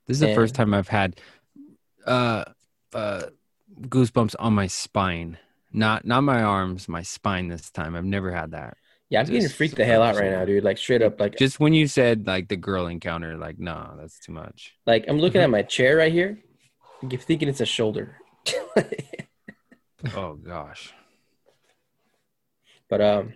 This 0.07 0.15
is 0.15 0.19
the 0.21 0.35
first 0.35 0.55
time 0.55 0.73
I've 0.73 0.87
had 0.87 1.19
uh 2.05 2.45
uh 2.93 3.23
goosebumps 3.81 4.35
on 4.39 4.53
my 4.53 4.67
spine. 4.67 5.37
Not 5.73 6.05
not 6.05 6.21
my 6.21 6.41
arms, 6.41 6.87
my 6.87 7.01
spine 7.01 7.49
this 7.49 7.69
time. 7.71 7.95
I've 7.95 8.05
never 8.05 8.31
had 8.31 8.51
that. 8.51 8.77
Yeah, 9.09 9.19
I'm 9.19 9.25
just, 9.25 9.31
getting 9.31 9.47
Just 9.47 9.55
freaked 9.55 9.75
the 9.75 9.85
hell 9.85 10.01
out 10.01 10.15
right 10.15 10.31
now, 10.31 10.45
dude. 10.45 10.63
Like 10.63 10.77
straight 10.77 11.01
up, 11.03 11.19
like 11.19 11.37
Just 11.37 11.59
when 11.59 11.73
you 11.73 11.87
said 11.87 12.25
like 12.25 12.47
the 12.47 12.57
girl 12.57 12.87
encounter, 12.87 13.37
like, 13.37 13.59
no, 13.59 13.95
that's 13.99 14.19
too 14.19 14.31
much. 14.31 14.73
like 14.85 15.05
I'm 15.07 15.19
looking 15.19 15.41
at 15.41 15.49
my 15.49 15.61
chair 15.61 15.97
right 15.97 16.11
here. 16.11 16.39
I'm 17.01 17.09
thinking 17.09 17.47
it's 17.47 17.61
a 17.61 17.65
shoulder. 17.65 18.17
Oh 20.15 20.33
gosh. 20.35 20.93
but 22.89 23.01
um, 23.01 23.33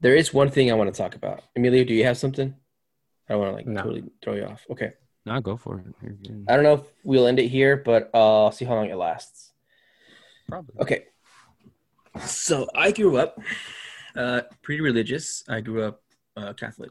there 0.00 0.14
is 0.14 0.32
one 0.32 0.50
thing 0.50 0.70
I 0.70 0.74
want 0.74 0.92
to 0.92 0.96
talk 0.96 1.14
about. 1.14 1.42
Emilio, 1.54 1.84
do 1.84 1.94
you 1.94 2.04
have 2.04 2.18
something? 2.18 2.54
I 3.28 3.32
don't 3.32 3.40
want 3.40 3.52
to 3.52 3.56
like 3.56 3.66
No. 3.66 3.82
totally 3.82 4.04
throw 4.22 4.34
you 4.34 4.44
off. 4.44 4.64
Okay. 4.70 4.92
No, 5.24 5.40
go 5.40 5.56
for 5.56 5.80
it. 5.80 5.86
I 6.48 6.54
don't 6.54 6.62
know 6.62 6.74
if 6.74 6.82
we'll 7.02 7.26
end 7.26 7.40
it 7.40 7.48
here, 7.48 7.76
but 7.76 8.10
uh, 8.14 8.44
I'll 8.44 8.52
see 8.52 8.64
how 8.64 8.74
long 8.74 8.88
it 8.88 8.96
lasts. 8.96 9.52
Probably. 10.48 10.80
Okay. 10.80 11.04
So 12.24 12.68
I 12.74 12.92
grew 12.92 13.16
up 13.18 13.38
uh, 14.16 14.42
pretty 14.62 14.80
religious. 14.80 15.44
I 15.48 15.60
grew 15.60 15.82
up 15.82 16.02
uh, 16.36 16.52
Catholic. 16.52 16.90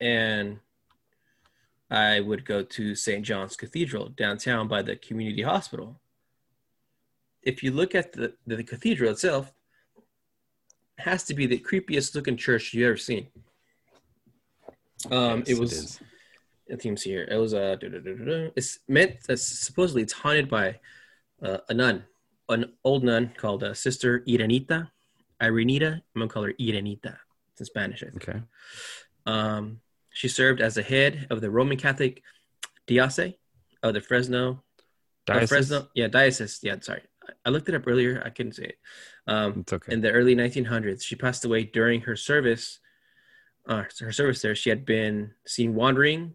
And 0.00 0.58
I 1.90 2.20
would 2.20 2.44
go 2.44 2.62
to 2.62 2.94
St. 2.94 3.24
John's 3.24 3.56
Cathedral 3.56 4.08
downtown 4.08 4.66
by 4.66 4.82
the 4.82 4.96
community 4.96 5.42
hospital. 5.42 6.00
If 7.42 7.62
you 7.62 7.70
look 7.72 7.94
at 7.94 8.12
the, 8.12 8.34
the, 8.46 8.62
cathedral 8.62 9.10
itself, 9.10 9.52
it 10.98 11.02
has 11.02 11.24
to 11.24 11.34
be 11.34 11.46
the 11.46 11.58
creepiest 11.58 12.14
looking 12.14 12.36
church 12.36 12.72
you've 12.72 12.86
ever 12.88 12.96
seen. 12.96 13.26
Um, 15.10 15.40
Yes, 15.40 15.48
it 15.48 15.58
was 15.58 15.72
is. 15.72 16.00
the 16.68 16.76
team's 16.76 17.02
here. 17.02 17.26
It 17.28 17.36
was 17.36 17.52
uh, 17.52 17.76
a. 17.82 18.52
It's 18.56 18.78
meant. 18.88 19.16
Uh, 19.28 19.36
supposedly, 19.36 20.02
it's 20.02 20.12
haunted 20.12 20.48
by 20.48 20.78
uh, 21.42 21.58
a 21.68 21.74
nun, 21.74 22.04
an 22.52 22.72
old 22.84 23.04
nun 23.04 23.32
called 23.36 23.64
uh, 23.64 23.74
Sister 23.74 24.20
Irenita. 24.20 24.88
Irenita. 25.40 25.94
I'm 25.94 26.02
gonna 26.20 26.28
call 26.28 26.44
her 26.44 26.52
Irenita. 26.60 27.16
It's 27.52 27.60
in 27.60 27.66
Spanish, 27.66 28.02
I 28.02 28.06
think. 28.10 28.28
Okay. 28.28 28.40
Um, 29.26 29.80
she 30.10 30.28
served 30.28 30.60
as 30.60 30.74
the 30.74 30.82
head 30.82 31.26
of 31.30 31.40
the 31.40 31.50
Roman 31.50 31.76
Catholic 31.76 32.22
diocese 32.86 33.34
of 33.82 33.94
the 33.94 34.00
Fresno. 34.00 34.62
Diocese? 35.26 35.48
Fresno. 35.48 35.88
Yeah, 35.94 36.08
diocese. 36.08 36.60
Yeah, 36.62 36.76
sorry. 36.80 37.02
I- 37.28 37.32
I 37.46 37.50
looked 37.50 37.68
it 37.68 37.74
up 37.74 37.86
earlier. 37.86 38.22
I 38.24 38.30
couldn't 38.30 38.52
say 38.54 38.64
it. 38.64 38.78
Um, 39.26 39.60
It's 39.60 39.72
okay. 39.72 39.92
in 39.92 40.00
the 40.00 40.10
early 40.10 40.34
1900s. 40.34 41.02
She 41.02 41.14
passed 41.16 41.44
away 41.44 41.64
during 41.64 42.00
her 42.02 42.16
service. 42.16 42.80
Uh, 43.66 43.84
her 44.00 44.10
service 44.12 44.42
there, 44.42 44.56
she 44.56 44.70
had 44.70 44.84
been 44.84 45.32
seen 45.46 45.74
wandering 45.74 46.34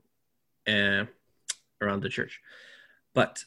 uh, 0.67 1.03
around 1.81 2.01
the 2.03 2.09
church. 2.09 2.39
But 3.13 3.43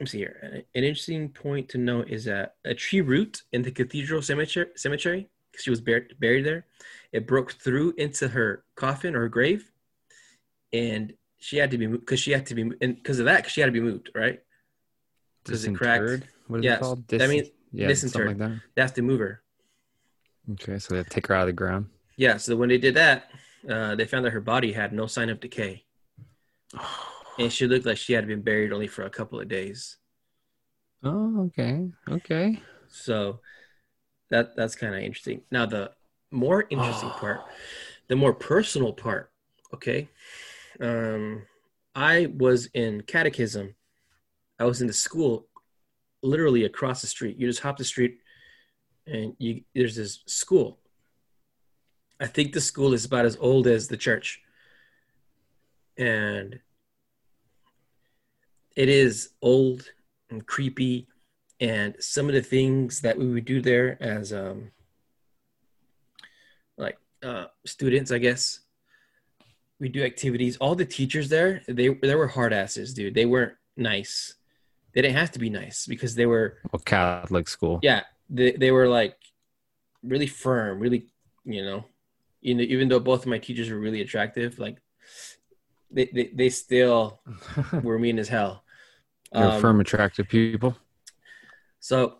let 0.00 0.04
me 0.04 0.06
see 0.06 0.18
here. 0.18 0.38
An, 0.42 0.52
an 0.74 0.84
interesting 0.84 1.28
point 1.28 1.68
to 1.68 1.78
note 1.78 2.08
is 2.08 2.24
that 2.24 2.54
a 2.64 2.72
tree 2.74 3.02
root 3.02 3.42
in 3.52 3.60
the 3.60 3.70
cathedral 3.70 4.22
cemetery, 4.22 4.68
cemetery, 4.74 5.28
'cause 5.52 5.62
she 5.62 5.68
was 5.70 5.82
buried, 5.82 6.18
buried 6.18 6.46
there, 6.46 6.64
it 7.12 7.26
broke 7.26 7.52
through 7.52 7.92
into 7.98 8.28
her 8.28 8.64
coffin 8.76 9.14
or 9.14 9.20
her 9.20 9.28
grave, 9.28 9.70
and 10.72 11.12
she 11.38 11.58
had 11.58 11.70
to 11.72 11.78
be 11.78 11.86
moved 11.86 12.00
because 12.00 12.18
she 12.20 12.30
had 12.32 12.46
to 12.46 12.54
be 12.54 12.62
and 12.80 12.96
because 12.96 13.18
of 13.18 13.26
that 13.26 13.50
she 13.50 13.60
had 13.60 13.66
to 13.66 13.72
be 13.72 13.80
moved. 13.80 14.10
Right? 14.14 14.42
'cause 15.44 15.64
it 15.66 15.74
cracked. 15.74 16.26
What 16.46 16.58
is 16.60 16.64
Yes, 16.64 16.78
it 16.78 16.80
called? 16.80 17.08
that 17.08 17.28
means 17.28 17.48
yeah, 17.72 17.88
disinterred. 17.88 18.28
something 18.28 18.50
like 18.52 18.60
They 18.74 18.82
have 18.82 18.94
to 18.94 19.02
move 19.02 19.20
her. 19.20 19.42
Okay, 20.52 20.78
so 20.78 20.94
they 20.94 20.98
have 20.98 21.06
to 21.08 21.14
take 21.14 21.26
her 21.26 21.34
out 21.34 21.42
of 21.42 21.46
the 21.48 21.52
ground. 21.52 21.90
Yeah, 22.16 22.38
so 22.38 22.56
when 22.56 22.68
they 22.70 22.78
did 22.78 22.94
that, 22.94 23.30
uh, 23.68 23.94
they 23.96 24.06
found 24.06 24.24
that 24.24 24.30
her 24.32 24.40
body 24.40 24.72
had 24.72 24.92
no 24.94 25.06
sign 25.06 25.28
of 25.28 25.40
decay. 25.40 25.84
And 27.38 27.52
she 27.52 27.66
looked 27.66 27.86
like 27.86 27.96
she 27.96 28.12
had 28.12 28.26
been 28.26 28.42
buried 28.42 28.72
only 28.72 28.86
for 28.86 29.04
a 29.04 29.10
couple 29.10 29.40
of 29.40 29.48
days. 29.48 29.96
Oh, 31.02 31.44
okay. 31.46 31.88
Okay. 32.08 32.62
So 32.88 33.40
that 34.30 34.56
that's 34.56 34.74
kind 34.74 34.94
of 34.94 35.00
interesting. 35.00 35.42
Now 35.50 35.66
the 35.66 35.92
more 36.30 36.66
interesting 36.70 37.10
part, 37.18 37.40
the 38.08 38.16
more 38.16 38.34
personal 38.34 38.92
part, 38.92 39.30
okay? 39.74 40.08
Um 40.80 41.42
I 41.94 42.32
was 42.36 42.66
in 42.74 43.02
catechism. 43.02 43.74
I 44.58 44.64
was 44.64 44.80
in 44.80 44.86
the 44.86 44.92
school 44.92 45.46
literally 46.22 46.64
across 46.64 47.00
the 47.00 47.06
street. 47.06 47.38
You 47.38 47.46
just 47.46 47.60
hop 47.60 47.78
the 47.78 47.84
street 47.84 48.18
and 49.06 49.34
you 49.38 49.62
there's 49.74 49.96
this 49.96 50.20
school. 50.26 50.78
I 52.20 52.26
think 52.26 52.52
the 52.52 52.60
school 52.60 52.92
is 52.92 53.04
about 53.06 53.24
as 53.24 53.36
old 53.40 53.66
as 53.66 53.88
the 53.88 53.96
church. 53.96 54.42
And 55.96 56.60
it 58.76 58.88
is 58.88 59.30
old 59.42 59.84
and 60.30 60.46
creepy 60.46 61.06
and 61.60 61.94
some 62.00 62.28
of 62.28 62.34
the 62.34 62.42
things 62.42 63.00
that 63.00 63.18
we 63.18 63.28
would 63.28 63.44
do 63.44 63.60
there 63.60 63.96
as 64.02 64.32
um 64.32 64.70
like 66.78 66.98
uh 67.22 67.46
students 67.66 68.10
i 68.10 68.18
guess 68.18 68.60
we 69.80 69.88
do 69.88 70.04
activities. 70.04 70.58
All 70.58 70.74
the 70.74 70.84
teachers 70.84 71.30
there 71.30 71.62
they 71.66 71.88
they 71.88 72.14
were 72.14 72.26
hard 72.28 72.52
asses 72.52 72.92
dude. 72.92 73.14
They 73.14 73.24
weren't 73.24 73.54
nice. 73.78 74.34
They 74.92 75.00
didn't 75.00 75.16
have 75.16 75.32
to 75.32 75.38
be 75.38 75.48
nice 75.48 75.86
because 75.86 76.14
they 76.14 76.26
were 76.26 76.58
Well, 76.70 76.82
Catholic 76.84 77.48
school. 77.48 77.78
yeah 77.82 78.02
they, 78.28 78.52
they 78.52 78.72
were 78.72 78.88
like 78.88 79.16
really 80.02 80.26
firm 80.26 80.80
really 80.80 81.06
you 81.44 81.64
know 81.64 81.86
you 82.42 82.54
know 82.54 82.62
even 82.62 82.88
though 82.88 83.00
both 83.00 83.22
of 83.22 83.28
my 83.28 83.38
teachers 83.38 83.70
were 83.70 83.80
really 83.80 84.02
attractive 84.02 84.58
like 84.58 84.76
they 85.90 86.06
they, 86.06 86.30
they 86.34 86.48
still 86.50 87.20
were 87.82 87.98
mean 87.98 88.18
as 88.18 88.28
hell 88.28 88.64
Um, 89.32 89.60
firm, 89.60 89.80
attractive 89.80 90.28
people. 90.28 90.76
So 91.80 92.18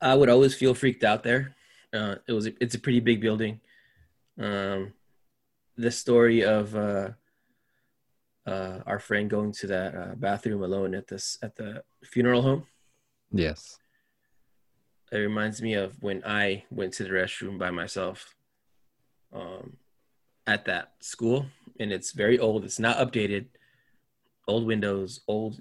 I 0.00 0.14
would 0.14 0.28
always 0.28 0.54
feel 0.54 0.74
freaked 0.74 1.04
out 1.04 1.22
there. 1.22 1.54
Uh, 1.92 2.16
it 2.26 2.32
was 2.32 2.46
it's 2.46 2.74
a 2.74 2.78
pretty 2.78 3.00
big 3.00 3.20
building. 3.20 3.60
Um, 4.38 4.92
the 5.76 5.90
story 5.90 6.44
of 6.44 6.74
uh, 6.74 7.10
uh, 8.46 8.80
our 8.86 8.98
friend 8.98 9.30
going 9.30 9.52
to 9.52 9.66
that 9.68 9.94
uh, 9.94 10.14
bathroom 10.16 10.62
alone 10.62 10.94
at 10.94 11.06
this 11.06 11.38
at 11.42 11.56
the 11.56 11.82
funeral 12.04 12.42
home. 12.42 12.66
Yes. 13.30 13.78
It 15.10 15.18
reminds 15.18 15.62
me 15.62 15.74
of 15.74 16.02
when 16.02 16.22
I 16.24 16.64
went 16.70 16.92
to 16.94 17.04
the 17.04 17.10
restroom 17.10 17.58
by 17.58 17.70
myself 17.70 18.34
um, 19.32 19.76
at 20.48 20.64
that 20.64 20.94
school, 21.00 21.46
and 21.78 21.92
it's 21.92 22.12
very 22.12 22.38
old. 22.38 22.64
It's 22.64 22.78
not 22.80 22.96
updated. 22.96 23.46
Old 24.48 24.66
windows, 24.66 25.20
old 25.28 25.60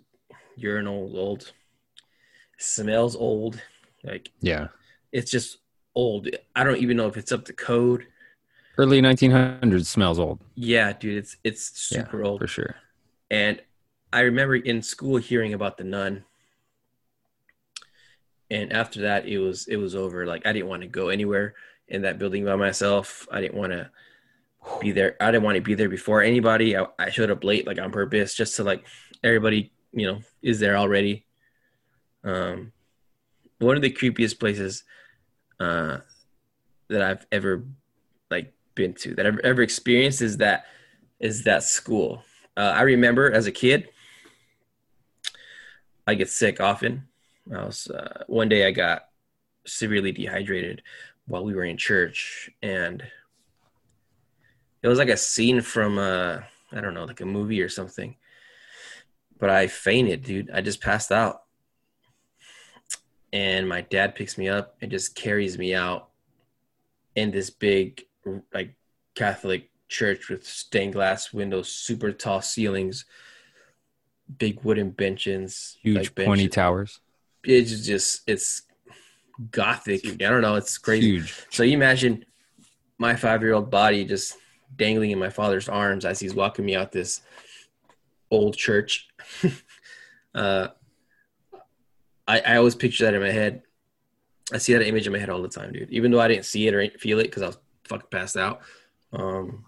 urinal 0.56 1.12
old 1.16 1.52
smells 2.58 3.16
old. 3.16 3.62
Like 4.04 4.32
Yeah. 4.42 4.70
it's 5.12 5.30
just 5.30 5.58
old. 5.94 6.30
I 6.56 6.64
don't 6.64 6.78
even 6.78 6.98
know 6.98 7.08
if 7.08 7.18
it's 7.18 7.32
up 7.32 7.46
to 7.46 7.54
code. 7.54 8.08
Early 8.78 9.02
1900s 9.02 9.88
smells 9.88 10.20
old 10.20 10.40
Yeah, 10.56 10.94
dude, 10.94 11.18
it's 11.18 11.38
it's 11.44 11.92
Yeah, 11.92 12.04
super 12.04 12.24
old. 12.24 12.40
for 12.40 12.48
sure. 12.48 12.76
And 13.30 13.62
I 14.14 14.22
remember 14.22 14.56
in 14.56 14.82
school 14.82 15.18
hearing 15.18 15.54
about 15.54 15.78
the 15.78 15.84
nun. 15.84 16.24
And 18.50 18.72
after 18.72 19.02
that, 19.02 19.28
it 19.28 19.40
was 19.40 19.68
it 19.68 19.76
was 19.76 19.96
over. 19.96 20.26
Like 20.26 20.46
I 20.46 20.54
didn't 20.54 20.70
want 20.70 20.82
to 20.84 20.88
go 20.88 21.10
anywhere 21.10 21.56
in 21.90 22.04
that 22.04 22.18
building 22.20 22.46
by 22.46 22.56
myself. 22.56 23.28
I 23.32 23.42
didn't 23.42 23.58
want 23.58 23.74
to 23.74 23.90
be 24.80 24.92
there. 24.92 25.16
I 25.20 25.32
didn't 25.32 25.44
want 25.44 25.56
to 25.56 25.62
be 25.62 25.76
there 25.76 25.90
before 25.90 26.22
anybody. 26.22 26.78
I, 26.78 26.86
I 27.00 27.10
showed 27.10 27.32
up 27.32 27.44
late, 27.44 27.68
like 27.68 27.80
on 27.80 27.92
purpose, 27.92 28.34
just 28.34 28.56
to 28.58 28.64
like 28.64 28.86
everybody, 29.24 29.72
you 29.92 30.08
know, 30.08 30.20
is 30.42 30.60
there 30.60 30.78
already. 30.78 31.26
Um, 32.24 32.72
one 33.60 33.76
of 33.76 33.82
the 33.82 33.92
creepiest 33.92 34.40
places 34.40 34.84
uh, 35.60 36.00
that 36.90 37.02
I've 37.02 37.26
ever 37.32 37.66
like 38.30 38.54
been 38.76 38.94
to, 38.96 39.16
that 39.16 39.26
I've 39.26 39.40
ever 39.40 39.62
experienced, 39.62 40.22
is 40.22 40.38
that 40.38 40.66
is 41.20 41.44
that 41.46 41.64
school. 41.64 42.24
Uh, 42.56 42.74
I 42.76 42.82
remember 42.82 43.32
as 43.32 43.48
a 43.48 43.52
kid, 43.52 43.90
I 46.06 46.16
get 46.16 46.30
sick 46.30 46.62
often. 46.62 47.08
I 47.54 47.66
was 47.66 47.88
uh, 47.88 48.24
one 48.28 48.50
day 48.50 48.68
I 48.68 48.72
got 48.72 49.08
severely 49.66 50.12
dehydrated 50.12 50.82
while 51.28 51.44
we 51.44 51.54
were 51.54 51.64
in 51.64 51.78
church, 51.78 52.50
and 52.62 53.04
it 54.82 54.88
was 54.88 55.00
like 55.00 55.10
a 55.10 55.18
scene 55.18 55.62
from 55.62 55.98
uh, 55.98 56.40
I 56.72 56.82
don't 56.82 56.94
know, 56.94 57.06
like 57.06 57.22
a 57.22 57.26
movie 57.26 57.62
or 57.62 57.70
something. 57.70 58.16
But 59.40 59.50
I 59.50 59.68
fainted, 59.68 60.24
dude. 60.24 60.50
I 60.52 60.62
just 60.62 60.82
passed 60.82 61.12
out, 61.12 61.44
and 63.32 63.68
my 63.70 63.82
dad 63.82 64.16
picks 64.16 64.38
me 64.38 64.50
up 64.50 64.76
and 64.82 64.90
just 64.90 65.16
carries 65.16 65.58
me 65.58 65.74
out 65.76 66.10
in 67.16 67.32
this 67.32 67.50
big 67.50 68.04
like 68.54 68.76
Catholic 69.16 69.70
church 69.90 70.30
with 70.30 70.46
stained 70.46 70.94
glass 70.94 71.32
windows, 71.34 71.70
super 71.70 72.12
tall 72.12 72.42
ceilings, 72.42 73.06
big 74.38 74.64
wooden 74.64 74.90
benches, 74.92 75.78
Huge 75.82 75.98
like 75.98 76.16
pointy 76.16 76.44
benches. 76.44 76.56
towers. 76.56 77.00
It's 77.44 77.86
just 77.86 78.22
it's 78.28 78.64
gothic. 79.52 80.06
I 80.06 80.16
don't 80.16 80.42
know. 80.42 80.56
It's 80.56 80.78
crazy. 80.78 81.12
Huge. 81.12 81.46
So 81.52 81.64
you 81.64 81.74
imagine 81.74 82.26
my 82.98 83.16
five 83.16 83.42
year 83.44 83.54
old 83.54 83.70
body 83.70 84.04
just 84.04 84.36
dangling 84.76 85.12
in 85.12 85.20
my 85.20 85.30
father's 85.30 85.70
arms 85.70 86.06
as 86.06 86.20
he's 86.20 86.34
walking 86.34 86.66
me 86.66 86.76
out 86.76 86.92
this 86.92 87.22
old 88.32 88.56
church. 88.56 89.08
uh, 90.36 90.68
I, 92.28 92.40
I 92.40 92.56
always 92.58 92.76
picture 92.76 93.06
that 93.06 93.14
in 93.14 93.22
my 93.22 93.32
head. 93.32 93.64
I 94.54 94.58
see 94.58 94.74
that 94.74 94.88
image 94.88 95.08
in 95.08 95.14
my 95.14 95.20
head 95.20 95.30
all 95.30 95.42
the 95.42 95.50
time, 95.50 95.74
dude. 95.74 95.90
Even 95.90 96.12
though 96.12 96.22
I 96.22 96.28
didn't 96.28 96.46
see 96.46 96.68
it 96.68 96.74
or 96.74 96.88
feel 97.00 97.20
it 97.20 97.24
because 97.24 97.44
I 97.44 97.48
was 97.48 97.58
fucking 97.86 98.08
passed 98.12 98.38
out. 98.38 98.62
Um, 99.14 99.66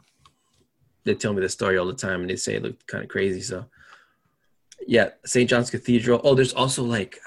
they 1.04 1.16
tell 1.16 1.34
me 1.34 1.42
the 1.42 1.50
story 1.50 1.78
all 1.78 1.88
the 1.88 1.94
time 1.94 2.22
and 2.22 2.30
they 2.30 2.36
say 2.36 2.56
it 2.56 2.64
looked 2.64 2.88
kind 2.88 3.04
of 3.04 3.10
crazy. 3.10 3.42
So, 3.42 3.66
yeah, 4.88 5.10
St. 5.26 5.50
John's 5.50 5.70
Cathedral. 5.70 6.22
Oh, 6.24 6.36
there's 6.36 6.54
also 6.54 6.84
like, 6.84 7.20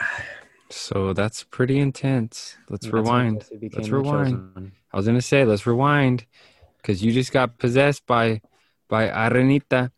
So 0.71 1.13
that's 1.13 1.45
pretty 1.45 1.79
intense. 1.79 2.57
Let's 2.71 2.87
That's 2.87 2.95
rewind. 2.95 3.45
Let's 3.75 3.91
rewind. 3.91 4.55
chosen. 4.55 4.73
I 4.93 4.97
was 4.97 5.07
gonna 5.07 5.21
say 5.21 5.45
let's 5.45 5.67
rewind 5.67 6.27
because 6.83 7.03
you 7.03 7.13
just 7.13 7.33
got 7.33 7.59
possessed 7.59 8.05
by 8.07 8.41
by 8.89 9.09
Arenita. 9.09 9.91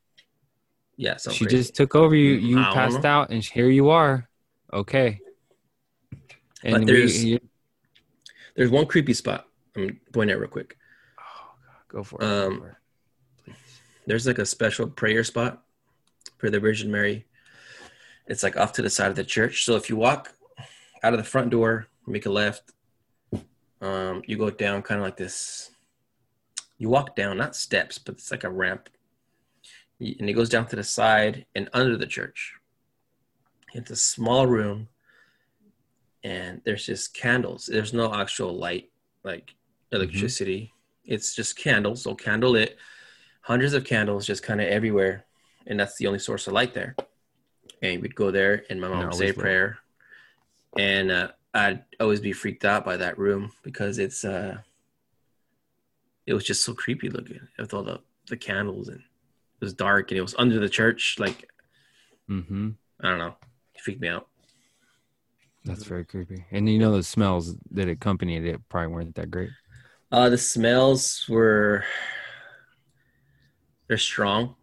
yeah, 0.97 1.17
so 1.17 1.31
she 1.33 1.47
just 1.47 1.75
took 1.75 1.95
over 1.97 2.15
you. 2.15 2.35
You 2.35 2.61
I 2.61 2.73
passed 2.73 3.05
out, 3.05 3.31
and 3.31 3.43
here 3.43 3.69
you 3.69 3.89
are. 3.91 4.29
Okay. 4.73 5.21
But 6.63 6.75
And 6.75 6.89
there's- 6.89 7.23
we, 7.23 7.41
there's 8.55 8.71
one 8.71 8.87
creepy 8.87 9.15
spot. 9.15 9.49
I'm 9.77 10.01
pointing 10.13 10.35
out 10.35 10.41
real 10.41 10.49
quick. 10.49 10.77
Oh 11.19 11.55
God, 11.67 11.83
go 11.89 12.03
for 12.05 12.17
it. 12.17 12.21
go 12.21 12.47
Um, 12.47 12.59
for 12.61 12.69
it. 13.49 13.55
there's 14.07 14.27
like 14.27 14.39
a 14.39 14.47
special 14.47 14.87
prayer 14.87 15.25
spot 15.25 15.63
for 16.39 16.49
the 16.51 16.61
Virgin 16.61 16.91
Mary. 16.91 17.27
It's 18.29 18.43
like 18.43 18.57
off 18.57 18.73
to 18.75 18.83
the 18.83 18.89
side 18.91 19.11
of 19.11 19.17
the 19.17 19.25
church. 19.25 19.65
So 19.65 19.75
if 19.77 19.91
you 19.91 19.97
walk 19.97 20.33
out 21.03 21.13
of 21.13 21.19
the 21.19 21.25
front 21.25 21.51
door, 21.51 21.89
make 22.07 22.25
a 22.27 22.31
left, 22.31 22.71
um, 23.81 24.23
you 24.27 24.39
go 24.39 24.49
down 24.51 24.81
kind 24.83 25.01
of 25.01 25.05
like 25.05 25.17
this. 25.17 25.71
You 26.79 26.89
walk 26.89 27.17
down, 27.17 27.39
not 27.39 27.57
steps, 27.57 27.99
but 27.99 28.17
it's 28.17 28.31
like 28.31 28.45
a 28.45 28.51
ramp. 28.51 28.89
And 30.01 30.29
it 30.29 30.35
goes 30.35 30.49
down 30.49 30.67
to 30.67 30.77
the 30.77 30.85
side 30.85 31.47
and 31.55 31.69
under 31.73 31.97
the 31.97 32.07
church. 32.07 32.55
It's 33.73 33.91
a 33.91 33.97
small 33.97 34.47
room, 34.47 34.89
and 36.23 36.61
there's 36.65 36.87
just 36.87 37.15
candles. 37.15 37.67
There's 37.67 37.93
no 37.93 38.15
actual 38.15 38.57
light, 38.57 38.91
like 39.25 39.55
electricity. 39.93 40.73
It's 41.05 41.35
just 41.35 41.57
candles, 41.57 42.03
so 42.03 42.15
candle 42.15 42.53
lit 42.53 42.79
hundreds 43.45 43.75
of 43.75 43.85
candles 43.85 44.27
just 44.27 44.43
kind 44.43 44.61
of 44.61 44.67
everywhere 44.67 45.27
and 45.67 45.79
that's 45.79 45.97
the 45.99 46.07
only 46.07 46.19
source 46.19 46.47
of 46.47 46.55
light 46.55 46.73
there 46.73 46.97
and 47.83 48.01
we'd 48.01 48.15
go 48.15 48.31
there 48.31 48.65
and 48.71 48.81
my 48.81 48.89
mom 48.89 49.05
would 49.05 49.15
say 49.15 49.29
a 49.29 49.35
prayer 49.35 49.79
and 50.79 51.11
uh, 51.11 51.29
i'd 51.53 51.85
always 52.01 52.21
be 52.21 52.33
freaked 52.33 52.65
out 52.65 52.87
by 52.87 52.97
that 52.97 53.19
room 53.19 53.53
because 53.63 53.99
it's 53.99 54.25
uh 54.25 54.57
it 56.27 56.35
was 56.35 56.45
just 56.45 56.65
so 56.65 56.73
creepy 56.75 57.09
looking 57.11 57.41
with 57.59 57.75
all 57.75 57.83
the 57.83 58.01
the 58.29 58.37
candles 58.37 58.89
and 58.89 58.99
it 59.01 59.61
was 59.65 59.75
dark 59.75 60.11
and 60.11 60.19
it 60.19 60.23
was 60.23 60.35
under 60.39 60.59
the 60.59 60.69
church 60.69 61.17
like 61.19 61.49
Mm-hmm. 62.31 62.71
i 63.03 63.09
don't 63.09 63.19
know 63.19 63.35
it 63.75 63.81
freaked 63.83 64.01
me 64.01 64.09
out 64.09 64.29
That's 65.67 65.85
very 65.85 66.05
creepy. 66.05 66.45
And 66.51 66.69
you 66.69 66.79
know 66.79 66.93
the 66.97 67.03
smells 67.03 67.55
that 67.73 67.89
accompanied 67.89 68.45
it 68.47 68.61
probably 68.71 68.89
weren't 68.95 69.15
that 69.17 69.31
great. 69.31 69.51
uh 70.11 70.29
the 70.31 70.39
smells 70.39 71.27
were 71.29 71.85
they're 73.89 73.99
strong 73.99 74.55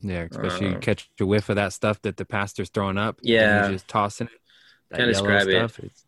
Yeah, 0.00 0.26
especially 0.30 0.68
you 0.68 0.76
Uh, 0.76 0.78
catch 0.80 1.10
a 1.20 1.26
whiff 1.26 1.48
of 1.48 1.56
that 1.56 1.72
stuff 1.72 2.00
that 2.02 2.16
the 2.16 2.24
pastor's 2.24 2.70
throwing 2.70 2.98
up. 2.98 3.18
and 3.18 3.28
Yeah. 3.28 3.70
just 3.70 3.88
tossing 3.88 4.28
it. 4.28 4.96
Can't 4.96 5.08
describe 5.10 5.48
it. 5.48 5.70
stuff. 5.70 5.78
It's, 5.84 6.04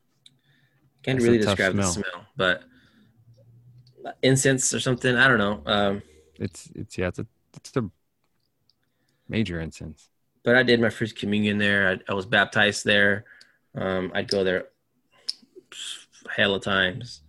Can't 1.02 1.20
really 1.20 1.39
describe 1.39 1.74
the 1.74 1.82
smell. 1.82 2.05
smell, 2.05 2.27
but 2.36 2.62
incense 4.23 4.73
or 4.74 4.81
something. 4.81 5.16
I 5.16 5.28
don't 5.28 5.39
know. 5.39 5.62
Um, 5.66 6.03
it's 6.39 6.69
it's 6.74 6.99
yeah, 6.99 7.09
it's 7.09 7.19
a 7.19 7.27
it's 7.57 7.77
a 7.77 7.91
major 9.28 9.61
incense. 9.61 10.09
but 10.45 10.57
I 10.57 10.62
did 10.62 10.81
my 10.81 10.91
first 10.91 11.16
communion 11.16 11.59
there. 11.59 11.89
I, 11.89 12.12
I 12.12 12.15
was 12.15 12.27
baptized 12.27 12.85
there. 12.85 13.24
Um, 13.74 14.12
I'd 14.15 14.28
go 14.28 14.45
there 14.45 14.69
hella 16.35 16.61
times 16.61 17.23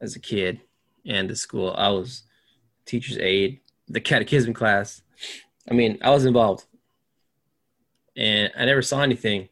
as 0.00 0.16
a 0.16 0.20
kid 0.20 0.60
and 1.06 1.28
to 1.28 1.36
school. 1.36 1.74
I 1.76 1.88
was 1.90 2.22
teacher's 2.84 3.18
aide, 3.18 3.60
the 3.88 4.00
catechism 4.00 4.54
class. 4.54 5.02
I 5.70 5.74
mean, 5.74 5.98
I 6.02 6.10
was 6.10 6.24
involved, 6.24 6.64
and 8.16 8.50
I 8.56 8.64
never 8.64 8.82
saw 8.82 9.02
anything. 9.02 9.48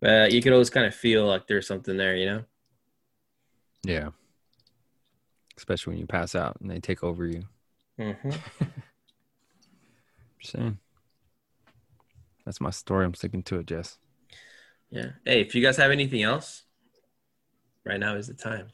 But 0.00 0.32
you 0.32 0.42
could 0.42 0.52
always 0.52 0.70
kind 0.70 0.86
of 0.86 0.94
feel 0.94 1.26
like 1.26 1.46
there's 1.46 1.66
something 1.66 1.96
there, 1.96 2.16
you 2.16 2.26
know. 2.26 2.44
Yeah. 3.82 4.10
Especially 5.56 5.92
when 5.92 6.00
you 6.00 6.06
pass 6.06 6.34
out 6.34 6.56
and 6.60 6.70
they 6.70 6.80
take 6.80 7.02
over 7.02 7.26
you. 7.26 7.42
Mm-hmm. 7.98 8.30
Just 10.40 10.52
saying. 10.52 10.78
That's 12.44 12.60
my 12.60 12.70
story. 12.70 13.04
I'm 13.04 13.14
sticking 13.14 13.42
to 13.44 13.58
it, 13.58 13.66
Jess. 13.66 13.98
Yeah. 14.90 15.10
Hey, 15.24 15.40
if 15.40 15.54
you 15.54 15.62
guys 15.62 15.76
have 15.78 15.90
anything 15.90 16.22
else, 16.22 16.62
right 17.84 17.98
now 17.98 18.14
is 18.16 18.28
the 18.28 18.34
time. 18.34 18.68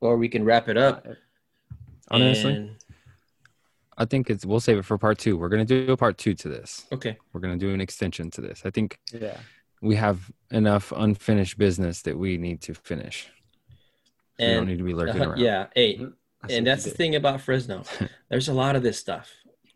Or 0.00 0.16
we 0.16 0.28
can 0.28 0.44
wrap 0.44 0.68
it 0.68 0.76
up. 0.76 1.06
Honestly, 2.10 2.54
and- 2.54 2.76
I 3.96 4.04
think 4.06 4.30
it's 4.30 4.44
we'll 4.44 4.58
save 4.60 4.78
it 4.78 4.84
for 4.84 4.98
part 4.98 5.18
two. 5.18 5.36
We're 5.36 5.48
gonna 5.50 5.64
do 5.64 5.92
a 5.92 5.96
part 5.96 6.18
two 6.18 6.34
to 6.34 6.48
this. 6.48 6.86
okay. 6.92 7.16
We're 7.32 7.40
gonna 7.40 7.56
do 7.58 7.72
an 7.72 7.80
extension 7.80 8.30
to 8.32 8.40
this. 8.40 8.62
I 8.64 8.70
think 8.70 8.98
Yeah. 9.12 9.38
we 9.80 9.94
have 9.96 10.30
enough 10.50 10.92
unfinished 10.96 11.58
business 11.58 12.02
that 12.02 12.18
we 12.18 12.36
need 12.38 12.62
to 12.62 12.74
finish. 12.74 13.28
So 14.40 14.46
we 14.46 14.54
don't 14.54 14.66
need 14.66 14.78
to 14.78 14.84
be 14.84 14.94
lurking 14.94 15.20
uh, 15.22 15.28
around. 15.30 15.38
yeah, 15.40 15.66
hey, 15.74 15.98
Mhm. 15.98 16.12
I 16.42 16.52
and 16.54 16.66
that's 16.66 16.84
the 16.84 16.90
did. 16.90 16.96
thing 16.96 17.14
about 17.16 17.40
Fresno. 17.40 17.84
There's 18.28 18.48
a 18.48 18.54
lot 18.54 18.74
of 18.76 18.82
this 18.82 18.98
stuff. 18.98 19.30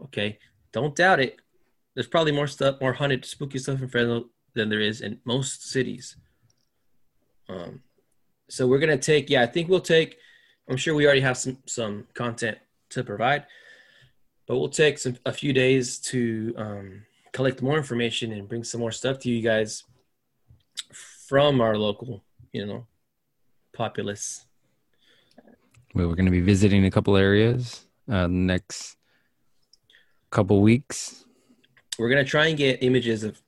Okay, 0.05 0.39
don't 0.73 0.95
doubt 0.97 1.21
it. 1.21 1.37
There's 1.95 2.07
probably 2.09 2.33
more 2.33 2.47
stuff, 2.49 2.81
more 2.81 2.93
haunted, 2.93 3.25
spooky 3.25 3.59
stuff 3.59 3.81
in 3.81 3.89
Fresno 3.89 4.27
than 4.55 4.69
there 4.69 4.81
is 4.81 5.01
in 5.01 5.21
most 5.25 5.69
cities. 5.71 6.17
Um, 7.49 7.83
so 8.49 8.67
we're 8.67 8.79
gonna 8.81 8.99
take. 8.99 9.31
Yeah, 9.31 9.43
I 9.43 9.47
think 9.47 9.69
we'll 9.69 9.81
take. 9.81 10.19
I'm 10.69 10.77
sure 10.77 10.95
we 10.95 11.07
already 11.07 11.21
have 11.21 11.37
some 11.39 11.59
some 11.67 12.07
content 12.15 12.59
to 12.91 13.05
provide, 13.05 13.47
but 14.47 14.59
we'll 14.59 14.69
take 14.69 14.99
some 14.99 15.17
a 15.25 15.33
few 15.33 15.53
days 15.53 15.99
to 16.11 16.53
um, 16.57 17.03
collect 17.33 17.63
more 17.63 17.77
information 17.77 18.33
and 18.33 18.49
bring 18.49 18.65
some 18.65 18.81
more 18.81 18.93
stuff 18.93 19.19
to 19.21 19.31
you 19.31 19.43
guys 19.43 19.85
from 21.29 21.61
our 21.61 21.77
local, 21.79 22.25
you 22.53 22.67
know, 22.67 22.87
populace. 23.73 24.46
We 25.97 26.05
We're 26.07 26.15
gonna 26.15 26.31
be 26.31 26.41
visiting 26.43 26.85
a 26.85 26.91
couple 26.91 27.17
areas 27.17 27.87
uh, 28.07 28.27
next 28.27 28.97
couple 30.31 30.61
weeks. 30.61 31.25
we're 31.99 32.11
gonna 32.11 32.23
try 32.25 32.49
and 32.49 32.59
get 32.59 32.83
images 32.83 33.25
of 33.25 33.41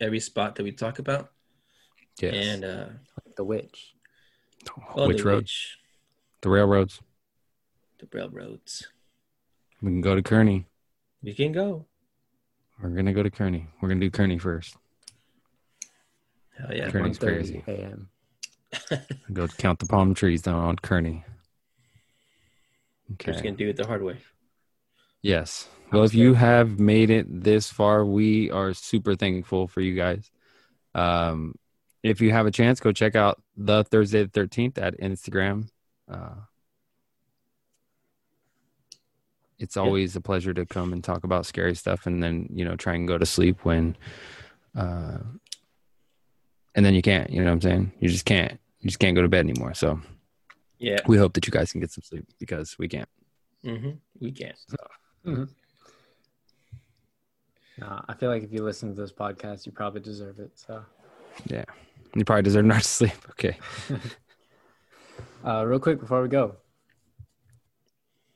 every 0.00 0.18
spot 0.18 0.56
that 0.56 0.64
we 0.64 0.72
talk 0.72 0.98
about 0.98 1.30
Yes. 2.20 2.34
and 2.34 2.64
uh 2.64 2.86
The 3.36 3.44
witch. 3.44 3.94
On 4.96 5.06
Which 5.08 5.18
the 5.18 5.24
road? 5.24 5.36
Which, 5.42 5.78
The 6.40 6.50
railroads. 6.50 7.00
the 8.00 8.08
railroads. 8.12 8.88
We 9.80 9.90
can 9.90 10.00
go 10.00 10.16
to 10.16 10.22
Kearney. 10.22 10.66
We 11.22 11.34
can 11.34 11.52
go. 11.52 11.86
We're 12.82 12.90
gonna 12.90 13.12
go 13.12 13.22
to 13.22 13.30
Kearney. 13.30 13.68
We're 13.80 13.88
gonna 13.90 14.00
do 14.00 14.10
Kearney 14.10 14.38
first. 14.38 14.76
Hell 16.58 16.74
yeah. 16.74 16.90
Kearney's 16.90 17.18
1:30 17.20 17.22
crazy. 17.22 17.64
a.m. 17.68 18.08
Go 19.32 19.46
count 19.46 19.78
the 19.78 19.86
palm 19.86 20.14
trees 20.14 20.42
down 20.42 20.56
on 20.56 20.76
Kearney. 20.76 21.24
We're 23.08 23.14
Okay. 23.14 23.32
just 23.32 23.44
gonna 23.44 23.56
do 23.56 23.68
it 23.68 23.76
the 23.76 23.86
hard 23.86 24.02
way. 24.02 24.18
Yes. 25.22 25.68
Well, 25.92 26.04
if 26.04 26.14
you 26.14 26.34
have 26.34 26.80
made 26.80 27.10
it 27.10 27.26
this 27.28 27.70
far, 27.70 28.04
we 28.04 28.50
are 28.50 28.72
super 28.72 29.14
thankful 29.14 29.68
for 29.68 29.80
you 29.80 29.94
guys. 29.94 30.30
Um, 30.94 31.54
if 32.02 32.20
you 32.20 32.32
have 32.32 32.46
a 32.46 32.50
chance, 32.50 32.80
go 32.80 32.92
check 32.92 33.14
out 33.14 33.40
the 33.56 33.84
Thursday 33.84 34.22
the 34.24 34.28
Thirteenth 34.28 34.78
at 34.78 34.98
Instagram. 35.00 35.68
Uh, 36.08 36.34
it's 39.58 39.76
Yeah. 39.76 39.82
always 39.82 40.16
a 40.16 40.20
pleasure 40.20 40.54
to 40.54 40.66
come 40.66 40.92
and 40.92 41.04
talk 41.04 41.24
about 41.24 41.46
scary 41.46 41.74
stuff, 41.74 42.06
and 42.06 42.22
then 42.22 42.48
you 42.52 42.64
know 42.64 42.74
try 42.76 42.94
and 42.94 43.06
go 43.06 43.18
to 43.18 43.26
sleep 43.26 43.64
when, 43.64 43.96
uh, 44.74 45.18
and 46.74 46.84
then 46.84 46.94
you 46.94 47.02
can't. 47.02 47.30
You 47.30 47.40
know 47.40 47.46
what 47.46 47.52
I'm 47.52 47.60
saying? 47.60 47.92
You 48.00 48.08
just 48.08 48.24
can't. 48.24 48.58
You 48.80 48.88
just 48.88 48.98
can't 48.98 49.14
go 49.14 49.22
to 49.22 49.28
bed 49.28 49.46
anymore. 49.46 49.74
So 49.74 50.00
Yeah. 50.82 50.98
we 51.06 51.16
hope 51.16 51.32
that 51.34 51.46
you 51.46 51.52
guys 51.52 51.70
can 51.70 51.80
get 51.80 51.92
some 51.92 52.02
sleep 52.02 52.26
because 52.40 52.76
we 52.76 52.88
can't. 52.88 53.08
hmm 53.62 53.90
We 54.20 54.32
can. 54.32 54.54
No, 57.78 58.04
I 58.08 58.14
feel 58.14 58.28
like 58.28 58.42
if 58.42 58.52
you 58.52 58.62
listen 58.64 58.94
to 58.94 59.00
this 59.00 59.12
podcast, 59.12 59.64
you 59.64 59.72
probably 59.72 60.00
deserve 60.00 60.40
it. 60.40 60.50
So, 60.58 60.84
Yeah, 61.46 61.64
You 62.14 62.24
probably 62.24 62.42
deserve 62.42 62.64
not 62.64 62.82
to 62.82 62.88
sleep. 62.88 63.12
Okay. 63.30 63.56
uh, 65.46 65.64
real 65.64 65.78
quick 65.78 66.00
before 66.00 66.20
we 66.20 66.28
go, 66.28 66.56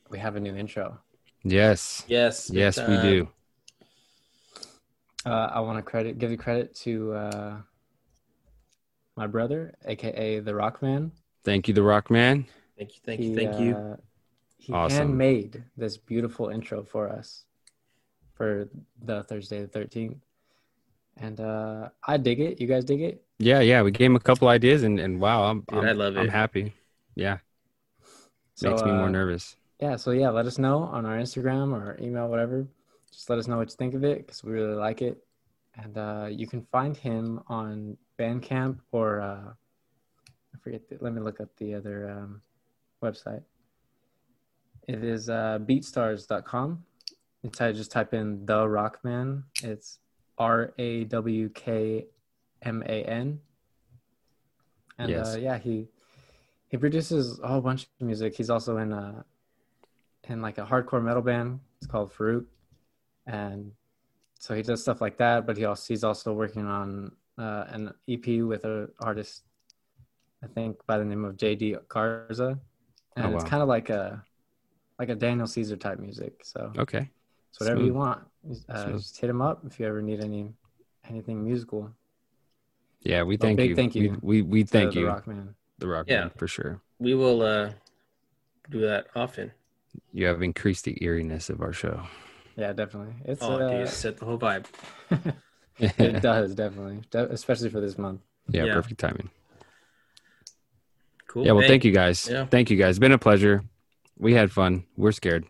we 0.09 0.18
have 0.20 0.36
a 0.36 0.40
new 0.40 0.55
intro. 0.55 0.98
Yes. 1.43 2.05
Yes. 2.06 2.48
Yes, 2.48 2.78
we 2.78 2.97
do. 3.02 3.28
Uh, 5.27 5.51
I 5.52 5.60
want 5.60 5.78
to 5.78 5.82
credit, 5.82 6.18
give 6.18 6.31
the 6.31 6.36
credit 6.36 6.74
to 6.77 7.12
uh, 7.12 7.56
my 9.16 9.27
brother, 9.27 9.74
aka 9.85 10.39
the 10.39 10.52
Rawkman. 10.52 11.10
Thank 11.47 11.68
you, 11.68 11.74
The 11.74 11.81
Rawkman. 11.81 12.44
Thank 12.77 12.97
you. 12.97 13.01
Thank 13.06 13.20
you. 13.20 13.35
Thank 13.36 13.60
you. 13.60 13.77
uh, 13.77 13.97
He 14.59 14.73
Awesome. 14.73 14.97
handmade 14.97 15.62
this 15.77 15.97
beautiful 15.97 16.48
intro 16.48 16.82
for 16.82 17.09
us 17.09 17.44
for 18.35 18.68
the 19.01 19.23
Thursday 19.23 19.62
the 19.62 19.68
thirteenth, 19.68 20.18
and 21.16 21.39
uh, 21.39 21.90
I 22.02 22.16
dig 22.16 22.40
it. 22.40 22.60
You 22.60 22.66
guys 22.66 22.85
dig 22.85 23.01
it? 23.01 23.23
Yeah, 23.39 23.60
yeah. 23.60 23.82
We 23.82 23.93
gave 23.93 24.06
him 24.10 24.16
a 24.16 24.20
couple 24.20 24.48
ideas, 24.48 24.82
and, 24.82 24.98
and 24.98 25.20
wow, 25.20 25.44
I'm, 25.44 25.60
Dude, 25.68 25.78
I'm 25.78 25.89
I 25.89 25.93
love 25.93 26.16
I'm 26.16 26.28
happy. 26.28 26.74
Yeah, 27.14 27.39
So, 28.56 28.70
makes 28.70 28.82
me 28.82 28.90
more 28.90 29.06
uh, 29.06 29.10
nervous. 29.10 29.55
Yeah, 29.81 29.94
so 29.94 30.10
yeah, 30.10 30.31
let 30.31 30.47
us 30.47 30.59
know 30.59 30.78
on 30.82 31.06
our 31.06 31.16
Instagram 31.16 31.73
or 31.73 31.97
email, 32.02 32.27
whatever. 32.27 32.66
Just 33.12 33.31
let 33.31 33.39
us 33.39 33.47
know 33.47 33.59
what 33.59 33.70
you 33.70 33.77
think 33.77 33.94
of 33.94 34.02
it 34.02 34.18
because 34.27 34.43
we 34.43 34.51
really 34.51 34.74
like 34.74 35.01
it. 35.01 35.23
And 35.77 35.97
uh, 35.97 36.27
you 36.28 36.48
can 36.48 36.66
find 36.73 36.97
him 36.97 37.40
on 37.47 37.97
Bandcamp 38.18 38.81
or 38.90 39.20
uh, 39.20 39.52
I 40.57 40.62
forget. 40.62 40.89
The, 40.89 40.99
let 41.01 41.12
me 41.12 41.20
look 41.20 41.41
up 41.41 41.49
the 41.59 41.74
other 41.74 42.09
um, 42.11 42.41
website. 43.03 43.43
It 44.89 45.05
is 45.05 45.28
uh, 45.28 45.59
beatstars.com. 45.62 46.85
You 47.43 47.51
ty- 47.51 47.73
just 47.73 47.91
type 47.91 48.15
in 48.15 48.47
the 48.47 48.65
Rawkman. 48.65 49.43
It's 49.62 49.99
R 50.39 50.73
A 50.78 51.05
W 51.05 51.49
K 51.51 52.07
M 52.62 52.83
A 52.87 53.03
N. 53.05 53.41
And 54.99 55.11
Yes. 55.11 55.35
uh, 55.35 55.39
yeah, 55.39 55.59
he 55.59 55.89
he 56.69 56.77
produces 56.77 57.39
a 57.41 57.49
whole 57.49 57.61
bunch 57.61 57.83
of 58.01 58.07
music. 58.07 58.35
He's 58.37 58.51
also 58.51 58.78
in 58.78 58.93
a 58.93 59.24
in 60.24 60.41
like 60.41 60.59
a 60.59 60.65
hardcore 60.65 61.03
metal 61.03 61.23
band. 61.23 61.61
It's 61.78 61.87
called 61.87 62.12
Fruit, 62.12 62.49
and 63.27 63.73
so 64.39 64.55
he 64.55 64.62
does 64.62 64.81
stuff 64.83 65.01
like 65.01 65.19
that. 65.19 65.47
But 65.47 65.57
he 65.59 65.65
also 65.66 65.93
he's 65.93 66.05
also 66.05 66.33
working 66.33 66.66
on 66.66 67.12
uh, 67.39 67.65
an 67.69 67.93
EP 68.09 68.27
with 68.43 68.65
an 68.65 68.89
artist, 69.01 69.43
I 70.47 70.52
think 70.55 70.77
by 70.86 70.98
the 70.98 71.05
name 71.05 71.24
of 71.24 71.36
JD 71.36 71.89
Garza, 71.89 72.59
and 73.16 73.27
Oh, 73.27 73.35
it's 73.35 73.44
kind 73.44 73.62
of 73.62 73.68
like 73.68 73.90
a 73.90 74.23
like 74.98 75.09
a 75.09 75.14
Daniel 75.14 75.47
Caesar 75.47 75.77
type 75.77 75.98
music. 75.98 76.44
So 76.44 76.73
Okay. 76.78 77.10
it's 77.51 77.60
whatever 77.60 77.82
you 77.82 77.94
want. 77.94 78.23
Uh, 78.68 78.93
just 78.93 79.18
hit 79.20 79.28
him 79.28 79.43
up 79.43 79.62
if 79.66 79.78
you 79.81 79.86
ever 79.86 80.01
need 80.02 80.23
any 80.23 80.52
anything 81.09 81.43
musical. 81.44 81.90
Yeah, 83.02 83.23
we 83.23 83.36
Well, 83.36 83.48
thank 83.48 83.56
big 83.59 83.70
you. 83.70 83.77
thank 83.77 83.94
you 83.94 84.18
We 84.23 84.43
we, 84.43 84.43
we 84.43 84.64
to 84.64 84.70
thank 84.70 84.94
the 84.94 85.01
you, 85.01 85.06
Rawkman. 85.06 85.55
The 85.78 85.86
Rock 85.89 86.06
Yeah. 86.09 86.20
Man, 86.20 86.31
for 86.36 86.48
sure. 86.48 86.81
We 86.98 87.14
will 87.14 87.43
uh, 87.43 87.73
do 88.70 88.81
that 88.81 89.06
often. 89.14 89.52
You 90.12 90.27
have 90.27 90.43
increased 90.43 90.85
the 90.85 90.97
eeriness 91.05 91.51
of 91.51 91.60
our 91.60 91.73
show. 91.73 92.02
Yeah, 92.56 92.73
definitely. 92.73 93.14
It's 93.24 93.43
Oh, 93.43 93.59
uh, 93.60 93.68
dude, 93.68 93.89
set 93.89 94.16
the 94.16 94.24
whole 94.24 94.39
vibe. 94.39 94.64
it 95.78 96.23
does 96.23 96.55
definitely, 96.55 97.02
De- 97.10 97.31
especially 97.32 97.68
for 97.70 97.81
this 97.81 97.98
month. 97.98 98.20
Yeah. 98.48 98.73
perfect 98.73 98.98
timing. 99.01 99.28
Cool. 101.37 101.45
Yeah, 101.45 101.53
well, 101.53 101.61
Hey, 101.61 101.69
thank 101.69 101.85
you 101.85 101.93
guys. 101.93 102.27
Yeah. 102.31 102.47
Thank 102.47 102.71
you 102.71 102.79
guys. 102.79 102.93
It's 102.93 102.99
been 102.99 103.13
a 103.13 103.19
pleasure. 103.19 103.63
We 104.19 104.33
had 104.33 104.51
fun. 104.51 104.85
We're 104.97 105.13
scared. 105.13 105.45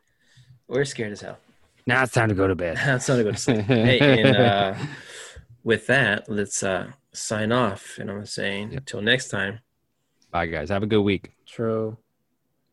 We're 0.66 0.84
scared 0.84 1.12
as 1.12 1.20
hell. 1.20 1.38
Now 1.86 2.02
it's 2.02 2.10
time 2.12 2.28
to 2.28 2.34
go 2.34 2.48
to 2.48 2.56
bed. 2.56 2.76
It's 2.76 3.06
time 3.06 3.18
to 3.18 3.22
go 3.22 3.30
to 3.30 3.38
sleep. 3.38 3.60
hey, 3.66 4.20
and 4.20 4.36
uh, 4.36 4.74
with 5.62 5.86
that, 5.86 6.28
let's 6.28 6.64
uh, 6.64 6.88
sign 7.12 7.52
off. 7.52 7.98
And 8.00 8.10
I'm 8.10 8.26
saying, 8.26 8.72
Yep. 8.72 8.78
until 8.80 9.00
next 9.00 9.28
time. 9.28 9.60
Bye, 10.32 10.46
guys. 10.46 10.70
Have 10.70 10.82
a 10.82 10.86
good 10.86 11.02
week. 11.02 11.30
True. 11.46 11.96